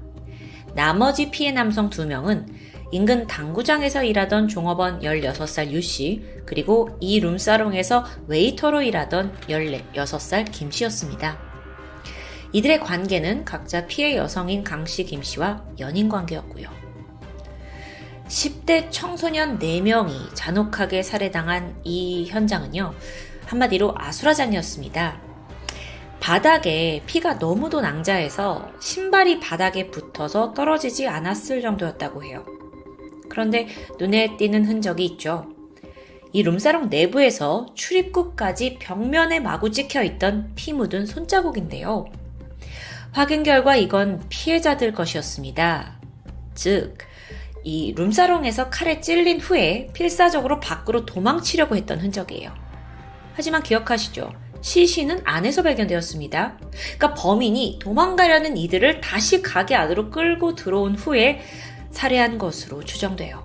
나머지 0.76 1.30
피해 1.30 1.52
남성 1.52 1.90
두 1.90 2.06
명은 2.06 2.48
인근 2.94 3.26
당구장에서 3.26 4.04
일하던 4.04 4.48
종업원 4.48 5.00
16살 5.00 5.72
유 5.72 5.82
씨, 5.82 6.24
그리고 6.46 6.96
이 7.00 7.20
룸사롱에서 7.20 8.06
웨이터로 8.28 8.84
일하던 8.84 9.36
16살 9.48 10.52
김 10.52 10.70
씨였습니다. 10.70 11.40
이들의 12.52 12.82
관계는 12.82 13.46
각자 13.46 13.88
피해 13.88 14.16
여성인 14.16 14.64
강 14.64 14.86
씨, 14.86 15.06
김 15.06 15.24
씨와 15.24 15.64
연인 15.80 16.08
관계였고요. 16.08 16.70
10대 18.28 18.90
청소년 18.92 19.58
4명이 19.58 20.36
잔혹하게 20.36 21.02
살해당한 21.02 21.76
이 21.84 22.28
현장은요, 22.28 22.94
한마디로 23.48 23.96
아수라장이었습니다. 23.98 25.20
바닥에 26.20 27.02
피가 27.08 27.34
너무도 27.34 27.82
낭자해서 27.82 28.70
신발이 28.80 29.40
바닥에 29.40 29.90
붙어서 29.90 30.54
떨어지지 30.54 31.08
않았을 31.08 31.64
정도였다고 31.64 32.24
해요. 32.24 32.46
그런데 33.34 33.68
눈에 34.00 34.38
띄는 34.38 34.66
흔적이 34.66 35.06
있죠. 35.06 35.48
이 36.34 36.44
룸사롱 36.44 36.90
내부에서 36.90 37.66
출입구까지 37.74 38.78
벽면에 38.80 39.40
마구 39.40 39.72
찍혀 39.72 40.04
있던 40.04 40.52
피 40.54 40.72
묻은 40.72 41.08
손자국인데요. 41.08 42.06
확인 43.12 43.42
결과 43.42 43.76
이건 43.76 44.22
피해자들 44.30 44.94
것이었습니다. 44.94 46.00
즉, 46.54 46.96
이 47.64 47.94
룸사롱에서 47.96 48.70
칼에 48.70 49.02
찔린 49.02 49.40
후에 49.40 49.88
필사적으로 49.94 50.60
밖으로 50.60 51.06
도망치려고 51.08 51.76
했던 51.76 52.00
흔적이에요. 52.02 52.54
하지만 53.34 53.64
기억하시죠? 53.64 54.32
시신은 54.62 55.22
안에서 55.24 55.64
발견되었습니다. 55.64 56.58
그러니까 56.98 57.14
범인이 57.16 57.80
도망가려는 57.82 58.58
이들을 58.58 59.02
다시 59.02 59.42
가게 59.42 59.76
안으로 59.76 60.10
끌고 60.10 60.56
들어온 60.56 60.96
후에 60.96 61.42
살해한 61.94 62.38
것으로 62.38 62.84
추정돼요. 62.84 63.44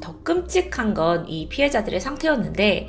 더 0.00 0.22
끔찍한 0.22 0.94
건 0.94 1.26
이 1.28 1.48
피해자들의 1.48 2.00
상태였는데 2.00 2.88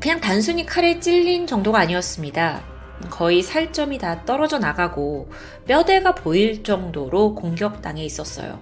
그냥 0.00 0.20
단순히 0.20 0.64
칼에 0.64 0.98
찔린 1.00 1.46
정도가 1.46 1.78
아니었습니다. 1.80 2.62
거의 3.10 3.42
살점이 3.42 3.98
다 3.98 4.24
떨어져 4.24 4.58
나가고 4.58 5.30
뼈대가 5.66 6.14
보일 6.14 6.62
정도로 6.62 7.34
공격당해 7.34 8.04
있었어요. 8.04 8.60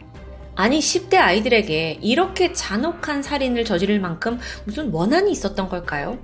아니 0.54 0.80
10대 0.80 1.16
아이들에게 1.16 1.98
이렇게 2.02 2.52
잔혹한 2.52 3.22
살인을 3.22 3.64
저지를 3.64 4.00
만큼 4.00 4.38
무슨 4.64 4.90
원한이 4.90 5.30
있었던 5.30 5.68
걸까요? 5.68 6.18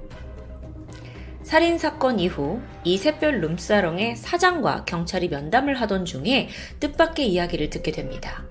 살인 1.45 1.77
사건 1.79 2.19
이후 2.19 2.61
이 2.85 2.97
샛별 2.97 3.41
룸사롱의 3.43 4.17
사장과 4.17 4.87
경찰이 4.87 5.29
면담을 5.29 5.79
하던 5.83 6.07
중에 6.07 6.49
뜻밖의 6.81 7.31
이야기를 7.31 7.69
듣게 7.69 7.93
됩니다. 7.93 8.45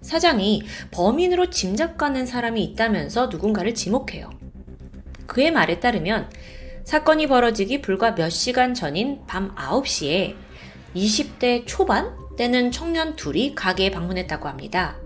사장이 0.00 0.62
범인으로 0.92 1.50
짐작가는 1.50 2.24
사람이 2.24 2.62
있다면서 2.62 3.26
누군가를 3.26 3.74
지목해요. 3.74 4.30
그의 5.26 5.50
말에 5.50 5.80
따르면 5.80 6.30
사건이 6.84 7.26
벌어지기 7.26 7.82
불과 7.82 8.14
몇 8.14 8.30
시간 8.30 8.74
전인 8.74 9.26
밤 9.26 9.54
9시에 9.56 10.36
20대 10.94 11.64
초반 11.66 12.16
때는 12.36 12.70
청년 12.70 13.16
둘이 13.16 13.54
가게에 13.56 13.90
방문했다고 13.90 14.48
합니다. 14.48 14.96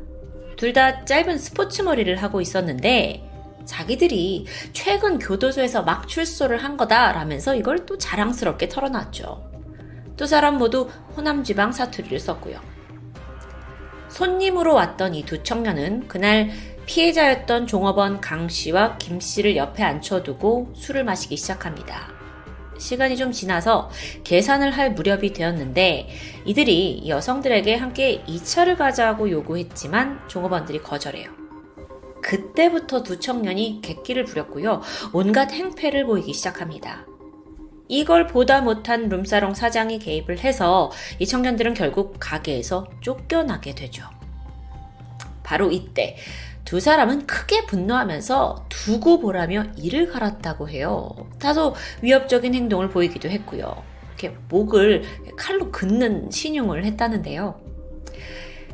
둘 0.56 0.72
다 0.74 1.04
짧은 1.04 1.38
스포츠 1.38 1.82
머리를 1.82 2.14
하고 2.16 2.40
있었는데 2.40 3.33
자기들이 3.64 4.46
최근 4.72 5.18
교도소에서 5.18 5.82
막 5.82 6.06
출소를 6.08 6.62
한 6.62 6.76
거다라면서 6.76 7.54
이걸 7.54 7.86
또 7.86 7.98
자랑스럽게 7.98 8.68
털어놨죠. 8.68 9.50
두 10.16 10.26
사람 10.26 10.58
모두 10.58 10.88
호남 11.16 11.42
지방 11.42 11.72
사투리를 11.72 12.18
썼고요. 12.20 12.60
손님으로 14.08 14.74
왔던 14.74 15.14
이 15.14 15.24
두 15.24 15.42
청년은 15.42 16.06
그날 16.06 16.50
피해자였던 16.86 17.66
종업원 17.66 18.20
강 18.20 18.48
씨와 18.48 18.98
김 18.98 19.18
씨를 19.18 19.56
옆에 19.56 19.82
앉혀두고 19.82 20.74
술을 20.76 21.02
마시기 21.04 21.36
시작합니다. 21.36 22.12
시간이 22.78 23.16
좀 23.16 23.32
지나서 23.32 23.90
계산을 24.24 24.72
할 24.72 24.92
무렵이 24.92 25.32
되었는데 25.32 26.08
이들이 26.44 27.04
여성들에게 27.08 27.74
함께 27.76 28.22
2차를 28.28 28.76
가자고 28.76 29.30
요구했지만 29.30 30.28
종업원들이 30.28 30.80
거절해요. 30.82 31.43
그때부터 32.24 33.02
두 33.02 33.20
청년이 33.20 33.80
객기를 33.82 34.24
부렸고요. 34.24 34.80
온갖 35.12 35.52
행패를 35.52 36.06
보이기 36.06 36.32
시작합니다. 36.32 37.06
이걸 37.86 38.26
보다 38.26 38.62
못한 38.62 39.10
룸사롱 39.10 39.52
사장이 39.52 39.98
개입을 39.98 40.38
해서 40.38 40.90
이 41.18 41.26
청년들은 41.26 41.74
결국 41.74 42.16
가게에서 42.18 42.86
쫓겨나게 43.02 43.74
되죠. 43.74 44.04
바로 45.42 45.70
이때 45.70 46.16
두 46.64 46.80
사람은 46.80 47.26
크게 47.26 47.66
분노하면서 47.66 48.68
두고 48.70 49.20
보라며 49.20 49.64
이를 49.76 50.10
갈았다고 50.10 50.70
해요. 50.70 51.10
다소 51.38 51.74
위협적인 52.00 52.54
행동을 52.54 52.88
보이기도 52.88 53.28
했고요. 53.28 53.82
이렇게 54.08 54.34
목을 54.48 55.02
칼로 55.36 55.70
긋는 55.70 56.30
신용을 56.30 56.86
했다는데요. 56.86 57.60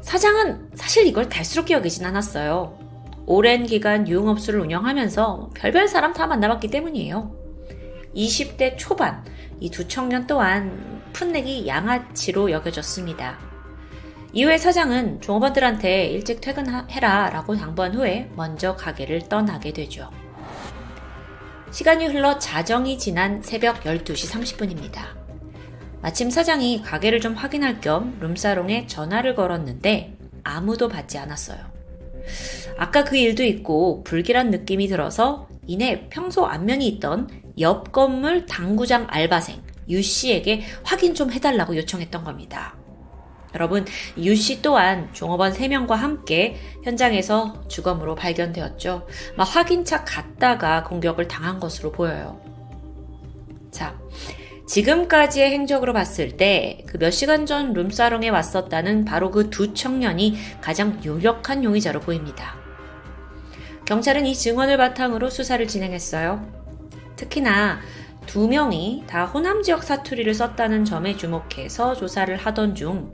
사장은 0.03 0.71
사실 0.77 1.09
이걸 1.09 1.29
달스럽게 1.29 1.75
여기진 1.75 2.05
않았어요. 2.07 2.90
오랜 3.33 3.65
기간 3.65 4.09
유흥업소를 4.09 4.59
운영하면서 4.59 5.51
별별 5.55 5.87
사람 5.87 6.13
다 6.13 6.27
만나봤기 6.27 6.67
때문이에요. 6.67 7.33
20대 8.17 8.77
초반, 8.77 9.25
이 9.61 9.71
두 9.71 9.87
청년 9.87 10.27
또한 10.27 11.01
풋내기 11.13 11.65
양아치로 11.65 12.51
여겨졌습니다. 12.51 13.39
이후에 14.33 14.59
사장은 14.59 15.21
종업원들한테 15.21 16.07
일찍 16.07 16.41
퇴근해라 16.41 17.31
라고 17.31 17.55
당부한 17.55 17.95
후에 17.95 18.29
먼저 18.35 18.75
가게를 18.75 19.29
떠나게 19.29 19.73
되죠. 19.75 20.11
시간이 21.71 22.09
흘러 22.09 22.37
자정이 22.41 22.99
지난 22.99 23.43
새벽 23.45 23.85
12시 23.85 24.59
30분입니다. 24.59 25.03
마침 26.03 26.31
사장이 26.31 26.83
가게를 26.83 27.21
좀 27.21 27.35
확인할 27.35 27.81
겸 27.81 28.19
룸사롱에 28.19 28.89
전화를 28.89 29.37
걸었는데 29.37 30.17
아무도 30.43 30.89
받지 30.89 31.17
않았어요. 31.17 31.80
아까 32.79 33.05
그 33.05 33.17
일도 33.17 33.45
있고 33.45 34.03
불길한 34.05 34.51
느낌이 34.51 34.89
들어서 34.89 35.49
이내 35.67 36.09
평소 36.11 36.47
안면이 36.47 36.87
있던 36.89 37.29
옆 37.61 37.93
건물 37.93 38.47
당구장 38.47 39.07
알바생 39.09 39.63
유 39.91 40.03
씨에게 40.03 40.63
확인 40.85 41.15
좀 41.15 41.33
해달라고 41.33 41.77
요청했던 41.77 42.25
겁니다. 42.25 42.77
여러분, 43.55 43.85
유 44.17 44.35
씨 44.37 44.63
또한 44.63 45.13
종업원 45.13 45.53
3명과 45.53 45.95
함께 45.97 46.57
현장에서 46.85 47.67
주검으로 47.69 48.15
발견되었죠. 48.15 49.07
막 49.37 49.45
확인차 49.45 50.05
갔다가 50.05 50.85
공격을 50.85 51.27
당한 51.27 51.59
것으로 51.59 51.91
보여요. 51.91 52.41
자, 53.73 53.99
지금까지의 54.75 55.51
행적으로 55.51 55.93
봤을 55.93 56.37
때 56.37 56.85
그 56.87 56.99
몇 56.99 57.11
시간 57.11 57.45
전 57.47 57.73
룸사롱에 57.73 58.29
왔었다는 58.29 59.05
바로 59.05 59.31
그 59.33 59.51
두 59.51 59.75
청년이 59.75 60.37
가장 60.61 61.01
유력한 61.03 61.65
용의자로 61.65 61.99
보입니다. 62.01 62.55
경찰은 63.87 64.27
이 64.27 64.35
증언을 64.35 64.77
바탕으로 64.77 65.29
수사를 65.29 65.67
진행했어요. 65.67 66.47
특히나 67.17 67.81
두 68.27 68.47
명이 68.47 69.05
다 69.09 69.25
호남 69.25 69.63
지역 69.63 69.83
사투리를 69.83 70.33
썼다는 70.33 70.85
점에 70.85 71.17
주목해서 71.17 71.97
조사를 71.97 72.37
하던 72.37 72.75
중 72.77 73.13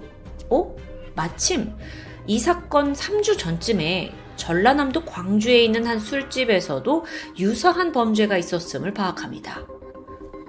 어? 0.50 0.76
마침 1.14 1.72
이 2.26 2.38
사건 2.38 2.92
3주 2.92 3.38
전쯤에 3.38 4.12
전라남도 4.36 5.06
광주에 5.06 5.64
있는 5.64 5.86
한 5.86 5.98
술집에서도 6.00 7.06
유사한 7.38 7.92
범죄가 7.92 8.36
있었음을 8.36 8.92
파악합니다. 8.92 9.75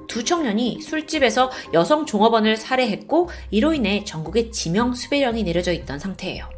두 0.08 0.24
청년이 0.24 0.82
술집에서 0.82 1.52
여성 1.74 2.06
종업원을 2.06 2.58
살해했고 2.58 3.30
이로 3.52 3.74
인해 3.74 4.04
전국에 4.04 4.52
지명 4.52 4.94
수배령이 4.94 5.44
내려져 5.44 5.72
있던 5.74 6.00
상태예요. 6.00 6.50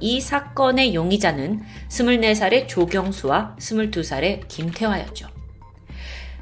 이 0.00 0.20
사건의 0.20 0.94
용의자는 0.94 1.62
24살의 1.88 2.68
조경수와 2.68 3.56
22살의 3.58 4.46
김태화였죠. 4.48 5.28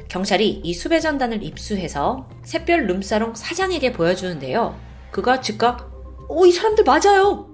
경찰이 0.08 0.60
이 0.62 0.74
수배 0.74 1.00
전단을 1.00 1.42
입수해서 1.42 2.28
샛별 2.44 2.86
룸사롱 2.86 3.34
사장에게 3.34 3.92
보여주는데요. 3.92 4.78
그가 5.10 5.40
즉각 5.40 5.90
오, 6.28 6.44
이 6.44 6.52
사람들 6.52 6.84
맞아요! 6.84 7.48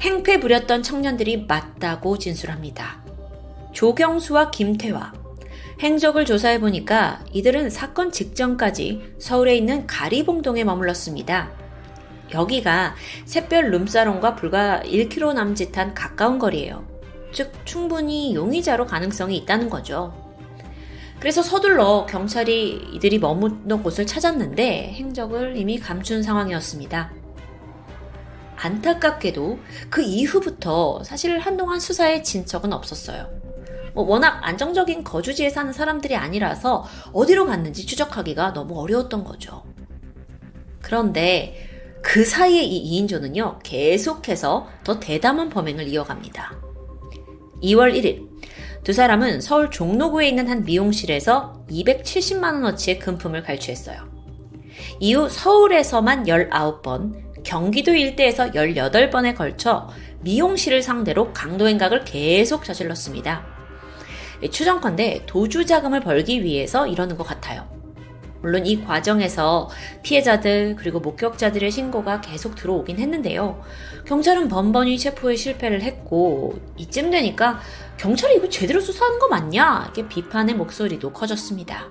행패 0.00 0.40
부렸던 0.40 0.82
청년들이 0.82 1.46
맞다고 1.46 2.18
진술합니다. 2.18 3.04
조경수와 3.72 4.50
김태화. 4.50 5.23
행적을 5.80 6.24
조사해 6.24 6.60
보니까 6.60 7.24
이들은 7.32 7.70
사건 7.70 8.12
직전까지 8.12 9.14
서울에 9.18 9.56
있는 9.56 9.86
가리봉동에 9.86 10.64
머물렀습니다. 10.64 11.50
여기가 12.32 12.94
샛별 13.24 13.70
룸사롱과 13.70 14.36
불과 14.36 14.80
1km 14.84 15.34
남짓한 15.34 15.94
가까운 15.94 16.38
거리예요. 16.38 16.84
즉, 17.32 17.52
충분히 17.64 18.34
용의자로 18.34 18.86
가능성이 18.86 19.36
있다는 19.38 19.68
거죠. 19.68 20.14
그래서 21.18 21.42
서둘러 21.42 22.06
경찰이 22.06 22.90
이들이 22.92 23.18
머무는 23.18 23.82
곳을 23.82 24.06
찾았는데 24.06 24.92
행적을 24.94 25.56
이미 25.56 25.78
감춘 25.78 26.22
상황이었습니다. 26.22 27.12
안타깝게도 28.56 29.58
그 29.90 30.02
이후부터 30.02 31.02
사실 31.02 31.38
한동안 31.38 31.80
수사에 31.80 32.22
진척은 32.22 32.72
없었어요. 32.72 33.43
뭐 33.94 34.04
워낙 34.04 34.40
안정적인 34.42 35.04
거주지에 35.04 35.50
사는 35.50 35.72
사람들이 35.72 36.16
아니라서 36.16 36.84
어디로 37.12 37.46
갔는지 37.46 37.86
추적하기가 37.86 38.52
너무 38.52 38.80
어려웠던 38.80 39.24
거죠. 39.24 39.62
그런데 40.82 41.70
그 42.02 42.24
사이에 42.24 42.62
이 42.62 43.06
2인조는요, 43.06 43.60
계속해서 43.62 44.68
더 44.84 45.00
대담한 45.00 45.48
범행을 45.48 45.88
이어갑니다. 45.88 46.52
2월 47.62 47.94
1일, 47.94 48.28
두 48.82 48.92
사람은 48.92 49.40
서울 49.40 49.70
종로구에 49.70 50.28
있는 50.28 50.48
한 50.48 50.64
미용실에서 50.64 51.64
270만원어치의 51.70 52.98
금품을 52.98 53.42
갈취했어요. 53.42 54.12
이후 55.00 55.28
서울에서만 55.30 56.24
19번, 56.24 57.42
경기도 57.42 57.94
일대에서 57.94 58.50
18번에 58.50 59.34
걸쳐 59.34 59.88
미용실을 60.20 60.82
상대로 60.82 61.32
강도 61.32 61.68
행각을 61.68 62.04
계속 62.04 62.64
저질렀습니다. 62.64 63.53
추정컨대 64.50 65.24
도주 65.26 65.66
자금을 65.66 66.00
벌기 66.00 66.42
위해서 66.42 66.86
이러는 66.86 67.16
것 67.16 67.24
같아요. 67.24 67.74
물론 68.44 68.66
이 68.66 68.84
과정에서 68.84 69.70
피해자들 70.02 70.76
그리고 70.76 71.00
목격자들의 71.00 71.70
신고가 71.70 72.20
계속 72.20 72.54
들어오긴 72.54 72.98
했는데요. 72.98 73.62
경찰은 74.06 74.48
번번이 74.48 74.98
체포에 74.98 75.34
실패를 75.34 75.80
했고 75.80 76.58
이쯤 76.76 77.10
되니까 77.10 77.60
경찰이 77.96 78.36
이거 78.36 78.48
제대로 78.50 78.82
수사하는 78.82 79.18
거 79.18 79.28
맞냐? 79.28 79.84
이렇게 79.84 80.06
비판의 80.06 80.56
목소리도 80.56 81.14
커졌습니다. 81.14 81.90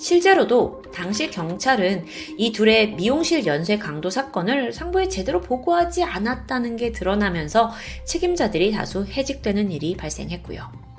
실제로도 0.00 0.82
당시 0.92 1.30
경찰은 1.30 2.06
이 2.36 2.50
둘의 2.50 2.94
미용실 2.94 3.46
연쇄 3.46 3.78
강도 3.78 4.10
사건을 4.10 4.72
상부에 4.72 5.08
제대로 5.08 5.40
보고하지 5.40 6.02
않았다는 6.02 6.76
게 6.76 6.90
드러나면서 6.90 7.70
책임자들이 8.04 8.72
다수 8.72 9.04
해직되는 9.04 9.70
일이 9.70 9.96
발생했고요. 9.96 10.89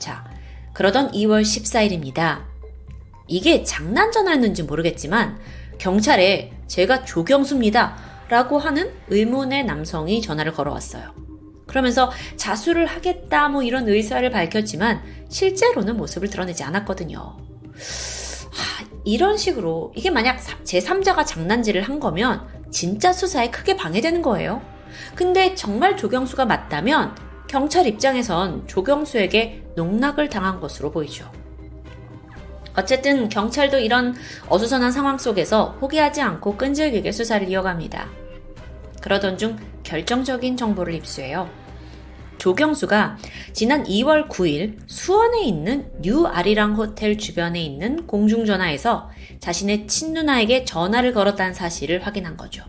자, 0.00 0.24
그러던 0.72 1.12
2월 1.12 1.42
14일입니다. 1.42 2.44
이게 3.28 3.62
장난 3.62 4.10
전화였는지 4.10 4.64
모르겠지만 4.64 5.38
경찰에 5.78 6.52
제가 6.66 7.04
조경수입니다. 7.04 8.10
라고 8.28 8.58
하는 8.58 8.92
의문의 9.08 9.64
남성이 9.64 10.22
전화를 10.22 10.52
걸어왔어요. 10.52 11.14
그러면서 11.66 12.10
자수를 12.36 12.86
하겠다 12.86 13.48
뭐 13.48 13.62
이런 13.62 13.88
의사를 13.88 14.28
밝혔지만 14.30 15.02
실제로는 15.28 15.96
모습을 15.96 16.28
드러내지 16.28 16.62
않았거든요. 16.62 17.18
하, 17.18 18.86
이런 19.04 19.36
식으로 19.36 19.92
이게 19.96 20.10
만약 20.10 20.38
제3자가 20.64 21.26
장난질을 21.26 21.82
한 21.82 22.00
거면 22.00 22.46
진짜 22.70 23.12
수사에 23.12 23.50
크게 23.50 23.76
방해되는 23.76 24.22
거예요. 24.22 24.62
근데 25.14 25.54
정말 25.54 25.96
조경수가 25.96 26.44
맞다면 26.46 27.16
경찰 27.50 27.84
입장에선 27.88 28.68
조경수에게 28.68 29.64
농락을 29.80 30.28
당한 30.28 30.60
것으로 30.60 30.90
보이죠. 30.90 31.30
어쨌든 32.76 33.30
경찰도 33.30 33.78
이런 33.78 34.14
어수선한 34.48 34.92
상황 34.92 35.16
속에서 35.16 35.76
포기하지 35.80 36.20
않고 36.20 36.56
끈질기게 36.56 37.12
수사를 37.12 37.48
이어갑니다. 37.48 38.06
그러던 39.00 39.38
중 39.38 39.56
결정적인 39.82 40.58
정보를 40.58 40.94
입수해요. 40.94 41.48
조경수가 42.36 43.18
지난 43.52 43.84
2월 43.84 44.28
9일 44.28 44.78
수원에 44.86 45.42
있는 45.42 45.90
뉴 46.00 46.26
아리랑 46.26 46.74
호텔 46.76 47.18
주변에 47.18 47.60
있는 47.60 48.06
공중전화에서 48.06 49.10
자신의 49.40 49.86
친누나에게 49.86 50.64
전화를 50.64 51.12
걸었다는 51.12 51.54
사실을 51.54 52.06
확인한 52.06 52.36
거죠. 52.36 52.64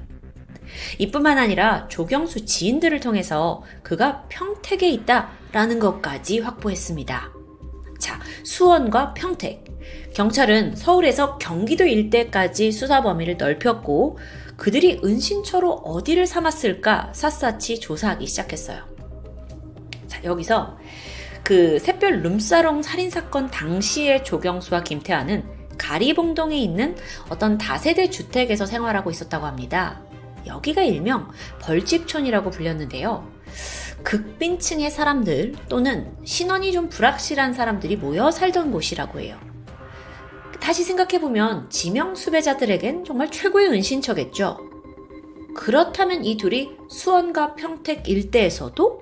이뿐만 0.98 1.38
아니라 1.38 1.88
조경수 1.88 2.46
지인들을 2.46 3.00
통해서 3.00 3.64
그가 3.84 4.26
평택에 4.30 4.90
있다라는 4.90 5.80
것까지 5.80 6.40
확보했습니다. 6.40 7.32
자, 8.00 8.20
수원과 8.44 9.14
평택. 9.14 9.64
경찰은 10.14 10.76
서울에서 10.76 11.38
경기도 11.38 11.86
일대까지 11.86 12.72
수사 12.72 13.02
범위를 13.02 13.38
넓혔고 13.38 14.18
그들이 14.58 15.00
은신처로 15.04 15.72
어디를 15.72 16.28
삼았을까 16.28 17.14
샅샅이 17.14 17.80
조사하기 17.80 18.28
시작했어요. 18.28 18.84
자, 20.08 20.24
여기서 20.24 20.78
그 21.44 21.80
샛별 21.80 22.22
룸사롱 22.22 22.84
살인사건 22.84 23.50
당시의 23.50 24.24
조경수와 24.24 24.84
김태환은 24.84 25.62
가리봉동에 25.78 26.58
있는 26.58 26.96
어떤 27.30 27.58
다세대 27.58 28.10
주택에서 28.10 28.66
생활하고 28.66 29.10
있었다고 29.10 29.46
합니다. 29.46 30.02
여기가 30.46 30.82
일명 30.84 31.30
벌집촌이라고 31.62 32.50
불렸는데요. 32.50 33.30
극빈층의 34.04 34.90
사람들 34.90 35.56
또는 35.70 36.16
신원이 36.26 36.72
좀 36.72 36.90
불확실한 36.90 37.54
사람들이 37.54 37.98
모여 37.98 38.32
살던 38.32 38.72
곳이라고 38.72 39.20
해요. 39.20 39.38
다시 40.60 40.84
생각해보면 40.84 41.70
지명 41.70 42.16
수배자들에겐 42.16 43.04
정말 43.04 43.32
최고의 43.32 43.68
은신처겠죠. 43.70 44.58
그렇다면 45.56 46.24
이 46.24 46.38
둘이 46.38 46.70
수원과 46.90 47.56
평택 47.56 48.08
일대에서도 48.08 49.02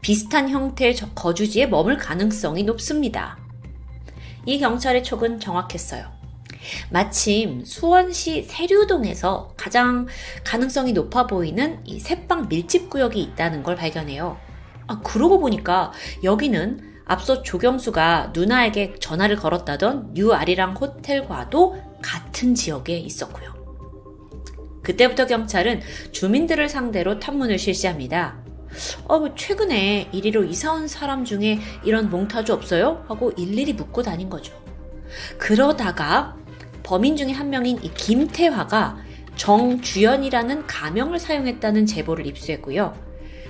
비슷한 0.00 0.48
형태의 0.48 0.96
거주지에 1.14 1.66
머물 1.66 1.96
가능성이 1.96 2.62
높습니다. 2.62 3.38
이 4.46 4.58
경찰의 4.58 5.02
촉은 5.04 5.40
정확했어요. 5.40 6.19
마침 6.90 7.64
수원시 7.64 8.42
세류동에서 8.42 9.54
가장 9.56 10.06
가능성이 10.44 10.92
높아 10.92 11.26
보이는 11.26 11.80
이 11.84 11.98
셋방 11.98 12.48
밀집 12.48 12.90
구역이 12.90 13.20
있다는 13.20 13.62
걸 13.62 13.76
발견해요. 13.76 14.38
아, 14.86 15.00
그러고 15.00 15.38
보니까 15.38 15.92
여기는 16.24 16.90
앞서 17.04 17.42
조경수가 17.42 18.32
누나에게 18.34 18.94
전화를 19.00 19.36
걸었다던 19.36 20.14
뉴 20.14 20.32
아리랑 20.32 20.74
호텔과도 20.74 21.76
같은 22.02 22.54
지역에 22.54 22.98
있었고요. 22.98 23.60
그때부터 24.82 25.26
경찰은 25.26 25.80
주민들을 26.12 26.68
상대로 26.68 27.18
탐문을 27.18 27.58
실시합니다. 27.58 28.38
어, 29.06 29.18
뭐 29.18 29.34
최근에 29.34 30.08
이리로 30.12 30.44
이사 30.44 30.72
온 30.72 30.88
사람 30.88 31.24
중에 31.24 31.58
이런 31.84 32.08
몽타주 32.10 32.52
없어요? 32.52 33.04
하고 33.08 33.32
일일이 33.36 33.72
묻고 33.72 34.02
다닌 34.02 34.30
거죠. 34.30 34.52
그러다가 35.38 36.36
범인 36.90 37.16
중에 37.16 37.30
한 37.30 37.50
명인 37.50 37.78
이 37.84 37.94
김태화가 37.94 38.98
정주연이라는 39.36 40.66
가명을 40.66 41.20
사용했다는 41.20 41.86
제보를 41.86 42.26
입수했고요. 42.26 42.96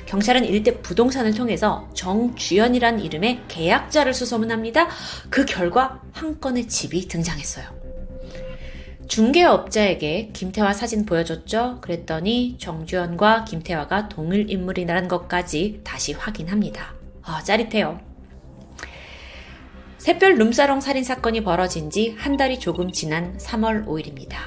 경찰은 0.05 0.45
일대 0.45 0.83
부동산을 0.83 1.33
통해서 1.33 1.89
정주연이라는 1.95 3.01
이름의 3.01 3.45
계약자를 3.49 4.13
수소문합니다. 4.13 4.89
그 5.31 5.47
결과 5.47 6.03
한 6.13 6.39
건의 6.39 6.69
집이 6.69 7.09
등장했어요. 7.09 7.65
중개업자에게 9.09 10.33
김태화 10.35 10.75
사진 10.75 11.07
보여줬죠? 11.07 11.79
그랬더니 11.81 12.59
정주연과 12.59 13.47
김태화가 13.47 14.11
동일 14.11 14.51
인물이라는 14.51 15.09
것까지 15.09 15.81
다시 15.83 16.13
확인합니다. 16.13 16.93
아, 17.23 17.43
짜릿해요. 17.43 18.10
샛별 20.11 20.35
룸사롱 20.39 20.81
살인 20.81 21.05
사건이 21.05 21.45
벌어진 21.45 21.89
지 21.89 22.17
한 22.19 22.37
달이 22.37 22.59
조금 22.59 22.91
지난 22.91 23.39
3월 23.39 23.87
5일입니다. 23.87 24.39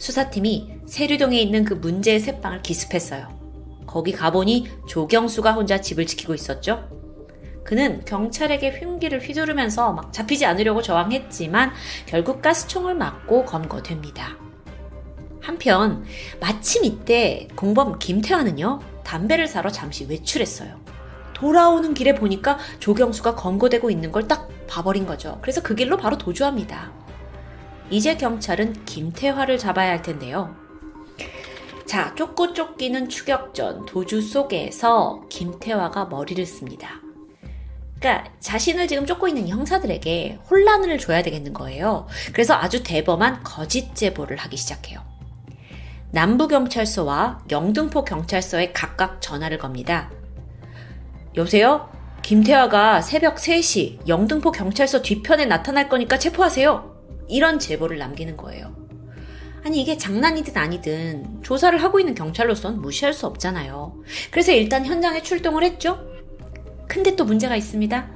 수사팀이 0.00 0.80
세류동에 0.86 1.38
있는 1.40 1.64
그 1.64 1.74
문제의 1.74 2.18
새빵을 2.18 2.62
기습했어요. 2.62 3.28
거기 3.86 4.10
가보니 4.10 4.68
조경수가 4.88 5.52
혼자 5.52 5.80
집을 5.80 6.04
지키고 6.04 6.34
있었죠. 6.34 6.88
그는 7.64 8.04
경찰에게 8.06 8.80
흉기를 8.80 9.20
휘두르면서 9.20 9.92
막 9.92 10.12
잡히지 10.12 10.44
않으려고 10.46 10.82
저항했지만 10.82 11.70
결국 12.06 12.42
가스총을 12.42 12.96
맞고 12.96 13.44
검거됩니다. 13.44 14.36
한편 15.40 16.04
마침 16.40 16.84
이때 16.84 17.46
공범 17.54 18.00
김태환은요 18.00 18.80
담배를 19.04 19.46
사러 19.46 19.70
잠시 19.70 20.06
외출했어요. 20.06 20.76
돌아오는 21.38 21.94
길에 21.94 22.14
보니까 22.14 22.58
조경수가 22.80 23.34
검거되고 23.36 23.90
있는 23.90 24.10
걸 24.12 24.28
딱 24.28 24.48
봐버린 24.66 25.06
거죠. 25.06 25.38
그래서 25.40 25.62
그 25.62 25.74
길로 25.74 25.96
바로 25.96 26.18
도주합니다. 26.18 26.92
이제 27.90 28.16
경찰은 28.16 28.84
김태화를 28.84 29.56
잡아야 29.56 29.90
할 29.90 30.02
텐데요. 30.02 30.54
자, 31.86 32.14
쫓고 32.14 32.52
쫓기는 32.52 33.08
추격전 33.08 33.86
도주 33.86 34.20
속에서 34.20 35.22
김태화가 35.30 36.06
머리를 36.06 36.44
씁니다. 36.44 37.00
그러니까 37.98 38.30
자신을 38.40 38.86
지금 38.86 39.06
쫓고 39.06 39.26
있는 39.26 39.48
형사들에게 39.48 40.38
혼란을 40.50 40.98
줘야 40.98 41.22
되겠는 41.22 41.54
거예요. 41.54 42.06
그래서 42.32 42.54
아주 42.54 42.82
대범한 42.82 43.42
거짓 43.42 43.94
제보를 43.94 44.36
하기 44.36 44.56
시작해요. 44.58 45.00
남부경찰서와 46.10 47.44
영등포 47.50 48.04
경찰서에 48.04 48.72
각각 48.72 49.20
전화를 49.22 49.58
겁니다. 49.58 50.10
여보세요? 51.36 51.88
김태화가 52.22 53.00
새벽 53.00 53.36
3시 53.36 54.08
영등포 54.08 54.52
경찰서 54.52 55.02
뒤편에 55.02 55.46
나타날 55.46 55.88
거니까 55.88 56.18
체포하세요. 56.18 56.96
이런 57.28 57.58
제보를 57.58 57.98
남기는 57.98 58.36
거예요. 58.36 58.74
아니 59.64 59.80
이게 59.80 59.96
장난이든 59.96 60.56
아니든 60.56 61.42
조사를 61.42 61.82
하고 61.82 62.00
있는 62.00 62.14
경찰로선 62.14 62.80
무시할 62.80 63.12
수 63.12 63.26
없잖아요. 63.26 63.94
그래서 64.30 64.52
일단 64.52 64.84
현장에 64.86 65.22
출동을 65.22 65.62
했죠. 65.64 65.98
근데 66.86 67.14
또 67.16 67.24
문제가 67.24 67.56
있습니다. 67.56 68.08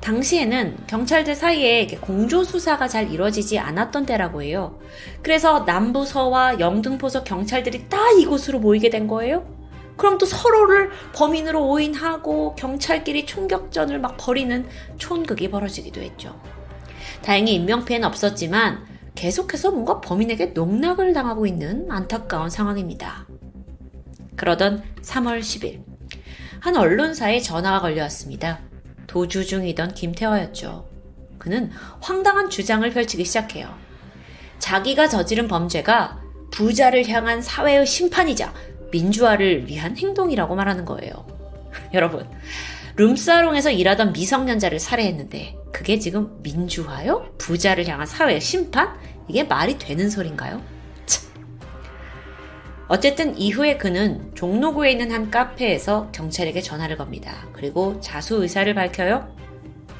당시에는 0.00 0.78
경찰들 0.86 1.34
사이에 1.34 1.86
공조 2.00 2.42
수사가 2.42 2.88
잘 2.88 3.10
이루어지지 3.12 3.58
않았던 3.58 4.06
때라고 4.06 4.42
해요. 4.42 4.78
그래서 5.22 5.60
남부서와 5.60 6.58
영등포서 6.60 7.24
경찰들이 7.24 7.88
다 7.88 7.98
이곳으로 8.18 8.60
모이게 8.60 8.88
된 8.88 9.06
거예요. 9.06 9.59
그럼 10.00 10.16
또 10.16 10.24
서로를 10.24 10.90
범인으로 11.12 11.68
오인하고 11.68 12.54
경찰끼리 12.54 13.26
총격전을 13.26 13.98
막 14.00 14.16
벌이는 14.16 14.66
촌극이 14.96 15.50
벌어지기도 15.50 16.00
했죠. 16.00 16.40
다행히 17.20 17.54
인명피해는 17.56 18.08
없었지만 18.08 18.86
계속해서 19.14 19.72
뭔가 19.72 20.00
범인에게 20.00 20.46
농락을 20.46 21.12
당하고 21.12 21.46
있는 21.46 21.86
안타까운 21.90 22.48
상황입니다. 22.48 23.26
그러던 24.36 24.82
3월 25.02 25.40
10일, 25.40 25.84
한 26.60 26.76
언론사에 26.78 27.40
전화가 27.40 27.80
걸려왔습니다. 27.80 28.60
도주 29.06 29.44
중이던 29.44 29.92
김태화였죠. 29.92 30.88
그는 31.36 31.70
황당한 32.00 32.48
주장을 32.48 32.88
펼치기 32.88 33.26
시작해요. 33.26 33.68
자기가 34.60 35.08
저지른 35.08 35.46
범죄가 35.46 36.22
부자를 36.50 37.06
향한 37.06 37.42
사회의 37.42 37.84
심판이자 37.84 38.54
민주화를 38.90 39.68
위한 39.68 39.96
행동이라고 39.96 40.54
말하는 40.54 40.84
거예요. 40.84 41.26
여러분, 41.94 42.28
룸사롱에서 42.96 43.70
일하던 43.70 44.12
미성년자를 44.12 44.78
살해했는데 44.78 45.56
그게 45.72 45.98
지금 45.98 46.38
민주화요? 46.42 47.32
부자를 47.38 47.86
향한 47.88 48.06
사회의 48.06 48.40
심판? 48.40 48.98
이게 49.28 49.44
말이 49.44 49.78
되는 49.78 50.10
소린가요? 50.10 50.60
참. 51.06 51.30
어쨌든 52.88 53.36
이후에 53.38 53.76
그는 53.76 54.32
종로구에 54.34 54.90
있는 54.90 55.12
한 55.12 55.30
카페에서 55.30 56.10
경찰에게 56.12 56.60
전화를 56.60 56.96
겁니다. 56.96 57.48
그리고 57.52 58.00
자수 58.00 58.42
의사를 58.42 58.72
밝혀요. 58.74 59.34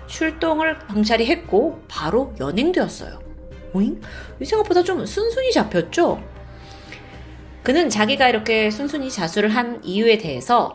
출동을 0.08 0.78
경찰이 0.88 1.26
했고 1.26 1.80
바로 1.86 2.34
연행되었어요. 2.40 3.20
오잉? 3.72 4.00
생각보다 4.42 4.82
좀 4.82 5.06
순순히 5.06 5.52
잡혔죠? 5.52 6.20
그는 7.62 7.90
자기가 7.90 8.28
이렇게 8.28 8.70
순순히 8.70 9.10
자수를 9.10 9.50
한 9.50 9.84
이유에 9.84 10.18
대해서 10.18 10.72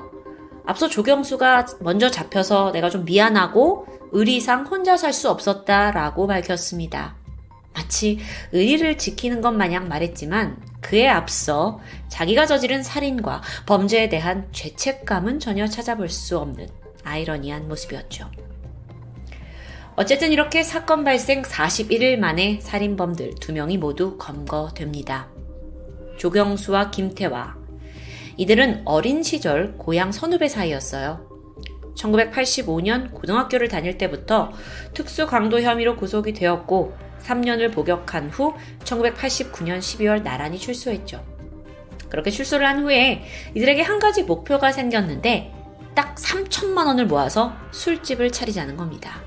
앞서 0.65 0.87
조경수가 0.87 1.65
먼저 1.81 2.09
잡혀서 2.09 2.71
내가 2.71 2.89
좀 2.89 3.05
미안하고 3.05 3.87
의리상 4.11 4.65
혼자 4.65 4.97
살 4.97 5.13
수 5.13 5.29
없었다라고 5.29 6.27
밝혔습니다. 6.27 7.15
마치 7.73 8.19
의리를 8.53 8.97
지키는 8.97 9.41
것 9.41 9.51
마냥 9.51 9.87
말했지만 9.87 10.57
그에 10.81 11.07
앞서 11.07 11.79
자기가 12.07 12.45
저지른 12.45 12.83
살인과 12.83 13.41
범죄에 13.65 14.07
대한 14.07 14.47
죄책감은 14.51 15.39
전혀 15.39 15.67
찾아볼 15.67 16.07
수 16.07 16.37
없는 16.37 16.69
아이러니한 17.03 17.67
모습이었죠. 17.67 18.31
어쨌든 19.97 20.31
이렇게 20.31 20.63
사건 20.63 21.03
발생 21.03 21.41
41일 21.41 22.17
만에 22.17 22.59
살인범들 22.61 23.35
두 23.39 23.53
명이 23.53 23.77
모두 23.77 24.17
검거됩니다. 24.17 25.34
조경수와 26.17 26.91
김태화. 26.91 27.55
이들은 28.37 28.83
어린 28.85 29.23
시절 29.23 29.77
고향 29.77 30.11
선후배 30.11 30.47
사이였어요. 30.47 31.35
1985년 31.95 33.13
고등학교를 33.13 33.67
다닐 33.69 33.97
때부터 33.97 34.51
특수 34.93 35.25
강도 35.27 35.61
혐의로 35.61 35.95
구속이 35.95 36.33
되었고 36.33 36.93
3년을 37.23 37.73
복역한 37.73 38.29
후 38.29 38.53
1989년 38.83 39.79
12월 39.79 40.21
나란히 40.21 40.57
출소했죠. 40.57 41.23
그렇게 42.09 42.29
출소를 42.29 42.67
한 42.67 42.83
후에 42.83 43.23
이들에게 43.55 43.81
한 43.81 43.99
가지 43.99 44.23
목표가 44.23 44.71
생겼는데 44.71 45.51
딱 45.95 46.15
3천만 46.15 46.85
원을 46.87 47.07
모아서 47.07 47.53
술집을 47.71 48.31
차리자는 48.31 48.77
겁니다. 48.77 49.21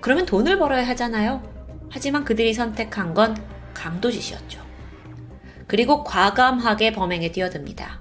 그러면 0.00 0.24
돈을 0.24 0.58
벌어야 0.58 0.86
하잖아요. 0.88 1.42
하지만 1.90 2.24
그들이 2.24 2.54
선택한 2.54 3.12
건 3.12 3.36
강도짓이었죠. 3.74 4.69
그리고 5.70 6.02
과감하게 6.02 6.94
범행에 6.94 7.30
뛰어듭니다. 7.30 8.00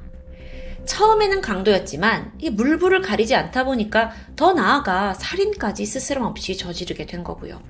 처음에는 0.86 1.40
강도였지만 1.40 2.34
이 2.40 2.50
물불을 2.50 3.02
가리지 3.02 3.36
않다 3.36 3.64
보니까 3.64 4.12
더 4.36 4.54
나아가 4.54 5.14
살인까지 5.14 5.86
스스럼 5.86 6.24
없이 6.24 6.58
저지르게 6.58 7.06
된 7.06 7.24
거고요. 7.24 7.62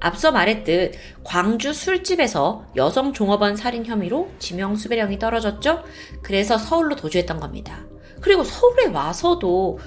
앞서 0.00 0.32
말했듯 0.32 0.94
광주 1.22 1.72
술집에서 1.72 2.66
여성 2.74 3.12
종업원 3.12 3.54
살인 3.54 3.86
혐의로 3.86 4.28
지명 4.40 4.74
수배령이 4.74 5.20
떨어졌죠. 5.20 5.84
그래서 6.20 6.58
서울로 6.58 6.96
도주했던 6.96 7.38
겁니다. 7.38 7.86
그리고 8.20 8.42
서울에 8.42 8.86
와서도 8.86 9.78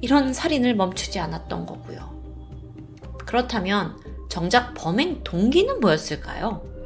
이런 0.00 0.32
살인을 0.32 0.74
멈추지 0.74 1.20
않았던 1.20 1.64
거고요. 1.64 2.12
그렇다면 3.24 3.96
정작 4.28 4.74
범행 4.74 5.22
동기는 5.22 5.78
뭐였을까요? 5.78 6.77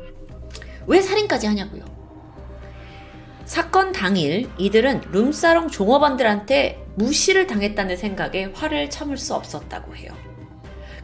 왜 0.87 1.01
살인까지 1.01 1.47
하냐고요? 1.47 1.85
사건 3.45 3.93
당일 3.93 4.49
이들은 4.57 5.03
룸사롱 5.11 5.69
종업원들한테 5.69 6.85
무시를 6.95 7.47
당했다는 7.47 7.97
생각에 7.97 8.45
화를 8.55 8.89
참을 8.91 9.17
수 9.17 9.35
없었다고 9.35 9.97
해요. 9.97 10.13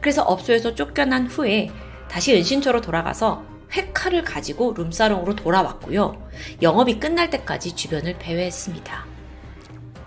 그래서 0.01 0.23
업소에서 0.23 0.73
쫓겨난 0.73 1.27
후에 1.27 1.69
다시 2.09 2.33
은신처로 2.35 2.81
돌아가서 2.81 3.43
회칼을 3.71 4.23
가지고 4.23 4.73
룸사롱으로 4.73 5.35
돌아왔고요. 5.35 6.29
영업이 6.61 6.99
끝날 6.99 7.29
때까지 7.29 7.75
주변을 7.75 8.17
배회했습니다. 8.17 9.05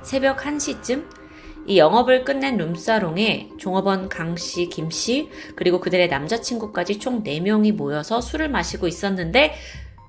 새벽 0.03 0.39
1시쯤 0.39 1.22
이 1.66 1.78
영업을 1.78 2.24
끝낸 2.24 2.56
룸사롱에 2.56 3.51
종업원 3.59 4.09
강씨, 4.09 4.68
김씨, 4.68 5.30
그리고 5.55 5.80
그들의 5.80 6.09
남자친구까지 6.09 6.98
총 6.98 7.22
4명이 7.22 7.72
모여서 7.72 8.20
술을 8.20 8.48
마시고 8.48 8.89
있었는데 8.89 9.55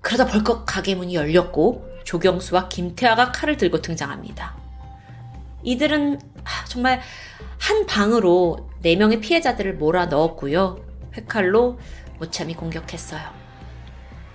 그러다 0.01 0.25
벌컥 0.25 0.65
가게 0.65 0.95
문이 0.95 1.15
열렸고 1.15 1.87
조경수와 2.03 2.69
김태화가 2.69 3.31
칼을 3.31 3.57
들고 3.57 3.81
등장합니다. 3.81 4.57
이들은 5.63 6.19
정말 6.67 7.01
한 7.59 7.85
방으로 7.85 8.69
4명의 8.83 9.21
피해자들을 9.21 9.75
몰아 9.75 10.07
넣었고요. 10.07 10.83
회칼로 11.15 11.79
무참히 12.19 12.55
공격했어요. 12.55 13.21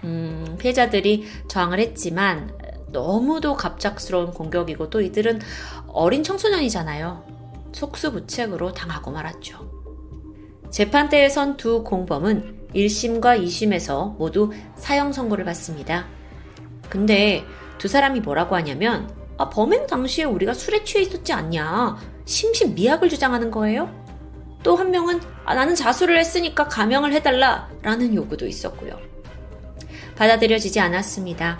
음, 0.04 0.56
피해자들이 0.58 1.26
저항을 1.48 1.80
했지만 1.80 2.56
너무도 2.90 3.54
갑작스러운 3.54 4.32
공격이고 4.32 4.88
또 4.90 5.00
이들은 5.00 5.40
어린 5.98 6.22
청소년이잖아요. 6.22 7.24
속수무책으로 7.72 8.72
당하고 8.72 9.10
말았죠. 9.10 9.68
재판대에 10.70 11.28
선 11.28 11.56
두 11.56 11.82
공범은 11.82 12.68
1심과 12.72 13.42
2심에서 13.42 14.16
모두 14.16 14.52
사형 14.76 15.12
선고를 15.12 15.44
받습니다. 15.44 16.06
근데 16.88 17.44
두 17.78 17.88
사람이 17.88 18.20
뭐라고 18.20 18.54
하냐면 18.54 19.10
아, 19.38 19.48
범행 19.50 19.88
당시에 19.88 20.22
우리가 20.22 20.54
술에 20.54 20.84
취해 20.84 21.02
있었지 21.02 21.32
않냐. 21.32 21.96
심신미약을 22.26 23.08
주장하는 23.08 23.50
거예요. 23.50 23.92
또 24.62 24.76
한 24.76 24.92
명은 24.92 25.20
아, 25.44 25.56
나는 25.56 25.74
자수를 25.74 26.16
했으니까 26.16 26.68
가명을 26.68 27.12
해달라 27.12 27.68
라는 27.82 28.14
요구도 28.14 28.46
있었고요. 28.46 28.96
받아들여지지 30.14 30.78
않았습니다. 30.78 31.58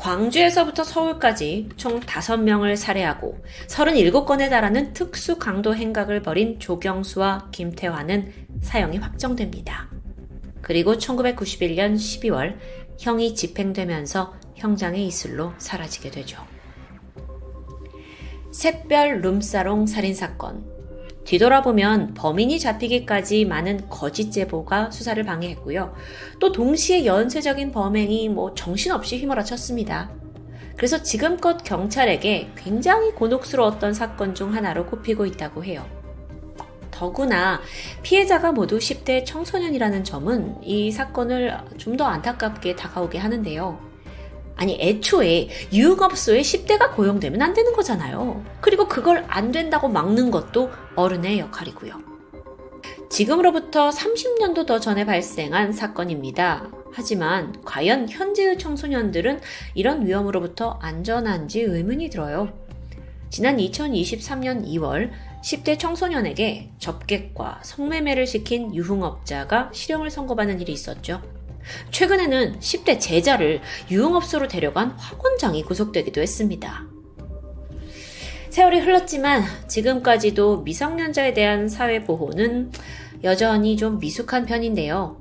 광주에서부터 0.00 0.82
서울까지 0.82 1.68
총 1.76 2.00
5명을 2.00 2.74
살해하고 2.74 3.44
37건에 3.68 4.48
달하는 4.48 4.94
특수 4.94 5.36
강도 5.38 5.74
행각을 5.74 6.22
벌인 6.22 6.58
조경수와 6.58 7.50
김태환은 7.52 8.32
사형이 8.62 8.96
확정됩니다. 8.96 9.90
그리고 10.62 10.94
1991년 10.94 11.96
12월 11.96 12.56
형이 12.98 13.34
집행되면서 13.34 14.34
형장의 14.56 15.06
이슬로 15.06 15.52
사라지게 15.58 16.10
되죠. 16.10 16.42
샛별 18.52 19.20
룸사롱 19.20 19.86
살인사건. 19.86 20.69
뒤돌아보면 21.30 22.14
범인이 22.14 22.58
잡히기까지 22.58 23.44
많은 23.44 23.88
거짓 23.88 24.32
제보가 24.32 24.90
수사를 24.90 25.22
방해했고요. 25.22 25.94
또 26.40 26.50
동시에 26.50 27.06
연쇄적인 27.06 27.70
범행이 27.70 28.28
뭐 28.30 28.52
정신없이 28.54 29.16
휘몰아쳤습니다. 29.18 30.10
그래서 30.76 31.04
지금껏 31.04 31.62
경찰에게 31.62 32.50
굉장히 32.56 33.12
곤혹스러웠던 33.12 33.94
사건 33.94 34.34
중 34.34 34.56
하나로 34.56 34.86
꼽히고 34.86 35.24
있다고 35.24 35.64
해요. 35.64 35.86
더구나 36.90 37.60
피해자가 38.02 38.50
모두 38.50 38.78
10대 38.78 39.24
청소년이라는 39.24 40.02
점은 40.02 40.56
이 40.64 40.90
사건을 40.90 41.56
좀 41.78 41.96
더 41.96 42.06
안타깝게 42.06 42.74
다가오게 42.74 43.18
하는데요. 43.18 43.89
아니, 44.60 44.76
애초에 44.78 45.48
유흥업소에 45.72 46.42
10대가 46.42 46.94
고용되면 46.94 47.40
안 47.40 47.54
되는 47.54 47.72
거잖아요. 47.72 48.44
그리고 48.60 48.86
그걸 48.86 49.24
안 49.26 49.52
된다고 49.52 49.88
막는 49.88 50.30
것도 50.30 50.70
어른의 50.96 51.38
역할이고요. 51.38 51.94
지금으로부터 53.08 53.88
30년도 53.88 54.66
더 54.66 54.78
전에 54.78 55.06
발생한 55.06 55.72
사건입니다. 55.72 56.70
하지만 56.92 57.54
과연 57.64 58.10
현재의 58.10 58.58
청소년들은 58.58 59.40
이런 59.74 60.06
위험으로부터 60.06 60.78
안전한지 60.82 61.62
의문이 61.62 62.10
들어요. 62.10 62.52
지난 63.30 63.56
2023년 63.56 64.66
2월 64.66 65.10
10대 65.42 65.78
청소년에게 65.78 66.72
접객과 66.78 67.60
성매매를 67.62 68.26
시킨 68.26 68.74
유흥업자가 68.74 69.70
실형을 69.72 70.10
선고받는 70.10 70.60
일이 70.60 70.72
있었죠. 70.72 71.22
최근에는 71.90 72.60
10대 72.60 73.00
제자를 73.00 73.60
유흥업소로 73.90 74.48
데려간 74.48 74.90
학원장이 74.98 75.64
구속되기도 75.64 76.20
했습니다. 76.20 76.84
세월이 78.50 78.80
흘렀지만 78.80 79.44
지금까지도 79.68 80.62
미성년자에 80.62 81.34
대한 81.34 81.68
사회보호는 81.68 82.72
여전히 83.22 83.76
좀 83.76 83.98
미숙한 83.98 84.44
편인데요. 84.44 85.16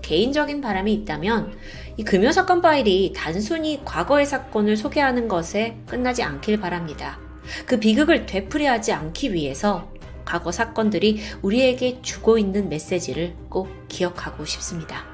개인적인 0.00 0.60
바람이 0.60 0.92
있다면 0.94 1.56
이 1.96 2.04
금요 2.04 2.32
사건 2.32 2.62
파일이 2.62 3.12
단순히 3.14 3.82
과거의 3.84 4.24
사건을 4.26 4.76
소개하는 4.76 5.28
것에 5.28 5.76
끝나지 5.86 6.22
않길 6.22 6.60
바랍니다. 6.60 7.20
그 7.66 7.78
비극을 7.78 8.26
되풀이하지 8.26 8.92
않기 8.92 9.34
위해서 9.34 9.90
과거 10.24 10.50
사건들이 10.50 11.20
우리에게 11.42 12.00
주고 12.00 12.38
있는 12.38 12.68
메시지를 12.68 13.34
꼭 13.48 13.68
기억하고 13.88 14.44
싶습니다. 14.44 15.11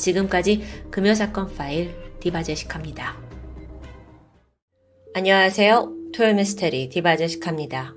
지금까지 0.00 0.62
금요사건 0.90 1.54
파일 1.54 1.94
디바제식합니다. 2.20 3.16
안녕하세요. 5.14 5.92
토요미스테리 6.14 6.88
디바제식합니다. 6.88 7.94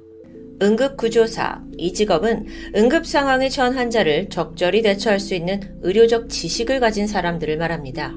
응급구조사. 0.61 1.63
이 1.77 1.93
직업은 1.93 2.45
응급 2.75 3.05
상황에 3.05 3.49
처한 3.49 3.73
환자를 3.73 4.29
적절히 4.29 4.81
대처할 4.81 5.19
수 5.19 5.33
있는 5.33 5.59
의료적 5.81 6.29
지식을 6.29 6.79
가진 6.79 7.07
사람들을 7.07 7.57
말합니다. 7.57 8.13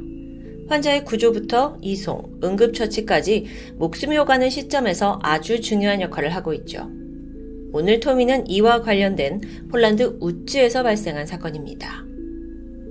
환자의 0.69 1.05
구조부터 1.05 1.79
이송, 1.81 2.41
응급처치까지 2.43 3.47
목숨이 3.77 4.19
오가는 4.19 4.51
시점에서 4.51 5.19
아주 5.23 5.61
중요한 5.61 6.01
역할을 6.01 6.35
하고 6.35 6.53
있죠. 6.55 6.91
오늘 7.73 8.01
토미는 8.01 8.49
이와 8.49 8.83
관련된 8.83 9.41
폴란드 9.71 10.19
우츠에서 10.21 10.83
발생한 10.83 11.27
사건입니다. 11.27 12.05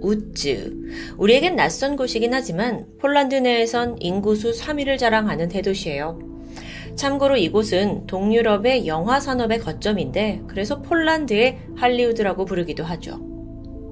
우츠. 0.06 0.72
우리에겐 1.18 1.56
낯선 1.56 1.95
곳이긴 1.95 2.34
하지만 2.34 2.86
폴란드 2.99 3.34
내에선 3.34 3.98
인구수 3.99 4.52
3위를 4.52 4.99
자랑하는 4.99 5.49
대도시예요. 5.49 6.19
참고로 6.95 7.38
이곳은 7.38 8.06
동유럽의 8.06 8.86
영화 8.86 9.19
산업의 9.19 9.60
거점인데 9.60 10.44
그래서 10.48 10.82
폴란드의 10.84 11.57
할리우드라고 11.76 12.45
부르기도 12.45 12.84
하죠. 12.84 13.19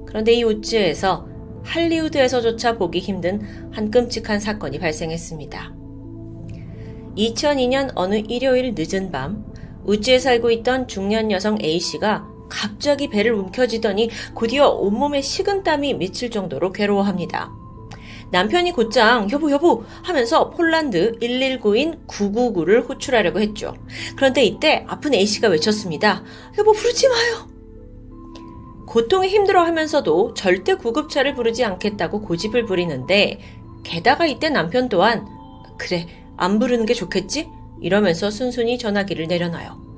그런데 0.06 0.32
이 0.34 0.44
우츠에서 0.44 1.26
할리우드에서조차 1.64 2.78
보기 2.78 3.00
힘든 3.00 3.40
한 3.72 3.90
끔찍한 3.90 4.38
사건이 4.38 4.78
발생했습니다. 4.78 5.74
2002년 7.16 7.90
어느 7.96 8.22
일요일 8.28 8.74
늦은 8.76 9.10
밤 9.10 9.44
우찌에 9.84 10.20
살고 10.20 10.52
있던 10.52 10.86
중년 10.86 11.32
여성 11.32 11.58
A씨가 11.60 12.33
갑자기 12.54 13.08
배를 13.08 13.32
움켜쥐더니 13.32 14.10
곧이어 14.34 14.68
온몸에 14.68 15.20
식은땀이 15.20 15.94
맺힐 15.94 16.30
정도로 16.30 16.72
괴로워합니다. 16.72 17.52
남편이 18.30 18.72
곧장 18.72 19.30
여보 19.30 19.50
여보 19.50 19.84
하면서 20.02 20.50
폴란드 20.50 21.18
119인 21.20 22.06
999를 22.06 22.88
호출하려고 22.88 23.40
했죠. 23.40 23.74
그런데 24.16 24.44
이때 24.44 24.84
아픈 24.88 25.14
A씨가 25.14 25.48
외쳤습니다. 25.48 26.22
여보 26.58 26.72
부르지 26.72 27.08
마요. 27.08 27.48
고통에 28.86 29.28
힘들어하면서도 29.28 30.34
절대 30.34 30.74
구급차를 30.74 31.34
부르지 31.34 31.64
않겠다고 31.64 32.22
고집을 32.22 32.64
부리는데 32.64 33.40
게다가 33.82 34.26
이때 34.26 34.48
남편 34.50 34.88
또한 34.88 35.26
그래 35.78 36.06
안 36.36 36.58
부르는 36.58 36.86
게 36.86 36.94
좋겠지? 36.94 37.48
이러면서 37.80 38.30
순순히 38.30 38.78
전화기를 38.78 39.26
내려놔요. 39.26 39.93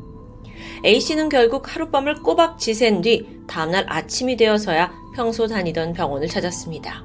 A씨는 0.84 1.28
결국 1.28 1.74
하룻밤을 1.74 2.22
꼬박 2.22 2.58
지샌 2.58 3.00
뒤 3.00 3.26
다음날 3.46 3.86
아침이 3.88 4.36
되어서야 4.36 4.92
평소 5.14 5.46
다니던 5.46 5.94
병원을 5.94 6.28
찾았습니다. 6.28 7.04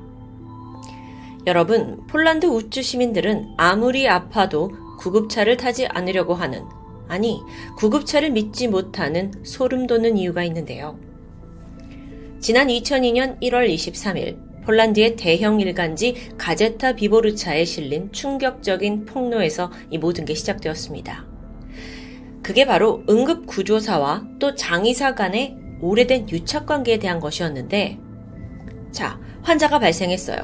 여러분, 1.48 2.06
폴란드 2.08 2.46
우쭈 2.46 2.82
시민들은 2.82 3.54
아무리 3.58 4.08
아파도 4.08 4.72
구급차를 5.00 5.58
타지 5.58 5.88
않으려고 5.88 6.36
하는, 6.36 6.64
아니, 7.08 7.42
구급차를 7.78 8.30
믿지 8.30 8.68
못하는 8.68 9.32
소름 9.44 9.88
돋는 9.88 10.18
이유가 10.18 10.44
있는데요. 10.44 11.00
지난 12.40 12.68
2002년 12.68 13.42
1월 13.42 13.74
23일 13.74 14.52
폴란드의 14.66 15.16
대형 15.16 15.60
일간지 15.60 16.16
가제타 16.38 16.94
비보르차에 16.94 17.66
실린 17.66 18.12
충격적인 18.12 19.06
폭로에서 19.06 19.72
이 19.90 19.98
모든 19.98 20.26
게 20.26 20.36
시작되었습니다. 20.36 21.31
그게 22.44 22.66
바로 22.66 23.04
응급구조사와 23.10 24.24
또 24.40 24.56
장의사 24.56 25.16
간의 25.16 25.58
오래된 25.82 26.30
유착관계에 26.30 27.00
대한 27.00 27.20
것이었는데, 27.20 28.00
자, 28.92 29.20
환자가 29.44 29.80
발생했어요. 29.80 30.38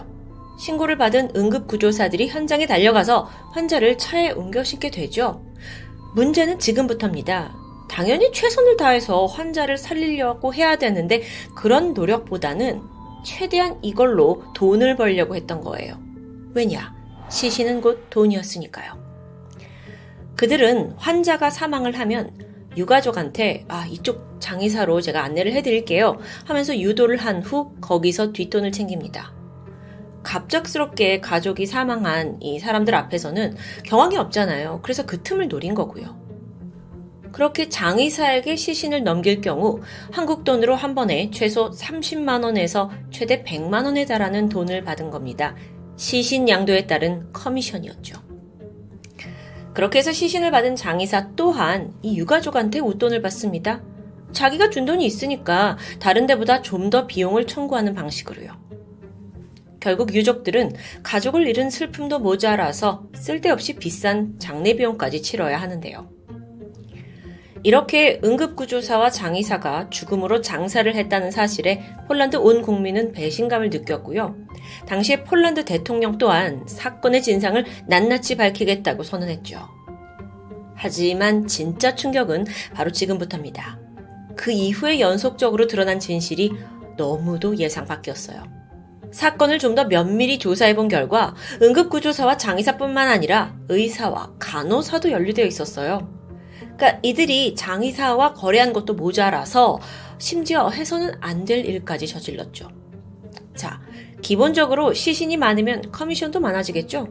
신고를 0.60 0.98
받은 0.98 1.32
응급구조사들이 1.36 2.28
현장에 2.30 2.66
달려가서 2.66 3.30
환자를 3.52 3.98
차에 3.98 4.32
옮겨 4.32 4.64
싣게 4.64 4.90
되죠. 4.90 5.44
문제는 6.16 6.60
지금부터입니다. 6.60 7.56
당연히 7.90 8.32
최선을 8.32 8.78
다해서 8.78 9.28
환자를 9.28 9.78
살리려고 9.78 10.54
해야 10.54 10.76
되는데 10.78 11.22
그런 11.56 11.94
노력보다는 11.94 12.82
최대한 13.24 13.78
이걸로 13.82 14.44
돈을 14.56 14.96
벌려고 14.96 15.36
했던 15.36 15.62
거예요. 15.62 16.00
왜냐? 16.54 16.96
시신은 17.30 17.82
곧 17.82 18.08
돈이었으니까요. 18.10 19.07
그들은 20.38 20.94
환자가 20.98 21.50
사망을 21.50 21.98
하면 22.00 22.32
유가족한테 22.78 23.66
아 23.68 23.88
이쪽 23.88 24.40
장의사로 24.40 25.02
제가 25.02 25.24
안내를 25.24 25.52
해드릴게요 25.54 26.20
하면서 26.46 26.78
유도를 26.78 27.18
한 27.18 27.42
후 27.42 27.72
거기서 27.82 28.34
뒷돈을 28.34 28.72
챙깁니다. 28.72 29.34
갑작스럽게 30.24 31.22
가족이 31.22 31.66
사망한 31.66 32.38
이 32.42 32.60
사람들 32.60 32.94
앞에서는 32.94 33.56
경황이 33.84 34.18
없잖아요. 34.18 34.82
그래서 34.84 35.06
그 35.06 35.24
틈을 35.24 35.48
노린 35.48 35.74
거고요. 35.74 36.18
그렇게 37.32 37.70
장의사에게 37.70 38.56
시신을 38.56 39.04
넘길 39.04 39.42
경우 39.42 39.82
한국 40.12 40.44
돈으로 40.44 40.76
한 40.76 40.96
번에 40.96 41.32
최소 41.32 41.72
30만원에서 41.72 42.90
최대 43.12 43.44
100만원에 43.44 44.08
달하는 44.08 44.50
돈을 44.50 44.84
받은 44.84 45.10
겁니다. 45.10 45.56
시신 45.96 46.50
양도에 46.50 46.88
따른 46.88 47.32
커미션이었죠. 47.34 48.27
그렇게 49.78 50.00
해서 50.00 50.12
시신을 50.12 50.50
받은 50.50 50.76
장의사 50.76 51.36
또한 51.36 51.94
이 52.02 52.18
유가족한테 52.18 52.80
웃돈을 52.80 53.22
받습니다. 53.22 53.84
자기가 54.32 54.72
준 54.72 54.86
돈이 54.86 55.06
있으니까 55.06 55.78
다른 56.00 56.26
데보다 56.26 56.64
좀 56.64 56.90
더 56.90 57.06
비용을 57.06 57.46
청구하는 57.46 57.94
방식으로요. 57.94 58.54
결국 59.80 60.16
유족들은 60.16 60.72
가족을 61.04 61.46
잃은 61.46 61.70
슬픔도 61.70 62.18
모자라서 62.18 63.04
쓸데없이 63.14 63.76
비싼 63.76 64.40
장례 64.40 64.76
비용까지 64.76 65.22
치러야 65.22 65.62
하는데요. 65.62 66.10
이렇게 67.62 68.20
응급구조사와 68.24 69.12
장의사가 69.12 69.92
죽음으로 69.92 70.42
장사를 70.42 70.92
했다는 70.96 71.30
사실에 71.30 71.84
폴란드 72.08 72.38
온 72.38 72.64
국민은 72.64 73.12
배신감을 73.12 73.70
느꼈고요. 73.70 74.47
당시에 74.88 75.24
폴란드 75.24 75.66
대통령 75.66 76.18
또한 76.18 76.64
사건의 76.68 77.22
진상을 77.22 77.64
낱낱이 77.88 78.36
밝히겠다고 78.38 79.04
선언했죠. 79.04 79.68
하지만 80.76 81.48
진짜 81.48 81.96
충격은 81.96 82.46
바로 82.74 82.92
지금부터입니다. 82.92 83.80
그 84.36 84.52
이후에 84.52 85.00
연속적으로 85.00 85.68
드러난 85.68 86.00
진실이 86.00 86.52
너무도 86.98 87.58
예상 87.58 87.86
밖이었어요. 87.86 88.44
사건을 89.12 89.58
좀 89.58 89.74
더 89.74 89.86
면밀히 89.86 90.38
조사해 90.38 90.76
본 90.76 90.88
결과 90.88 91.34
응급구조사와 91.62 92.38
장의사뿐만 92.38 93.08
아니라 93.10 93.56
의사와 93.70 94.34
간호사도 94.38 95.12
연루되어 95.12 95.46
있었어요. 95.46 96.12
그러니까 96.78 97.00
이들이 97.02 97.56
장의사와 97.56 98.34
거래한 98.34 98.74
것도 98.74 98.94
모자라서 98.94 99.80
심지어 100.20 100.70
해서는 100.70 101.14
안 101.22 101.46
될 101.46 101.66
일까지 101.66 102.06
저질렀죠. 102.08 102.70
자, 103.56 103.82
기본적으로 104.22 104.94
시신이 104.94 105.38
많으면 105.38 105.92
커미션도 105.92 106.40
많아지겠죠? 106.40 107.08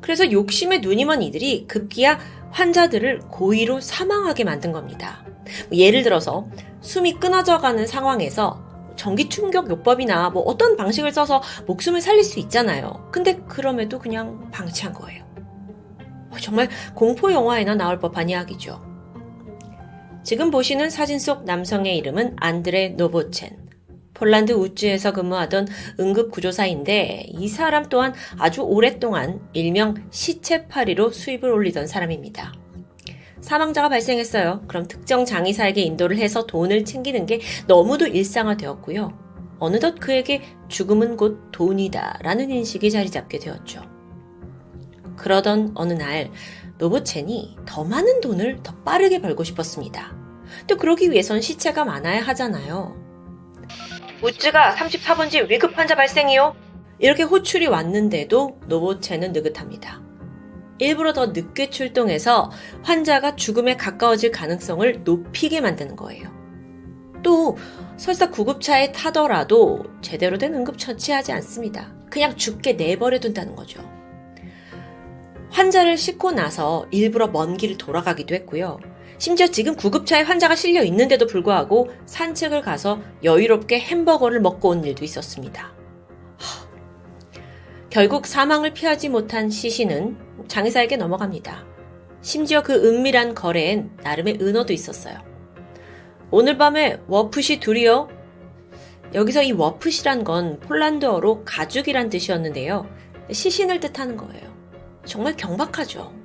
그래서 0.00 0.30
욕심에 0.30 0.78
눈이 0.78 1.04
먼 1.04 1.22
이들이 1.22 1.66
급기야 1.66 2.18
환자들을 2.50 3.20
고의로 3.28 3.80
사망하게 3.80 4.44
만든 4.44 4.72
겁니다. 4.72 5.24
예를 5.72 6.02
들어서 6.02 6.48
숨이 6.80 7.14
끊어져 7.14 7.58
가는 7.58 7.86
상황에서 7.86 8.64
전기 8.96 9.28
충격 9.28 9.70
요법이나 9.70 10.30
뭐 10.30 10.42
어떤 10.42 10.76
방식을 10.76 11.12
써서 11.12 11.42
목숨을 11.66 12.00
살릴 12.00 12.24
수 12.24 12.38
있잖아요. 12.40 13.08
근데 13.10 13.36
그럼에도 13.48 13.98
그냥 13.98 14.50
방치한 14.50 14.92
거예요. 14.92 15.24
정말 16.40 16.68
공포 16.94 17.32
영화에나 17.32 17.74
나올 17.74 17.98
법한 17.98 18.28
이야기죠. 18.28 18.80
지금 20.22 20.50
보시는 20.50 20.90
사진 20.90 21.18
속 21.18 21.44
남성의 21.44 21.96
이름은 21.96 22.36
안드레 22.38 22.90
노보첸. 22.90 23.69
폴란드 24.20 24.52
우주에서 24.52 25.12
근무하던 25.12 25.66
응급구조사인데 25.98 27.28
이 27.30 27.48
사람 27.48 27.88
또한 27.88 28.12
아주 28.38 28.60
오랫동안 28.60 29.40
일명 29.54 29.94
시체파리로 30.10 31.10
수입을 31.10 31.50
올리던 31.50 31.86
사람입니다. 31.86 32.52
사망자가 33.40 33.88
발생했어요. 33.88 34.64
그럼 34.68 34.86
특정 34.86 35.24
장의사에게 35.24 35.80
인도를 35.80 36.18
해서 36.18 36.46
돈을 36.46 36.84
챙기는 36.84 37.24
게 37.24 37.40
너무도 37.66 38.06
일상화되었고요. 38.08 39.18
어느덧 39.58 39.98
그에게 39.98 40.42
죽음은 40.68 41.16
곧 41.16 41.50
돈이다 41.50 42.18
라는 42.22 42.50
인식이 42.50 42.90
자리 42.90 43.10
잡게 43.10 43.38
되었죠. 43.38 43.82
그러던 45.16 45.72
어느 45.74 45.94
날 45.94 46.30
노브첸이 46.76 47.56
더 47.64 47.84
많은 47.84 48.20
돈을 48.20 48.62
더 48.62 48.74
빠르게 48.84 49.22
벌고 49.22 49.44
싶었습니다. 49.44 50.14
또 50.66 50.76
그러기 50.76 51.10
위해선 51.10 51.40
시체가 51.40 51.86
많아야 51.86 52.20
하잖아요. 52.20 53.09
우즈가 54.22 54.74
34번지 54.74 55.48
위급 55.48 55.76
환자 55.78 55.94
발생이요. 55.94 56.54
이렇게 56.98 57.22
호출이 57.22 57.66
왔는데도 57.66 58.60
노보체는 58.66 59.32
느긋합니다. 59.32 60.02
일부러 60.78 61.12
더 61.12 61.26
늦게 61.26 61.70
출동해서 61.70 62.50
환자가 62.82 63.36
죽음에 63.36 63.76
가까워질 63.76 64.30
가능성을 64.30 65.04
높이게 65.04 65.60
만드는 65.60 65.96
거예요. 65.96 66.30
또 67.22 67.56
설사 67.96 68.30
구급차에 68.30 68.92
타더라도 68.92 69.84
제대로 70.00 70.38
된 70.38 70.54
응급 70.54 70.78
처치하지 70.78 71.32
않습니다. 71.32 71.92
그냥 72.10 72.36
죽게 72.36 72.74
내버려 72.74 73.20
둔다는 73.20 73.54
거죠. 73.54 73.82
환자를 75.50 75.96
싣고 75.96 76.32
나서 76.32 76.86
일부러 76.90 77.28
먼 77.28 77.56
길을 77.56 77.76
돌아가기도 77.76 78.34
했고요. 78.34 78.78
심지어 79.20 79.46
지금 79.48 79.76
구급차에 79.76 80.22
환자가 80.22 80.56
실려 80.56 80.82
있는데도 80.82 81.26
불구하고 81.26 81.90
산책을 82.06 82.62
가서 82.62 83.02
여유롭게 83.22 83.78
햄버거를 83.78 84.40
먹고 84.40 84.70
온 84.70 84.82
일도 84.82 85.04
있었습니다. 85.04 85.74
하... 86.38 86.68
결국 87.90 88.26
사망을 88.26 88.72
피하지 88.72 89.10
못한 89.10 89.50
시신은 89.50 90.16
장의사에게 90.48 90.96
넘어갑니다. 90.96 91.66
심지어 92.22 92.62
그 92.62 92.72
은밀한 92.72 93.34
거래엔 93.34 93.90
나름의 94.02 94.38
은어도 94.40 94.72
있었어요. 94.72 95.18
오늘 96.30 96.56
밤에 96.56 96.98
워프시 97.06 97.60
둘이요. 97.60 98.08
여기서 99.12 99.42
이 99.42 99.52
워프시란 99.52 100.24
건 100.24 100.60
폴란드어로 100.60 101.44
가죽이란 101.44 102.08
뜻이었는데요. 102.08 102.88
시신을 103.30 103.80
뜻하는 103.80 104.16
거예요. 104.16 104.50
정말 105.04 105.36
경박하죠. 105.36 106.19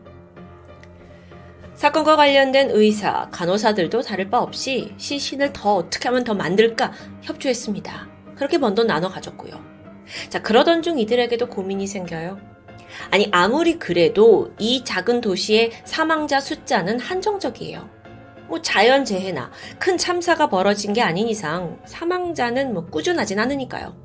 사건과 1.76 2.16
관련된 2.16 2.70
의사, 2.72 3.30
간호사들도 3.32 4.02
다를 4.02 4.30
바 4.30 4.40
없이 4.40 4.94
시신을 4.98 5.52
더 5.52 5.76
어떻게 5.76 6.08
하면 6.08 6.24
더 6.24 6.34
만들까 6.34 6.94
협조했습니다. 7.22 8.08
그렇게 8.36 8.58
번돈 8.58 8.88
나눠 8.88 9.10
가졌고요. 9.10 9.54
자, 10.30 10.42
그러던 10.42 10.82
중 10.82 10.98
이들에게도 11.00 11.48
고민이 11.48 11.86
생겨요. 11.86 12.40
아니, 13.12 13.28
아무리 13.32 13.78
그래도 13.78 14.54
이 14.58 14.84
작은 14.86 15.20
도시의 15.20 15.72
사망자 15.84 16.40
숫자는 16.40 17.00
한정적이에요. 17.00 17.90
뭐 18.48 18.62
자연재해나 18.62 19.52
큰 19.80 19.98
참사가 19.98 20.48
벌어진 20.50 20.94
게 20.94 21.02
아닌 21.02 21.28
이상 21.28 21.80
사망자는 21.86 22.74
뭐 22.74 22.86
꾸준하진 22.86 23.40
않으니까요. 23.40 23.96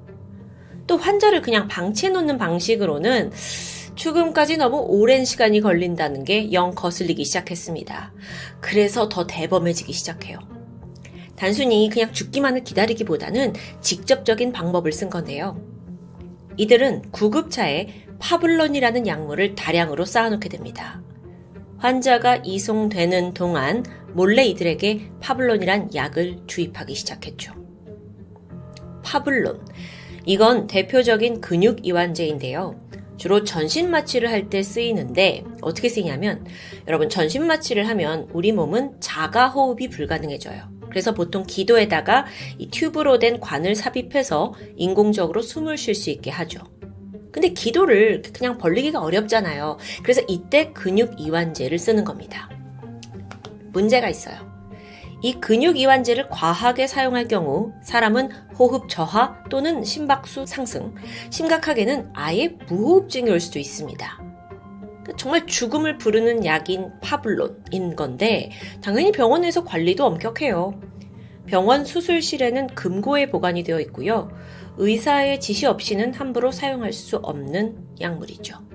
또 0.86 0.96
환자를 0.96 1.40
그냥 1.40 1.68
방치해 1.68 2.10
놓는 2.10 2.36
방식으로는 2.36 3.30
죽음까지 4.00 4.56
너무 4.56 4.78
오랜 4.78 5.26
시간이 5.26 5.60
걸린다는 5.60 6.24
게 6.24 6.50
영 6.52 6.74
거슬리기 6.74 7.22
시작했습니다. 7.22 8.14
그래서 8.58 9.10
더 9.10 9.26
대범해지기 9.26 9.92
시작해요. 9.92 10.38
단순히 11.36 11.90
그냥 11.90 12.10
죽기만을 12.10 12.64
기다리기보다는 12.64 13.52
직접적인 13.82 14.52
방법을 14.52 14.92
쓴 14.92 15.10
건데요. 15.10 15.62
이들은 16.56 17.10
구급차에 17.10 17.88
파블론이라는 18.18 19.06
약물을 19.06 19.54
다량으로 19.54 20.06
쌓아놓게 20.06 20.48
됩니다. 20.48 21.02
환자가 21.76 22.36
이송되는 22.36 23.34
동안 23.34 23.84
몰래 24.14 24.44
이들에게 24.46 25.10
파블론이란 25.20 25.94
약을 25.94 26.38
주입하기 26.46 26.94
시작했죠. 26.94 27.52
파블론. 29.04 29.66
이건 30.24 30.68
대표적인 30.68 31.42
근육 31.42 31.86
이완제인데요. 31.86 32.89
주로 33.20 33.44
전신 33.44 33.90
마취를 33.90 34.30
할 34.30 34.48
때 34.48 34.62
쓰이는데 34.62 35.44
어떻게 35.60 35.90
쓰이냐면 35.90 36.46
여러분 36.88 37.10
전신 37.10 37.46
마취를 37.46 37.86
하면 37.86 38.26
우리 38.32 38.50
몸은 38.50 38.98
자가 38.98 39.48
호흡이 39.48 39.90
불가능해져요. 39.90 40.62
그래서 40.88 41.12
보통 41.12 41.44
기도에다가 41.46 42.24
이 42.56 42.70
튜브로 42.70 43.18
된 43.18 43.38
관을 43.38 43.74
삽입해서 43.74 44.54
인공적으로 44.76 45.42
숨을 45.42 45.76
쉴 45.76 45.94
수 45.94 46.08
있게 46.08 46.30
하죠. 46.30 46.60
근데 47.30 47.50
기도를 47.50 48.22
그냥 48.32 48.56
벌리기가 48.56 49.00
어렵잖아요. 49.02 49.76
그래서 50.02 50.22
이때 50.26 50.72
근육 50.72 51.20
이완제를 51.20 51.78
쓰는 51.78 52.04
겁니다. 52.04 52.48
문제가 53.72 54.08
있어요. 54.08 54.49
이 55.22 55.34
근육 55.34 55.78
이완제를 55.78 56.28
과하게 56.28 56.86
사용할 56.86 57.28
경우 57.28 57.72
사람은 57.82 58.30
호흡 58.58 58.88
저하 58.88 59.42
또는 59.50 59.84
심박수 59.84 60.46
상승, 60.46 60.94
심각하게는 61.30 62.10
아예 62.14 62.56
무호흡증이 62.68 63.30
올 63.30 63.40
수도 63.40 63.58
있습니다. 63.58 64.16
그러니까 64.86 65.16
정말 65.16 65.46
죽음을 65.46 65.98
부르는 65.98 66.44
약인 66.44 66.90
파블론인 67.02 67.96
건데 67.96 68.50
당연히 68.82 69.12
병원에서 69.12 69.64
관리도 69.64 70.04
엄격해요. 70.06 70.80
병원 71.46 71.84
수술실에는 71.84 72.68
금고에 72.68 73.28
보관이 73.28 73.62
되어 73.62 73.80
있고요. 73.80 74.30
의사의 74.78 75.40
지시 75.40 75.66
없이는 75.66 76.14
함부로 76.14 76.52
사용할 76.52 76.92
수 76.92 77.16
없는 77.16 77.76
약물이죠. 78.00 78.69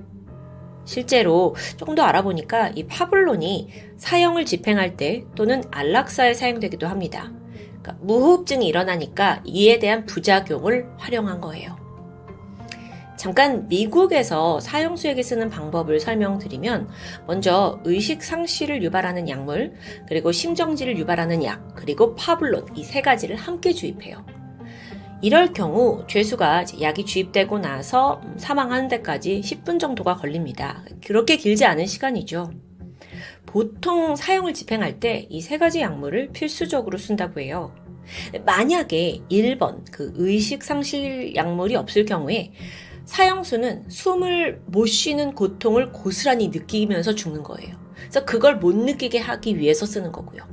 실제로 0.85 1.55
조금 1.77 1.95
더 1.95 2.03
알아보니까 2.03 2.69
이 2.75 2.85
파블론이 2.85 3.69
사형을 3.97 4.45
집행할 4.45 4.97
때 4.97 5.25
또는 5.35 5.63
안락사에 5.71 6.33
사용되기도 6.33 6.87
합니다. 6.87 7.31
그러니까 7.81 7.97
무호흡증이 8.01 8.67
일어나니까 8.67 9.41
이에 9.45 9.79
대한 9.79 10.05
부작용을 10.05 10.87
활용한 10.97 11.41
거예요. 11.41 11.75
잠깐 13.17 13.67
미국에서 13.69 14.59
사형수에게 14.59 15.23
쓰는 15.23 15.49
방법을 15.49 15.99
설명드리면 15.99 16.89
먼저 17.25 17.79
의식 17.83 18.21
상실을 18.23 18.83
유발하는 18.83 19.29
약물, 19.29 19.73
그리고 20.07 20.31
심정지를 20.31 20.97
유발하는 20.97 21.43
약, 21.43 21.73
그리고 21.75 22.13
파블론 22.15 22.67
이 22.75 22.83
세 22.83 23.01
가지를 23.01 23.35
함께 23.35 23.71
주입해요. 23.73 24.23
이럴 25.26 25.53
경우 25.53 26.03
죄수가 26.07 26.65
약이 26.81 27.03
주입되고 27.03 27.57
나서 27.57 28.22
사망하는 28.38 28.88
데까지 28.89 29.41
10분 29.41 29.80
정도가 29.80 30.18
걸립니다. 30.18 30.85
그렇게 31.03 31.35
길지 31.35 31.65
않은 31.65 31.88
시간이죠. 31.88 32.52
보통 33.47 34.15
사용을 34.15 34.53
집행할 34.53 34.99
때 34.99 35.26
이 35.31 35.41
세 35.41 35.57
가지 35.57 35.81
약물을 35.81 36.30
필수적으로 36.31 36.99
쓴다고 36.99 37.39
해요. 37.39 37.73
만약에 38.45 39.22
1번 39.31 39.91
그 39.91 40.14
의식 40.15 40.64
상실 40.64 41.34
약물이 41.35 41.76
없을 41.76 42.06
경우에 42.06 42.53
사형수는 43.06 43.89
숨을 43.89 44.61
못 44.68 44.85
쉬는 44.85 45.34
고통을 45.34 45.91
고스란히 45.91 46.49
느끼면서 46.49 47.15
죽는 47.15 47.41
거예요. 47.41 47.76
그래서 47.95 48.26
그걸 48.26 48.57
못 48.57 48.76
느끼게 48.76 49.18
하기 49.18 49.57
위해서 49.57 49.88
쓰는 49.88 50.11
거고요. 50.11 50.43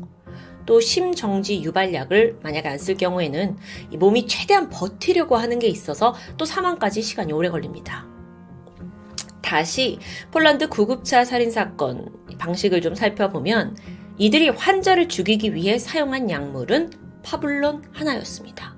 또 0.67 0.81
심정지 0.81 1.63
유발약을 1.63 2.39
만약에 2.43 2.69
안 2.69 2.79
쓸 2.79 2.97
경우에는 2.97 3.57
몸이 3.99 4.27
최대한 4.27 4.69
버티려고 4.71 5.37
하는 5.37 5.59
게 5.59 5.67
있어서 5.69 6.15
또 6.37 6.45
사망까지 6.45 7.03
시간이 7.03 7.33
오래 7.33 7.49
걸립니다. 7.49 8.07
다시 9.43 9.99
폴란드 10.31 10.69
구급차 10.69 11.25
살인 11.25 11.51
사건 11.51 12.09
방식을 12.39 12.81
좀 12.81 12.95
살펴보면 12.95 13.77
이들이 14.19 14.49
환자를 14.49 15.09
죽이기 15.09 15.55
위해 15.55 15.79
사용한 15.79 16.31
약물은 16.31 16.91
파블론 17.23 17.85
하나였습니다. 17.93 18.75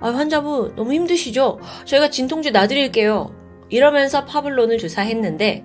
아, 0.00 0.10
환자분 0.10 0.74
너무 0.76 0.92
힘드시죠? 0.92 1.60
저희가 1.84 2.10
진통제 2.10 2.50
놔드릴게요. 2.50 3.34
이러면서 3.68 4.24
파블론을 4.24 4.78
주사했는데 4.78 5.64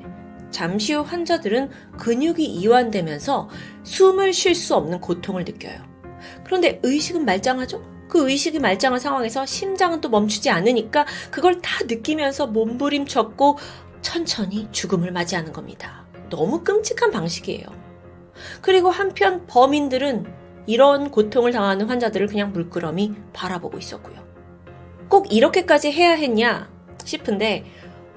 잠시 0.54 0.94
후 0.94 1.02
환자들은 1.02 1.70
근육이 1.98 2.46
이완되면서 2.46 3.50
숨을 3.84 4.32
쉴 4.32 4.56
수 4.56 4.76
없는 4.76 5.02
고통을 5.02 5.44
느껴요. 5.44 5.82
그런데 6.46 6.80
의식은 6.84 7.26
말짱하죠? 7.26 7.84
그 8.08 8.30
의식이 8.30 8.60
말짱한 8.60 9.00
상황에서 9.00 9.46
심장은 9.46 10.00
또 10.00 10.08
멈추지 10.08 10.50
않으니까 10.50 11.06
그걸 11.32 11.60
다 11.62 11.84
느끼면서 11.86 12.48
몸부림쳤고 12.48 13.58
천천히 14.02 14.70
죽음을 14.72 15.12
맞이하는 15.12 15.52
겁니다. 15.52 16.06
너무 16.30 16.64
끔찍한 16.64 17.12
방식이에요. 17.12 17.66
그리고 18.62 18.90
한편 18.92 19.46
범인들은 19.48 20.26
이런 20.68 21.12
고통을 21.12 21.52
당하는 21.52 21.88
환자들을 21.88 22.28
그냥 22.28 22.54
물끄러미 22.54 23.14
바라보고 23.34 23.78
있었고요. 23.78 24.24
꼭 25.10 25.34
이렇게까지 25.34 25.92
해야 25.92 26.12
했냐 26.12 26.70
싶은데 27.04 27.66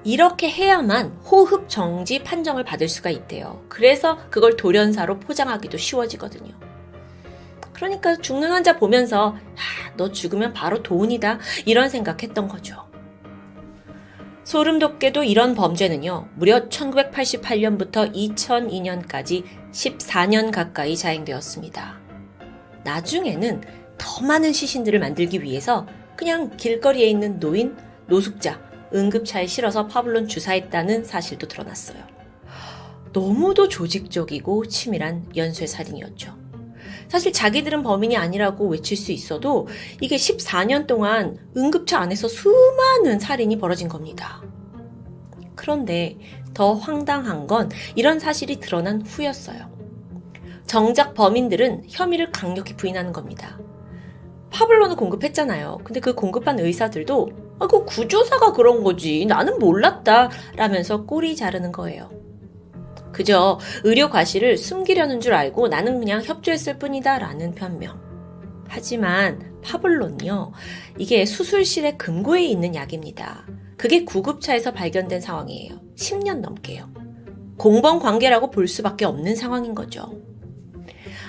이렇게 0.07 0.49
해야만 0.49 1.19
호흡 1.25 1.67
정지 1.67 2.23
판정을 2.23 2.63
받을 2.63 2.87
수가 2.87 3.09
있대요. 3.09 3.65
그래서 3.67 4.17
그걸 4.29 4.55
돌연사로 4.55 5.19
포장하기도 5.19 5.77
쉬워지거든요. 5.77 6.53
그러니까 7.73 8.15
죽는 8.15 8.49
환자 8.49 8.77
보면서 8.77 9.35
아, 9.35 9.91
너 9.97 10.09
죽으면 10.09 10.53
바로 10.53 10.81
돈이다 10.81 11.39
이런 11.65 11.89
생각했던 11.89 12.47
거죠. 12.47 12.87
소름 14.45 14.79
돋게도 14.79 15.25
이런 15.25 15.53
범죄는요, 15.53 16.29
무려 16.35 16.69
1988년부터 16.69 18.15
2002년까지 18.15 19.43
14년 19.73 20.53
가까이 20.53 20.95
자행되었습니다. 20.95 21.99
나중에는 22.85 23.61
더 23.97 24.25
많은 24.25 24.53
시신들을 24.53 24.99
만들기 24.99 25.43
위해서 25.43 25.85
그냥 26.15 26.55
길거리에 26.55 27.07
있는 27.07 27.41
노인, 27.41 27.75
노숙자, 28.07 28.66
응급차에 28.93 29.47
실어서 29.47 29.87
파블론 29.87 30.27
주사했다는 30.27 31.03
사실도 31.03 31.47
드러났어요. 31.47 32.03
너무도 33.13 33.67
조직적이고 33.67 34.67
치밀한 34.67 35.31
연쇄 35.35 35.65
살인이었죠. 35.65 36.35
사실 37.07 37.31
자기들은 37.31 37.83
범인이 37.83 38.17
아니라고 38.17 38.67
외칠 38.67 38.97
수 38.97 39.11
있어도 39.11 39.67
이게 40.01 40.17
14년 40.17 40.87
동안 40.87 41.37
응급차 41.55 41.99
안에서 41.99 42.27
수많은 42.27 43.19
살인이 43.19 43.57
벌어진 43.57 43.87
겁니다. 43.87 44.41
그런데 45.55 46.17
더 46.53 46.73
황당한 46.73 47.47
건 47.47 47.69
이런 47.95 48.19
사실이 48.19 48.59
드러난 48.59 49.01
후였어요. 49.01 49.75
정작 50.65 51.13
범인들은 51.13 51.85
혐의를 51.87 52.31
강력히 52.31 52.75
부인하는 52.75 53.13
겁니다. 53.13 53.57
파블론을 54.49 54.95
공급했잖아요. 54.95 55.79
근데 55.83 55.99
그 55.99 56.13
공급한 56.13 56.59
의사들도 56.59 57.46
아, 57.59 57.67
그 57.67 57.85
구조사가 57.85 58.53
그런 58.53 58.83
거지. 58.83 59.25
나는 59.25 59.57
몰랐다. 59.59 60.29
라면서 60.55 61.05
꼬리 61.05 61.35
자르는 61.35 61.71
거예요. 61.71 62.09
그저 63.11 63.59
의료 63.83 64.09
과실을 64.09 64.57
숨기려는 64.57 65.19
줄 65.19 65.33
알고 65.33 65.69
나는 65.69 65.99
그냥 65.99 66.21
협조했을 66.23 66.77
뿐이다. 66.77 67.17
라는 67.17 67.53
변명. 67.55 67.99
하지만 68.67 69.59
파블론요. 69.63 70.51
이게 70.99 71.25
수술실의 71.25 71.97
금고에 71.97 72.45
있는 72.45 72.75
약입니다. 72.75 73.47
그게 73.75 74.03
구급차에서 74.03 74.73
발견된 74.73 75.21
상황이에요. 75.21 75.79
10년 75.95 76.41
넘게요. 76.41 76.89
공범 77.57 77.99
관계라고 77.99 78.51
볼 78.51 78.67
수밖에 78.67 79.05
없는 79.05 79.35
상황인 79.35 79.73
거죠. 79.73 80.21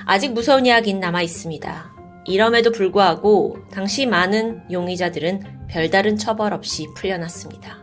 아직 0.05 0.33
무서운 0.33 0.67
이야기는 0.67 1.01
남아 1.01 1.23
있습니다. 1.23 1.98
이럼에도 2.29 2.71
불구하고 2.71 3.59
당시 3.73 4.07
많은 4.07 4.71
용의자들은 4.71 5.67
별다른 5.69 6.17
처벌 6.17 6.53
없이 6.53 6.87
풀려났습니다. 6.95 7.79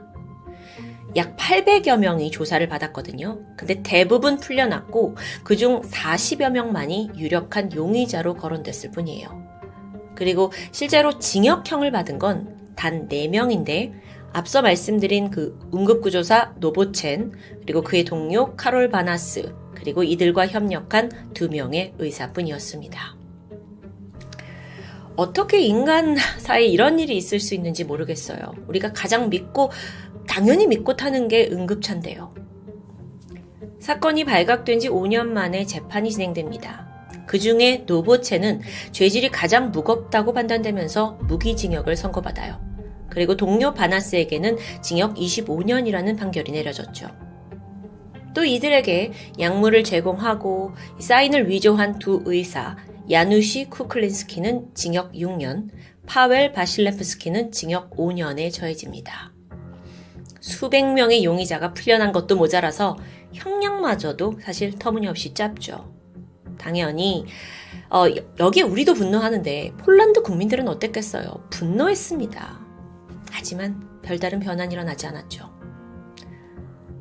약 1.16 1.38
800여 1.38 1.98
명이 1.98 2.32
조사를 2.32 2.68
받았거든요. 2.68 3.40
근데 3.58 3.82
대부분 3.84 4.38
풀려났고 4.38 5.16
그중 5.44 5.82
40여 5.82 6.52
명만이 6.52 7.12
유력한 7.18 7.74
용의자로 7.74 8.36
거론됐을 8.36 8.92
뿐이에요. 8.92 9.46
그리고 10.16 10.52
실제로 10.72 11.20
징역형을 11.20 11.92
받은 11.92 12.20
건 12.20 12.56
단 12.76 13.08
4명인데 13.08 13.94
앞서 14.34 14.62
말씀드린 14.62 15.32
그 15.32 15.58
응급구조사 15.74 16.56
노보첸 16.60 17.32
그리고 17.62 17.82
그의 17.82 18.04
동료 18.04 18.56
카롤 18.56 18.90
바나스 18.90 19.56
그리고 19.74 20.04
이들과 20.04 20.48
협력한 20.48 21.34
두 21.34 21.50
명의 21.50 21.94
의사뿐이었습니다. 21.98 23.25
어떻게 25.16 25.62
인간 25.62 26.18
사이에 26.38 26.68
이런 26.68 27.00
일이 27.00 27.16
있을 27.16 27.40
수 27.40 27.56
있는지 27.56 27.84
모르겠어요. 27.84 28.40
우리가 28.68 28.94
가장 28.94 29.30
믿고, 29.30 29.72
당연히 30.28 30.68
믿고 30.68 30.96
타는 30.96 31.28
게 31.28 31.50
응급차인데요. 31.52 32.34
사건이 33.80 34.26
발각된 34.26 34.80
지 34.80 34.90
5년 34.90 35.28
만에 35.28 35.66
재판이 35.66 36.12
진행됩니다. 36.12 36.88
그 37.28 37.40
중에 37.40 37.84
노보체는 37.86 38.62
죄질이 38.92 39.30
가장 39.30 39.72
무겁다고 39.72 40.34
판단되면서 40.34 41.20
무기징역을 41.24 41.96
선고받아요. 41.96 42.60
그리고 43.10 43.38
동료 43.38 43.74
바나스에게는 43.74 44.58
징역 44.82 45.16
25년이라는 45.16 46.18
판결이 46.18 46.52
내려졌죠. 46.52 47.08
또 48.34 48.44
이들에게 48.44 49.14
약물을 49.40 49.84
제공하고 49.84 50.74
사인을 51.00 51.50
위조한 51.50 51.98
두 52.00 52.22
의사, 52.26 52.76
야누시 53.10 53.70
쿠클린스키는 53.70 54.74
징역 54.74 55.14
6년, 55.14 55.70
파웰 56.08 56.54
바실레프스키는 56.54 57.52
징역 57.52 57.92
5년에 57.92 58.52
처해집니다. 58.52 59.32
수백 60.40 60.92
명의 60.94 61.24
용의자가 61.24 61.74
풀려난 61.74 62.12
것도 62.12 62.36
모자라서 62.36 62.98
형량마저도 63.34 64.40
사실 64.42 64.78
터무니없이 64.78 65.34
짧죠. 65.34 65.94
당연히 66.58 67.26
어, 67.90 68.06
여기에 68.40 68.64
우리도 68.64 68.94
분노하는데 68.94 69.74
폴란드 69.78 70.24
국민들은 70.24 70.68
어땠겠어요? 70.68 71.48
분노했습니다. 71.52 72.60
하지만 73.32 74.02
별다른 74.02 74.40
변화는 74.40 74.72
일어나지 74.72 75.06
않았죠. 75.06 75.54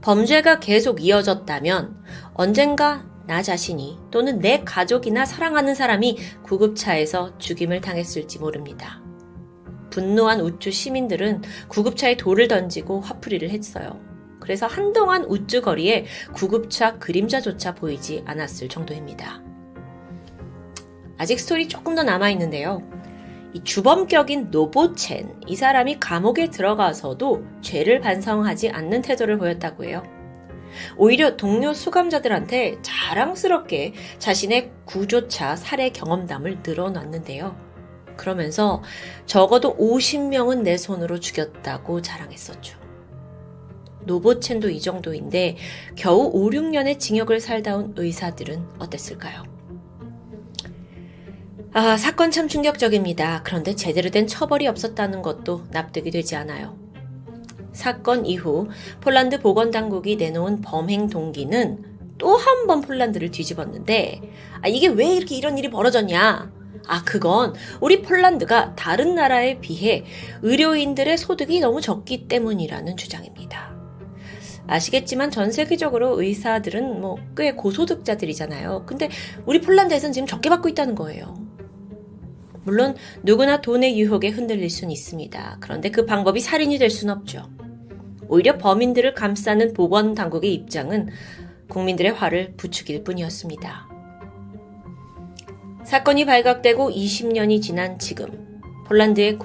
범죄가 0.02 0.60
계속 0.60 1.02
이어졌다면 1.02 2.04
언젠가 2.34 3.06
나 3.26 3.42
자신이 3.42 3.98
또는 4.10 4.38
내 4.38 4.62
가족이나 4.64 5.24
사랑하는 5.24 5.74
사람이 5.74 6.18
구급차에서 6.42 7.38
죽임을 7.38 7.80
당했을지 7.80 8.38
모릅니다. 8.38 9.02
분노한 9.90 10.40
우쭈 10.40 10.70
시민들은 10.70 11.42
구급차에 11.68 12.16
돌을 12.16 12.48
던지고 12.48 13.00
화풀이를 13.00 13.50
했어요. 13.50 14.00
그래서 14.40 14.66
한동안 14.66 15.24
우쭈 15.24 15.62
거리에 15.62 16.04
구급차 16.34 16.98
그림자조차 16.98 17.74
보이지 17.74 18.24
않았을 18.26 18.68
정도입니다. 18.68 19.42
아직 21.16 21.38
스토리 21.38 21.68
조금 21.68 21.94
더 21.94 22.02
남아있는데요. 22.02 22.82
이 23.54 23.62
주범격인 23.62 24.50
노보첸, 24.50 25.40
이 25.46 25.54
사람이 25.54 26.00
감옥에 26.00 26.50
들어가서도 26.50 27.44
죄를 27.62 28.00
반성하지 28.00 28.70
않는 28.70 29.00
태도를 29.00 29.38
보였다고 29.38 29.84
해요. 29.84 30.02
오히려 30.96 31.36
동료 31.36 31.72
수감자들한테 31.72 32.78
자랑스럽게 32.82 33.92
자신의 34.18 34.72
구조차 34.84 35.56
살해 35.56 35.90
경험담을 35.90 36.58
늘어놨는데요. 36.64 37.56
그러면서 38.16 38.82
적어도 39.26 39.76
50명은 39.76 40.62
내 40.62 40.76
손으로 40.76 41.18
죽였다고 41.20 42.02
자랑했었죠. 42.02 42.78
노보첸도 44.04 44.70
이 44.70 44.80
정도인데 44.80 45.56
겨우 45.96 46.30
5, 46.32 46.50
6년의 46.50 46.98
징역을 46.98 47.40
살다 47.40 47.76
온 47.76 47.94
의사들은 47.96 48.66
어땠을까요? 48.78 49.42
아, 51.72 51.96
사건 51.96 52.30
참 52.30 52.46
충격적입니다. 52.46 53.42
그런데 53.42 53.74
제대로 53.74 54.10
된 54.10 54.28
처벌이 54.28 54.68
없었다는 54.68 55.22
것도 55.22 55.64
납득이 55.70 56.10
되지 56.12 56.36
않아요. 56.36 56.83
사건 57.74 58.24
이후 58.26 58.68
폴란드 59.00 59.40
보건당국이 59.40 60.16
내놓은 60.16 60.60
범행 60.62 61.08
동기는 61.08 61.84
또 62.18 62.36
한 62.36 62.66
번 62.66 62.80
폴란드를 62.80 63.30
뒤집었는데, 63.30 64.20
아, 64.62 64.68
이게 64.68 64.86
왜 64.88 65.14
이렇게 65.14 65.36
이런 65.36 65.58
일이 65.58 65.68
벌어졌냐? 65.68 66.52
아, 66.86 67.04
그건 67.04 67.54
우리 67.80 68.02
폴란드가 68.02 68.74
다른 68.76 69.14
나라에 69.14 69.58
비해 69.60 70.04
의료인들의 70.42 71.16
소득이 71.18 71.60
너무 71.60 71.80
적기 71.80 72.28
때문이라는 72.28 72.96
주장입니다. 72.96 73.74
아시겠지만 74.66 75.30
전 75.30 75.50
세계적으로 75.52 76.20
의사들은 76.22 77.00
뭐 77.00 77.16
꽤 77.36 77.52
고소득자들이잖아요. 77.52 78.84
근데 78.86 79.08
우리 79.44 79.60
폴란드에서는 79.60 80.12
지금 80.12 80.26
적게 80.26 80.48
받고 80.48 80.68
있다는 80.68 80.94
거예요. 80.94 81.34
물론 82.62 82.94
누구나 83.22 83.60
돈의 83.60 83.98
유혹에 83.98 84.28
흔들릴 84.28 84.70
수는 84.70 84.90
있습니다. 84.92 85.58
그런데 85.60 85.90
그 85.90 86.06
방법이 86.06 86.40
살인이 86.40 86.78
될 86.78 86.88
수는 86.90 87.12
없죠. 87.12 87.50
오히려 88.28 88.58
범인들을 88.58 89.14
감싸는 89.14 89.72
보건 89.72 90.14
당국의 90.14 90.52
입장은 90.54 91.08
국민들의 91.68 92.12
화를 92.12 92.54
부추길 92.56 93.04
뿐이었습니다. 93.04 93.88
사건이 95.84 96.24
발각되고 96.24 96.90
20년이 96.90 97.60
지난 97.60 97.98
지금 97.98 98.62
폴란드의 98.86 99.38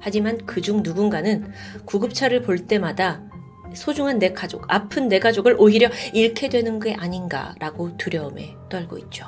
하지만 0.00 0.38
그중 0.46 0.82
누군가는 0.82 1.52
구급차를 1.84 2.42
볼 2.42 2.66
때마다 2.66 3.22
소중한 3.74 4.18
내 4.18 4.32
가족, 4.32 4.64
아픈 4.68 5.08
내 5.08 5.18
가족을 5.18 5.56
오히려 5.58 5.88
잃게 6.12 6.48
되는 6.48 6.78
게 6.78 6.94
아닌가라고 6.94 7.96
두려움에 7.96 8.56
떨고 8.68 8.98
있죠. 8.98 9.26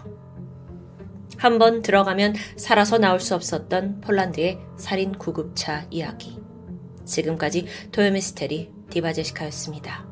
한 1.36 1.58
번 1.58 1.82
들어가면 1.82 2.34
살아서 2.56 2.98
나올 2.98 3.20
수 3.20 3.34
없었던 3.34 4.00
폴란드의 4.00 4.58
살인 4.76 5.12
구급차 5.12 5.86
이야기. 5.90 6.38
지금까지 7.04 7.66
토요미스테리 7.92 8.70
디바제시카였습니다. 8.90 10.06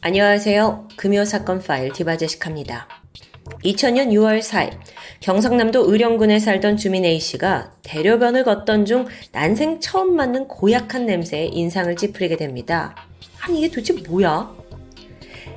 안녕하세요. 0.00 0.88
금요 0.96 1.24
사건 1.24 1.60
파일 1.60 1.92
디바제시카입니다. 1.92 2.88
2000년 3.64 4.08
6월 4.10 4.40
4일 4.40 4.72
경상남도 5.20 5.90
의령군에 5.90 6.38
살던 6.40 6.76
주민 6.76 7.04
A씨가 7.04 7.72
대로변을 7.82 8.44
걷던 8.44 8.84
중 8.86 9.06
난생 9.32 9.80
처음 9.80 10.16
맡는 10.16 10.48
고약한 10.48 11.06
냄새에 11.06 11.46
인상을 11.46 11.94
찌푸리게 11.96 12.36
됩니다. 12.36 12.94
아니 13.40 13.58
이게 13.60 13.68
도대체 13.68 13.94
뭐야? 14.08 14.54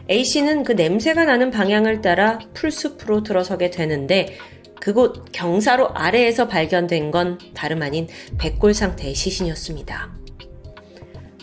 A씨는 0.10 0.64
그 0.64 0.72
냄새가 0.72 1.26
나는 1.26 1.52
방향을 1.52 2.02
따라 2.02 2.40
풀숲으로 2.54 3.22
들어서게 3.24 3.70
되는데 3.70 4.38
그곳 4.80 5.32
경사로 5.32 5.90
아래에서 5.90 6.48
발견된 6.48 7.12
건 7.12 7.38
다름 7.54 7.82
아닌 7.84 8.08
백골 8.40 8.74
상태의 8.74 9.14
시신이었습니다. 9.14 10.12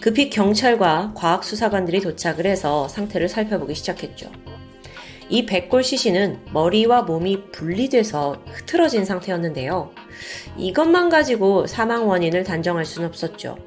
급히 0.01 0.31
경찰과 0.31 1.13
과학수사관들이 1.15 2.01
도착을 2.01 2.47
해서 2.47 2.89
상태를 2.89 3.29
살펴보기 3.29 3.75
시작했죠. 3.75 4.31
이 5.29 5.47
백골 5.47 5.83
시신은 5.83 6.39
머리와 6.53 7.03
몸이 7.03 7.51
분리돼서 7.51 8.43
흐트러진 8.47 9.05
상태였는데요. 9.05 9.91
이것만 10.57 11.09
가지고 11.09 11.67
사망 11.67 12.09
원인을 12.09 12.45
단정할 12.45 12.85
수는 12.85 13.09
없었죠. 13.09 13.59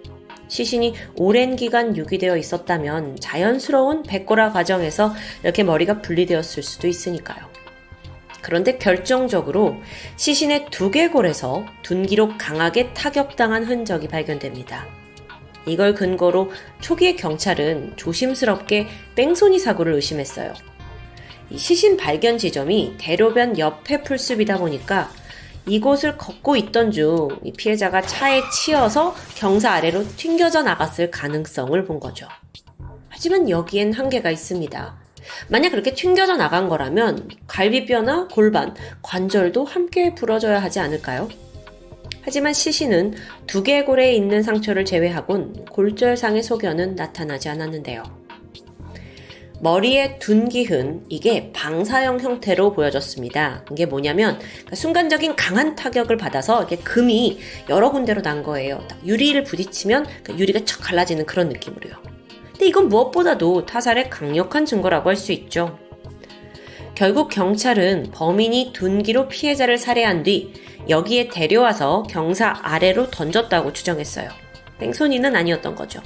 시신이 0.50 0.96
오랜 1.16 1.56
기간 1.56 1.96
유기되어 1.96 2.36
있었다면 2.36 3.18
자연스러운 3.22 4.04
백골화 4.04 4.52
과정에서 4.52 5.14
이렇게 5.44 5.64
머리가 5.64 6.02
분리되었을 6.02 6.62
수도 6.62 6.88
있으니까요. 6.88 7.48
그런데 8.42 8.78
결정적으로 8.78 9.78
시신의 10.18 10.68
두개골에서 10.72 11.66
둔기로 11.84 12.38
강하게 12.38 12.94
타격당한 12.94 13.64
흔적이 13.66 14.08
발견됩니다. 14.08 14.88
이걸 15.66 15.94
근거로 15.94 16.52
초기의 16.80 17.16
경찰은 17.16 17.94
조심스럽게 17.96 18.88
뺑소니 19.16 19.60
사고를 19.60 19.94
의심했어요. 19.94 20.54
시신 21.56 21.98
발견 21.98 22.38
지점이 22.38 22.96
대로변 22.98 23.58
옆에 23.60 24.04
풀숲이다 24.04 24.58
보니까 24.58 25.12
이곳을 25.70 26.18
걷고 26.18 26.56
있던 26.56 26.91
중 26.91 27.30
피해자가 27.58 28.02
차에 28.02 28.41
치여서 28.50 29.16
경사 29.36 29.72
아래로 29.72 30.04
튕겨져 30.18 30.64
나갔을 30.64 31.12
가능성을 31.12 31.86
본 31.86 32.00
거죠. 32.00 32.28
하지만 33.10 33.50
여기엔 33.50 33.94
한계가 33.94 34.32
있습니다. 34.32 34.96
만약 35.50 35.70
그렇게 35.70 35.94
튕겨져 35.94 36.36
나간 36.38 36.70
거라면 36.70 37.30
갈비뼈나 37.48 38.30
골반, 38.32 38.74
관절도 39.02 39.66
함께 39.66 40.16
부러져야 40.16 40.62
하지 40.62 40.80
않을까요? 40.80 41.30
하지만 42.22 42.54
시신은 42.54 43.16
두개골에 43.48 44.14
있는 44.14 44.44
상처를 44.44 44.86
제외하곤 44.86 45.66
골절상의 45.66 46.44
소견은 46.44 46.96
나타나지 46.96 47.50
않았는데요. 47.50 48.19
머리의 49.61 50.19
둔기흔 50.19 51.06
이게 51.10 51.52
방사형 51.53 52.19
형태로 52.19 52.73
보여졌습니다. 52.73 53.65
이게 53.72 53.86
뭐냐면 53.86 54.40
그러니까 54.40 54.76
순간적인 54.76 55.36
강한 55.36 55.76
타격을 55.76 56.18
받아서 56.18 56.64
이게 56.64 56.77
금이 56.77 57.40
여러 57.69 57.91
군데로 57.91 58.22
난 58.22 58.41
거예요. 58.44 58.86
유리를 59.06 59.44
부딪히면 59.44 60.06
그 60.23 60.38
유리가 60.38 60.64
척 60.65 60.81
갈라지는 60.81 61.26
그런 61.26 61.49
느낌으로요. 61.49 61.94
근데 62.52 62.68
이건 62.68 62.90
무엇보다도 62.90 63.65
타살의 63.65 64.10
강력한 64.10 64.65
증거라고 64.65 65.10
할 65.10 65.15
수 65.15 65.31
있죠. 65.34 65.77
결국 66.95 67.30
경찰은 67.30 68.11
범인이 68.11 68.72
둔기로 68.73 69.30
피해자를 69.30 69.77
살해한 69.77 70.23
뒤 70.23 70.53
여기에 70.90 71.30
데려와서 71.30 72.03
경사 72.10 72.60
아래로 72.61 73.10
던졌다고 73.10 73.72
추정했어요. 73.73 74.30
뺑소니는 74.80 75.36
아니었던 75.36 75.76
거죠. 75.76 76.02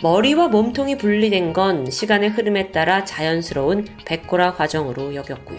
머리와 0.00 0.46
몸통이 0.48 0.96
분리된 0.96 1.52
건 1.52 1.90
시간의 1.90 2.30
흐름에 2.30 2.70
따라 2.70 3.04
자연스러운 3.04 3.84
백골화 4.04 4.54
과정으로 4.54 5.16
여겼고요. 5.16 5.58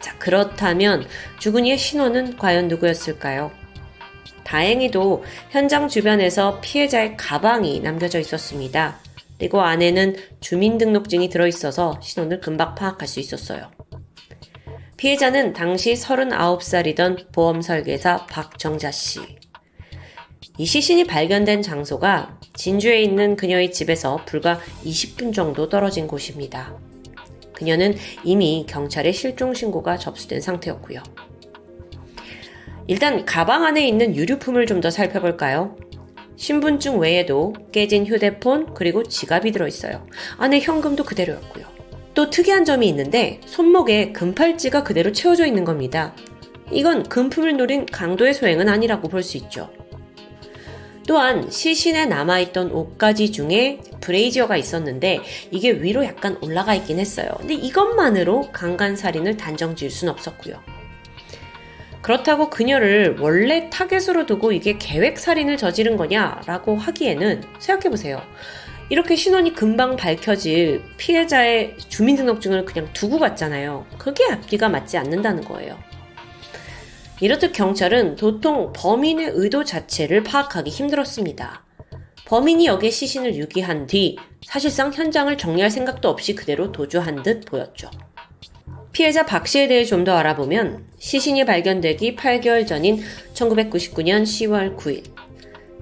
자, 0.00 0.16
그렇다면 0.18 1.06
죽은 1.38 1.64
이의 1.64 1.78
신원은 1.78 2.36
과연 2.36 2.68
누구였을까요? 2.68 3.50
다행히도 4.44 5.24
현장 5.50 5.88
주변에서 5.88 6.60
피해자의 6.60 7.16
가방이 7.16 7.80
남겨져 7.80 8.18
있었습니다. 8.18 8.98
그리고 9.38 9.62
안에는 9.62 10.16
주민등록증이 10.40 11.30
들어있어서 11.30 12.00
신원을 12.02 12.40
금방 12.40 12.74
파악할 12.74 13.08
수 13.08 13.20
있었어요. 13.20 13.70
피해자는 14.98 15.54
당시 15.54 15.94
39살이던 15.94 17.32
보험 17.32 17.62
설계사 17.62 18.26
박정자 18.26 18.90
씨. 18.90 19.39
이 20.60 20.66
시신이 20.66 21.04
발견된 21.04 21.62
장소가 21.62 22.38
진주에 22.54 23.00
있는 23.00 23.34
그녀의 23.34 23.72
집에서 23.72 24.20
불과 24.26 24.60
20분 24.84 25.32
정도 25.32 25.70
떨어진 25.70 26.06
곳입니다. 26.06 26.74
그녀는 27.54 27.94
이미 28.24 28.66
경찰에 28.68 29.10
실종 29.10 29.54
신고가 29.54 29.96
접수된 29.96 30.42
상태였고요. 30.42 31.02
일단 32.88 33.24
가방 33.24 33.64
안에 33.64 33.88
있는 33.88 34.14
유류품을 34.14 34.66
좀 34.66 34.82
더 34.82 34.90
살펴볼까요? 34.90 35.76
신분증 36.36 36.98
외에도 36.98 37.54
깨진 37.72 38.04
휴대폰 38.04 38.74
그리고 38.74 39.02
지갑이 39.02 39.52
들어있어요. 39.52 40.06
안에 40.36 40.60
현금도 40.60 41.04
그대로였고요. 41.04 41.64
또 42.12 42.28
특이한 42.28 42.66
점이 42.66 42.86
있는데 42.86 43.40
손목에 43.46 44.12
금팔찌가 44.12 44.84
그대로 44.84 45.10
채워져 45.12 45.46
있는 45.46 45.64
겁니다. 45.64 46.14
이건 46.70 47.04
금품을 47.04 47.56
노린 47.56 47.86
강도의 47.86 48.34
소행은 48.34 48.68
아니라고 48.68 49.08
볼 49.08 49.22
수 49.22 49.38
있죠. 49.38 49.70
또한 51.10 51.50
시신에 51.50 52.06
남아있던 52.06 52.70
옷가지 52.70 53.32
중에 53.32 53.80
브레이지어가 54.00 54.56
있었는데 54.56 55.18
이게 55.50 55.72
위로 55.72 56.04
약간 56.04 56.38
올라가 56.40 56.72
있긴 56.76 57.00
했어요. 57.00 57.28
근데 57.36 57.54
이것만으로 57.54 58.52
강간살인을 58.52 59.36
단정 59.36 59.74
지을 59.74 59.90
순 59.90 60.08
없었고요. 60.08 60.62
그렇다고 62.00 62.48
그녀를 62.48 63.16
원래 63.18 63.68
타겟으로 63.70 64.26
두고 64.26 64.52
이게 64.52 64.78
계획살인을 64.78 65.56
저지른 65.56 65.96
거냐라고 65.96 66.76
하기에는 66.76 67.42
생각해보세요. 67.58 68.22
이렇게 68.88 69.16
신원이 69.16 69.54
금방 69.54 69.96
밝혀질 69.96 70.84
피해자의 70.96 71.76
주민등록증을 71.88 72.64
그냥 72.64 72.88
두고 72.92 73.18
갔잖아요. 73.18 73.84
그게 73.98 74.30
앞뒤가 74.30 74.68
맞지 74.68 74.96
않는다는 74.96 75.42
거예요. 75.42 75.76
이렇듯 77.20 77.52
경찰은 77.52 78.16
도통 78.16 78.72
범인의 78.74 79.32
의도 79.34 79.64
자체를 79.64 80.22
파악하기 80.22 80.70
힘들었습니다. 80.70 81.64
범인이 82.26 82.66
여기에 82.66 82.90
시신을 82.90 83.34
유기한 83.36 83.86
뒤 83.86 84.16
사실상 84.44 84.92
현장을 84.92 85.36
정리할 85.36 85.70
생각도 85.70 86.08
없이 86.08 86.34
그대로 86.34 86.72
도주한 86.72 87.22
듯 87.22 87.44
보였죠. 87.44 87.90
피해자 88.92 89.24
박 89.26 89.46
씨에 89.46 89.68
대해 89.68 89.84
좀 89.84 90.04
더 90.04 90.16
알아보면 90.16 90.86
시신이 90.98 91.44
발견되기 91.44 92.16
8개월 92.16 92.66
전인 92.66 93.02
1999년 93.34 94.22
10월 94.22 94.76
9일 94.76 95.04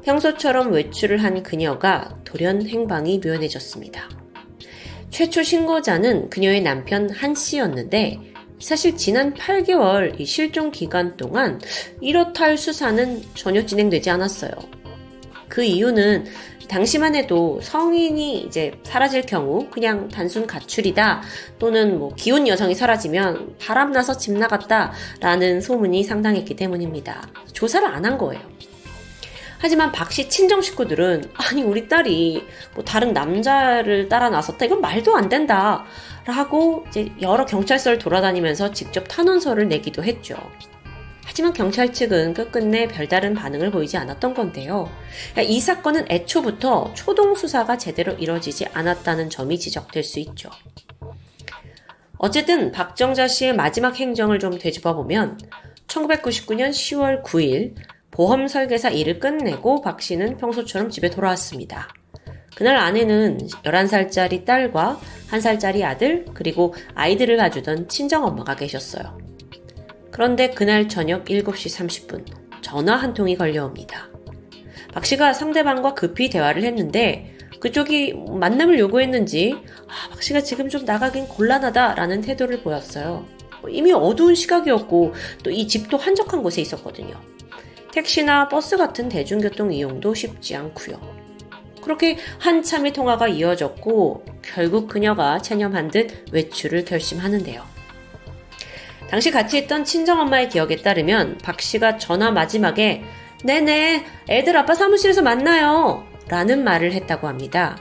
평소처럼 0.04 0.72
외출을 0.72 1.22
한 1.22 1.42
그녀가 1.42 2.16
돌연 2.24 2.66
행방이 2.66 3.20
묘연해졌습니다. 3.22 4.08
최초 5.10 5.42
신고자는 5.42 6.30
그녀의 6.30 6.62
남편 6.62 7.10
한 7.10 7.34
씨였는데 7.34 8.20
사실 8.60 8.96
지난 8.96 9.34
8개월 9.34 10.18
이 10.20 10.24
실종 10.24 10.70
기간 10.70 11.16
동안 11.16 11.60
이렇다 12.00 12.44
할 12.44 12.58
수사는 12.58 13.22
전혀 13.34 13.64
진행되지 13.64 14.10
않았어요. 14.10 14.50
그 15.48 15.62
이유는 15.62 16.26
당시만 16.68 17.14
해도 17.14 17.58
성인이 17.62 18.40
이제 18.42 18.72
사라질 18.82 19.22
경우 19.22 19.68
그냥 19.70 20.08
단순 20.08 20.46
가출이다 20.46 21.22
또는 21.58 21.98
뭐 21.98 22.12
기혼 22.14 22.46
여성이 22.46 22.74
사라지면 22.74 23.56
바람나서 23.58 24.18
집 24.18 24.32
나갔다라는 24.32 25.62
소문이 25.62 26.04
상당했기 26.04 26.56
때문입니다. 26.56 27.28
조사를 27.54 27.88
안 27.88 28.04
한 28.04 28.18
거예요. 28.18 28.42
하지만 29.60 29.90
박 29.90 30.12
씨 30.12 30.28
친정 30.28 30.60
식구들은 30.60 31.32
아니 31.34 31.62
우리 31.62 31.88
딸이 31.88 32.44
뭐 32.74 32.84
다른 32.84 33.12
남자를 33.12 34.08
따라 34.08 34.30
나섰다 34.30 34.66
이건 34.66 34.80
말도 34.80 35.16
안 35.16 35.28
된다 35.28 35.84
라고 36.28 36.84
이제 36.88 37.10
여러 37.22 37.46
경찰서를 37.46 37.98
돌아다니면서 37.98 38.72
직접 38.72 39.04
탄원서를 39.08 39.66
내기도 39.66 40.04
했죠. 40.04 40.36
하지만 41.24 41.54
경찰 41.54 41.90
측은 41.90 42.34
끝끝내 42.34 42.86
별다른 42.86 43.32
반응을 43.32 43.70
보이지 43.70 43.96
않았던 43.96 44.34
건데요. 44.34 44.90
그러니까 45.32 45.54
이 45.54 45.58
사건은 45.58 46.04
애초부터 46.10 46.92
초동 46.94 47.34
수사가 47.34 47.78
제대로 47.78 48.12
이뤄지지 48.12 48.66
않았다는 48.74 49.30
점이 49.30 49.58
지적될 49.58 50.04
수 50.04 50.20
있죠. 50.20 50.50
어쨌든 52.18 52.72
박정자 52.72 53.26
씨의 53.26 53.54
마지막 53.54 53.96
행정을 53.96 54.38
좀 54.38 54.58
되짚어 54.58 54.96
보면 54.96 55.38
1999년 55.86 56.70
10월 56.70 57.22
9일 57.22 57.74
보험 58.10 58.48
설계사 58.48 58.90
일을 58.90 59.18
끝내고 59.18 59.80
박 59.80 60.02
씨는 60.02 60.36
평소처럼 60.36 60.90
집에 60.90 61.08
돌아왔습니다. 61.08 61.88
그날 62.56 62.76
아내는 62.76 63.38
11살짜리 63.64 64.44
딸과 64.44 65.00
1살짜리 65.30 65.84
아들, 65.84 66.24
그리고 66.34 66.74
아이들을 66.94 67.36
봐주던 67.36 67.88
친정엄마가 67.88 68.56
계셨어요. 68.56 69.18
그런데 70.10 70.50
그날 70.50 70.88
저녁 70.88 71.24
7시 71.26 72.08
30분, 72.08 72.24
전화 72.60 72.96
한 72.96 73.14
통이 73.14 73.36
걸려옵니다. 73.36 74.08
박 74.92 75.04
씨가 75.06 75.32
상대방과 75.32 75.94
급히 75.94 76.30
대화를 76.30 76.64
했는데, 76.64 77.36
그쪽이 77.60 78.14
만남을 78.14 78.78
요구했는지, 78.78 79.56
아, 79.86 80.08
박 80.10 80.22
씨가 80.22 80.40
지금 80.40 80.68
좀 80.68 80.84
나가긴 80.84 81.26
곤란하다라는 81.28 82.22
태도를 82.22 82.62
보였어요. 82.62 83.26
이미 83.68 83.92
어두운 83.92 84.34
시각이었고, 84.34 85.12
또 85.44 85.50
이 85.50 85.68
집도 85.68 85.96
한적한 85.96 86.42
곳에 86.42 86.60
있었거든요. 86.62 87.14
택시나 87.92 88.48
버스 88.48 88.76
같은 88.76 89.08
대중교통 89.08 89.72
이용도 89.72 90.14
쉽지 90.14 90.56
않고요. 90.56 91.17
그렇게 91.88 92.18
한참의 92.38 92.92
통화가 92.92 93.28
이어졌고 93.28 94.22
결국 94.42 94.88
그녀가 94.88 95.40
체념한 95.40 95.90
듯 95.90 96.26
외출을 96.32 96.84
결심하는데요. 96.84 97.64
당시 99.08 99.30
같이 99.30 99.56
있던 99.56 99.84
친정엄마의 99.84 100.50
기억에 100.50 100.76
따르면 100.76 101.38
박 101.38 101.62
씨가 101.62 101.96
전화 101.96 102.30
마지막에 102.30 103.04
네네 103.42 104.04
애들 104.28 104.54
아빠 104.58 104.74
사무실에서 104.74 105.22
만나요 105.22 106.06
라는 106.28 106.62
말을 106.62 106.92
했다고 106.92 107.26
합니다. 107.26 107.78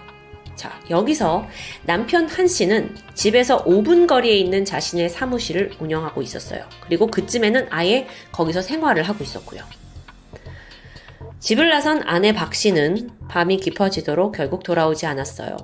자, 0.56 0.80
여기서 0.90 1.46
남편 1.84 2.30
한 2.30 2.48
씨는 2.48 2.96
집에서 3.14 3.66
5분 3.66 4.08
거리에 4.08 4.38
있는 4.38 4.64
자신의 4.64 5.10
사무실을 5.10 5.74
운영하고 5.82 6.22
있었어요. 6.22 6.64
그리고 6.86 7.08
그쯤에는 7.08 7.68
아예 7.72 8.08
거기서 8.32 8.62
생활을 8.62 9.04
하고 9.04 9.22
있었고요. 9.26 9.64
집을 11.39 11.69
나선 11.69 12.01
아내 12.05 12.34
박 12.34 12.53
씨는 12.53 13.11
밤이 13.30 13.57
깊어지도록 13.57 14.35
결국 14.35 14.64
돌아오지 14.64 15.05
않았어요. 15.05 15.55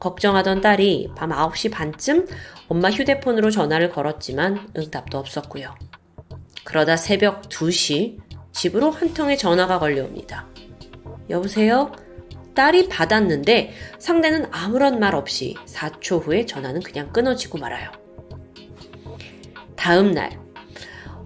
걱정하던 0.00 0.60
딸이 0.60 1.10
밤 1.16 1.30
9시 1.30 1.70
반쯤 1.70 2.26
엄마 2.68 2.90
휴대폰으로 2.90 3.50
전화를 3.50 3.90
걸었지만 3.90 4.68
응답도 4.76 5.18
없었고요. 5.18 5.74
그러다 6.64 6.96
새벽 6.96 7.42
2시 7.48 8.18
집으로 8.50 8.90
한 8.90 9.14
통의 9.14 9.38
전화가 9.38 9.78
걸려옵니다. 9.78 10.48
여보세요? 11.30 11.92
딸이 12.54 12.88
받았는데 12.88 13.72
상대는 13.98 14.46
아무런 14.50 14.98
말 14.98 15.14
없이 15.14 15.54
4초 15.66 16.26
후에 16.26 16.46
전화는 16.46 16.82
그냥 16.82 17.12
끊어지고 17.12 17.58
말아요. 17.58 17.90
다음 19.76 20.12
날 20.12 20.41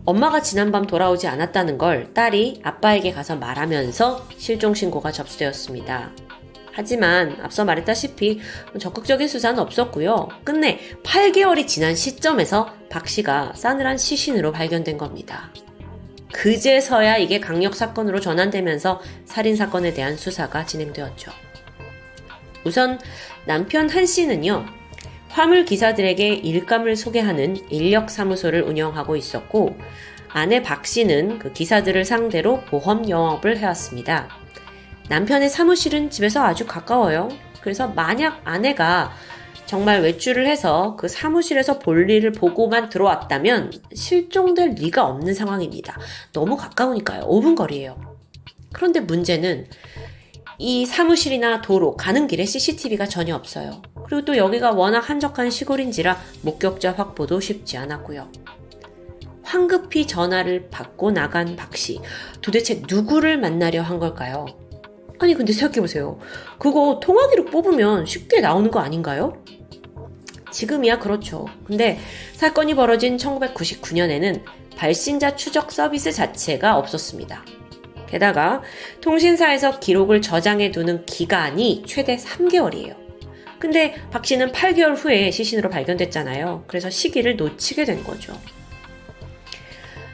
엄마가 0.06 0.40
지난밤 0.40 0.86
돌아오지 0.86 1.26
않았다는 1.26 1.78
걸 1.78 2.14
딸이 2.14 2.60
아빠에게 2.62 3.10
가서 3.10 3.34
말하면서 3.36 4.28
실종신고가 4.38 5.10
접수되었습니다. 5.10 6.12
하지만 6.72 7.36
앞서 7.42 7.64
말했다시피 7.64 8.40
적극적인 8.78 9.26
수사는 9.26 9.58
없었고요. 9.58 10.28
끝내 10.44 10.78
8개월이 11.02 11.66
지난 11.66 11.96
시점에서 11.96 12.72
박 12.88 13.08
씨가 13.08 13.54
싸늘한 13.56 13.98
시신으로 13.98 14.52
발견된 14.52 14.96
겁니다. 14.96 15.50
그제서야 16.32 17.16
이게 17.16 17.40
강력 17.40 17.74
사건으로 17.74 18.20
전환되면서 18.20 19.00
살인 19.24 19.56
사건에 19.56 19.92
대한 19.92 20.16
수사가 20.16 20.66
진행되었죠. 20.66 21.32
우선 22.64 23.00
남편 23.46 23.88
한 23.88 24.06
씨는요, 24.06 24.66
화물 25.36 25.66
기사들에게 25.66 26.28
일감을 26.32 26.96
소개하는 26.96 27.58
인력 27.70 28.08
사무소를 28.08 28.62
운영하고 28.62 29.16
있었고, 29.16 29.76
아내 30.30 30.62
박 30.62 30.86
씨는 30.86 31.38
그 31.38 31.52
기사들을 31.52 32.06
상대로 32.06 32.62
보험 32.62 33.06
영업을 33.10 33.58
해왔습니다. 33.58 34.28
남편의 35.10 35.50
사무실은 35.50 36.08
집에서 36.08 36.42
아주 36.42 36.66
가까워요. 36.66 37.28
그래서 37.60 37.86
만약 37.88 38.40
아내가 38.44 39.12
정말 39.66 40.00
외출을 40.00 40.46
해서 40.46 40.96
그 40.98 41.06
사무실에서 41.06 41.80
볼일을 41.80 42.32
보고만 42.32 42.88
들어왔다면 42.88 43.72
실종될 43.92 44.70
리가 44.70 45.04
없는 45.04 45.34
상황입니다. 45.34 45.98
너무 46.32 46.56
가까우니까요. 46.56 47.28
5분 47.28 47.56
거리예요. 47.56 48.16
그런데 48.72 49.00
문제는 49.00 49.66
이 50.58 50.86
사무실이나 50.86 51.60
도로 51.60 51.96
가는 51.96 52.26
길에 52.26 52.44
CCTV가 52.44 53.06
전혀 53.06 53.34
없어요. 53.34 53.82
그리고 54.06 54.24
또 54.24 54.36
여기가 54.36 54.72
워낙 54.72 55.00
한적한 55.00 55.50
시골인지라 55.50 56.18
목격자 56.42 56.92
확보도 56.92 57.40
쉽지 57.40 57.76
않았고요. 57.76 58.30
황급히 59.42 60.06
전화를 60.06 60.68
받고 60.70 61.12
나간 61.12 61.56
박 61.56 61.76
씨. 61.76 62.00
도대체 62.40 62.82
누구를 62.88 63.38
만나려 63.38 63.82
한 63.82 63.98
걸까요? 63.98 64.46
아니, 65.18 65.34
근데 65.34 65.52
생각해보세요. 65.52 66.18
그거 66.58 67.00
통화기로 67.02 67.46
뽑으면 67.46 68.06
쉽게 68.06 68.40
나오는 68.40 68.70
거 68.70 68.80
아닌가요? 68.80 69.42
지금이야 70.50 70.98
그렇죠. 70.98 71.46
근데 71.66 71.98
사건이 72.34 72.74
벌어진 72.74 73.16
1999년에는 73.16 74.42
발신자 74.76 75.36
추적 75.36 75.70
서비스 75.72 76.12
자체가 76.12 76.76
없었습니다. 76.76 77.44
게다가 78.16 78.62
통신사에서 79.02 79.78
기록을 79.78 80.22
저장해 80.22 80.70
두는 80.70 81.04
기간이 81.04 81.84
최대 81.86 82.16
3개월이에요. 82.16 82.96
근데 83.58 83.94
박 84.10 84.24
씨는 84.24 84.52
8개월 84.52 84.96
후에 84.96 85.30
시신으로 85.30 85.68
발견됐잖아요. 85.68 86.64
그래서 86.66 86.88
시기를 86.88 87.36
놓치게 87.36 87.84
된 87.84 88.02
거죠. 88.02 88.38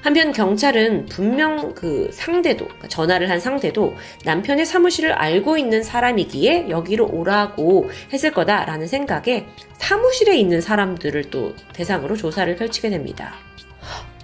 한편 0.01 0.33
경찰은 0.33 1.07
분명 1.07 1.75
그 1.77 2.11
상대도, 2.13 2.65
그러니까 2.65 2.89
전화를 2.89 3.31
한 3.31 3.39
상대도 3.39 3.95
남편의 4.25 4.67
사무실을 4.67 5.13
알고 5.13 5.57
있는 5.57 5.85
사람이기에 5.85 6.71
여기로 6.71 7.07
오라고 7.07 7.89
했을 8.13 8.33
거다라는 8.33 8.89
생각에 8.89 9.47
사무실에 9.75 10.37
있는 10.37 10.61
사람들을 10.61 11.31
또 11.31 11.55
대상으로 11.73 12.17
조사를 12.17 12.57
펼치게 12.57 12.91
됩니다. 12.91 13.35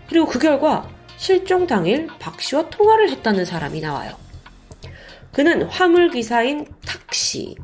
그리고 0.09 0.27
그 0.27 0.41
결과 0.41 0.89
실종 1.19 1.67
당일 1.67 2.07
박 2.21 2.41
씨와 2.41 2.71
통화를 2.71 3.11
했다는 3.11 3.45
사람이 3.45 3.81
나와요. 3.81 4.17
그는 5.33 5.65
화물기사인 5.65 6.67
탁 6.87 7.13
씨. 7.13 7.57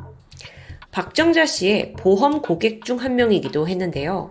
박정자 0.91 1.47
씨의 1.47 1.95
보험 1.97 2.43
고객 2.43 2.85
중 2.85 2.99
한 2.99 3.15
명이기도 3.17 3.67
했는데요. 3.69 4.31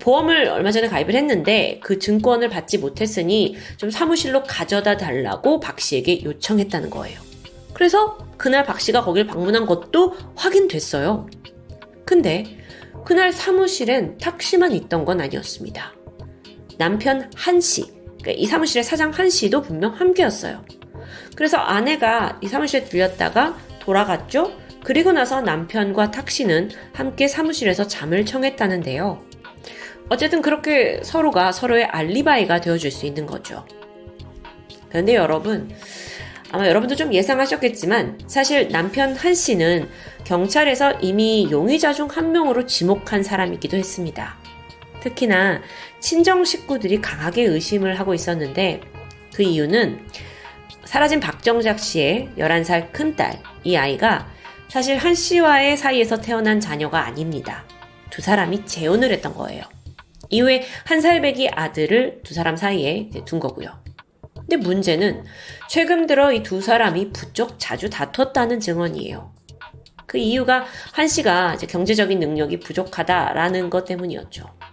보험을 0.00 0.48
얼마 0.48 0.70
전에 0.70 0.88
가입을 0.88 1.14
했는데 1.14 1.80
그 1.82 1.98
증권을 1.98 2.48
받지 2.48 2.78
못했으니 2.78 3.56
좀 3.76 3.90
사무실로 3.90 4.44
가져다 4.44 4.96
달라고 4.96 5.60
박 5.60 5.80
씨에게 5.80 6.24
요청했다는 6.24 6.90
거예요. 6.90 7.20
그래서 7.74 8.18
그날 8.36 8.64
박 8.64 8.80
씨가 8.80 9.04
거길 9.04 9.26
방문한 9.26 9.66
것도 9.66 10.14
확인됐어요. 10.36 11.28
근데 12.04 12.44
그날 13.04 13.32
사무실엔 13.32 14.18
탁 14.18 14.40
씨만 14.42 14.72
있던 14.72 15.04
건 15.04 15.20
아니었습니다. 15.20 15.92
남편 16.78 17.30
한 17.36 17.60
씨, 17.60 17.93
이 18.32 18.46
사무실의 18.46 18.84
사장 18.84 19.10
한 19.10 19.30
씨도 19.30 19.62
분명 19.62 19.92
함께였어요. 19.94 20.64
그래서 21.36 21.58
아내가 21.58 22.38
이 22.40 22.48
사무실에 22.48 22.84
들렸다가 22.84 23.56
돌아갔죠? 23.80 24.52
그리고 24.84 25.12
나서 25.12 25.40
남편과 25.40 26.10
탁 26.10 26.30
씨는 26.30 26.70
함께 26.92 27.26
사무실에서 27.28 27.86
잠을 27.86 28.24
청했다는데요. 28.26 29.22
어쨌든 30.10 30.42
그렇게 30.42 31.00
서로가 31.02 31.52
서로의 31.52 31.84
알리바이가 31.84 32.60
되어줄 32.60 32.90
수 32.90 33.06
있는 33.06 33.26
거죠. 33.26 33.64
그런데 34.90 35.14
여러분, 35.14 35.70
아마 36.52 36.68
여러분도 36.68 36.94
좀 36.94 37.12
예상하셨겠지만 37.12 38.20
사실 38.26 38.68
남편 38.68 39.16
한 39.16 39.34
씨는 39.34 39.88
경찰에서 40.24 40.92
이미 41.00 41.48
용의자 41.50 41.92
중 41.94 42.08
한 42.08 42.32
명으로 42.32 42.66
지목한 42.66 43.22
사람이기도 43.22 43.76
했습니다. 43.76 44.36
특히나 45.00 45.60
친정 46.04 46.44
식구들이 46.44 47.00
강하게 47.00 47.44
의심을 47.44 47.98
하고 47.98 48.12
있었는데 48.12 48.82
그 49.32 49.42
이유는 49.42 50.06
사라진 50.84 51.18
박정작 51.18 51.80
씨의 51.80 52.28
11살 52.36 52.92
큰딸, 52.92 53.42
이 53.64 53.74
아이가 53.74 54.30
사실 54.68 54.98
한 54.98 55.14
씨와의 55.14 55.78
사이에서 55.78 56.20
태어난 56.20 56.60
자녀가 56.60 57.06
아닙니다. 57.06 57.64
두 58.10 58.20
사람이 58.20 58.66
재혼을 58.66 59.12
했던 59.12 59.32
거예요. 59.32 59.62
이후에 60.28 60.64
한 60.84 61.00
살배기 61.00 61.48
아들을 61.48 62.20
두 62.22 62.34
사람 62.34 62.54
사이에 62.54 63.08
둔 63.24 63.40
거고요. 63.40 63.70
근데 64.34 64.56
문제는 64.58 65.24
최근 65.70 66.06
들어 66.06 66.32
이 66.32 66.42
두 66.42 66.60
사람이 66.60 67.12
부쩍 67.12 67.58
자주 67.58 67.88
다퉜다는 67.88 68.60
증언이에요. 68.60 69.32
그 70.04 70.18
이유가 70.18 70.66
한 70.92 71.08
씨가 71.08 71.56
경제적인 71.56 72.20
능력이 72.20 72.60
부족하다라는 72.60 73.70
것 73.70 73.86
때문이었죠. 73.86 74.63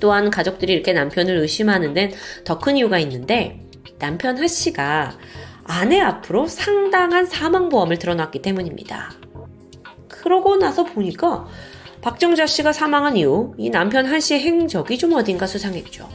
또한 0.00 0.30
가족들이 0.30 0.72
이렇게 0.72 0.92
남편을 0.92 1.36
의심하는 1.36 1.94
데는 1.94 2.14
더 2.44 2.58
큰 2.58 2.76
이유가 2.76 2.98
있는데 2.98 3.60
남편 3.98 4.38
하 4.38 4.46
씨가 4.46 5.16
아내 5.64 6.00
앞으로 6.00 6.46
상당한 6.46 7.26
사망보험을 7.26 7.98
들어놨기 7.98 8.42
때문입니다. 8.42 9.12
그러고 10.08 10.56
나서 10.56 10.84
보니까 10.84 11.46
박정자 12.00 12.46
씨가 12.46 12.72
사망한 12.72 13.16
이후 13.16 13.54
이 13.58 13.70
남편 13.70 14.06
한 14.06 14.20
씨의 14.20 14.40
행적이 14.40 14.98
좀 14.98 15.12
어딘가 15.14 15.46
수상했죠. 15.46 16.08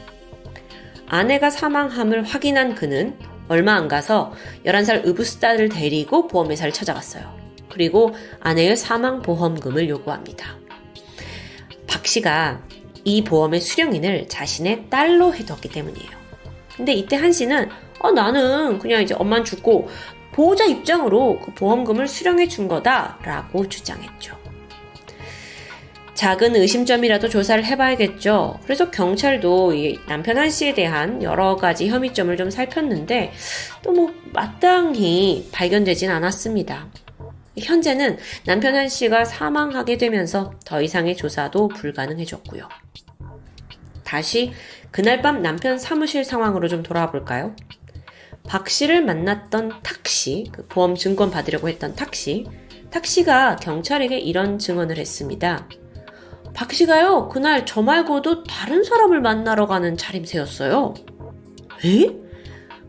아내가 1.07 1.49
사망함을 1.49 2.23
확인한 2.23 2.75
그는 2.75 3.17
얼마 3.47 3.73
안 3.75 3.87
가서 3.87 4.33
11살 4.65 5.05
의붓딸을 5.05 5.69
데리고 5.69 6.27
보험회사를 6.27 6.73
찾아갔어요. 6.73 7.37
그리고 7.69 8.15
아내의 8.39 8.77
사망 8.77 9.21
보험금을 9.21 9.89
요구합니다. 9.89 10.57
박 11.87 12.07
씨가 12.07 12.63
이 13.03 13.23
보험의 13.23 13.61
수령인을 13.61 14.27
자신의 14.27 14.85
딸로 14.89 15.33
해두었기 15.33 15.69
때문이에요. 15.69 16.09
근데 16.75 16.93
이때 16.93 17.15
한 17.15 17.31
씨는 17.31 17.69
어, 17.99 18.11
나는 18.11 18.79
그냥 18.79 19.01
이제 19.01 19.13
엄만 19.13 19.45
죽고 19.45 19.89
보호자 20.31 20.65
입장으로 20.65 21.39
그 21.39 21.53
보험금을 21.53 22.07
수령해 22.07 22.47
준 22.47 22.67
거다라고 22.67 23.69
주장했죠. 23.69 24.43
작은 26.13 26.55
의심점이라도 26.55 27.27
조사를 27.27 27.65
해봐야겠죠. 27.65 28.59
그래서 28.63 28.89
경찰도 28.91 29.73
남편 30.07 30.37
한 30.37 30.49
씨에 30.49 30.73
대한 30.73 31.21
여러 31.23 31.55
가지 31.55 31.89
혐의점을 31.89 32.35
좀 32.37 32.49
살폈는데 32.49 33.33
또 33.81 33.93
뭐 33.93 34.11
마땅히 34.33 35.47
발견되진 35.51 36.09
않았습니다. 36.09 36.87
현재는 37.57 38.17
남편 38.45 38.75
한 38.75 38.89
씨가 38.89 39.25
사망하게 39.25 39.97
되면서 39.97 40.53
더 40.65 40.81
이상의 40.81 41.15
조사도 41.15 41.67
불가능해졌고요. 41.69 42.67
다시 44.03 44.53
그날 44.91 45.21
밤 45.21 45.41
남편 45.41 45.77
사무실 45.77 46.23
상황으로 46.23 46.67
좀 46.67 46.83
돌아와 46.83 47.11
볼까요? 47.11 47.55
박 48.47 48.69
씨를 48.69 49.03
만났던 49.03 49.81
탁 49.81 50.07
씨, 50.07 50.49
그 50.51 50.67
보험 50.67 50.95
증권 50.95 51.31
받으려고 51.31 51.69
했던 51.69 51.95
탁 51.95 52.13
씨, 52.13 52.45
탁 52.91 53.05
씨가 53.05 53.55
경찰에게 53.55 54.19
이런 54.19 54.59
증언을 54.59 54.97
했습니다. 54.97 55.67
박 56.53 56.71
씨가요, 56.71 57.29
그날 57.29 57.65
저 57.65 57.81
말고도 57.81 58.43
다른 58.43 58.83
사람을 58.83 59.21
만나러 59.21 59.65
가는 59.65 59.97
차림새였어요. 59.97 60.93
에? 61.85 62.23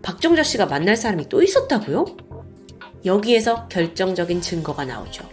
박정자 0.02 0.42
씨가 0.42 0.66
만날 0.66 0.96
사람이 0.96 1.30
또 1.30 1.42
있었다고요? 1.42 2.04
여기에서 3.04 3.68
결정적인 3.68 4.40
증거가 4.40 4.84
나오죠. 4.84 5.28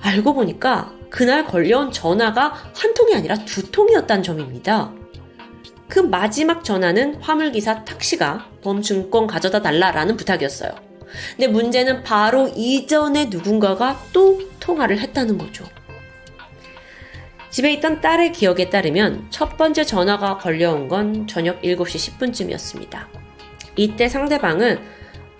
알고 0.00 0.34
보니까 0.34 0.92
그날 1.10 1.44
걸려온 1.44 1.92
전화가 1.92 2.54
한 2.74 2.94
통이 2.94 3.14
아니라 3.14 3.34
두 3.44 3.70
통이었다는 3.70 4.22
점입니다. 4.22 4.92
그 5.88 5.98
마지막 5.98 6.64
전화는 6.64 7.16
화물기사 7.16 7.84
탁시가 7.84 8.48
범증권 8.62 9.26
가져다 9.26 9.60
달라라는 9.60 10.16
부탁이었어요. 10.16 10.72
근데 11.36 11.46
문제는 11.48 12.02
바로 12.02 12.48
이전에 12.48 13.26
누군가가 13.26 14.00
또 14.12 14.40
통화를 14.58 14.98
했다는 14.98 15.36
거죠. 15.36 15.66
집에 17.50 17.70
있던 17.74 18.00
딸의 18.00 18.32
기억에 18.32 18.70
따르면 18.70 19.26
첫 19.28 19.58
번째 19.58 19.84
전화가 19.84 20.38
걸려온 20.38 20.88
건 20.88 21.26
저녁 21.26 21.60
7시 21.60 22.18
10분쯤이었습니다. 22.18 23.06
이때 23.76 24.08
상대방은 24.08 24.80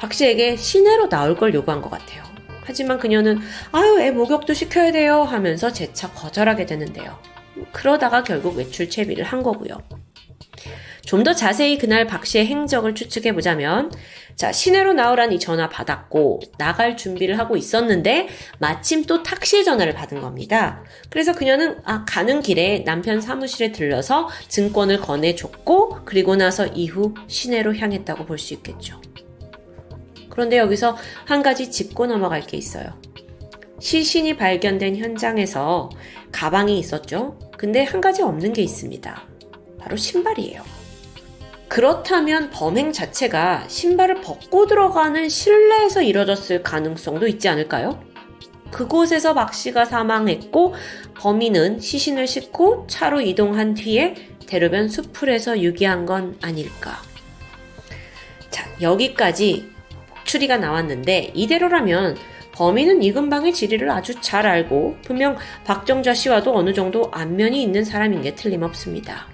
박 0.03 0.13
씨에게 0.13 0.57
시내로 0.57 1.09
나올 1.09 1.37
걸 1.37 1.55
요구한 1.55 1.81
것 1.81 1.89
같아요. 1.89 2.25
하지만 2.65 2.99
그녀는 2.99 3.39
아유 3.71 4.01
애 4.01 4.11
목욕도 4.11 4.53
시켜야 4.53 4.91
돼요 4.91 5.23
하면서 5.23 5.73
재차 5.73 6.11
거절하게 6.11 6.67
되는데요. 6.67 7.17
그러다가 7.71 8.25
결국 8.25 8.57
외출 8.57 8.91
채비를 8.91 9.25
한 9.25 9.45
거고요. 9.45 9.79
좀 11.05 11.23
더 11.23 11.35
자세히 11.35 11.79
그날 11.79 12.09
박 12.09 12.27
씨의 12.27 12.47
행적을 12.47 12.97
추측해 12.97 13.33
보자면, 13.33 13.93
자, 14.35 14.51
시내로 14.51 14.93
나오라니 14.93 15.39
전화 15.39 15.69
받았고, 15.69 16.41
나갈 16.59 16.97
준비를 16.97 17.39
하고 17.39 17.57
있었는데, 17.57 18.29
마침 18.59 19.05
또 19.05 19.23
탁시 19.23 19.63
전화를 19.65 19.93
받은 19.95 20.21
겁니다. 20.21 20.83
그래서 21.11 21.35
그녀는, 21.35 21.79
아, 21.85 22.05
가는 22.09 22.41
길에 22.41 22.83
남편 22.85 23.21
사무실에 23.21 23.73
들러서 23.73 24.29
증권을 24.49 25.01
건네줬고, 25.01 26.01
그리고 26.05 26.35
나서 26.35 26.67
이후 26.67 27.15
시내로 27.29 27.77
향했다고 27.77 28.25
볼 28.25 28.39
수 28.39 28.55
있겠죠. 28.55 29.01
그런데 30.33 30.57
여기서 30.57 30.97
한 31.27 31.43
가지 31.43 31.71
짚고 31.71 32.07
넘어갈 32.07 32.41
게 32.41 32.57
있어요. 32.57 32.99
시신이 33.81 34.39
발견된 34.39 34.97
현장에서 34.97 35.91
가방이 36.33 36.79
있었죠? 36.79 37.39
근데 37.59 37.83
한 37.83 38.01
가지 38.01 38.23
없는 38.23 38.55
게 38.55 38.63
있습니다. 38.63 39.23
바로 39.79 39.95
신발이에요. 39.95 40.63
그렇다면 41.69 42.49
범행 42.49 42.93
자체가 42.93 43.65
신발을 43.69 44.23
벗고 44.23 44.67
들어가는 44.67 45.29
실내에서 45.29 46.01
이뤄졌을 46.01 46.63
가능성도 46.63 47.29
있지 47.29 47.51
않을까요? 47.51 48.03
그곳에서 48.71 49.35
박 49.35 49.53
씨가 49.53 49.85
사망했고 49.85 50.75
범인은 51.13 51.81
시신을 51.81 52.27
싣고 52.27 52.87
차로 52.89 53.21
이동한 53.21 53.75
뒤에 53.75 54.15
대로변 54.47 54.89
수풀에서 54.89 55.61
유기한 55.61 56.07
건 56.07 56.39
아닐까. 56.41 57.03
자, 58.49 58.67
여기까지 58.81 59.73
추리가 60.25 60.57
나왔는데 60.57 61.33
이대로라면 61.35 62.17
범인은 62.53 63.03
이근방의 63.03 63.53
지리를 63.53 63.91
아주 63.91 64.21
잘 64.21 64.47
알고 64.47 64.99
분명 65.03 65.37
박정자 65.65 66.15
씨와도 66.15 66.55
어느 66.55 66.73
정도 66.73 67.11
안면이 67.13 67.63
있는 67.63 67.85
사람인 67.85 68.23
게 68.23 68.35
틀림없습니다. 68.35 69.27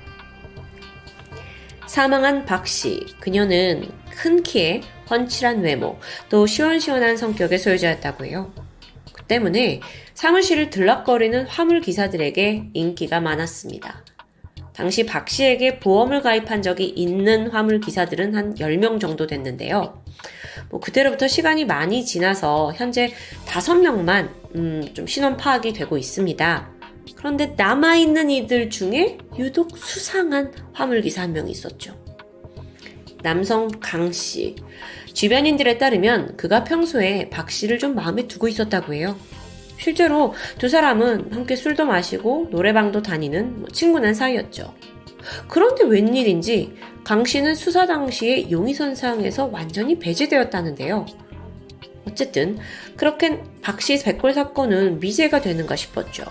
사망한 1.87 2.45
박 2.45 2.67
씨, 2.67 3.05
그녀는 3.19 3.89
큰 4.11 4.43
키에 4.43 4.83
훤칠한 5.11 5.63
외모, 5.63 5.99
또 6.29 6.47
시원시원한 6.47 7.17
성격의 7.17 7.59
소유자였다고 7.59 8.27
해요. 8.27 8.53
그 9.13 9.25
때문에 9.25 9.81
사무실을 10.15 10.71
들락거리는 10.71 11.47
화물 11.47 11.81
기사들에게 11.81 12.71
인기가 12.75 13.21
많았습니다. 13.21 14.05
당시 14.79 15.05
박 15.05 15.29
씨에게 15.29 15.81
보험을 15.81 16.23
가입한 16.23 16.63
적이 16.63 16.85
있는 16.87 17.51
화물 17.51 17.81
기사들은 17.81 18.37
한 18.37 18.55
10명 18.55 19.01
정도 19.01 19.27
됐는데요. 19.27 20.05
뭐 20.71 20.79
그때로부터 20.79 21.27
시간이 21.27 21.65
많이 21.65 22.05
지나서 22.05 22.73
현재 22.77 23.13
5명만 23.47 24.31
음, 24.55 24.89
좀 24.95 25.09
신원 25.09 25.37
파악이 25.37 25.73
되고 25.73 25.99
있습니다. 25.99 26.71
그런데 27.17 27.55
남아있는 27.57 28.31
이들 28.31 28.71
중에 28.71 29.19
유독 29.37 29.77
수상한 29.77 30.53
화물기사 30.75 31.23
한 31.23 31.33
명이 31.33 31.51
있었죠. 31.51 32.01
남성 33.25 33.67
강 33.81 34.13
씨. 34.13 34.55
주변인들에 35.13 35.79
따르면 35.79 36.37
그가 36.37 36.63
평소에 36.63 37.31
박 37.31 37.51
씨를 37.51 37.81
좀 37.81 37.97
마음에 37.97 38.29
두고 38.29 38.47
있었다고 38.47 38.95
해요. 38.95 39.19
실제로 39.79 40.35
두 40.59 40.69
사람은 40.69 41.33
함께 41.33 41.57
술도 41.57 41.87
마시고 41.87 42.49
노래방도 42.51 43.03
다니는 43.03 43.61
뭐 43.61 43.69
친구난 43.71 44.13
사이였죠. 44.13 44.75
그런데 45.49 45.85
웬일인지 45.85 46.75
강 47.05 47.25
씨는 47.25 47.55
수사 47.55 47.87
당시에 47.87 48.51
용의선상에서 48.51 49.47
완전히 49.47 49.99
배제되었다는데요. 49.99 51.07
어쨌든 52.07 52.59
그렇게 52.97 53.43
박 53.63 53.81
씨 53.81 54.03
백골 54.03 54.33
사건은 54.33 55.01
미제가 55.01 55.41
되는가 55.41 55.77
싶었죠. 55.77 56.25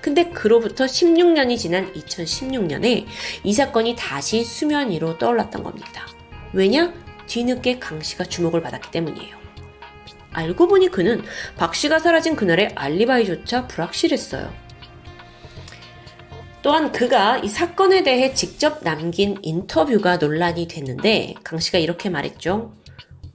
근데 0.00 0.30
그로부터 0.30 0.84
16년이 0.84 1.58
지난 1.58 1.92
2016년에 1.92 3.04
이 3.42 3.52
사건이 3.52 3.96
다시 3.96 4.44
수면 4.44 4.90
위로 4.90 5.18
떠올랐던 5.18 5.62
겁니다. 5.62 6.06
왜냐? 6.52 6.92
뒤늦게 7.26 7.78
강 7.78 8.00
씨가 8.00 8.24
주목을 8.24 8.62
받았기 8.62 8.90
때문이에요. 8.90 9.37
알고 10.32 10.68
보니 10.68 10.88
그는 10.88 11.22
박 11.56 11.74
씨가 11.74 11.98
사라진 11.98 12.36
그날의 12.36 12.72
알리바이조차 12.74 13.66
불확실했어요. 13.66 14.52
또한 16.60 16.92
그가 16.92 17.38
이 17.38 17.48
사건에 17.48 18.02
대해 18.02 18.34
직접 18.34 18.82
남긴 18.82 19.38
인터뷰가 19.42 20.16
논란이 20.16 20.68
됐는데 20.68 21.34
강 21.44 21.58
씨가 21.58 21.78
이렇게 21.78 22.10
말했죠. 22.10 22.72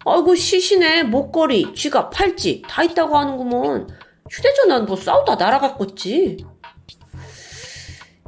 아이고 0.06 0.36
시신에 0.36 1.04
목걸이, 1.04 1.74
쥐가, 1.76 2.10
팔찌 2.10 2.62
다 2.68 2.84
있다고 2.84 3.18
하는구먼. 3.18 3.88
휴대전화는 4.30 4.86
뭐 4.86 4.98
싸우다 4.98 5.36
날아갔겠지. 5.36 6.46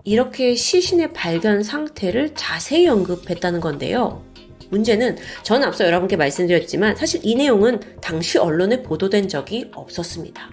이렇게 0.06 0.56
시신의 0.56 1.14
발견 1.14 1.64
상태를 1.64 2.36
자세히 2.36 2.88
언급했다는 2.88 3.60
건데요. 3.60 4.24
문제는 4.70 5.18
저는 5.44 5.68
앞서 5.68 5.86
여러분께 5.86 6.18
말씀드렸지만 6.18 6.96
사실 6.96 7.22
이 7.24 7.36
내용은 7.36 7.80
당시 8.02 8.38
언론에 8.38 8.82
보도된 8.82 9.28
적이 9.28 9.72
없었습니다. 9.74 10.50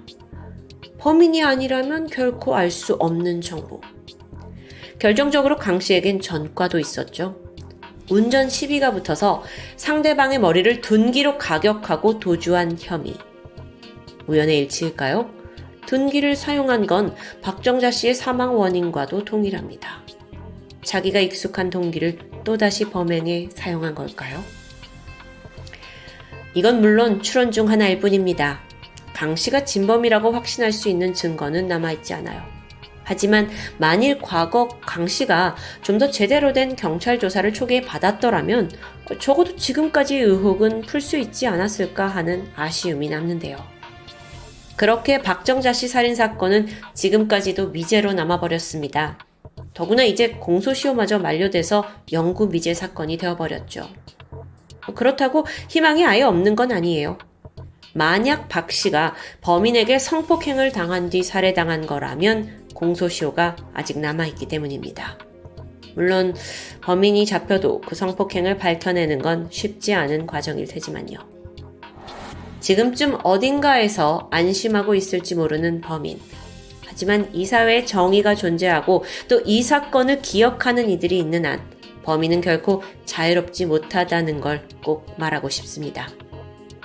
범인이 0.98 1.42
아니라면 1.42 2.06
결코 2.06 2.54
알 2.54 2.70
수 2.70 2.94
없는 2.94 3.40
정보. 3.40 3.80
결정적으로 4.98 5.56
강 5.56 5.80
씨에겐 5.80 6.20
전과도 6.20 6.78
있었죠. 6.78 7.40
운전 8.10 8.48
시비가 8.48 8.92
붙어서 8.92 9.42
상대방의 9.76 10.38
머리를 10.38 10.80
둔기로 10.80 11.38
가격하고 11.38 12.20
도주한 12.20 12.76
혐의. 12.78 13.14
우연의 14.26 14.58
일치일까요? 14.58 15.30
둔기를 15.86 16.36
사용한 16.36 16.86
건 16.86 17.14
박정자 17.42 17.90
씨의 17.90 18.14
사망 18.14 18.56
원인과도 18.56 19.24
동일합니다. 19.24 20.02
자기가 20.84 21.20
익숙한 21.20 21.70
동기를 21.70 22.18
또다시 22.44 22.86
범행에 22.90 23.48
사용한 23.54 23.94
걸까요? 23.94 24.42
이건 26.54 26.80
물론 26.80 27.22
추론 27.22 27.50
중 27.50 27.70
하나일 27.70 28.00
뿐입니다. 28.00 28.60
강 29.14 29.36
씨가 29.36 29.64
진범이라고 29.64 30.32
확신할 30.32 30.72
수 30.72 30.88
있는 30.88 31.14
증거는 31.14 31.68
남아있지 31.68 32.14
않아요. 32.14 32.42
하지만 33.04 33.48
만일 33.78 34.20
과거 34.20 34.68
강 34.80 35.06
씨가 35.06 35.56
좀 35.82 35.98
더 35.98 36.10
제대로 36.10 36.52
된 36.52 36.76
경찰 36.76 37.18
조사를 37.18 37.52
초기에 37.52 37.82
받았더라면 37.82 38.70
적어도 39.18 39.56
지금까지 39.56 40.16
의혹은 40.16 40.82
풀 40.82 41.00
수 41.00 41.16
있지 41.18 41.46
않았을까 41.46 42.06
하는 42.06 42.48
아쉬움이 42.56 43.08
남는데요. 43.08 43.56
그렇게 44.76 45.20
박정자 45.20 45.72
씨 45.72 45.88
살인 45.88 46.14
사건은 46.14 46.66
지금까지도 46.94 47.68
미제로 47.70 48.12
남아버렸습니다. 48.12 49.18
더구나 49.74 50.04
이제 50.04 50.30
공소시효마저 50.30 51.18
만료돼서 51.18 51.84
영구 52.12 52.48
미제 52.48 52.74
사건이 52.74 53.16
되어버렸죠. 53.16 53.88
그렇다고 54.94 55.46
희망이 55.68 56.04
아예 56.04 56.22
없는 56.22 56.56
건 56.56 56.72
아니에요. 56.72 57.18
만약 57.94 58.48
박 58.48 58.70
씨가 58.72 59.14
범인에게 59.42 59.98
성폭행을 59.98 60.72
당한 60.72 61.10
뒤 61.10 61.22
살해당한 61.22 61.86
거라면 61.86 62.66
공소시효가 62.74 63.56
아직 63.74 63.98
남아있기 63.98 64.46
때문입니다. 64.46 65.18
물론 65.94 66.34
범인이 66.80 67.26
잡혀도 67.26 67.82
그 67.82 67.94
성폭행을 67.94 68.56
밝혀내는 68.56 69.20
건 69.20 69.48
쉽지 69.50 69.94
않은 69.94 70.26
과정일 70.26 70.66
테지만요. 70.66 71.18
지금쯤 72.60 73.18
어딘가에서 73.24 74.28
안심하고 74.30 74.94
있을지 74.94 75.34
모르는 75.34 75.80
범인. 75.80 76.20
하지만 76.92 77.30
이 77.34 77.46
사회에 77.46 77.84
정의가 77.86 78.34
존재하고 78.34 79.04
또 79.28 79.40
이 79.44 79.62
사건을 79.62 80.20
기억하는 80.22 80.88
이들이 80.90 81.18
있는 81.18 81.46
한 81.46 81.60
범인은 82.04 82.42
결코 82.42 82.82
자유롭지 83.06 83.66
못하다는 83.66 84.40
걸 84.40 84.62
꼭 84.84 85.06
말하고 85.16 85.48
싶습니다. 85.48 86.08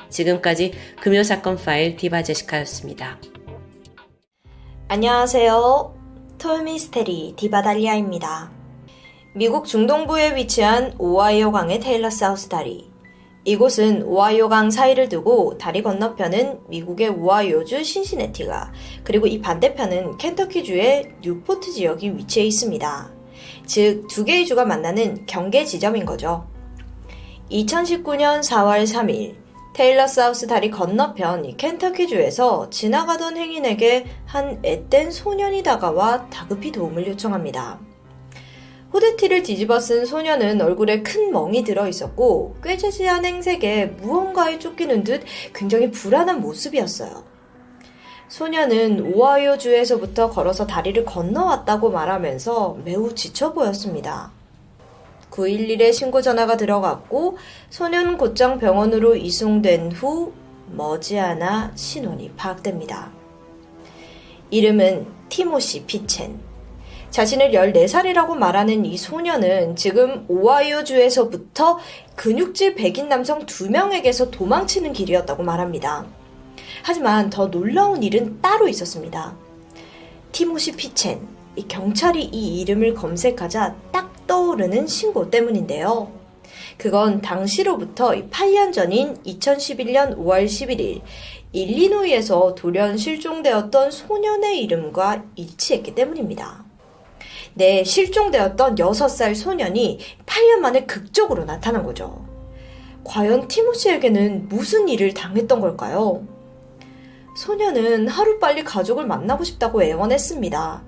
지금까지 0.09 0.71
금요 1.01 1.23
사건 1.23 1.57
파일 1.57 1.97
디바 1.97 2.23
제시카였습니다. 2.23 3.19
안녕하세요. 4.87 5.93
토요미스테리 6.37 7.33
디바 7.35 7.61
달리아입니다. 7.63 8.51
미국 9.35 9.65
중동부에 9.65 10.35
위치한 10.35 10.93
오하이오 10.97 11.51
강의 11.51 11.79
테일러 11.79 12.09
사우스 12.09 12.47
다리. 12.47 12.86
이곳은 13.47 14.03
오하이오 14.03 14.49
강 14.49 14.69
사이를 14.69 15.07
두고 15.07 15.57
다리 15.57 15.81
건너편은 15.81 16.59
미국의 16.67 17.07
오하이오주 17.07 17.81
신시내티가 17.81 18.73
그리고 19.05 19.25
이 19.25 19.39
반대편은 19.39 20.17
켄터키주의 20.17 21.13
뉴포트 21.21 21.71
지역이 21.71 22.17
위치해 22.17 22.45
있습니다. 22.45 23.09
즉, 23.65 24.05
두 24.09 24.25
개의 24.25 24.45
주가 24.45 24.65
만나는 24.65 25.25
경계 25.27 25.63
지점인 25.63 26.05
거죠. 26.05 26.45
2019년 27.49 28.41
4월 28.41 28.83
3일, 28.83 29.35
테일러 29.73 30.07
사우스 30.07 30.45
다리 30.45 30.69
건너편 30.69 31.55
켄터키주에서 31.55 32.69
지나가던 32.69 33.37
행인에게 33.37 34.07
한 34.25 34.59
앳된 34.61 35.09
소년이 35.11 35.63
다가와 35.63 36.29
다급히 36.29 36.73
도움을 36.73 37.07
요청합니다. 37.07 37.79
후드티를 38.97 39.43
뒤집어 39.43 39.79
쓴 39.79 40.05
소년은 40.05 40.59
얼굴에 40.59 41.03
큰 41.03 41.31
멍이 41.31 41.63
들어 41.63 41.87
있었고 41.87 42.55
꾀지지한 42.63 43.25
행색에 43.25 43.97
무언가에 44.01 44.57
쫓기는 44.57 45.03
듯 45.03 45.23
굉장히 45.53 45.91
불안한 45.91 46.41
모습이었어요. 46.41 47.23
소년은 48.27 49.13
오하이오 49.13 49.57
주에서부터 49.57 50.31
걸어서 50.31 50.65
다리를 50.65 51.05
건너왔다고 51.05 51.91
말하면서 51.91 52.79
매우 52.83 53.13
지쳐 53.13 53.53
보였습니다. 53.53 54.31
911에 55.29 55.93
신고 55.93 56.21
전화가 56.21 56.57
들어갔고 56.57 57.37
소년 57.69 58.17
곧장 58.17 58.57
병원으로 58.57 59.15
이송된 59.15 59.91
후 59.91 60.33
머지않아 60.71 61.73
신원이 61.75 62.31
파악됩니다. 62.35 63.11
이름은 64.49 65.05
티모시 65.29 65.85
피첸. 65.85 66.46
자신을 67.09 67.51
14살이라고 67.51 68.35
말하는 68.35 68.85
이 68.85 68.97
소년은 68.97 69.75
지금 69.75 70.25
오하이오주에서부터 70.27 71.79
근육질 72.15 72.75
백인 72.75 73.09
남성 73.09 73.45
2명에게서 73.45 74.31
도망치는 74.31 74.93
길이었다고 74.93 75.43
말합니다. 75.43 76.05
하지만 76.83 77.29
더 77.29 77.49
놀라운 77.49 78.03
일은 78.03 78.41
따로 78.41 78.67
있었습니다. 78.67 79.35
티모시 80.31 80.73
피첸, 80.73 81.27
이 81.55 81.67
경찰이 81.67 82.23
이 82.23 82.61
이름을 82.61 82.93
검색하자 82.93 83.75
딱 83.91 84.27
떠오르는 84.27 84.85
신고 84.87 85.29
때문인데요. 85.29 86.11
그건 86.77 87.21
당시로부터 87.21 88.11
8년 88.11 88.71
전인 88.71 89.15
2011년 89.23 90.17
5월 90.17 90.45
11일 90.45 91.01
일리노이에서 91.51 92.53
돌연 92.53 92.97
실종되었던 92.97 93.89
소년의 93.89 94.61
이름과 94.61 95.23
일치했기 95.35 95.95
때문입니다. 95.95 96.66
네, 97.57 97.83
실종되었던 97.83 98.75
6살 98.75 99.33
소년이 99.33 99.97
8년 100.27 100.59
만에 100.59 100.85
극적으로 100.85 101.43
나타난 101.43 101.81
거죠. 101.81 102.23
과연 103.03 103.47
티모시에게는 103.47 104.47
무슨 104.47 104.87
일을 104.87 105.15
당했던 105.15 105.59
걸까요? 105.59 106.23
소년은 107.35 108.09
하루빨리 108.09 108.63
가족을 108.63 109.07
만나고 109.07 109.43
싶다고 109.43 109.81
애원했습니다. 109.81 110.83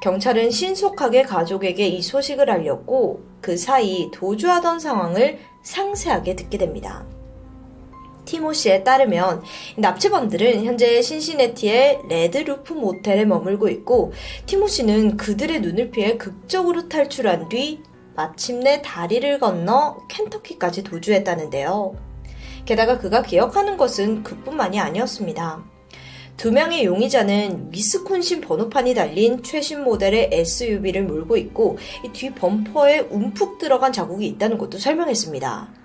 경찰은 0.00 0.52
신속하게 0.52 1.22
가족에게 1.24 1.88
이 1.88 2.00
소식을 2.00 2.48
알렸고 2.48 3.24
그 3.40 3.56
사이 3.56 4.08
도주하던 4.12 4.78
상황을 4.78 5.40
상세하게 5.64 6.36
듣게 6.36 6.56
됩니다. 6.56 7.04
티모시에 8.24 8.84
따르면 8.84 9.42
납치범들은 9.76 10.64
현재 10.64 11.02
신시내티의 11.02 12.00
레드루프 12.08 12.72
모텔에 12.74 13.24
머물고 13.24 13.68
있고 13.68 14.12
티모시는 14.46 15.16
그들의 15.16 15.60
눈을 15.60 15.90
피해 15.90 16.16
극적으로 16.16 16.88
탈출한 16.88 17.48
뒤 17.48 17.80
마침내 18.14 18.82
다리를 18.82 19.38
건너 19.38 19.98
켄터키까지 20.08 20.82
도주했다는데요. 20.84 21.96
게다가 22.64 22.98
그가 22.98 23.22
기억하는 23.22 23.76
것은 23.76 24.22
그뿐만이 24.22 24.78
아니었습니다. 24.78 25.64
두 26.36 26.50
명의 26.50 26.84
용의자는 26.84 27.68
위스콘신 27.72 28.40
번호판이 28.40 28.94
달린 28.94 29.42
최신 29.42 29.84
모델의 29.84 30.30
SUV를 30.32 31.04
몰고 31.04 31.36
있고 31.36 31.78
뒤 32.12 32.30
범퍼에 32.30 33.00
움푹 33.10 33.58
들어간 33.58 33.92
자국이 33.92 34.26
있다는 34.26 34.58
것도 34.58 34.78
설명했습니다. 34.78 35.81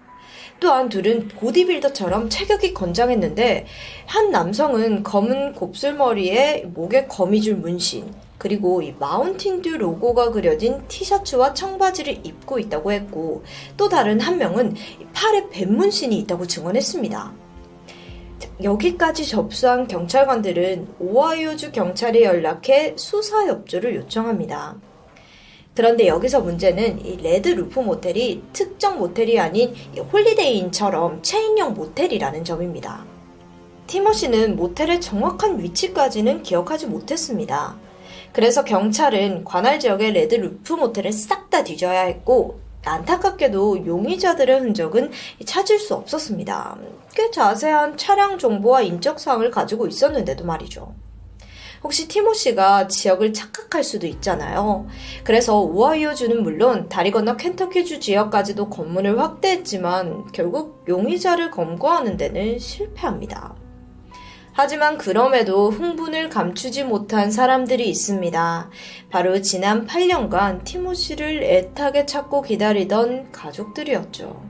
또한 0.59 0.89
둘은 0.89 1.27
보디빌더처럼 1.27 2.29
체격이 2.29 2.73
건장했는데 2.73 3.65
한 4.05 4.31
남성은 4.31 5.03
검은 5.03 5.53
곱슬머리에 5.53 6.65
목에 6.73 7.05
거미줄 7.07 7.55
문신 7.55 8.13
그리고 8.37 8.81
이 8.81 8.93
마운틴듀 8.99 9.77
로고가 9.77 10.31
그려진 10.31 10.81
티셔츠와 10.87 11.53
청바지를 11.53 12.25
입고 12.25 12.59
있다고 12.59 12.91
했고 12.91 13.43
또 13.75 13.89
다른 13.89 14.19
한 14.19 14.37
명은 14.37 14.75
팔에 15.13 15.49
뱀 15.49 15.75
문신이 15.75 16.17
있다고 16.19 16.45
증언했습니다. 16.45 17.33
여기까지 18.63 19.27
접수한 19.27 19.87
경찰관들은 19.87 20.95
오하이오주 20.99 21.71
경찰에 21.71 22.23
연락해 22.23 22.95
수사 22.97 23.45
협조를 23.45 23.95
요청합니다. 23.95 24.77
그런데 25.77 26.07
여기서 26.07 26.41
문제는 26.41 27.05
이 27.05 27.17
레드 27.17 27.49
루프 27.49 27.79
모텔이 27.79 28.41
특정 28.51 28.97
모텔이 28.97 29.39
아닌 29.39 29.75
홀리데이인처럼 30.11 31.21
체인형 31.21 31.75
모텔이라는 31.75 32.43
점입니다. 32.43 33.05
티모시는 33.85 34.55
모텔의 34.55 34.99
정확한 34.99 35.59
위치까지는 35.59 36.41
기억하지 36.41 36.87
못했습니다. 36.87 37.77
그래서 38.33 38.63
경찰은 38.63 39.43
관할 39.43 39.79
지역의 39.79 40.13
레드 40.13 40.33
루프 40.33 40.73
모텔을 40.73 41.11
싹 41.11 41.51
다 41.51 41.63
뒤져야 41.63 42.05
했고 42.05 42.59
안타깝게도 42.83 43.85
용의자들의 43.85 44.59
흔적은 44.59 45.11
찾을 45.45 45.77
수 45.77 45.93
없었습니다. 45.93 46.75
꽤 47.13 47.29
자세한 47.29 47.97
차량 47.97 48.39
정보와 48.39 48.81
인적 48.81 49.19
사항을 49.19 49.51
가지고 49.51 49.85
있었는데도 49.85 50.43
말이죠. 50.43 51.06
혹시 51.87 52.09
티모시가 52.09 52.89
지역을 52.89 53.31
착각할 53.31 53.81
수도 53.81 54.07
있잖아요. 54.07 54.87
그래서 55.23 55.61
오하이오주는 55.61 56.43
물론 56.43 56.89
다리 56.89 57.11
건너 57.11 57.37
켄터키주 57.37 58.01
지역까지도 58.01 58.69
검문을 58.69 59.17
확대했지만 59.17 60.25
결국 60.33 60.83
용의자를 60.89 61.49
검거하는 61.49 62.17
데는 62.17 62.59
실패합니다. 62.59 63.55
하지만 64.51 64.97
그럼에도 64.97 65.69
흥분을 65.69 66.27
감추지 66.27 66.83
못한 66.83 67.31
사람들이 67.31 67.87
있습니다. 67.89 68.69
바로 69.09 69.41
지난 69.41 69.87
8년간 69.87 70.65
티모시를 70.65 71.41
애타게 71.41 72.05
찾고 72.05 72.41
기다리던 72.41 73.31
가족들이었죠. 73.31 74.41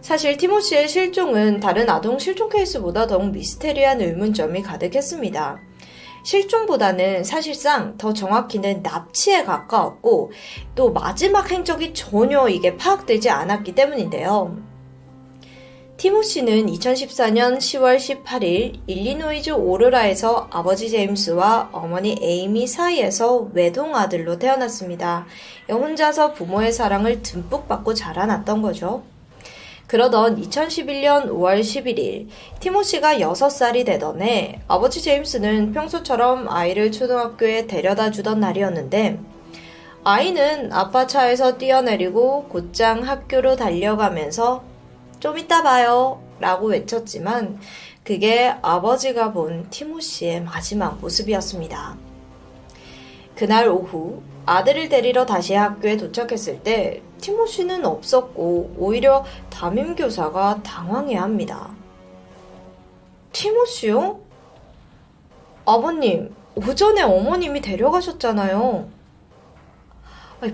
사실 0.00 0.38
티모시의 0.38 0.88
실종은 0.88 1.60
다른 1.60 1.90
아동 1.90 2.18
실종 2.18 2.48
케이스보다 2.48 3.06
더욱 3.06 3.32
미스테리한 3.32 4.00
의문점이 4.00 4.62
가득했습니다. 4.62 5.71
실종보다는 6.22 7.24
사실상 7.24 7.96
더 7.98 8.12
정확히는 8.12 8.82
납치에 8.82 9.44
가까웠고 9.44 10.32
또 10.74 10.92
마지막 10.92 11.50
행적이 11.50 11.94
전혀 11.94 12.48
이게 12.48 12.76
파악되지 12.76 13.30
않았기 13.30 13.74
때문인데요. 13.74 14.56
티모시는 16.02 16.66
2014년 16.66 17.58
10월 17.58 17.96
18일 17.96 18.80
일리노이주 18.88 19.52
오로라에서 19.54 20.48
아버지 20.50 20.90
제임스와 20.90 21.70
어머니 21.70 22.16
에이미 22.20 22.66
사이에서 22.66 23.50
외동 23.52 23.94
아들로 23.94 24.38
태어났습니다. 24.38 25.26
혼자서 25.70 26.32
부모의 26.32 26.72
사랑을 26.72 27.22
듬뿍 27.22 27.68
받고 27.68 27.94
자라났던 27.94 28.62
거죠. 28.62 29.04
그러던 29.92 30.40
2011년 30.40 31.28
5월 31.28 31.60
11일 31.60 32.26
티모시가 32.60 33.16
6살이 33.16 33.84
되던 33.84 34.22
해 34.22 34.58
아버지 34.66 35.02
제임스는 35.02 35.72
평소처럼 35.72 36.48
아이를 36.48 36.90
초등학교에 36.90 37.66
데려다 37.66 38.10
주던 38.10 38.40
날이었는데 38.40 39.20
아이는 40.02 40.72
아빠 40.72 41.06
차에서 41.06 41.58
뛰어내리고 41.58 42.44
곧장 42.44 43.06
학교로 43.06 43.56
달려가면서 43.56 44.64
좀 45.20 45.36
이따 45.36 45.62
봐요 45.62 46.22
라고 46.40 46.68
외쳤지만 46.68 47.58
그게 48.02 48.54
아버지가 48.62 49.34
본 49.34 49.68
티모시의 49.68 50.40
마지막 50.44 51.02
모습이었습니다. 51.02 51.98
그날 53.36 53.68
오후 53.68 54.22
아들을 54.46 54.88
데리러 54.88 55.26
다시 55.26 55.52
학교에 55.52 55.98
도착했을 55.98 56.60
때 56.60 57.02
티모시는 57.22 57.86
없었고 57.86 58.74
오히려 58.76 59.24
담임 59.48 59.94
교사가 59.94 60.62
당황해야 60.62 61.22
합니다. 61.22 61.70
티모시요? 63.32 64.20
아버님, 65.64 66.34
오전에 66.54 67.02
어머님이 67.02 67.62
데려가셨잖아요. 67.62 68.88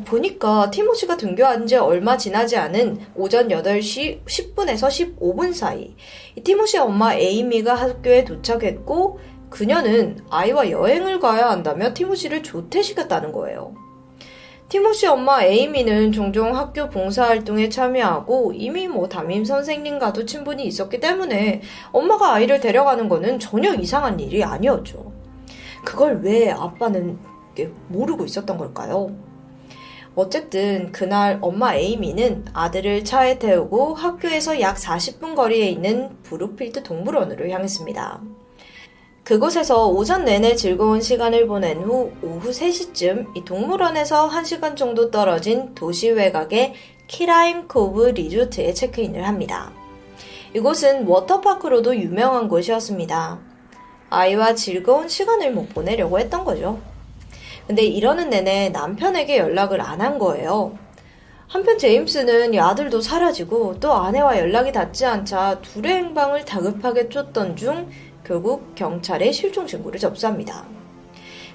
보니까 0.05 0.71
티모시가 0.71 1.17
등교한 1.17 1.67
지 1.67 1.77
얼마 1.77 2.19
지나지 2.19 2.59
않은 2.59 3.01
오전 3.17 3.49
8시 3.49 4.23
10분에서 4.27 5.17
15분 5.19 5.55
사이 5.55 5.97
티모시 6.45 6.77
엄마 6.77 7.15
에이미가 7.15 7.75
학교에 7.75 8.25
도착했고 8.25 9.19
그녀는 9.49 10.23
아이와 10.29 10.71
여행을 10.71 11.21
가야 11.21 11.49
한다며 11.49 11.95
티모시를 11.95 12.43
조퇴시켰다는 12.43 13.33
거예요. 13.33 13.88
티모시 14.69 15.07
엄마 15.07 15.43
에이미는 15.43 16.13
종종 16.13 16.55
학교 16.55 16.91
봉사활동에 16.91 17.71
참여하고 17.71 18.53
이미 18.55 18.87
뭐 18.87 19.09
담임 19.09 19.43
선생님과도 19.43 20.27
친분이 20.27 20.63
있었기 20.67 21.01
때문에 21.01 21.63
엄마가 21.91 22.35
아이를 22.35 22.61
데려가는 22.61 23.09
거는 23.09 23.39
전혀 23.39 23.73
이상한 23.75 24.21
일이 24.21 24.45
아니었죠. 24.45 25.11
그걸 25.87 26.21
왜 26.21 26.51
아빠는 26.51 27.19
모르고 27.89 28.27
있었던 28.27 28.59
걸까요? 28.59 29.17
어쨌든 30.15 30.93
그날 30.93 31.39
엄마 31.41 31.75
에이미는 31.75 32.45
아들을 32.53 33.05
차에 33.05 33.39
태우고 33.39 33.95
학교에서 33.95 34.61
약 34.61 34.77
40분 34.77 35.35
거리에 35.35 35.71
있는 35.71 36.11
브루필드 36.25 36.83
동물원으로 36.83 37.49
향했습니다. 37.49 38.21
그곳에서 39.29 39.89
오전 39.89 40.25
내내 40.25 40.57
즐거운 40.57 41.03
시간을 41.03 41.47
보낸 41.47 41.83
후 41.83 42.11
오후 42.23 42.49
3시쯤 42.49 43.37
이 43.37 43.45
동물원에서 43.45 44.31
1시간 44.31 44.75
정도 44.75 45.11
떨어진 45.11 45.75
도시 45.75 46.09
외곽의 46.09 46.73
키라임 47.09 47.69
코브 47.69 48.07
리조트에 48.07 48.73
체크인을 48.73 49.29
합니다. 49.29 49.71
이곳은 50.55 51.07
워터파크로도 51.07 51.97
유명한 51.97 52.49
곳이었습니다. 52.49 53.39
아이와 54.09 54.55
즐거운 54.55 55.09
시간을 55.09 55.53
뭐 55.53 55.67
보내려고 55.75 56.19
했던 56.19 56.43
거죠. 56.43 56.81
근데 57.67 57.83
이러는 57.83 58.31
내내 58.31 58.71
남편에게 58.71 59.37
연락을 59.37 59.83
안 59.83 60.01
한 60.01 60.19
거예요. 60.19 60.79
한편 61.49 61.79
제임스는 61.79 62.53
이 62.53 62.61
아들도 62.61 63.01
사라지고 63.01 63.81
또 63.81 63.95
아내와 63.95 64.39
연락이 64.39 64.71
닿지 64.71 65.07
않자 65.07 65.61
둘의 65.63 65.93
행방을 65.93 66.45
다급하게 66.45 67.09
쫓던 67.09 67.57
중 67.57 67.91
결국 68.29 68.75
경찰에 68.75 69.33
실종 69.33 69.67
신고를 69.67 69.99
접수합니다. 69.99 70.67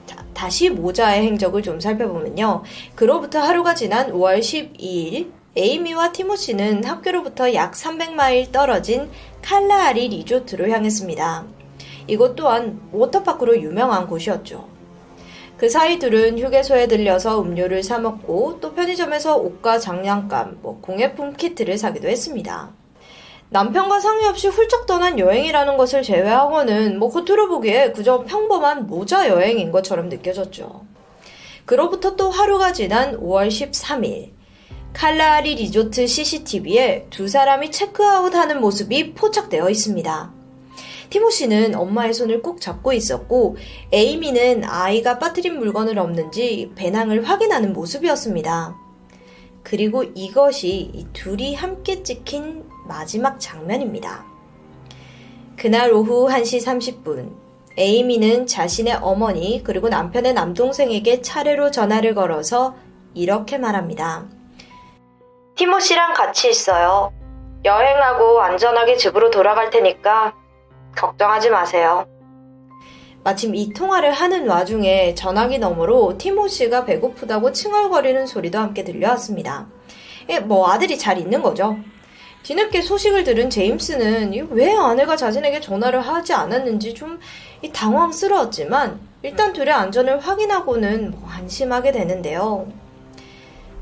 자, 0.07 0.25
다시 0.33 0.71
모자의 0.71 1.21
행적을 1.21 1.61
좀 1.61 1.79
살펴보면요. 1.79 2.63
그로부터 2.95 3.39
하루가 3.39 3.75
지난 3.75 4.11
5월 4.11 4.39
12일 4.39 5.31
에이미와 5.55 6.11
티모시는 6.13 6.83
학교로부터 6.83 7.53
약 7.53 7.73
300마일 7.73 8.51
떨어진 8.51 9.07
칼라아리 9.43 10.07
리조트로 10.07 10.67
향했습니다. 10.67 11.45
이곳 12.07 12.35
또한 12.35 12.81
워터파크로 12.91 13.61
유명한 13.61 14.07
곳이었죠. 14.07 14.67
그 15.57 15.69
사이 15.69 15.99
둘은 15.99 16.39
휴게소에 16.39 16.87
들려서 16.87 17.39
음료를 17.39 17.83
사 17.83 17.99
먹고 17.99 18.59
또 18.59 18.73
편의점에서 18.73 19.37
옷과 19.37 19.77
장난감, 19.77 20.57
뭐 20.63 20.79
공예품 20.81 21.33
키트를 21.33 21.77
사기도 21.77 22.07
했습니다. 22.07 22.71
남편과 23.53 23.99
상의 23.99 24.25
없이 24.25 24.47
훌쩍 24.47 24.87
떠난 24.87 25.19
여행이라는 25.19 25.77
것을 25.77 26.01
제외하고는 26.01 26.97
뭐 26.97 27.09
겉으로 27.09 27.49
보기에 27.49 27.91
그저 27.91 28.23
평범한 28.23 28.87
모자 28.87 29.29
여행인 29.29 29.71
것처럼 29.71 30.09
느껴졌죠. 30.09 30.87
그로부터 31.63 32.15
또 32.15 32.31
하루가 32.31 32.73
지난 32.73 33.15
5월 33.19 33.49
13일 33.49 34.31
칼라리 34.93 35.53
리조트 35.53 36.07
CCTV에 36.07 37.05
두 37.11 37.27
사람이 37.27 37.69
체크아웃 37.69 38.33
하는 38.33 38.59
모습이 38.59 39.13
포착되어 39.13 39.69
있습니다. 39.69 40.31
티모시는 41.11 41.75
엄마의 41.75 42.15
손을 42.15 42.41
꼭 42.41 42.59
잡고 42.59 42.91
있었고 42.93 43.57
에이미는 43.91 44.63
아이가 44.63 45.19
빠뜨린 45.19 45.59
물건을 45.59 45.99
없는지 45.99 46.71
배낭을 46.73 47.29
확인하는 47.29 47.71
모습이었습니다. 47.73 48.75
그리고 49.61 50.03
이것이 50.03 50.89
이 50.91 51.05
둘이 51.13 51.53
함께 51.53 52.01
찍힌 52.01 52.72
마지막 52.85 53.39
장면입니다. 53.39 54.25
그날 55.57 55.91
오후 55.93 56.27
1시 56.27 56.65
30분, 56.65 57.31
에이미는 57.77 58.45
자신의 58.45 58.99
어머니 59.01 59.63
그리고 59.63 59.89
남편의 59.89 60.33
남동생에게 60.33 61.21
차례로 61.21 61.71
전화를 61.71 62.13
걸어서 62.13 62.75
이렇게 63.13 63.57
말합니다. 63.57 64.25
티모시랑 65.55 66.13
같이 66.13 66.49
있어요. 66.49 67.11
여행하고 67.65 68.41
안전하게 68.41 68.97
집으로 68.97 69.29
돌아갈 69.31 69.69
테니까 69.69 70.33
걱정하지 70.95 71.49
마세요. 71.49 72.05
마침 73.23 73.55
이 73.55 73.71
통화를 73.71 74.11
하는 74.11 74.49
와중에 74.49 75.15
전화기 75.15 75.59
너머로 75.59 76.17
티모시가 76.17 76.83
배고프다고 76.83 77.53
칭얼거리는 77.53 78.27
소리도 78.27 78.59
함께 78.59 78.83
들려왔습니다. 78.83 79.67
예, 80.29 80.39
뭐 80.39 80.69
아들이 80.69 80.97
잘 80.97 81.17
있는 81.17 81.41
거죠. 81.41 81.77
뒤늦게 82.43 82.81
소식을 82.81 83.23
들은 83.23 83.49
제임스는 83.49 84.49
왜 84.51 84.75
아내가 84.75 85.15
자신에게 85.15 85.61
전화를 85.61 86.01
하지 86.01 86.33
않았는지 86.33 86.93
좀 86.93 87.19
당황스러웠지만 87.71 88.99
일단 89.23 89.53
둘의 89.53 89.73
안전을 89.73 90.19
확인하고는 90.19 91.11
뭐 91.11 91.29
안심하게 91.29 91.93
되는데요. 91.93 92.67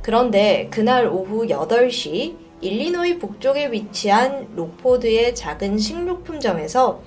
그런데 0.04 0.68
그날 0.72 1.08
오후 1.08 1.48
8시 1.48 2.36
일리노이 2.62 3.18
북쪽에 3.18 3.72
위치한 3.72 4.48
록포드의 4.56 5.34
작은 5.34 5.80
식료품점에서 5.80 7.02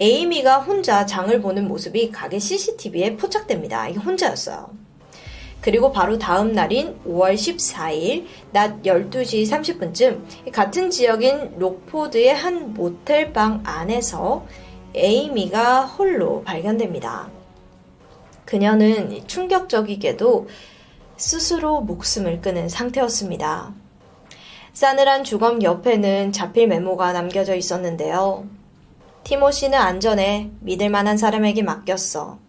에이미가 0.00 0.58
혼자 0.58 1.06
장을 1.06 1.40
보는 1.40 1.66
모습이 1.68 2.10
가게 2.10 2.38
CCTV에 2.40 3.16
포착됩니다. 3.16 3.88
이게 3.88 3.98
혼자였어요. 3.98 4.77
그리고 5.68 5.92
바로 5.92 6.16
다음 6.16 6.54
날인 6.54 6.98
5월 7.06 7.34
14일 7.34 8.24
낮 8.52 8.82
12시 8.84 9.46
30분쯤 9.46 10.50
같은 10.50 10.88
지역인 10.88 11.58
록포드의 11.58 12.34
한 12.34 12.72
모텔방 12.72 13.64
안에서 13.66 14.46
에이미가 14.94 15.84
홀로 15.84 16.42
발견됩니다. 16.42 17.28
그녀는 18.46 19.26
충격적이게도 19.26 20.48
스스로 21.18 21.82
목숨을 21.82 22.40
끊은 22.40 22.70
상태였습니다. 22.70 23.74
싸늘한 24.72 25.22
주검 25.22 25.62
옆에는 25.62 26.32
자필 26.32 26.68
메모가 26.68 27.12
남겨져 27.12 27.54
있었는데요. 27.54 28.46
티모시는 29.24 29.78
안전해 29.78 30.48
믿을 30.60 30.88
만한 30.88 31.18
사람에게 31.18 31.62
맡겼어. 31.62 32.47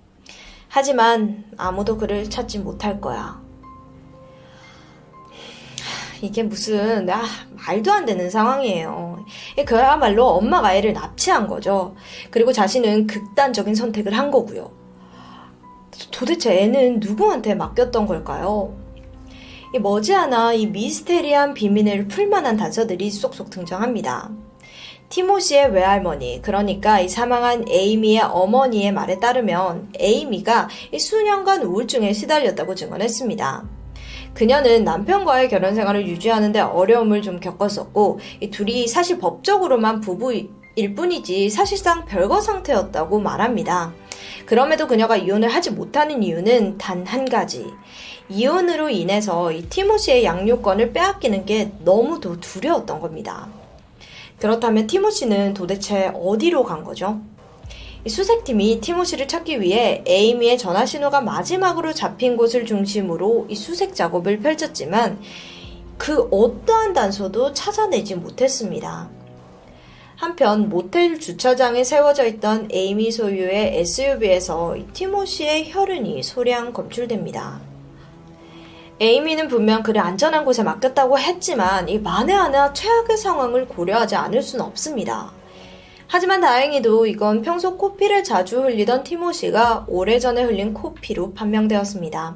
하지만 0.70 1.44
아무도 1.58 1.98
그를 1.98 2.30
찾지 2.30 2.60
못할 2.60 3.02
거야. 3.02 3.42
이게 6.22 6.44
무슨 6.44 7.10
아, 7.10 7.24
말도 7.66 7.92
안 7.92 8.06
되는 8.06 8.30
상황이에요. 8.30 9.26
그야말로 9.66 10.28
엄마가 10.28 10.70
아이를 10.70 10.94
납치한 10.94 11.48
거죠. 11.48 11.96
그리고 12.30 12.54
자신은 12.54 13.08
극단적인 13.08 13.74
선택을 13.74 14.18
한 14.18 14.30
거고요. 14.30 14.72
도대체 16.12 16.62
애는 16.62 17.00
누구한테 17.00 17.56
맡겼던 17.56 18.06
걸까요? 18.06 18.74
머지않아 19.82 20.54
이 20.54 20.68
미스테리한 20.68 21.54
비밀을 21.54 22.08
풀만한 22.08 22.58
단서들이 22.58 23.10
쏙쏙 23.10 23.50
등장합니다. 23.50 24.32
티모시의 25.10 25.72
외할머니, 25.72 26.40
그러니까 26.42 27.00
이 27.00 27.10
사망한 27.10 27.66
에이미의 27.68 28.22
어머니의 28.22 28.92
말에 28.92 29.20
따르면 29.20 29.94
에이미가 30.00 30.70
수년간 30.98 31.64
우울증에 31.64 32.14
시달렸다고 32.14 32.76
증언했습니다. 32.76 33.64
그녀는 34.36 34.84
남편과의 34.84 35.50
결혼 35.50 35.74
생활을 35.74 36.08
유지하는데 36.08 36.60
어려움을 36.60 37.24
좀 37.24 37.40
겪었었고, 37.40 38.20
이 38.40 38.52
둘이 38.52 38.88
사실 38.88 39.18
법적으로만 39.18 40.02
부부일 40.02 40.50
뿐이지 40.96 41.50
사실상 41.50 42.06
별거 42.06 42.40
상태였다고 42.40 43.20
말합니다. 43.20 43.94
그럼에도 44.46 44.88
그녀가 44.88 45.18
이혼을 45.18 45.50
하지 45.50 45.72
못하는 45.72 46.22
이유는 46.22 46.78
단 46.78 47.04
한 47.06 47.26
가지. 47.26 47.66
이혼으로 48.30 48.90
인해서 48.90 49.52
이 49.52 49.64
티모시의 49.64 50.24
양육권을 50.24 50.94
빼앗기는 50.94 51.46
게 51.46 51.72
너무도 51.80 52.40
두려웠던 52.40 53.00
겁니다. 53.00 53.48
그렇다면 54.40 54.88
티모시는 54.88 55.54
도대체 55.54 56.12
어디로 56.14 56.64
간 56.64 56.84
거죠? 56.84 57.22
이 58.06 58.10
수색팀이 58.10 58.80
티모시를 58.80 59.28
찾기 59.28 59.60
위해 59.60 60.04
에이미의 60.08 60.58
전화 60.58 60.86
신호가 60.86 61.20
마지막으로 61.20 61.94
잡힌 61.94 62.38
곳을 62.38 62.66
중심으로 62.66 63.48
이 63.50 63.56
수색 63.56 63.94
작업을 63.94 64.40
펼쳤지만 64.40 65.20
그 65.98 66.30
어떠한 66.32 66.94
단서도 66.94 67.54
찾아내지 67.54 68.16
못했습니다. 68.16 69.10
한편 70.16 70.70
모텔 70.70 71.20
주차장에 71.20 71.84
세워져 71.84 72.26
있던 72.26 72.70
에이미 72.72 73.12
소유의 73.12 73.80
SUV에서 73.80 74.78
티모시의 74.94 75.72
혈흔이 75.74 76.24
소량 76.24 76.72
검출됩니다. 76.72 77.69
에이미는 79.02 79.48
분명 79.48 79.82
그를 79.82 80.02
안전한 80.02 80.44
곳에 80.44 80.62
맡겼다고 80.62 81.18
했지만 81.18 81.88
이 81.88 82.00
만에 82.00 82.34
하나 82.34 82.74
최악의 82.74 83.16
상황을 83.18 83.66
고려하지 83.66 84.16
않을 84.16 84.42
수는 84.42 84.66
없습니다. 84.66 85.32
하지만 86.08 86.42
다행히도 86.42 87.06
이건 87.06 87.42
평소 87.42 87.78
코피를 87.78 88.24
자주 88.26 88.62
흘리던 88.62 89.04
티모시가 89.04 89.86
오래전에 89.88 90.44
흘린 90.44 90.74
코피로 90.74 91.34
판명되었습니다. 91.34 92.36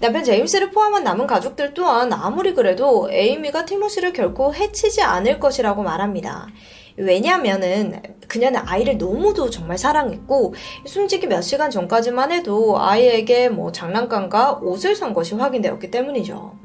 남편 0.00 0.24
제임스를 0.24 0.72
포함한 0.72 1.04
남은 1.04 1.28
가족들 1.28 1.74
또한 1.74 2.12
아무리 2.12 2.54
그래도 2.54 3.08
에이미가 3.12 3.64
티모시를 3.66 4.12
결코 4.12 4.52
해치지 4.52 5.00
않을 5.02 5.38
것이라고 5.38 5.84
말합니다. 5.84 6.48
왜냐면은 6.96 8.00
그녀는 8.28 8.60
아이를 8.64 8.98
너무도 8.98 9.50
정말 9.50 9.78
사랑했고 9.78 10.54
숨지기 10.86 11.26
몇 11.26 11.42
시간 11.42 11.70
전까지만 11.70 12.32
해도 12.32 12.80
아이에게 12.80 13.48
뭐 13.48 13.72
장난감과 13.72 14.60
옷을 14.62 14.96
산 14.96 15.12
것이 15.12 15.34
확인되었기 15.34 15.90
때문이죠. 15.90 16.56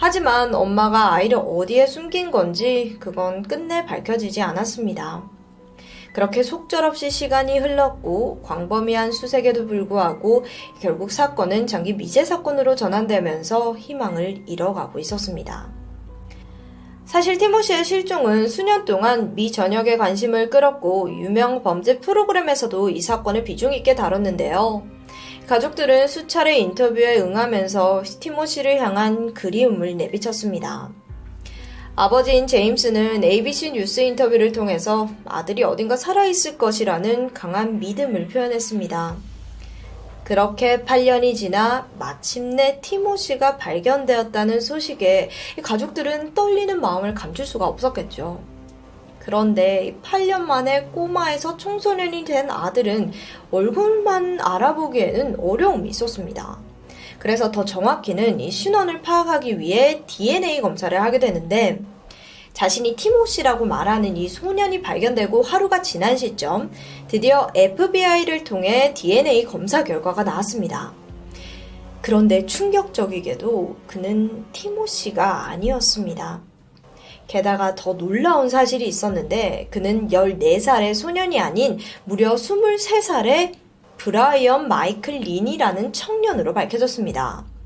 하지만 0.00 0.54
엄마가 0.54 1.14
아이를 1.14 1.38
어디에 1.38 1.86
숨긴 1.86 2.30
건지 2.30 2.96
그건 3.00 3.42
끝내 3.42 3.84
밝혀지지 3.84 4.40
않았습니다. 4.42 5.28
그렇게 6.12 6.42
속절없이 6.42 7.10
시간이 7.10 7.58
흘렀고 7.58 8.42
광범위한 8.42 9.12
수색에도 9.12 9.66
불구하고 9.66 10.44
결국 10.80 11.10
사건은 11.10 11.66
장기 11.66 11.94
미제 11.94 12.24
사건으로 12.24 12.76
전환되면서 12.76 13.76
희망을 13.76 14.44
잃어가고 14.46 14.98
있었습니다. 14.98 15.77
사실 17.08 17.38
티모시의 17.38 17.86
실종은 17.86 18.48
수년 18.48 18.84
동안 18.84 19.34
미 19.34 19.50
전역에 19.50 19.96
관심을 19.96 20.50
끌었고 20.50 21.08
유명 21.10 21.62
범죄 21.62 22.00
프로그램에서도 22.00 22.90
이 22.90 23.00
사건을 23.00 23.44
비중 23.44 23.72
있게 23.72 23.94
다뤘는데요. 23.94 24.86
가족들은 25.46 26.06
수차례 26.06 26.58
인터뷰에 26.58 27.18
응하면서 27.18 28.02
티모시를 28.20 28.78
향한 28.82 29.32
그리움을 29.32 29.96
내비쳤습니다. 29.96 30.90
아버지인 31.96 32.46
제임스는 32.46 33.24
ABC 33.24 33.70
뉴스 33.70 34.00
인터뷰를 34.00 34.52
통해서 34.52 35.08
아들이 35.24 35.64
어딘가 35.64 35.96
살아있을 35.96 36.58
것이라는 36.58 37.32
강한 37.32 37.78
믿음을 37.80 38.28
표현했습니다. 38.28 39.16
그렇게 40.28 40.82
8년이 40.82 41.34
지나 41.34 41.88
마침내 41.98 42.82
티모시가 42.82 43.56
발견되었다는 43.56 44.60
소식에 44.60 45.30
가족들은 45.62 46.34
떨리는 46.34 46.82
마음을 46.82 47.14
감출 47.14 47.46
수가 47.46 47.66
없었겠죠. 47.66 48.38
그런데 49.20 49.96
8년 50.02 50.40
만에 50.40 50.82
꼬마에서 50.92 51.56
청소년이 51.56 52.26
된 52.26 52.50
아들은 52.50 53.12
얼굴만 53.50 54.40
알아보기에는 54.42 55.40
어려움이 55.40 55.88
있었습니다. 55.88 56.58
그래서 57.18 57.50
더 57.50 57.64
정확히는 57.64 58.38
이 58.38 58.50
신원을 58.50 59.00
파악하기 59.00 59.58
위해 59.58 60.02
DNA 60.06 60.60
검사를 60.60 61.02
하게 61.02 61.20
되는데 61.20 61.80
자신이 62.58 62.96
티모시라고 62.96 63.66
말하는 63.66 64.16
이 64.16 64.26
소년이 64.26 64.82
발견되고 64.82 65.42
하루가 65.42 65.80
지난 65.80 66.16
시점 66.16 66.72
드디어 67.06 67.46
FBI를 67.54 68.42
통해 68.42 68.92
DNA 68.94 69.44
검사 69.44 69.84
결과가 69.84 70.24
나왔습니다. 70.24 70.92
그런데 72.02 72.46
충격적이게도 72.46 73.76
그는 73.86 74.44
티모시가 74.52 75.50
아니었습니다. 75.50 76.40
게다가 77.28 77.76
더 77.76 77.96
놀라운 77.96 78.48
사실이 78.48 78.88
있었는데 78.88 79.68
그는 79.70 80.08
14살의 80.08 80.94
소년이 80.94 81.38
아닌 81.38 81.78
무려 82.06 82.34
23살의 82.34 83.52
브라이언 83.98 84.66
마이클 84.66 85.14
린이라는 85.14 85.92
청년으로 85.92 86.54
밝혀졌습니다. 86.54 87.57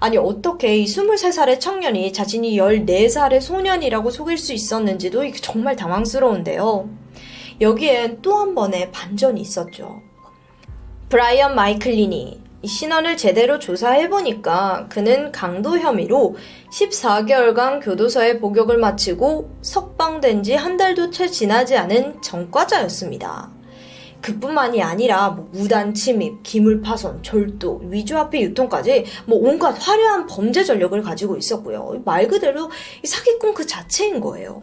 아니 0.00 0.16
어떻게 0.16 0.78
이 0.78 0.84
23살의 0.86 1.60
청년이 1.60 2.12
자신이 2.12 2.56
14살의 2.56 3.40
소년이라고 3.40 4.10
속일 4.10 4.38
수 4.38 4.52
있었는지도 4.54 5.30
정말 5.32 5.76
당황스러운데요. 5.76 6.88
여기엔 7.60 8.22
또 8.22 8.38
한 8.38 8.54
번의 8.54 8.90
반전이 8.92 9.40
있었죠. 9.40 10.00
브라이언 11.10 11.54
마이클린이 11.54 12.40
신원을 12.64 13.16
제대로 13.16 13.58
조사해보니까 13.58 14.86
그는 14.88 15.32
강도 15.32 15.78
혐의로 15.78 16.36
14개월간 16.72 17.82
교도소에 17.84 18.38
복역을 18.38 18.78
마치고 18.78 19.50
석방된 19.62 20.42
지 20.42 20.54
한 20.54 20.76
달도 20.78 21.10
채 21.10 21.26
지나지 21.28 21.76
않은 21.76 22.22
전과자였습니다. 22.22 23.50
그뿐만이 24.20 24.82
아니라 24.82 25.30
뭐 25.30 25.48
무단 25.52 25.94
침입, 25.94 26.42
기물 26.42 26.80
파손, 26.82 27.22
절도, 27.22 27.82
위조화폐 27.84 28.40
유통까지 28.40 29.04
뭐 29.26 29.38
온갖 29.38 29.72
화려한 29.72 30.26
범죄 30.26 30.62
전력을 30.62 31.00
가지고 31.02 31.36
있었고요. 31.36 32.02
말 32.04 32.28
그대로 32.28 32.70
사기꾼 33.04 33.54
그 33.54 33.66
자체인 33.66 34.20
거예요. 34.20 34.62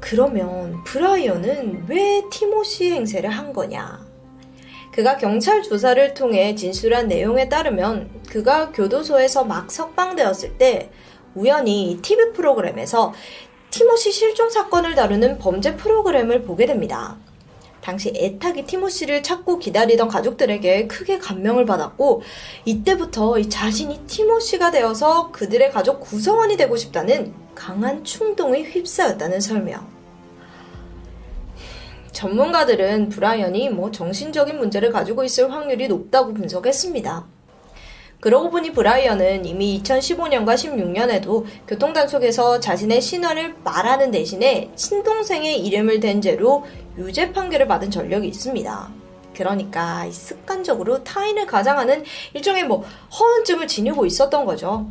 그러면 0.00 0.84
브라이언은 0.84 1.86
왜 1.88 2.22
티모시 2.30 2.92
행세를 2.92 3.30
한 3.30 3.52
거냐? 3.52 4.06
그가 4.92 5.16
경찰 5.16 5.62
조사를 5.62 6.14
통해 6.14 6.54
진술한 6.54 7.08
내용에 7.08 7.48
따르면 7.48 8.22
그가 8.30 8.72
교도소에서 8.72 9.44
막 9.44 9.70
석방되었을 9.70 10.58
때 10.58 10.90
우연히 11.34 11.98
TV 12.00 12.32
프로그램에서 12.32 13.12
티모시 13.70 14.10
실종 14.10 14.48
사건을 14.48 14.94
다루는 14.94 15.38
범죄 15.38 15.76
프로그램을 15.76 16.42
보게 16.42 16.64
됩니다. 16.64 17.18
당시 17.86 18.12
애타게 18.16 18.64
티모시를 18.64 19.22
찾고 19.22 19.60
기다리던 19.60 20.08
가족들에게 20.08 20.88
크게 20.88 21.18
감명을 21.18 21.66
받았고 21.66 22.22
이때부터 22.64 23.40
자신이 23.42 24.08
티모시가 24.08 24.72
되어서 24.72 25.30
그들의 25.30 25.70
가족 25.70 26.00
구성원이 26.00 26.56
되고 26.56 26.76
싶다는 26.76 27.32
강한 27.54 28.02
충동에 28.02 28.62
휩싸였다는 28.62 29.40
설명. 29.40 29.86
전문가들은 32.10 33.08
브라이언이 33.08 33.70
뭐 33.70 33.92
정신적인 33.92 34.58
문제를 34.58 34.90
가지고 34.90 35.22
있을 35.22 35.52
확률이 35.52 35.86
높다고 35.86 36.34
분석했습니다. 36.34 37.28
그러고 38.18 38.50
보니 38.50 38.72
브라이언은 38.72 39.44
이미 39.44 39.80
2015년과 39.80 40.54
16년에도 40.54 41.44
교통단속에서 41.68 42.58
자신의 42.58 43.00
신원을 43.00 43.54
말하는 43.62 44.10
대신에 44.10 44.72
친동생의 44.74 45.60
이름을 45.60 46.00
댄 46.00 46.20
죄로 46.20 46.64
유죄 46.98 47.32
판결을 47.32 47.66
받은 47.66 47.90
전력이 47.90 48.28
있습니다. 48.28 48.88
그러니까 49.34 50.10
습관적으로 50.10 51.04
타인을 51.04 51.46
가장하는 51.46 52.04
일종의 52.34 52.64
뭐 52.64 52.84
허언증을 53.18 53.66
지니고 53.66 54.06
있었던 54.06 54.44
거죠. 54.44 54.88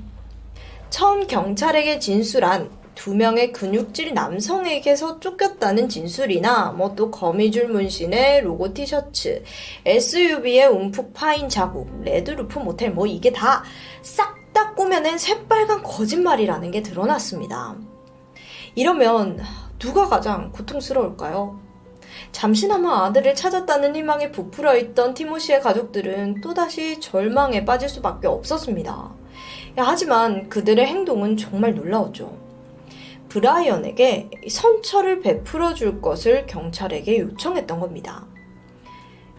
처음 0.89 1.25
경찰에게 1.27 1.99
진술한 1.99 2.69
두 2.93 3.13
명의 3.13 3.51
근육질 3.51 4.13
남성에게서 4.13 5.19
쫓겼다는 5.19 5.89
진술이나 5.89 6.71
뭐 6.71 6.95
또 6.95 7.11
거미줄 7.11 7.67
문신의 7.67 8.41
로고 8.41 8.73
티셔츠, 8.73 9.43
SUV의 9.85 10.67
움푹 10.67 11.13
파인 11.13 11.49
자국, 11.49 12.03
레드루프 12.03 12.59
모텔 12.59 12.91
뭐 12.91 13.05
이게 13.05 13.31
다 13.31 13.63
싹 14.01 14.45
다 14.55 14.73
꾸며낸 14.73 15.17
새빨간 15.17 15.83
거짓말이라는 15.83 16.71
게 16.71 16.81
드러났습니다. 16.81 17.75
이러면 18.73 19.43
누가 19.77 20.07
가장 20.07 20.51
고통스러울까요? 20.53 21.59
잠시나마 22.35 23.05
아들을 23.05 23.33
찾았다는 23.33 23.95
희망에 23.95 24.29
부풀어 24.29 24.75
있던 24.75 25.13
티모시의 25.13 25.61
가족들은 25.61 26.41
또다시 26.41 26.99
절망에 26.99 27.63
빠질 27.63 27.87
수밖에 27.87 28.27
없었습니다. 28.27 29.09
하지만 29.77 30.49
그들의 30.49 30.85
행동은 30.85 31.37
정말 31.37 31.73
놀라웠죠. 31.73 32.37
브라이언에게 33.29 34.29
선처를 34.49 35.21
베풀어 35.21 35.73
줄 35.73 36.01
것을 36.01 36.45
경찰에게 36.45 37.19
요청했던 37.19 37.79
겁니다. 37.79 38.27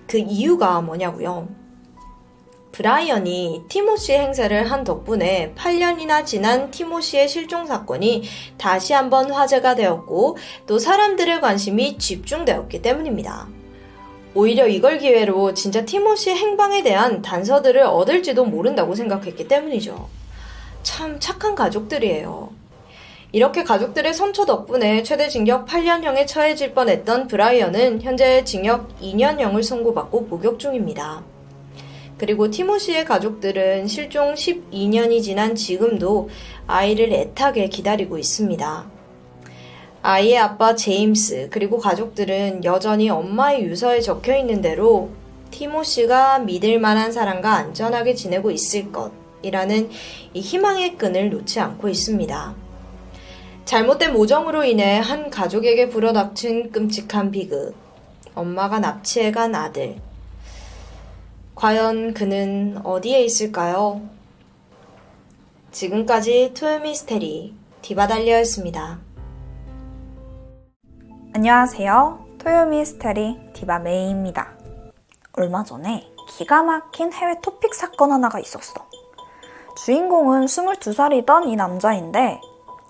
그 0.07 0.17
이유가 0.17 0.81
뭐냐고요? 0.81 1.49
브라이언이 2.77 3.65
티모시 3.69 4.13
행세를 4.13 4.71
한 4.71 4.85
덕분에 4.85 5.55
8년이나 5.57 6.27
지난 6.27 6.71
티모시의 6.71 7.27
실종 7.27 7.65
사건이 7.65 8.25
다시 8.59 8.93
한번 8.93 9.31
화제가 9.31 9.75
되었고 9.77 10.37
또 10.67 10.79
사람들의 10.79 11.41
관심이 11.41 11.97
집중되었기 11.97 12.83
때문입니다. 12.83 13.49
오히려 14.35 14.69
이걸 14.69 14.99
기회로 14.99 15.55
진짜 15.55 15.87
티모시 15.87 16.33
행방에 16.33 16.83
대한 16.83 17.23
단서들을 17.23 17.81
얻을지도 17.81 18.45
모른다고 18.45 18.95
생각했기 18.95 19.49
때문이죠. 19.49 20.11
참 20.83 21.19
착한 21.19 21.55
가족들이에요. 21.55 22.53
이렇게 23.33 23.65
가족들의 23.65 24.13
선처 24.13 24.45
덕분에 24.45 25.03
최대 25.03 25.31
징역 25.31 25.67
8년형에 25.67 26.27
처해질 26.27 26.75
뻔했던 26.75 27.29
브라이언은 27.29 28.03
현재 28.03 28.45
징역 28.45 29.01
2년형을 29.01 29.63
선고받고 29.63 30.27
복역 30.27 30.59
중입니다. 30.59 31.36
그리고 32.19 32.51
티모시의 32.51 33.05
가족들은 33.05 33.87
실종 33.87 34.35
12년이 34.35 35.23
지난 35.23 35.55
지금도 35.55 36.31
아이를 36.67 37.13
애타게 37.13 37.69
기다리고 37.69 38.17
있습니다. 38.17 38.91
아이의 40.03 40.39
아빠 40.39 40.75
제임스 40.75 41.49
그리고 41.51 41.79
가족들은 41.79 42.65
여전히 42.65 43.11
엄마의 43.11 43.65
유서에 43.65 44.01
적혀 44.01 44.37
있는 44.37 44.61
대로 44.63 45.11
티모시가 45.51 46.41
믿을 46.41 46.79
만한 46.79 47.13
사람과 47.13 47.55
안전하게 47.55 48.15
지내고 48.15 48.51
있을 48.51 48.93
것이라는 48.93 49.91
이 50.33 50.41
희망의 50.41 50.97
끈을 50.97 51.31
놓지 51.31 51.61
않고 51.61 51.89
있습니다. 51.89 52.55
잘못된 53.65 54.13
모정으로 54.13 54.65
인해 54.65 55.01
한 55.01 55.29
가족에게 55.29 55.89
불어닥친 55.89 56.71
끔찍한 56.71 57.33
비극. 57.33 57.75
엄마가 58.35 58.79
납치해간 58.79 59.55
아들. 59.55 59.97
과연 61.57 62.13
그는 62.13 62.79
어디에 62.85 63.23
있을까요? 63.23 64.03
지금까지 65.71 66.53
토요미스테리 66.53 67.55
디바달리아였습니다. 67.81 68.99
안녕하세요. 71.35 72.27
토요미스테리 72.37 73.53
디바 73.55 73.79
메이입니다. 73.79 74.53
얼마 75.33 75.65
전에 75.65 76.07
기가 76.29 76.63
막힌 76.63 77.11
해외 77.15 77.41
토픽 77.41 77.75
사건 77.75 78.13
하나가 78.13 78.39
있었어. 78.39 78.75
주인공은 79.79 80.45
22살이던 80.45 81.49
이 81.49 81.57
남자인데 81.57 82.39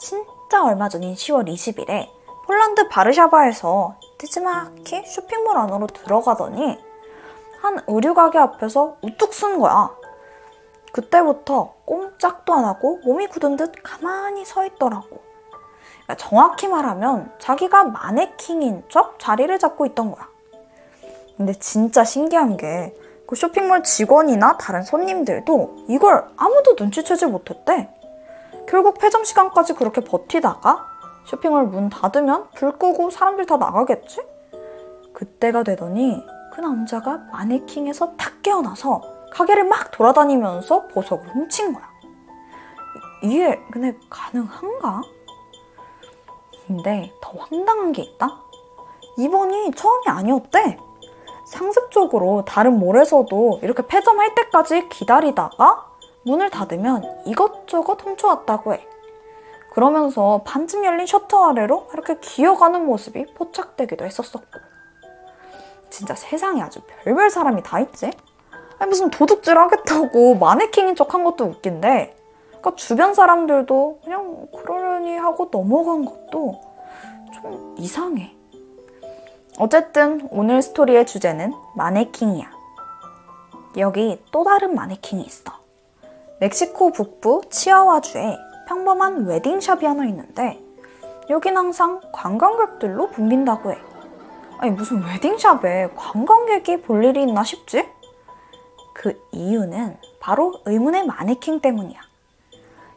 진짜 0.01 0.65
얼마 0.65 0.89
전인 0.89 1.15
10월 1.15 1.49
20일에 1.49 2.09
폴란드 2.47 2.89
바르샤바에서 2.89 3.95
느지막이 4.19 5.07
쇼핑몰 5.07 5.57
안으로 5.57 5.87
들어가더니 5.87 6.86
한 7.67 7.83
의류 7.87 8.15
가게 8.15 8.39
앞에서 8.39 8.97
우뚝 9.03 9.35
선 9.35 9.59
거야. 9.59 9.91
그때부터 10.93 11.75
꼼짝도 11.85 12.55
안 12.55 12.65
하고 12.65 13.01
몸이 13.05 13.27
굳은 13.27 13.57
듯 13.57 13.73
가만히 13.83 14.45
서 14.45 14.65
있더라고. 14.65 15.21
그러니까 16.05 16.17
정확히 16.17 16.69
말하면 16.69 17.33
자기가 17.39 17.85
마네킹인 17.85 18.85
척 18.89 19.19
자리를 19.19 19.59
잡고 19.59 19.87
있던 19.87 20.13
거야. 20.13 20.29
근데 21.37 21.53
진짜 21.53 22.05
신기한 22.05 22.57
게 22.57 22.95
그 23.27 23.35
쇼핑몰 23.35 23.83
직원이나 23.83 24.57
다른 24.57 24.83
손님들도 24.83 25.87
이걸 25.89 26.29
아무도 26.37 26.77
눈치채지 26.79 27.27
못했대. 27.27 27.91
결국 28.69 28.99
폐점 28.99 29.25
시간까지 29.25 29.75
그렇게 29.75 30.01
버티다가 30.01 30.87
쇼핑몰 31.25 31.65
문 31.65 31.91
닫으면 31.91 32.49
불 32.55 32.79
끄고 32.79 33.11
사람들 33.11 33.47
다 33.47 33.57
나가겠지? 33.57 34.21
그때가 35.13 35.65
되더니 35.65 36.25
그 36.57 36.63
남자가 36.63 37.19
마네킹에서 37.33 38.17
탁 38.17 38.41
깨어나서 38.41 39.03
가게를 39.31 39.65
막 39.65 39.91
돌아다니면서 39.91 40.89
보석을 40.89 41.29
훔친 41.29 41.75
거야. 41.75 41.87
이게 43.23 43.61
근데 43.71 43.95
가능한가? 44.09 45.03
근데 46.67 47.13
더 47.21 47.33
황당한 47.39 47.93
게 47.93 48.03
있다? 48.05 48.41
이번이 49.19 49.73
처음이 49.73 50.09
아니었대. 50.09 50.79
상습적으로 51.45 52.47
다른 52.47 52.79
몰에서도 52.79 53.61
이렇게 53.63 53.87
폐점할 53.87 54.35
때까지 54.35 54.89
기다리다가 54.89 55.91
문을 56.25 56.49
닫으면 56.49 57.05
이것저것 57.27 58.01
훔쳐왔다고 58.03 58.73
해. 58.73 58.89
그러면서 59.75 60.41
반쯤 60.47 60.87
열린 60.87 61.05
셔터 61.05 61.51
아래로 61.51 61.89
이렇게 61.93 62.19
기어가는 62.19 62.87
모습이 62.87 63.35
포착되기도 63.35 64.07
했었었고. 64.07 64.76
진짜 65.91 66.15
세상에 66.15 66.63
아주 66.63 66.81
별별 67.05 67.31
사람이 67.31 67.63
다 67.63 67.81
있지? 67.81 68.11
아니, 68.79 68.89
무슨 68.89 69.11
도둑질 69.11 69.57
하겠다고 69.57 70.37
마네킹인 70.37 70.95
척 70.97 71.15
한 71.15 71.25
것도 71.25 71.45
웃긴데, 71.45 72.17
그러니까 72.49 72.75
주변 72.77 73.15
사람들도 73.15 74.01
그냥 74.05 74.49
그러려니 74.55 75.17
하고 75.17 75.49
넘어간 75.51 76.05
것도 76.05 76.61
좀 77.33 77.75
이상해. 77.79 78.35
어쨌든 79.59 80.29
오늘 80.31 80.61
스토리의 80.61 81.07
주제는 81.07 81.55
마네킹이야. 81.77 82.51
여기 83.79 84.23
또 84.31 84.45
다른 84.45 84.75
마네킹이 84.75 85.23
있어. 85.23 85.53
멕시코 86.41 86.93
북부 86.93 87.41
치아와주에 87.49 88.37
평범한 88.69 89.27
웨딩샵이 89.27 89.87
하나 89.87 90.05
있는데 90.07 90.63
여긴 91.31 91.57
항상 91.57 92.01
관광객들로 92.13 93.09
붐빈다고 93.11 93.73
해. 93.73 93.79
아니 94.59 94.71
무슨 94.71 95.05
웨딩샵에 95.05 95.91
관광객이 95.95 96.83
볼 96.83 97.05
일이 97.05 97.23
있나 97.23 97.45
싶지? 97.45 97.89
그 98.95 99.21
이유는 99.33 99.99
바로 100.19 100.55
의문의 100.65 101.07
마네킹 101.07 101.61
때문이야. 101.61 102.01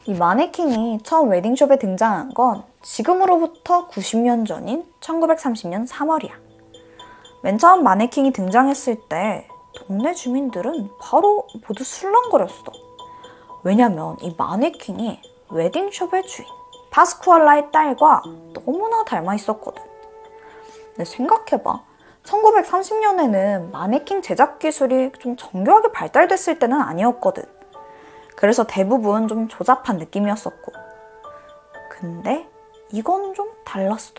이 0.06 0.14
마네킹이 0.14 1.04
처음 1.04 1.30
웨딩숍에 1.30 1.78
등장한 1.78 2.34
건 2.34 2.64
지금으로부터 2.82 3.90
90년 3.90 4.48
전인 4.48 4.86
1930년 5.02 5.88
3월이야. 5.88 6.32
맨 7.44 7.58
처음 7.58 7.84
마네킹이 7.84 8.32
등장했을 8.32 8.96
때 9.10 9.48
동네 9.76 10.14
주민들은 10.14 10.90
바로 11.02 11.46
모두 11.68 11.84
술렁거렸어. 11.84 12.72
왜냐면 13.64 14.16
이 14.22 14.34
마네킹이 14.38 15.22
웨딩숍의 15.50 16.26
주인 16.26 16.48
파스쿠알라의 16.92 17.72
딸과 17.72 18.24
너무나 18.54 19.04
닮아 19.04 19.36
있었거든. 19.36 19.89
근데 21.00 21.10
생각해봐. 21.12 21.82
1930년에는 22.26 23.72
마네킹 23.72 24.22
제작 24.22 24.60
기술이 24.60 25.14
좀 25.20 25.38
정교하게 25.38 25.94
발달됐을 25.94 26.60
때는 26.60 26.82
아니었거든. 26.82 27.44
그래서 28.36 28.68
대부분 28.68 29.30
좀 29.30 29.48
조잡한 29.48 29.98
느낌이었었고. 29.98 30.74
근데 31.90 32.46
이건 32.92 33.34
좀 33.34 33.50
달랐어. 33.64 34.12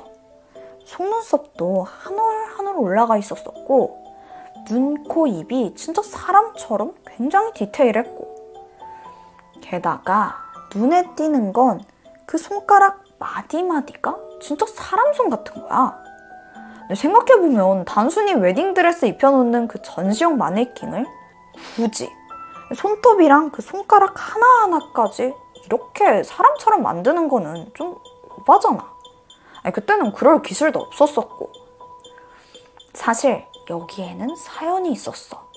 속눈썹도 0.86 1.83
한 1.84 2.15
올 2.18 2.49
한 2.57 2.67
올 2.67 2.76
올라가 2.78 3.18
있었었고, 3.18 4.02
눈, 4.67 5.05
코, 5.05 5.26
입이 5.26 5.75
진짜 5.75 6.00
사람처럼 6.02 6.94
굉장히 7.07 7.52
디테일했고, 7.52 8.57
게다가 9.60 10.36
눈에 10.75 11.15
띄는 11.15 11.52
건 11.52 11.81
그 12.25 12.39
손가락 12.39 13.05
마디마디가 13.18 14.17
진짜 14.41 14.65
사람 14.67 15.12
손 15.12 15.28
같은 15.28 15.60
거야. 15.60 16.09
생각해보면 16.94 17.85
단순히 17.85 18.35
웨딩드레스 18.35 19.07
입혀놓는 19.07 19.69
그 19.69 19.81
전시용 19.83 20.39
마네킹을 20.39 21.07
굳이 21.77 22.10
손톱이랑 22.75 23.51
그 23.51 23.62
손가락 23.62 24.15
하나하나까지 24.17 25.35
이렇게 25.67 26.23
사람처럼 26.23 26.83
만드는 26.83 27.28
거는 27.28 27.70
좀 27.75 27.97
오바잖아. 28.39 28.93
아니, 29.62 29.73
그때는 29.73 30.12
그럴 30.12 30.43
기술도 30.43 30.78
없었었고. 30.81 31.51
사실 32.94 33.44
여기에는 33.69 34.35
사연이 34.36 34.91
있었어. 34.93 35.49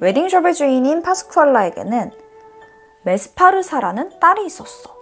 웨딩숍의 0.00 0.54
주인인 0.54 1.02
파스쿠알라에게는 1.02 2.12
메스파르사라는 3.04 4.20
딸이 4.20 4.44
있었어. 4.46 4.95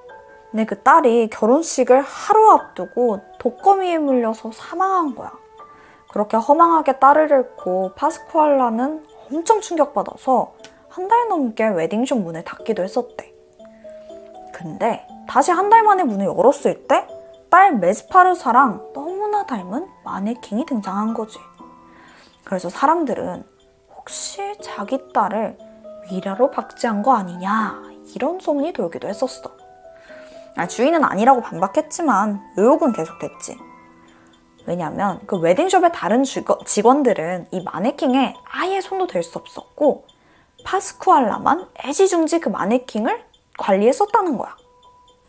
근데 0.54 0.66
그 0.66 0.80
딸이 0.84 1.30
결혼식을 1.30 2.00
하루 2.02 2.52
앞두고 2.52 3.18
독거미에 3.40 3.98
물려서 3.98 4.52
사망한 4.52 5.16
거야. 5.16 5.32
그렇게 6.12 6.36
허망하게 6.36 7.00
딸을 7.00 7.28
잃고 7.28 7.94
파스쿠알라는 7.96 9.04
엄청 9.32 9.60
충격받아서 9.60 10.54
한 10.90 11.08
달 11.08 11.26
넘게 11.28 11.66
웨딩숍 11.70 12.20
문을 12.20 12.44
닫기도 12.44 12.84
했었대. 12.84 13.34
근데 14.52 15.04
다시 15.26 15.50
한 15.50 15.70
달 15.70 15.82
만에 15.82 16.04
문을 16.04 16.26
열었을 16.26 16.86
때 16.86 17.04
딸 17.50 17.76
메스파르사랑 17.78 18.92
너무나 18.94 19.44
닮은 19.46 19.88
마네킹이 20.04 20.66
등장한 20.66 21.14
거지. 21.14 21.38
그래서 22.44 22.68
사람들은 22.68 23.44
혹시 23.96 24.56
자기 24.60 25.00
딸을 25.12 25.58
위라로 26.12 26.52
박제한 26.52 27.02
거 27.02 27.12
아니냐 27.14 27.82
이런 28.14 28.38
소문이 28.38 28.72
돌기도 28.72 29.08
했었어. 29.08 29.63
아, 30.56 30.66
주인은 30.66 31.04
아니라고 31.04 31.40
반박했지만 31.40 32.54
의혹은 32.56 32.92
계속됐지. 32.92 33.58
왜냐면 34.66 35.20
그 35.26 35.36
웨딩숍의 35.36 35.92
다른 35.92 36.22
직원들은 36.24 37.48
이 37.50 37.60
마네킹에 37.62 38.36
아예 38.44 38.80
손도 38.80 39.06
댈 39.08 39.22
수 39.22 39.38
없었고 39.38 40.06
파스쿠알라만 40.64 41.68
애지중지 41.84 42.40
그 42.40 42.48
마네킹을 42.48 43.24
관리했었다는 43.58 44.38
거야. 44.38 44.56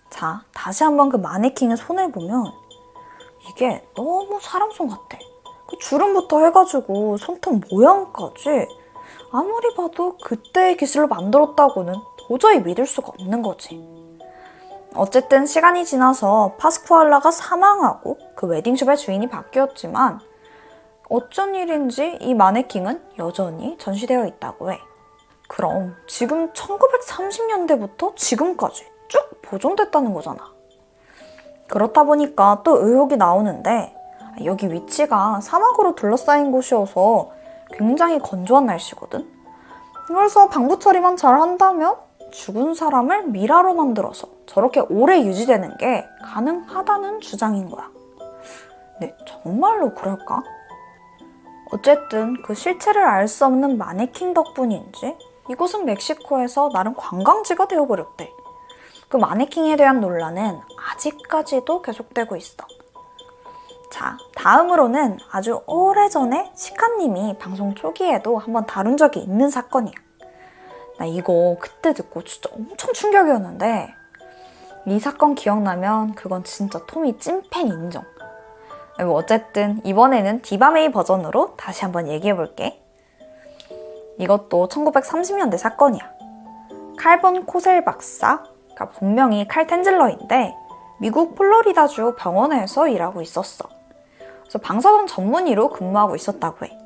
자, 0.09 0.43
다시 0.53 0.83
한번 0.83 1.09
그 1.09 1.17
마네킹의 1.17 1.75
손을 1.75 2.11
보면 2.11 2.45
이게 3.49 3.85
너무 3.95 4.39
사람 4.41 4.71
손 4.71 4.87
같아. 4.87 5.17
그 5.67 5.77
주름부터 5.79 6.45
해가지고 6.45 7.17
손톱 7.17 7.61
모양까지 7.69 8.67
아무리 9.31 9.75
봐도 9.75 10.17
그때의 10.17 10.77
기술로 10.77 11.07
만들었다고는 11.07 11.93
도저히 12.27 12.61
믿을 12.61 12.85
수가 12.85 13.09
없는 13.19 13.41
거지. 13.41 14.04
어쨌든 14.95 15.45
시간이 15.45 15.85
지나서 15.85 16.53
파스쿠알라가 16.57 17.29
사망하고 17.31 18.17
그 18.35 18.47
웨딩숍의 18.47 18.97
주인이 18.97 19.27
바뀌었지만 19.27 20.19
어쩐 21.09 21.53
일인지 21.53 22.17
이 22.21 22.33
마네킹은 22.33 23.01
여전히 23.19 23.77
전시되어 23.77 24.25
있다고 24.25 24.71
해. 24.71 24.79
그럼 25.47 25.95
지금 26.07 26.51
1930년대부터 26.53 28.15
지금까지 28.15 28.85
쭉 29.07 29.41
보존됐다는 29.41 30.13
거잖아. 30.13 30.53
그렇다 31.67 32.03
보니까 32.03 32.61
또 32.63 32.77
의혹이 32.85 33.17
나오는데 33.17 33.95
여기 34.45 34.71
위치가 34.71 35.39
사막으로 35.41 35.95
둘러싸인 35.95 36.51
곳이어서 36.51 37.31
굉장히 37.73 38.19
건조한 38.19 38.65
날씨거든. 38.65 39.29
그래서 40.07 40.47
방부 40.47 40.79
처리만 40.79 41.17
잘 41.17 41.39
한다면 41.39 41.95
죽은 42.35 42.73
사람을 42.73 43.27
미라로 43.27 43.73
만들어서 43.75 44.27
저렇게 44.45 44.81
오래 44.81 45.23
유지되는 45.23 45.77
게 45.77 46.05
가능하다는 46.21 47.21
주장인 47.21 47.69
거야. 47.69 47.89
근데 48.93 49.15
정말로 49.25 49.93
그럴까? 49.93 50.43
어쨌든 51.71 52.41
그 52.43 52.53
실체를 52.53 53.03
알 53.03 53.27
수 53.27 53.45
없는 53.45 53.77
마네킹 53.77 54.33
덕분인지 54.33 55.17
이곳은 55.49 55.85
멕시코에서 55.85 56.69
나름 56.73 56.93
관광지가 56.95 57.67
되어버렸대. 57.67 58.29
그 59.07 59.17
마네킹에 59.17 59.77
대한 59.77 60.01
논란은 60.01 60.59
아직까지도 60.91 61.81
계속되고 61.81 62.35
있어. 62.35 62.65
자, 63.91 64.17
다음으로는 64.35 65.19
아주 65.31 65.61
오래전에 65.67 66.51
시카님이 66.53 67.37
방송 67.39 67.73
초기에도 67.75 68.37
한번 68.37 68.65
다룬 68.65 68.97
적이 68.97 69.21
있는 69.21 69.49
사건이야. 69.49 70.04
나 70.97 71.05
이거 71.05 71.57
그때 71.59 71.93
듣고 71.93 72.23
진짜 72.23 72.49
엄청 72.53 72.93
충격이었는데 72.93 73.93
이 74.87 74.99
사건 74.99 75.35
기억나면 75.35 76.13
그건 76.13 76.43
진짜 76.43 76.79
토미 76.85 77.17
찐팬 77.17 77.67
인정. 77.67 78.03
뭐 78.99 79.13
어쨌든 79.15 79.81
이번에는 79.83 80.41
디바메이 80.41 80.91
버전으로 80.91 81.55
다시 81.57 81.83
한번 81.83 82.07
얘기해 82.07 82.35
볼게. 82.35 82.81
이것도 84.19 84.69
1930년대 84.69 85.57
사건이야. 85.57 86.13
칼본 86.97 87.45
코셀 87.45 87.83
박사, 87.83 88.43
그러니까 88.73 88.89
분명히 88.97 89.47
칼 89.47 89.67
텐즐러인데 89.67 90.55
미국 90.99 91.35
플로리다주 91.35 92.15
병원에서 92.17 92.87
일하고 92.87 93.21
있었어. 93.21 93.67
그래서 94.41 94.59
방사선 94.59 95.07
전문의로 95.07 95.69
근무하고 95.69 96.15
있었다고 96.15 96.65
해. 96.65 96.77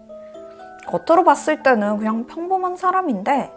겉으로 0.88 1.24
봤을 1.24 1.62
때는 1.62 1.98
그냥 1.98 2.26
평범한 2.26 2.76
사람인데 2.76 3.52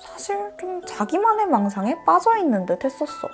사실 0.00 0.52
좀 0.58 0.84
자기만의 0.84 1.46
망상에 1.46 2.04
빠져 2.04 2.36
있는 2.36 2.66
듯 2.66 2.84
했었어. 2.84 3.28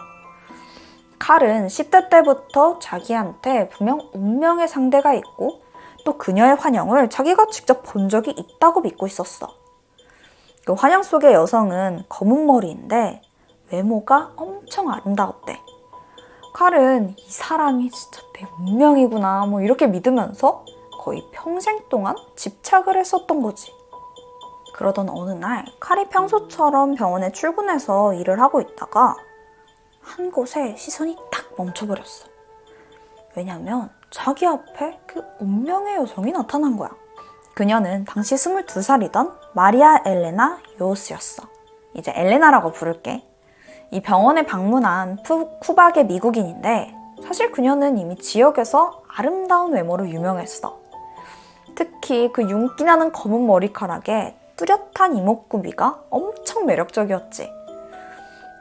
칼은 1.19 1.69
10대 1.69 2.11
때부터 2.11 2.79
자기한테 2.79 3.69
분명 3.69 4.11
운명의 4.13 4.69
상대가 4.69 5.15
있고 5.15 5.63
또 6.05 6.19
그녀의 6.19 6.57
환영을 6.57 7.09
자기가 7.09 7.47
직접 7.47 7.83
본 7.83 8.09
적이 8.09 8.33
있다고 8.33 8.81
믿고 8.83 9.07
있었어. 9.07 9.49
그 10.67 10.73
환영 10.73 11.03
속의 11.03 11.33
여성은 11.33 12.05
검은 12.09 12.47
머리인데 12.47 13.23
외모가 13.71 14.33
엄청 14.37 14.91
아름다웠대. 14.91 15.61
칼은 16.55 17.15
이 17.19 17.31
사람이 17.31 17.91
진짜 17.91 18.23
내 18.35 18.47
운명이구나 18.59 19.47
뭐 19.47 19.61
이렇게 19.61 19.87
믿으면서 19.87 20.65
거의 21.01 21.23
평생 21.33 21.81
동안 21.89 22.15
집착을 22.37 22.97
했었던 22.97 23.43
거지. 23.43 23.73
그러던 24.75 25.09
어느 25.09 25.31
날 25.31 25.65
칼이 25.79 26.09
평소처럼 26.09 26.97
병원에 26.97 27.31
출근해서 27.31 28.13
일을 28.15 28.41
하고 28.41 28.61
있다가 28.61 29.17
한 30.01 30.33
곳에 30.33 30.75
시선이 30.77 31.17
딱 31.31 31.45
멈춰버렸어. 31.57 32.27
왜냐면 33.37 33.91
자기 34.11 34.47
앞에 34.47 35.01
그 35.07 35.23
운명의 35.39 35.97
여성이 35.97 36.33
나타난 36.33 36.77
거야. 36.77 36.91
그녀는 37.55 38.05
당시 38.05 38.35
22살이던 38.35 39.33
마리아 39.55 40.03
엘레나 40.05 40.59
요스였어. 40.81 41.45
이제 41.95 42.13
엘레나라고 42.15 42.73
부를게. 42.73 43.25
이 43.93 44.03
병원에 44.03 44.45
방문한 44.45 45.23
푸, 45.23 45.57
쿠박의 45.61 46.07
미국인인데 46.07 46.93
사실 47.23 47.53
그녀는 47.53 47.97
이미 47.97 48.17
지역에서 48.17 49.05
아름다운 49.07 49.73
외모로 49.73 50.09
유명했어. 50.09 50.81
특히 51.77 52.33
그 52.33 52.43
윤기나는 52.43 53.13
검은 53.13 53.47
머리카락에 53.47 54.37
뚜렷한 54.57 55.17
이목구비가 55.17 56.05
엄청 56.11 56.67
매력적이었지. 56.67 57.53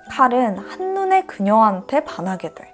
칼은 0.10 0.58
한눈에 0.58 1.26
그녀한테 1.26 2.04
반하게 2.04 2.54
돼. 2.54 2.74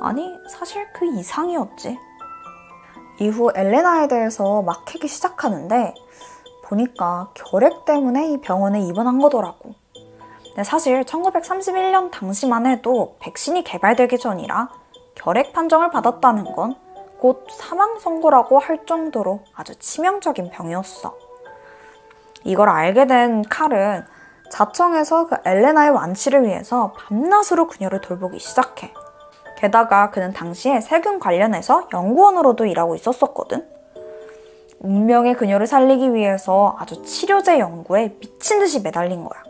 아니, 0.00 0.36
사실 0.48 0.86
그 0.92 1.06
이상이었지. 1.06 1.98
이후 3.20 3.50
엘레나에 3.54 4.08
대해서 4.08 4.62
막 4.62 4.84
캐기 4.86 5.06
시작하는데 5.06 5.94
보니까 6.64 7.30
결핵 7.34 7.84
때문에 7.84 8.32
이 8.32 8.40
병원에 8.40 8.80
입원한 8.80 9.18
거더라고. 9.18 9.74
근데 10.44 10.64
사실 10.64 11.02
1931년 11.02 12.10
당시만 12.10 12.66
해도 12.66 13.16
백신이 13.20 13.64
개발되기 13.64 14.18
전이라 14.18 14.68
결핵 15.14 15.52
판정을 15.52 15.90
받았다는 15.90 16.44
건 16.54 16.92
곧 17.22 17.46
사망 17.52 18.00
선고라고 18.00 18.58
할 18.58 18.84
정도로 18.84 19.44
아주 19.54 19.76
치명적인 19.76 20.50
병이었어. 20.50 21.16
이걸 22.44 22.68
알게 22.68 23.06
된 23.06 23.42
칼은 23.42 24.04
자청에서 24.50 25.28
그 25.28 25.36
엘레나의 25.44 25.90
완치를 25.90 26.44
위해서 26.44 26.92
밤낮으로 26.96 27.68
그녀를 27.68 28.00
돌보기 28.00 28.38
시작해. 28.38 28.92
게다가 29.56 30.10
그는 30.10 30.32
당시에 30.32 30.80
세균 30.80 31.20
관련해서 31.20 31.88
연구원으로도 31.92 32.66
일하고 32.66 32.94
있었었거든. 32.94 33.66
운명의 34.80 35.34
그녀를 35.34 35.66
살리기 35.66 36.12
위해서 36.12 36.76
아주 36.78 37.02
치료제 37.04 37.60
연구에 37.60 38.16
미친 38.18 38.58
듯이 38.58 38.82
매달린 38.82 39.24
거야. 39.24 39.42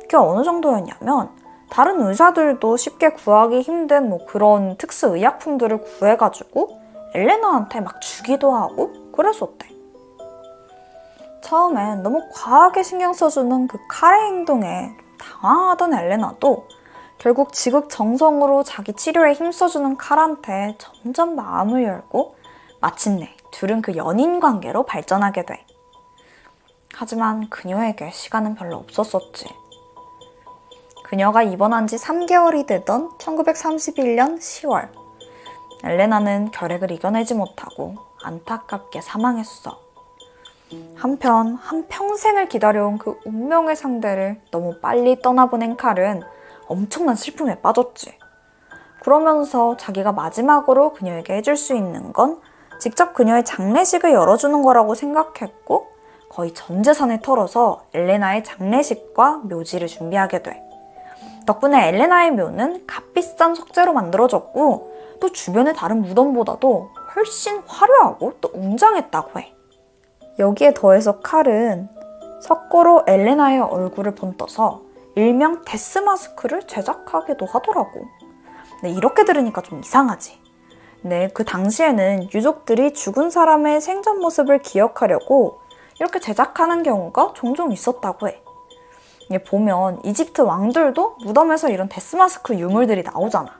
그게 0.00 0.16
어느 0.16 0.42
정도였냐면 0.42 1.30
다른 1.68 2.00
의사들도 2.00 2.76
쉽게 2.76 3.10
구하기 3.10 3.60
힘든 3.60 4.08
뭐 4.08 4.24
그런 4.24 4.76
특수 4.78 5.08
의약품들을 5.08 5.82
구해가지고 5.82 6.80
엘레나한테 7.14 7.80
막 7.80 8.00
주기도 8.00 8.52
하고 8.54 9.12
그랬었대. 9.12 9.75
처음엔 11.46 12.02
너무 12.02 12.28
과하게 12.32 12.82
신경 12.82 13.12
써주는 13.12 13.68
그 13.68 13.78
칼의 13.86 14.20
행동에 14.26 14.96
당황하던 15.16 15.94
엘레나도 15.94 16.66
결국 17.18 17.52
지극정성으로 17.52 18.64
자기 18.64 18.92
치료에 18.92 19.32
힘써주는 19.32 19.96
칼한테 19.96 20.76
점점 20.78 21.36
마음을 21.36 21.84
열고 21.84 22.34
마침내 22.80 23.32
둘은 23.52 23.80
그 23.80 23.94
연인 23.94 24.40
관계로 24.40 24.82
발전하게 24.82 25.46
돼. 25.46 25.64
하지만 26.92 27.48
그녀에게 27.48 28.10
시간은 28.10 28.56
별로 28.56 28.78
없었었지. 28.78 29.46
그녀가 31.04 31.44
입원한 31.44 31.86
지 31.86 31.94
3개월이 31.94 32.66
되던 32.66 33.18
1931년 33.18 34.38
10월. 34.38 34.88
엘레나는 35.84 36.50
결핵을 36.50 36.90
이겨내지 36.90 37.34
못하고 37.34 37.94
안타깝게 38.24 39.00
사망했어. 39.00 39.85
한편 40.96 41.54
한평생을 41.54 42.48
기다려온 42.48 42.98
그 42.98 43.18
운명의 43.24 43.76
상대를 43.76 44.40
너무 44.50 44.78
빨리 44.80 45.20
떠나보낸 45.20 45.76
칼은 45.76 46.22
엄청난 46.68 47.14
슬픔에 47.14 47.60
빠졌지. 47.60 48.18
그러면서 49.00 49.76
자기가 49.76 50.12
마지막으로 50.12 50.92
그녀에게 50.92 51.34
해줄 51.34 51.56
수 51.56 51.74
있는 51.74 52.12
건 52.12 52.40
직접 52.80 53.14
그녀의 53.14 53.44
장례식을 53.44 54.12
열어주는 54.12 54.62
거라고 54.62 54.94
생각했고 54.94 55.86
거의 56.28 56.52
전 56.52 56.82
재산을 56.82 57.20
털어서 57.20 57.84
엘레나의 57.94 58.42
장례식과 58.44 59.42
묘지를 59.44 59.86
준비하게 59.86 60.42
돼. 60.42 60.62
덕분에 61.46 61.88
엘레나의 61.88 62.32
묘는 62.32 62.86
값비싼 62.86 63.54
석재로 63.54 63.92
만들어졌고 63.92 64.96
또 65.20 65.32
주변의 65.32 65.74
다른 65.74 66.02
무덤보다도 66.02 66.90
훨씬 67.14 67.62
화려하고 67.66 68.34
또 68.40 68.50
웅장했다고 68.52 69.40
해. 69.40 69.55
여기에 70.38 70.74
더해서 70.74 71.20
칼은 71.20 71.88
석고로 72.40 73.04
엘레나의 73.06 73.60
얼굴을 73.60 74.14
본떠서 74.14 74.82
일명 75.14 75.62
데스 75.64 75.98
마스크를 75.98 76.66
제작하기도 76.66 77.46
하더라고. 77.46 78.04
네, 78.82 78.90
이렇게 78.90 79.24
들으니까 79.24 79.62
좀 79.62 79.80
이상하지. 79.80 80.38
네, 81.02 81.28
그 81.32 81.44
당시에는 81.44 82.28
유족들이 82.34 82.92
죽은 82.92 83.30
사람의 83.30 83.80
생전 83.80 84.20
모습을 84.20 84.58
기억하려고 84.58 85.60
이렇게 85.98 86.20
제작하는 86.20 86.82
경우가 86.82 87.32
종종 87.34 87.72
있었다고 87.72 88.28
해. 88.28 88.42
이게 89.28 89.42
보면 89.42 90.00
이집트 90.04 90.42
왕들도 90.42 91.16
무덤에서 91.24 91.70
이런 91.70 91.88
데스마스크 91.88 92.54
유물들이 92.54 93.02
나오잖아. 93.02 93.58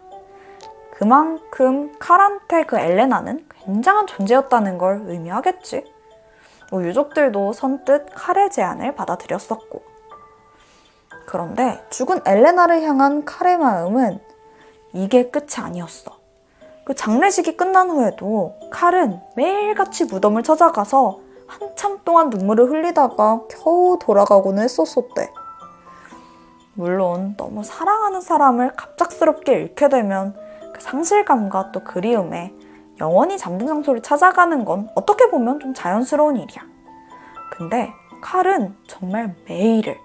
그만큼 0.93 1.93
칼한테 1.99 2.65
그 2.65 2.79
엘레나는 2.79 3.47
굉장한 3.65 4.07
존재였다는 4.07 4.79
걸 4.79 5.03
의미하겠지. 5.07 5.96
뭐 6.71 6.83
유족들도 6.83 7.53
선뜻 7.53 8.07
칼의 8.15 8.51
제안을 8.51 8.95
받아들였었고. 8.95 9.83
그런데 11.27 11.85
죽은 11.91 12.21
엘레나를 12.25 12.83
향한 12.83 13.25
칼의 13.25 13.59
마음은 13.59 14.21
이게 14.93 15.31
끝이 15.31 15.57
아니었어. 15.59 16.17
그 16.85 16.95
장례식이 16.95 17.57
끝난 17.57 17.91
후에도 17.91 18.55
칼은 18.71 19.21
매일같이 19.35 20.05
무덤을 20.05 20.45
찾아가서 20.45 21.21
한참 21.47 21.99
동안 22.05 22.31
눈물을 22.31 22.71
흘리다가 22.71 23.43
겨우 23.51 23.99
돌아가고는 24.01 24.63
했었었대. 24.63 25.33
물론 26.75 27.35
너무 27.37 27.65
사랑하는 27.65 28.21
사람을 28.21 28.75
갑작스럽게 28.77 29.53
잃게 29.53 29.89
되면 29.89 30.37
그 30.75 30.81
상실감과 30.81 31.73
또 31.73 31.83
그리움에 31.83 32.53
영원히 33.01 33.37
잠든 33.37 33.67
장소를 33.67 34.03
찾아가는 34.03 34.65
건 34.65 34.89
어떻게 34.95 35.29
보면 35.29 35.61
좀 35.61 35.75
자연스러운 35.75 36.37
일이야. 36.37 36.63
근데 37.53 37.93
칼은 38.23 38.77
정말 38.87 39.35
매일을 39.47 39.99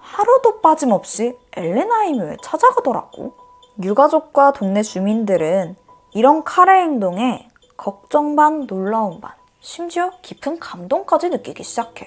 하루도 0.00 0.60
빠짐없이 0.60 1.38
엘레나의 1.56 2.14
묘에 2.14 2.36
찾아가더라고. 2.42 3.34
유가족과 3.82 4.52
동네 4.52 4.82
주민들은 4.82 5.76
이런 6.12 6.42
칼의 6.42 6.82
행동에 6.82 7.48
걱정 7.76 8.34
반 8.34 8.66
놀라움 8.66 9.20
반 9.20 9.32
심지어 9.60 10.10
깊은 10.22 10.58
감동까지 10.58 11.28
느끼기 11.28 11.62
시작해. 11.62 12.06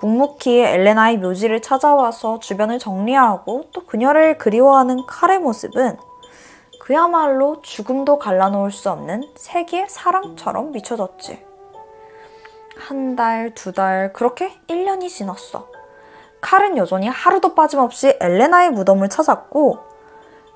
묵묵히 0.00 0.60
엘레나의 0.60 1.18
묘지를 1.18 1.60
찾아와서 1.60 2.38
주변을 2.38 2.78
정리하고 2.78 3.64
또 3.72 3.84
그녀를 3.84 4.38
그리워하는 4.38 5.04
칼의 5.06 5.40
모습은 5.40 5.98
그야말로 6.90 7.62
죽음도 7.62 8.18
갈라놓을 8.18 8.72
수 8.72 8.90
없는 8.90 9.30
세기의 9.36 9.86
사랑처럼 9.88 10.72
비춰졌지. 10.72 11.40
한 12.76 13.14
달, 13.14 13.54
두 13.54 13.70
달, 13.70 14.12
그렇게 14.12 14.50
1년이 14.66 15.08
지났어. 15.08 15.68
칼은 16.40 16.76
여전히 16.76 17.06
하루도 17.06 17.54
빠짐없이 17.54 18.18
엘레나의 18.20 18.70
무덤을 18.70 19.08
찾았고, 19.08 19.78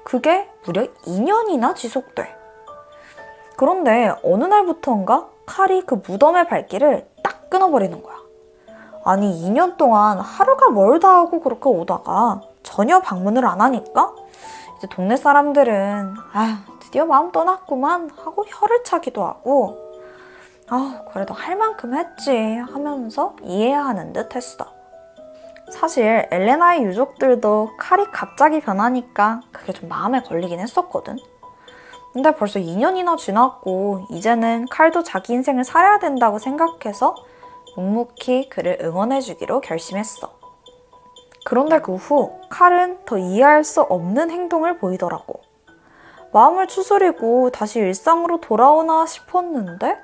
그게 0.02 0.50
무려 0.64 0.82
2년이나 1.06 1.76
지속돼. 1.76 2.34
그런데 3.56 4.12
어느 4.24 4.42
날부터인가 4.42 5.28
칼이 5.46 5.82
그 5.82 6.02
무덤의 6.04 6.48
발길을 6.48 7.06
딱 7.22 7.48
끊어버리는 7.48 8.02
거야. 8.02 8.16
아니, 9.04 9.30
2년 9.48 9.76
동안 9.76 10.18
하루가 10.18 10.70
멀다 10.70 11.10
하고 11.10 11.40
그렇게 11.40 11.68
오다가 11.68 12.40
전혀 12.64 12.98
방문을 13.00 13.46
안 13.46 13.60
하니까 13.60 14.23
이제 14.84 14.94
동네 14.94 15.16
사람들은 15.16 16.14
아휴, 16.34 16.56
드디어 16.78 17.06
마음 17.06 17.32
떠났구만 17.32 18.10
하고 18.22 18.44
혀를 18.46 18.84
차기도 18.84 19.24
하고 19.24 19.78
아, 20.68 21.00
그래도 21.10 21.32
할 21.32 21.56
만큼 21.56 21.94
했지 21.94 22.56
하면서 22.56 23.34
이해하는 23.42 24.12
듯 24.12 24.36
했어. 24.36 24.66
사실 25.70 26.28
엘레나의 26.30 26.82
유족들도 26.84 27.76
칼이 27.78 28.04
갑자기 28.12 28.60
변하니까 28.60 29.40
그게 29.52 29.72
좀 29.72 29.88
마음에 29.88 30.22
걸리긴 30.22 30.60
했었거든. 30.60 31.16
근데 32.12 32.36
벌써 32.36 32.60
2년이나 32.60 33.16
지났고 33.16 34.06
이제는 34.10 34.66
칼도 34.70 35.02
자기 35.02 35.32
인생을 35.32 35.64
살아야 35.64 35.98
된다고 35.98 36.38
생각해서 36.38 37.14
묵묵히 37.74 38.50
그를 38.50 38.78
응원해주기로 38.82 39.62
결심했어. 39.62 40.43
그런데 41.44 41.80
그 41.80 41.94
후 41.96 42.40
칼은 42.48 43.04
더 43.04 43.18
이해할 43.18 43.64
수 43.64 43.82
없는 43.82 44.30
행동을 44.30 44.78
보이더라고. 44.78 45.40
마음을 46.32 46.66
추스리고 46.66 47.50
다시 47.50 47.78
일상으로 47.78 48.40
돌아오나 48.40 49.06
싶었는데 49.06 49.98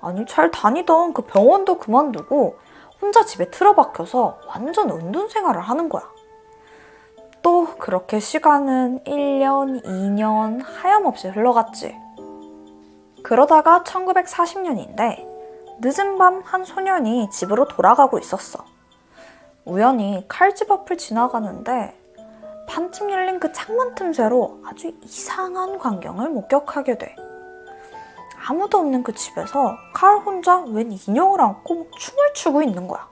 아니 0.00 0.24
잘 0.26 0.50
다니던 0.50 1.12
그 1.14 1.22
병원도 1.22 1.78
그만두고 1.78 2.56
혼자 3.02 3.24
집에 3.24 3.50
틀어박혀서 3.50 4.38
완전 4.48 4.90
은둔 4.90 5.28
생활을 5.28 5.60
하는 5.60 5.88
거야. 5.88 6.04
또 7.42 7.66
그렇게 7.78 8.20
시간은 8.20 9.00
1년, 9.04 9.84
2년 9.84 10.62
하염없이 10.64 11.28
흘러갔지. 11.28 11.94
그러다가 13.22 13.82
1940년인데 13.82 15.26
늦은 15.80 16.16
밤 16.18 16.42
한 16.44 16.64
소년이 16.64 17.28
집으로 17.30 17.66
돌아가고 17.68 18.18
있었어. 18.18 18.64
우연히 19.64 20.24
칼집 20.28 20.70
앞을 20.70 20.98
지나가는데 20.98 21.98
반쯤 22.68 23.10
열린 23.10 23.40
그 23.40 23.52
창문 23.52 23.94
틈새로 23.94 24.60
아주 24.64 24.92
이상한 25.02 25.78
광경을 25.78 26.28
목격하게 26.30 26.98
돼. 26.98 27.16
아무도 28.46 28.78
없는 28.78 29.02
그 29.02 29.14
집에서 29.14 29.76
칼 29.94 30.18
혼자 30.18 30.60
웬 30.60 30.92
인형을 30.92 31.40
안고 31.40 31.88
춤을 31.96 32.34
추고 32.34 32.62
있는 32.62 32.86
거야. 32.86 33.08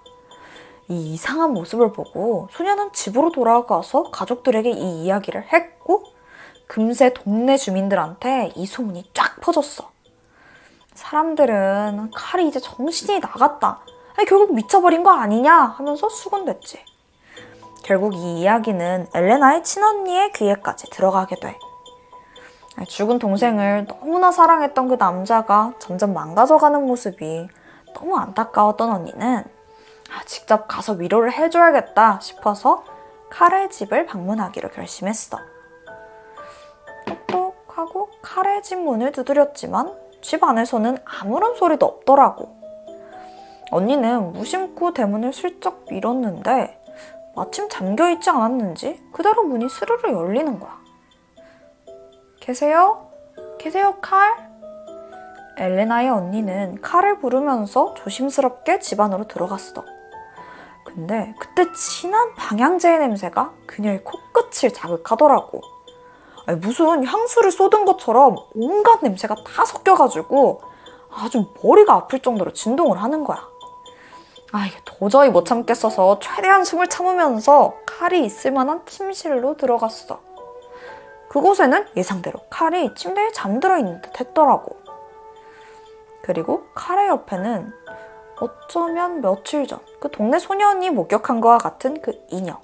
이 0.88 1.14
이상한 1.14 1.54
모습을 1.54 1.92
보고 1.92 2.48
소녀는 2.50 2.92
집으로 2.92 3.32
돌아가서 3.32 4.10
가족들에게 4.10 4.70
이 4.70 5.04
이야기를 5.04 5.52
했고 5.52 6.04
금세 6.66 7.14
동네 7.14 7.56
주민들한테 7.56 8.52
이 8.56 8.66
소문이 8.66 9.10
쫙 9.14 9.40
퍼졌어. 9.40 9.90
사람들은 10.94 12.10
칼이 12.14 12.48
이제 12.48 12.60
정신이 12.60 13.20
나갔다. 13.20 13.80
아니, 14.16 14.26
결국 14.26 14.54
미쳐버린 14.54 15.02
거 15.02 15.10
아니냐 15.10 15.52
하면서 15.52 16.08
수군댔지. 16.08 16.84
결국 17.84 18.14
이 18.14 18.40
이야기는 18.40 19.08
엘레나의 19.14 19.64
친언니의 19.64 20.32
귀에까지 20.32 20.90
들어가게 20.90 21.36
돼. 21.36 21.58
죽은 22.86 23.18
동생을 23.18 23.86
너무나 23.86 24.30
사랑했던 24.30 24.88
그 24.88 24.94
남자가 24.94 25.74
점점 25.78 26.14
망가져가는 26.14 26.86
모습이 26.86 27.48
너무 27.94 28.16
안타까웠던 28.16 28.90
언니는 28.90 29.44
아, 30.10 30.24
직접 30.24 30.66
가서 30.68 30.94
위로를 30.94 31.32
해줘야겠다 31.32 32.20
싶어서 32.20 32.84
칼의 33.30 33.70
집을 33.70 34.06
방문하기로 34.06 34.70
결심했어. 34.70 35.38
똑똑하고 37.06 38.10
칼의 38.20 38.62
집 38.62 38.78
문을 38.78 39.12
두드렸지만 39.12 39.94
집 40.20 40.44
안에서는 40.44 40.98
아무런 41.04 41.56
소리도 41.56 41.86
없더라고. 41.86 42.61
언니는 43.72 44.34
무심코 44.34 44.92
대문을 44.92 45.32
슬쩍 45.32 45.86
밀었는데 45.88 46.78
마침 47.34 47.70
잠겨있지 47.70 48.28
않았는지 48.28 49.02
그대로 49.12 49.44
문이 49.44 49.66
스르르 49.70 50.12
열리는 50.12 50.60
거야. 50.60 50.78
계세요? 52.38 53.08
계세요, 53.58 53.96
칼? 54.02 54.52
엘레나의 55.56 56.10
언니는 56.10 56.82
칼을 56.82 57.18
부르면서 57.20 57.94
조심스럽게 57.94 58.80
집 58.80 59.00
안으로 59.00 59.26
들어갔어. 59.26 59.82
근데 60.84 61.34
그때 61.38 61.72
진한 61.72 62.34
방향제의 62.34 62.98
냄새가 62.98 63.54
그녀의 63.66 64.04
코끝을 64.04 64.74
자극하더라고. 64.74 65.62
아니, 66.44 66.58
무슨 66.58 67.06
향수를 67.06 67.50
쏟은 67.50 67.86
것처럼 67.86 68.36
온갖 68.54 68.98
냄새가 69.02 69.34
다 69.46 69.64
섞여가지고 69.64 70.60
아주 71.10 71.46
머리가 71.62 71.94
아플 71.94 72.20
정도로 72.20 72.52
진동을 72.52 73.02
하는 73.02 73.24
거야. 73.24 73.51
아, 74.52 74.66
이게 74.66 74.76
도저히 74.84 75.30
못 75.30 75.44
참겠어서 75.44 76.18
최대한 76.20 76.64
숨을 76.64 76.88
참으면서 76.88 77.74
칼이 77.86 78.24
있을 78.24 78.52
만한 78.52 78.84
침실로 78.86 79.56
들어갔어. 79.56 80.20
그곳에는 81.30 81.86
예상대로 81.96 82.38
칼이 82.50 82.94
침대에 82.94 83.32
잠들어 83.32 83.78
있는 83.78 84.00
듯 84.02 84.20
했더라고. 84.20 84.76
그리고 86.22 86.66
칼의 86.74 87.08
옆에는 87.08 87.72
어쩌면 88.40 89.20
며칠 89.20 89.66
전 89.66 89.80
그 90.02 90.10
동네 90.10 90.40
소년이 90.40 90.90
목격한 90.90 91.40
것과 91.40 91.58
같은 91.58 92.02
그 92.02 92.20
인형. 92.28 92.58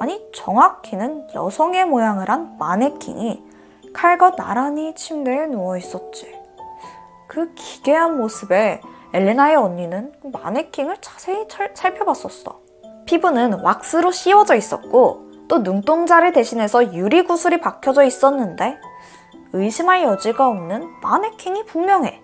아니, 0.00 0.18
정확히는 0.32 1.34
여성의 1.34 1.84
모양을 1.84 2.30
한 2.30 2.56
마네킹이 2.56 3.44
칼과 3.92 4.34
나란히 4.34 4.94
침대에 4.94 5.44
누워 5.44 5.76
있었지. 5.76 6.34
그 7.26 7.52
기괴한 7.52 8.16
모습에 8.16 8.80
엘레나의 9.12 9.56
언니는 9.56 10.12
그 10.20 10.28
마네킹을 10.28 10.98
자세히 11.00 11.48
찰, 11.48 11.70
살펴봤었어. 11.74 12.60
피부는 13.06 13.60
왁스로 13.62 14.10
씌워져 14.12 14.54
있었고 14.54 15.28
또 15.48 15.58
눈동자를 15.58 16.32
대신해서 16.32 16.92
유리 16.94 17.24
구슬이 17.24 17.60
박혀져 17.60 18.04
있었는데 18.04 18.78
의심할 19.54 20.02
여지가 20.02 20.46
없는 20.46 21.00
마네킹이 21.00 21.64
분명해. 21.64 22.22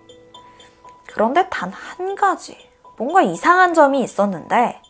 그런데 1.07 1.49
단 1.49 1.71
한 1.71 2.15
가지 2.17 2.57
뭔가 2.99 3.23
이상한 3.23 3.73
점이 3.73 4.03
있었는데 4.03 4.81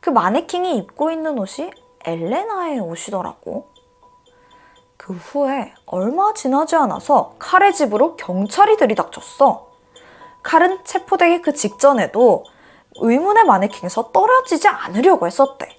그 0.00 0.10
마네킹이 0.10 0.76
입고 0.78 1.10
있는 1.10 1.38
옷이 1.38 1.70
엘레나의 2.04 2.80
옷이더라고. 2.80 3.68
그 4.96 5.12
후에 5.12 5.74
얼마 5.84 6.32
지나지 6.32 6.76
않아서 6.76 7.34
칼의 7.38 7.74
집으로 7.74 8.16
경찰이 8.16 8.76
들이닥쳤어. 8.76 9.71
칼은 10.42 10.84
체포되기 10.84 11.42
그 11.42 11.52
직전에도 11.52 12.44
의문의 12.96 13.44
마네킹에서 13.44 14.12
떨어지지 14.12 14.68
않으려고 14.68 15.26
했었대. 15.26 15.78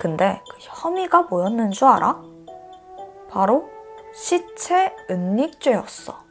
근데 0.00 0.42
그 0.50 0.56
혐의가 0.60 1.22
뭐였는 1.22 1.70
줄 1.70 1.88
알아? 1.88 2.20
바로 3.30 3.70
시체 4.12 4.94
은닉죄였어. 5.10 6.24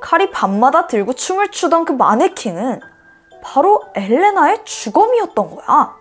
칼이 0.00 0.30
밤마다 0.30 0.86
들고 0.86 1.14
춤을 1.14 1.50
추던 1.50 1.84
그 1.84 1.92
마네킹은 1.92 2.80
바로 3.42 3.82
엘레나의 3.94 4.64
주검이었던 4.64 5.56
거야. 5.56 5.96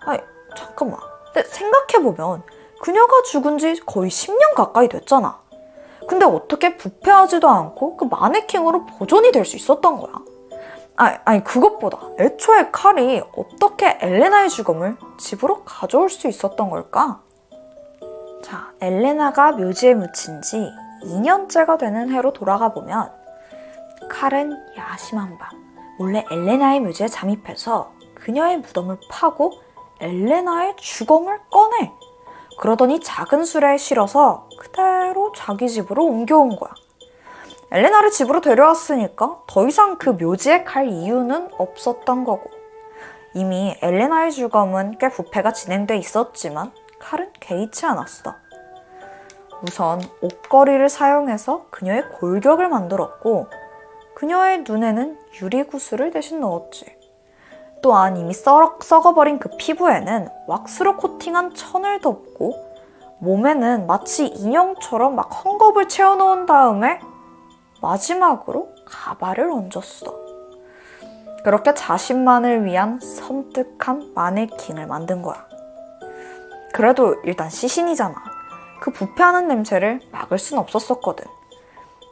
아니, 0.00 0.20
잠깐만. 0.56 1.00
근데 1.26 1.48
생각해보면 1.48 2.42
그녀가 2.80 3.22
죽은 3.22 3.58
지 3.58 3.80
거의 3.84 4.10
10년 4.10 4.54
가까이 4.54 4.88
됐잖아. 4.88 5.40
근데 6.08 6.24
어떻게 6.24 6.76
부패하지도 6.76 7.48
않고 7.48 7.96
그 7.96 8.04
마네킹으로 8.06 8.86
보존이 8.86 9.30
될 9.30 9.44
수 9.44 9.56
있었던 9.56 9.98
거야? 9.98 10.12
아니, 10.96 11.16
아니, 11.24 11.44
그것보다 11.44 11.98
애초에 12.18 12.70
칼이 12.72 13.22
어떻게 13.36 13.98
엘레나의 14.00 14.48
주검을 14.50 14.96
집으로 15.18 15.62
가져올 15.64 16.10
수 16.10 16.26
있었던 16.26 16.70
걸까? 16.70 17.20
자, 18.42 18.72
엘레나가 18.80 19.52
묘지에 19.52 19.94
묻힌 19.94 20.42
지 20.42 20.68
2년째가 21.04 21.78
되는 21.78 22.10
해로 22.10 22.32
돌아가 22.32 22.72
보면 22.72 23.12
칼은 24.10 24.56
야심한 24.76 25.38
밤 25.38 25.50
몰래 25.98 26.24
엘레나의 26.30 26.80
묘지에 26.80 27.06
잠입해서 27.06 27.92
그녀의 28.14 28.58
무덤을 28.58 28.98
파고 29.10 29.52
엘레나의 30.00 30.76
주검을 30.78 31.38
꺼내. 31.50 31.92
그러더니 32.58 33.00
작은 33.00 33.44
수레에 33.44 33.76
실어서 33.76 34.48
그대로 34.58 35.32
자기 35.32 35.68
집으로 35.68 36.04
옮겨온 36.04 36.56
거야. 36.56 36.74
엘레나를 37.70 38.10
집으로 38.10 38.40
데려왔으니까 38.40 39.42
더 39.46 39.66
이상 39.66 39.96
그 39.98 40.10
묘지에 40.10 40.64
갈 40.64 40.88
이유는 40.88 41.50
없었던 41.58 42.24
거고. 42.24 42.50
이미 43.34 43.76
엘레나의 43.80 44.32
주검은 44.32 44.98
꽤 44.98 45.08
부패가 45.08 45.52
진행돼 45.52 45.96
있었지만 45.98 46.72
칼은 46.98 47.30
개의치 47.38 47.86
않았어. 47.86 48.34
우선 49.62 50.00
옷걸이를 50.20 50.88
사용해서 50.88 51.66
그녀의 51.70 52.10
골격을 52.18 52.68
만들었고 52.68 53.48
그녀의 54.14 54.62
눈에는 54.62 55.18
유리 55.42 55.62
구슬을 55.62 56.10
대신 56.10 56.40
넣었지. 56.40 56.97
또한 57.82 58.16
이미 58.16 58.32
썩, 58.34 58.82
썩어버린 58.82 59.38
그 59.38 59.50
피부에는 59.56 60.28
왁스로 60.46 60.96
코팅한 60.96 61.54
천을 61.54 62.00
덮고 62.00 62.54
몸에는 63.18 63.86
마치 63.86 64.26
인형처럼 64.26 65.16
막 65.16 65.30
헝겊을 65.30 65.88
채워놓은 65.88 66.46
다음에 66.46 67.00
마지막으로 67.80 68.68
가발을 68.84 69.50
얹었어. 69.50 70.28
그렇게 71.44 71.74
자신만을 71.74 72.64
위한 72.64 73.00
섬뜩한 73.00 74.12
마네킹을 74.14 74.86
만든 74.86 75.22
거야. 75.22 75.46
그래도 76.72 77.14
일단 77.24 77.48
시신이잖아. 77.48 78.14
그 78.80 78.92
부패하는 78.92 79.48
냄새를 79.48 80.00
막을 80.12 80.38
순 80.38 80.58
없었었거든. 80.58 81.26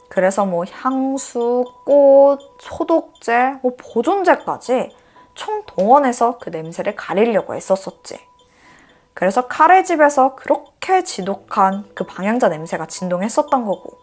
그래서 0.09 0.45
뭐 0.45 0.63
향수, 0.71 1.63
꽃, 1.85 2.39
소독제, 2.59 3.59
뭐 3.61 3.75
보존제까지 3.77 4.95
총 5.37 5.63
동원해서 5.65 6.39
그 6.39 6.49
냄새를 6.49 6.95
가리려고 6.95 7.55
했었었지. 7.55 8.19
그래서 9.13 9.47
칼의 9.47 9.85
집에서 9.85 10.35
그렇게 10.35 11.03
지독한 11.03 11.89
그 11.95 12.05
방향자 12.05 12.49
냄새가 12.49 12.87
진동했었던 12.87 13.65
거고. 13.65 13.97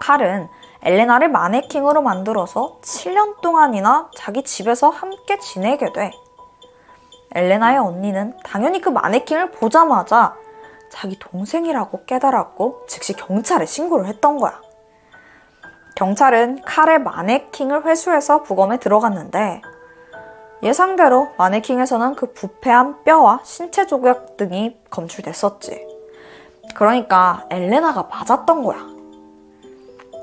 칼은 0.00 0.48
엘레나를 0.82 1.28
마네킹으로 1.28 2.02
만들어서 2.02 2.78
7년 2.82 3.40
동안이나 3.40 4.10
자기 4.14 4.42
집에서 4.42 4.90
함께 4.90 5.38
지내게 5.38 5.92
돼. 5.92 6.12
엘레나의 7.34 7.78
언니는 7.78 8.36
당연히 8.44 8.80
그 8.80 8.90
마네킹을 8.90 9.52
보자마자 9.52 10.36
자기 10.90 11.18
동생이라고 11.18 12.04
깨달았고 12.04 12.86
즉시 12.88 13.12
경찰에 13.12 13.66
신고를 13.66 14.06
했던 14.06 14.38
거야. 14.38 14.60
경찰은 15.98 16.62
칼의 16.64 17.00
마네킹을 17.00 17.84
회수해서 17.84 18.44
부검에 18.44 18.76
들어갔는데 18.78 19.62
예상대로 20.62 21.30
마네킹에서는 21.36 22.14
그 22.14 22.32
부패한 22.32 23.02
뼈와 23.02 23.40
신체 23.42 23.84
조각 23.84 24.36
등이 24.36 24.78
검출됐었지. 24.90 25.88
그러니까 26.76 27.46
엘레나가 27.50 28.04
맞았던 28.04 28.62
거야. 28.62 28.78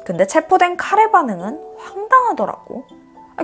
근데 0.05 0.25
체포된 0.25 0.77
칼의 0.77 1.11
반응은 1.11 1.61
황당하더라고. 1.77 2.85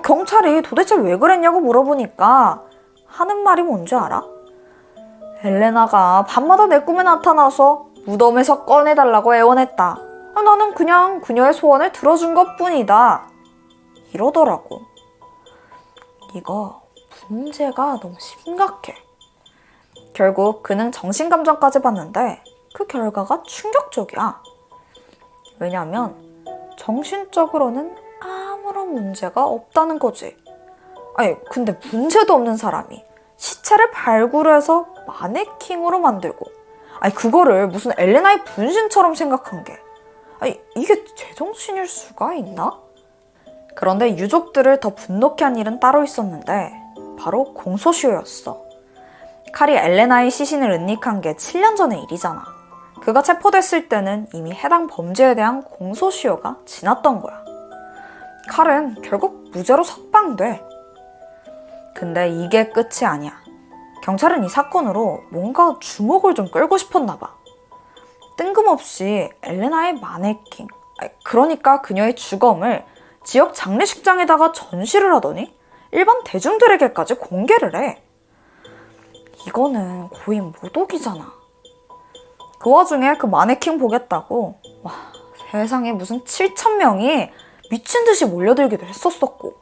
경찰이 0.02 0.62
도대체 0.62 0.96
왜 0.96 1.18
그랬냐고 1.18 1.60
물어보니까 1.60 2.64
하는 3.08 3.44
말이 3.44 3.62
뭔지 3.62 3.94
알아? 3.94 4.24
엘레나가 5.44 6.24
밤마다 6.30 6.68
내 6.68 6.80
꿈에 6.80 7.04
나타나서 7.04 7.88
무덤에서 8.06 8.64
꺼내달라고 8.64 9.36
애원했다. 9.36 10.11
아, 10.42 10.44
나는 10.44 10.74
그냥 10.74 11.22
그녀의 11.22 11.54
소원을 11.54 11.92
들어준 11.92 12.34
것 12.34 12.56
뿐이다. 12.58 13.30
이러더라고. 14.12 14.82
이거 16.34 16.82
문제가 17.28 18.00
너무 18.00 18.16
심각해. 18.20 18.96
결국 20.16 20.64
그는 20.64 20.92
정신감정까지 20.92 21.84
봤는데 21.84 22.44
그 22.74 22.88
결과가 22.88 23.44
충격적이야. 23.44 24.42
왜냐면 25.60 26.16
정신적으로는 26.76 27.96
아무런 28.20 28.94
문제가 28.94 29.46
없다는 29.46 30.00
거지. 30.00 30.36
아니, 31.18 31.36
근데 31.52 31.80
문제도 31.92 32.34
없는 32.34 32.58
사람이 32.58 33.06
시체를 33.38 33.92
발굴해서 33.92 34.88
마네킹으로 35.06 36.00
만들고, 36.00 36.48
아니, 37.00 37.14
그거를 37.14 37.68
무슨 37.68 37.92
엘레나의 37.96 38.44
분신처럼 38.46 39.14
생각한 39.14 39.64
게, 39.64 39.80
아니, 40.42 40.60
이게 40.76 41.06
제정신일 41.06 41.88
수가 41.88 42.34
있나? 42.34 42.80
그런데 43.76 44.18
유족들을 44.18 44.80
더 44.80 44.96
분노케 44.96 45.44
한 45.46 45.56
일은 45.56 45.80
따로 45.80 46.04
있었는데, 46.04 46.74
바로 47.20 47.54
공소시효였어. 47.54 48.66
칼이 49.54 49.74
엘레나의 49.74 50.32
시신을 50.32 50.72
은닉한 50.72 51.22
게 51.22 51.36
7년 51.36 51.76
전의 51.78 52.02
일이잖아. 52.04 52.44
그가 53.02 53.22
체포됐을 53.22 53.88
때는 53.88 54.28
이미 54.34 54.52
해당 54.52 54.88
범죄에 54.88 55.36
대한 55.36 55.62
공소시효가 55.62 56.58
지났던 56.66 57.22
거야. 57.22 57.44
칼은 58.50 59.04
결국 59.04 59.52
무죄로 59.52 59.84
석방돼. 59.84 60.60
근데 61.94 62.30
이게 62.30 62.70
끝이 62.70 63.06
아니야. 63.06 63.34
경찰은 64.02 64.44
이 64.44 64.50
사건으로 64.50 65.22
뭔가 65.32 65.78
주목을 65.80 66.34
좀 66.34 66.50
끌고 66.50 66.80
싶었나 66.80 67.20
봐. 67.20 67.36
뜬금없이 68.38 69.30
엘레나의 69.42 70.00
마네킹, 70.00 70.68
그러니까 71.24 71.82
그녀의 71.82 72.16
주검을 72.16 72.86
지역 73.24 73.54
장례식장에다가 73.54 74.52
전시를 74.52 75.14
하더니 75.16 75.54
일반 75.92 76.24
대중들에게까지 76.24 77.16
공개를 77.16 77.76
해. 77.76 78.02
이거는 79.48 80.10
거의 80.10 80.42
모독이잖아. 80.42 81.34
그 82.60 82.70
와중에 82.70 83.18
그 83.18 83.26
마네킹 83.26 83.80
보겠다고 83.80 84.60
와 84.84 84.92
세상에 85.52 85.92
무슨 85.92 86.24
7천 86.24 86.78
명이 86.78 87.30
미친 87.70 88.06
듯이 88.06 88.26
몰려들기도 88.26 88.86
했었었고 88.86 89.56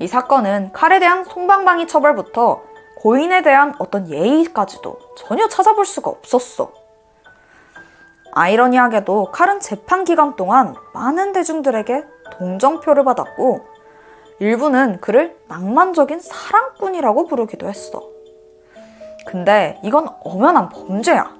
이 0.00 0.06
사건은 0.06 0.72
칼에 0.72 0.98
대한 0.98 1.24
송방방이 1.24 1.86
처벌부터 1.86 2.62
고인에 2.98 3.42
대한 3.42 3.74
어떤 3.78 4.08
예의까지도 4.10 4.98
전혀 5.16 5.48
찾아볼 5.48 5.86
수가 5.86 6.10
없었어. 6.10 6.81
아이러니하게도 8.32 9.30
칼은 9.32 9.60
재판 9.60 10.04
기간 10.04 10.36
동안 10.36 10.74
많은 10.94 11.32
대중들에게 11.32 12.04
동정표를 12.32 13.04
받았고 13.04 13.60
일부는 14.38 15.00
그를 15.00 15.36
낭만적인 15.48 16.18
사랑꾼이라고 16.20 17.26
부르기도 17.26 17.68
했어. 17.68 18.02
근데 19.26 19.78
이건 19.84 20.08
엄연한 20.24 20.70
범죄야. 20.70 21.30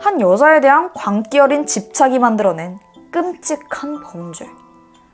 한 0.00 0.20
여자에 0.20 0.60
대한 0.60 0.92
광기 0.92 1.38
어린 1.38 1.64
집착이 1.64 2.18
만들어낸 2.18 2.78
끔찍한 3.12 4.02
범죄. 4.02 4.46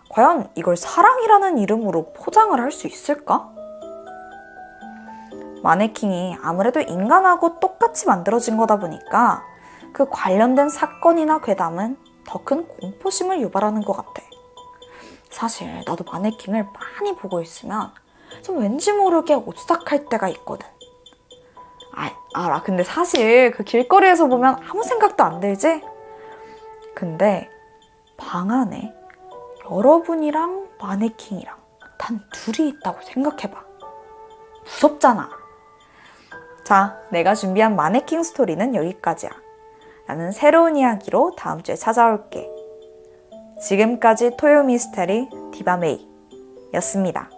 과연 0.09 0.49
이걸 0.55 0.77
사랑이라는 0.77 1.59
이름으로 1.59 2.13
포장을 2.15 2.59
할 2.59 2.73
수 2.73 2.87
있을까? 2.87 3.51
마네킹이 5.63 6.39
아무래도 6.43 6.81
인간하고 6.81 7.59
똑같이 7.61 8.07
만들어진 8.07 8.57
거다 8.57 8.79
보니까 8.79 9.43
그 9.93 10.09
관련된 10.09 10.69
사건이나 10.69 11.41
괴담은 11.41 11.97
더 12.27 12.39
큰 12.45 12.67
공포심을 12.69 13.41
유발하는 13.41 13.83
것 13.83 13.95
같아. 13.95 14.23
사실 15.31 15.83
나도 15.87 16.05
마네킹을 16.05 16.67
많이 16.73 17.15
보고 17.17 17.41
있으면 17.41 17.93
좀 18.43 18.59
왠지 18.59 18.93
모르게 18.93 19.35
오싹할 19.35 20.07
때가 20.07 20.29
있거든. 20.29 20.67
아, 21.95 22.11
알아. 22.35 22.63
근데 22.63 22.85
사실 22.85 23.51
그 23.51 23.65
길거리에서 23.65 24.27
보면 24.27 24.57
아무 24.69 24.83
생각도 24.83 25.25
안 25.25 25.41
들지? 25.41 25.83
근데 26.95 27.51
방 28.17 28.51
안에 28.51 28.93
여러분이랑 29.71 30.69
마네킹이랑 30.81 31.57
단 31.99 32.21
둘이 32.33 32.69
있다고 32.69 33.01
생각해봐. 33.03 33.65
무섭잖아. 34.65 35.31
자, 36.65 37.01
내가 37.11 37.35
준비한 37.35 37.75
마네킹 37.77 38.23
스토리는 38.23 38.75
여기까지야. 38.75 39.31
나는 40.09 40.33
새로운 40.33 40.77
이야기로 40.77 41.35
다음 41.37 41.63
주에 41.63 41.75
찾아올게. 41.75 42.49
지금까지 43.61 44.37
토요 44.39 44.63
미스테리 44.63 45.29
디바메이 45.53 46.09
였습니다. 46.75 47.31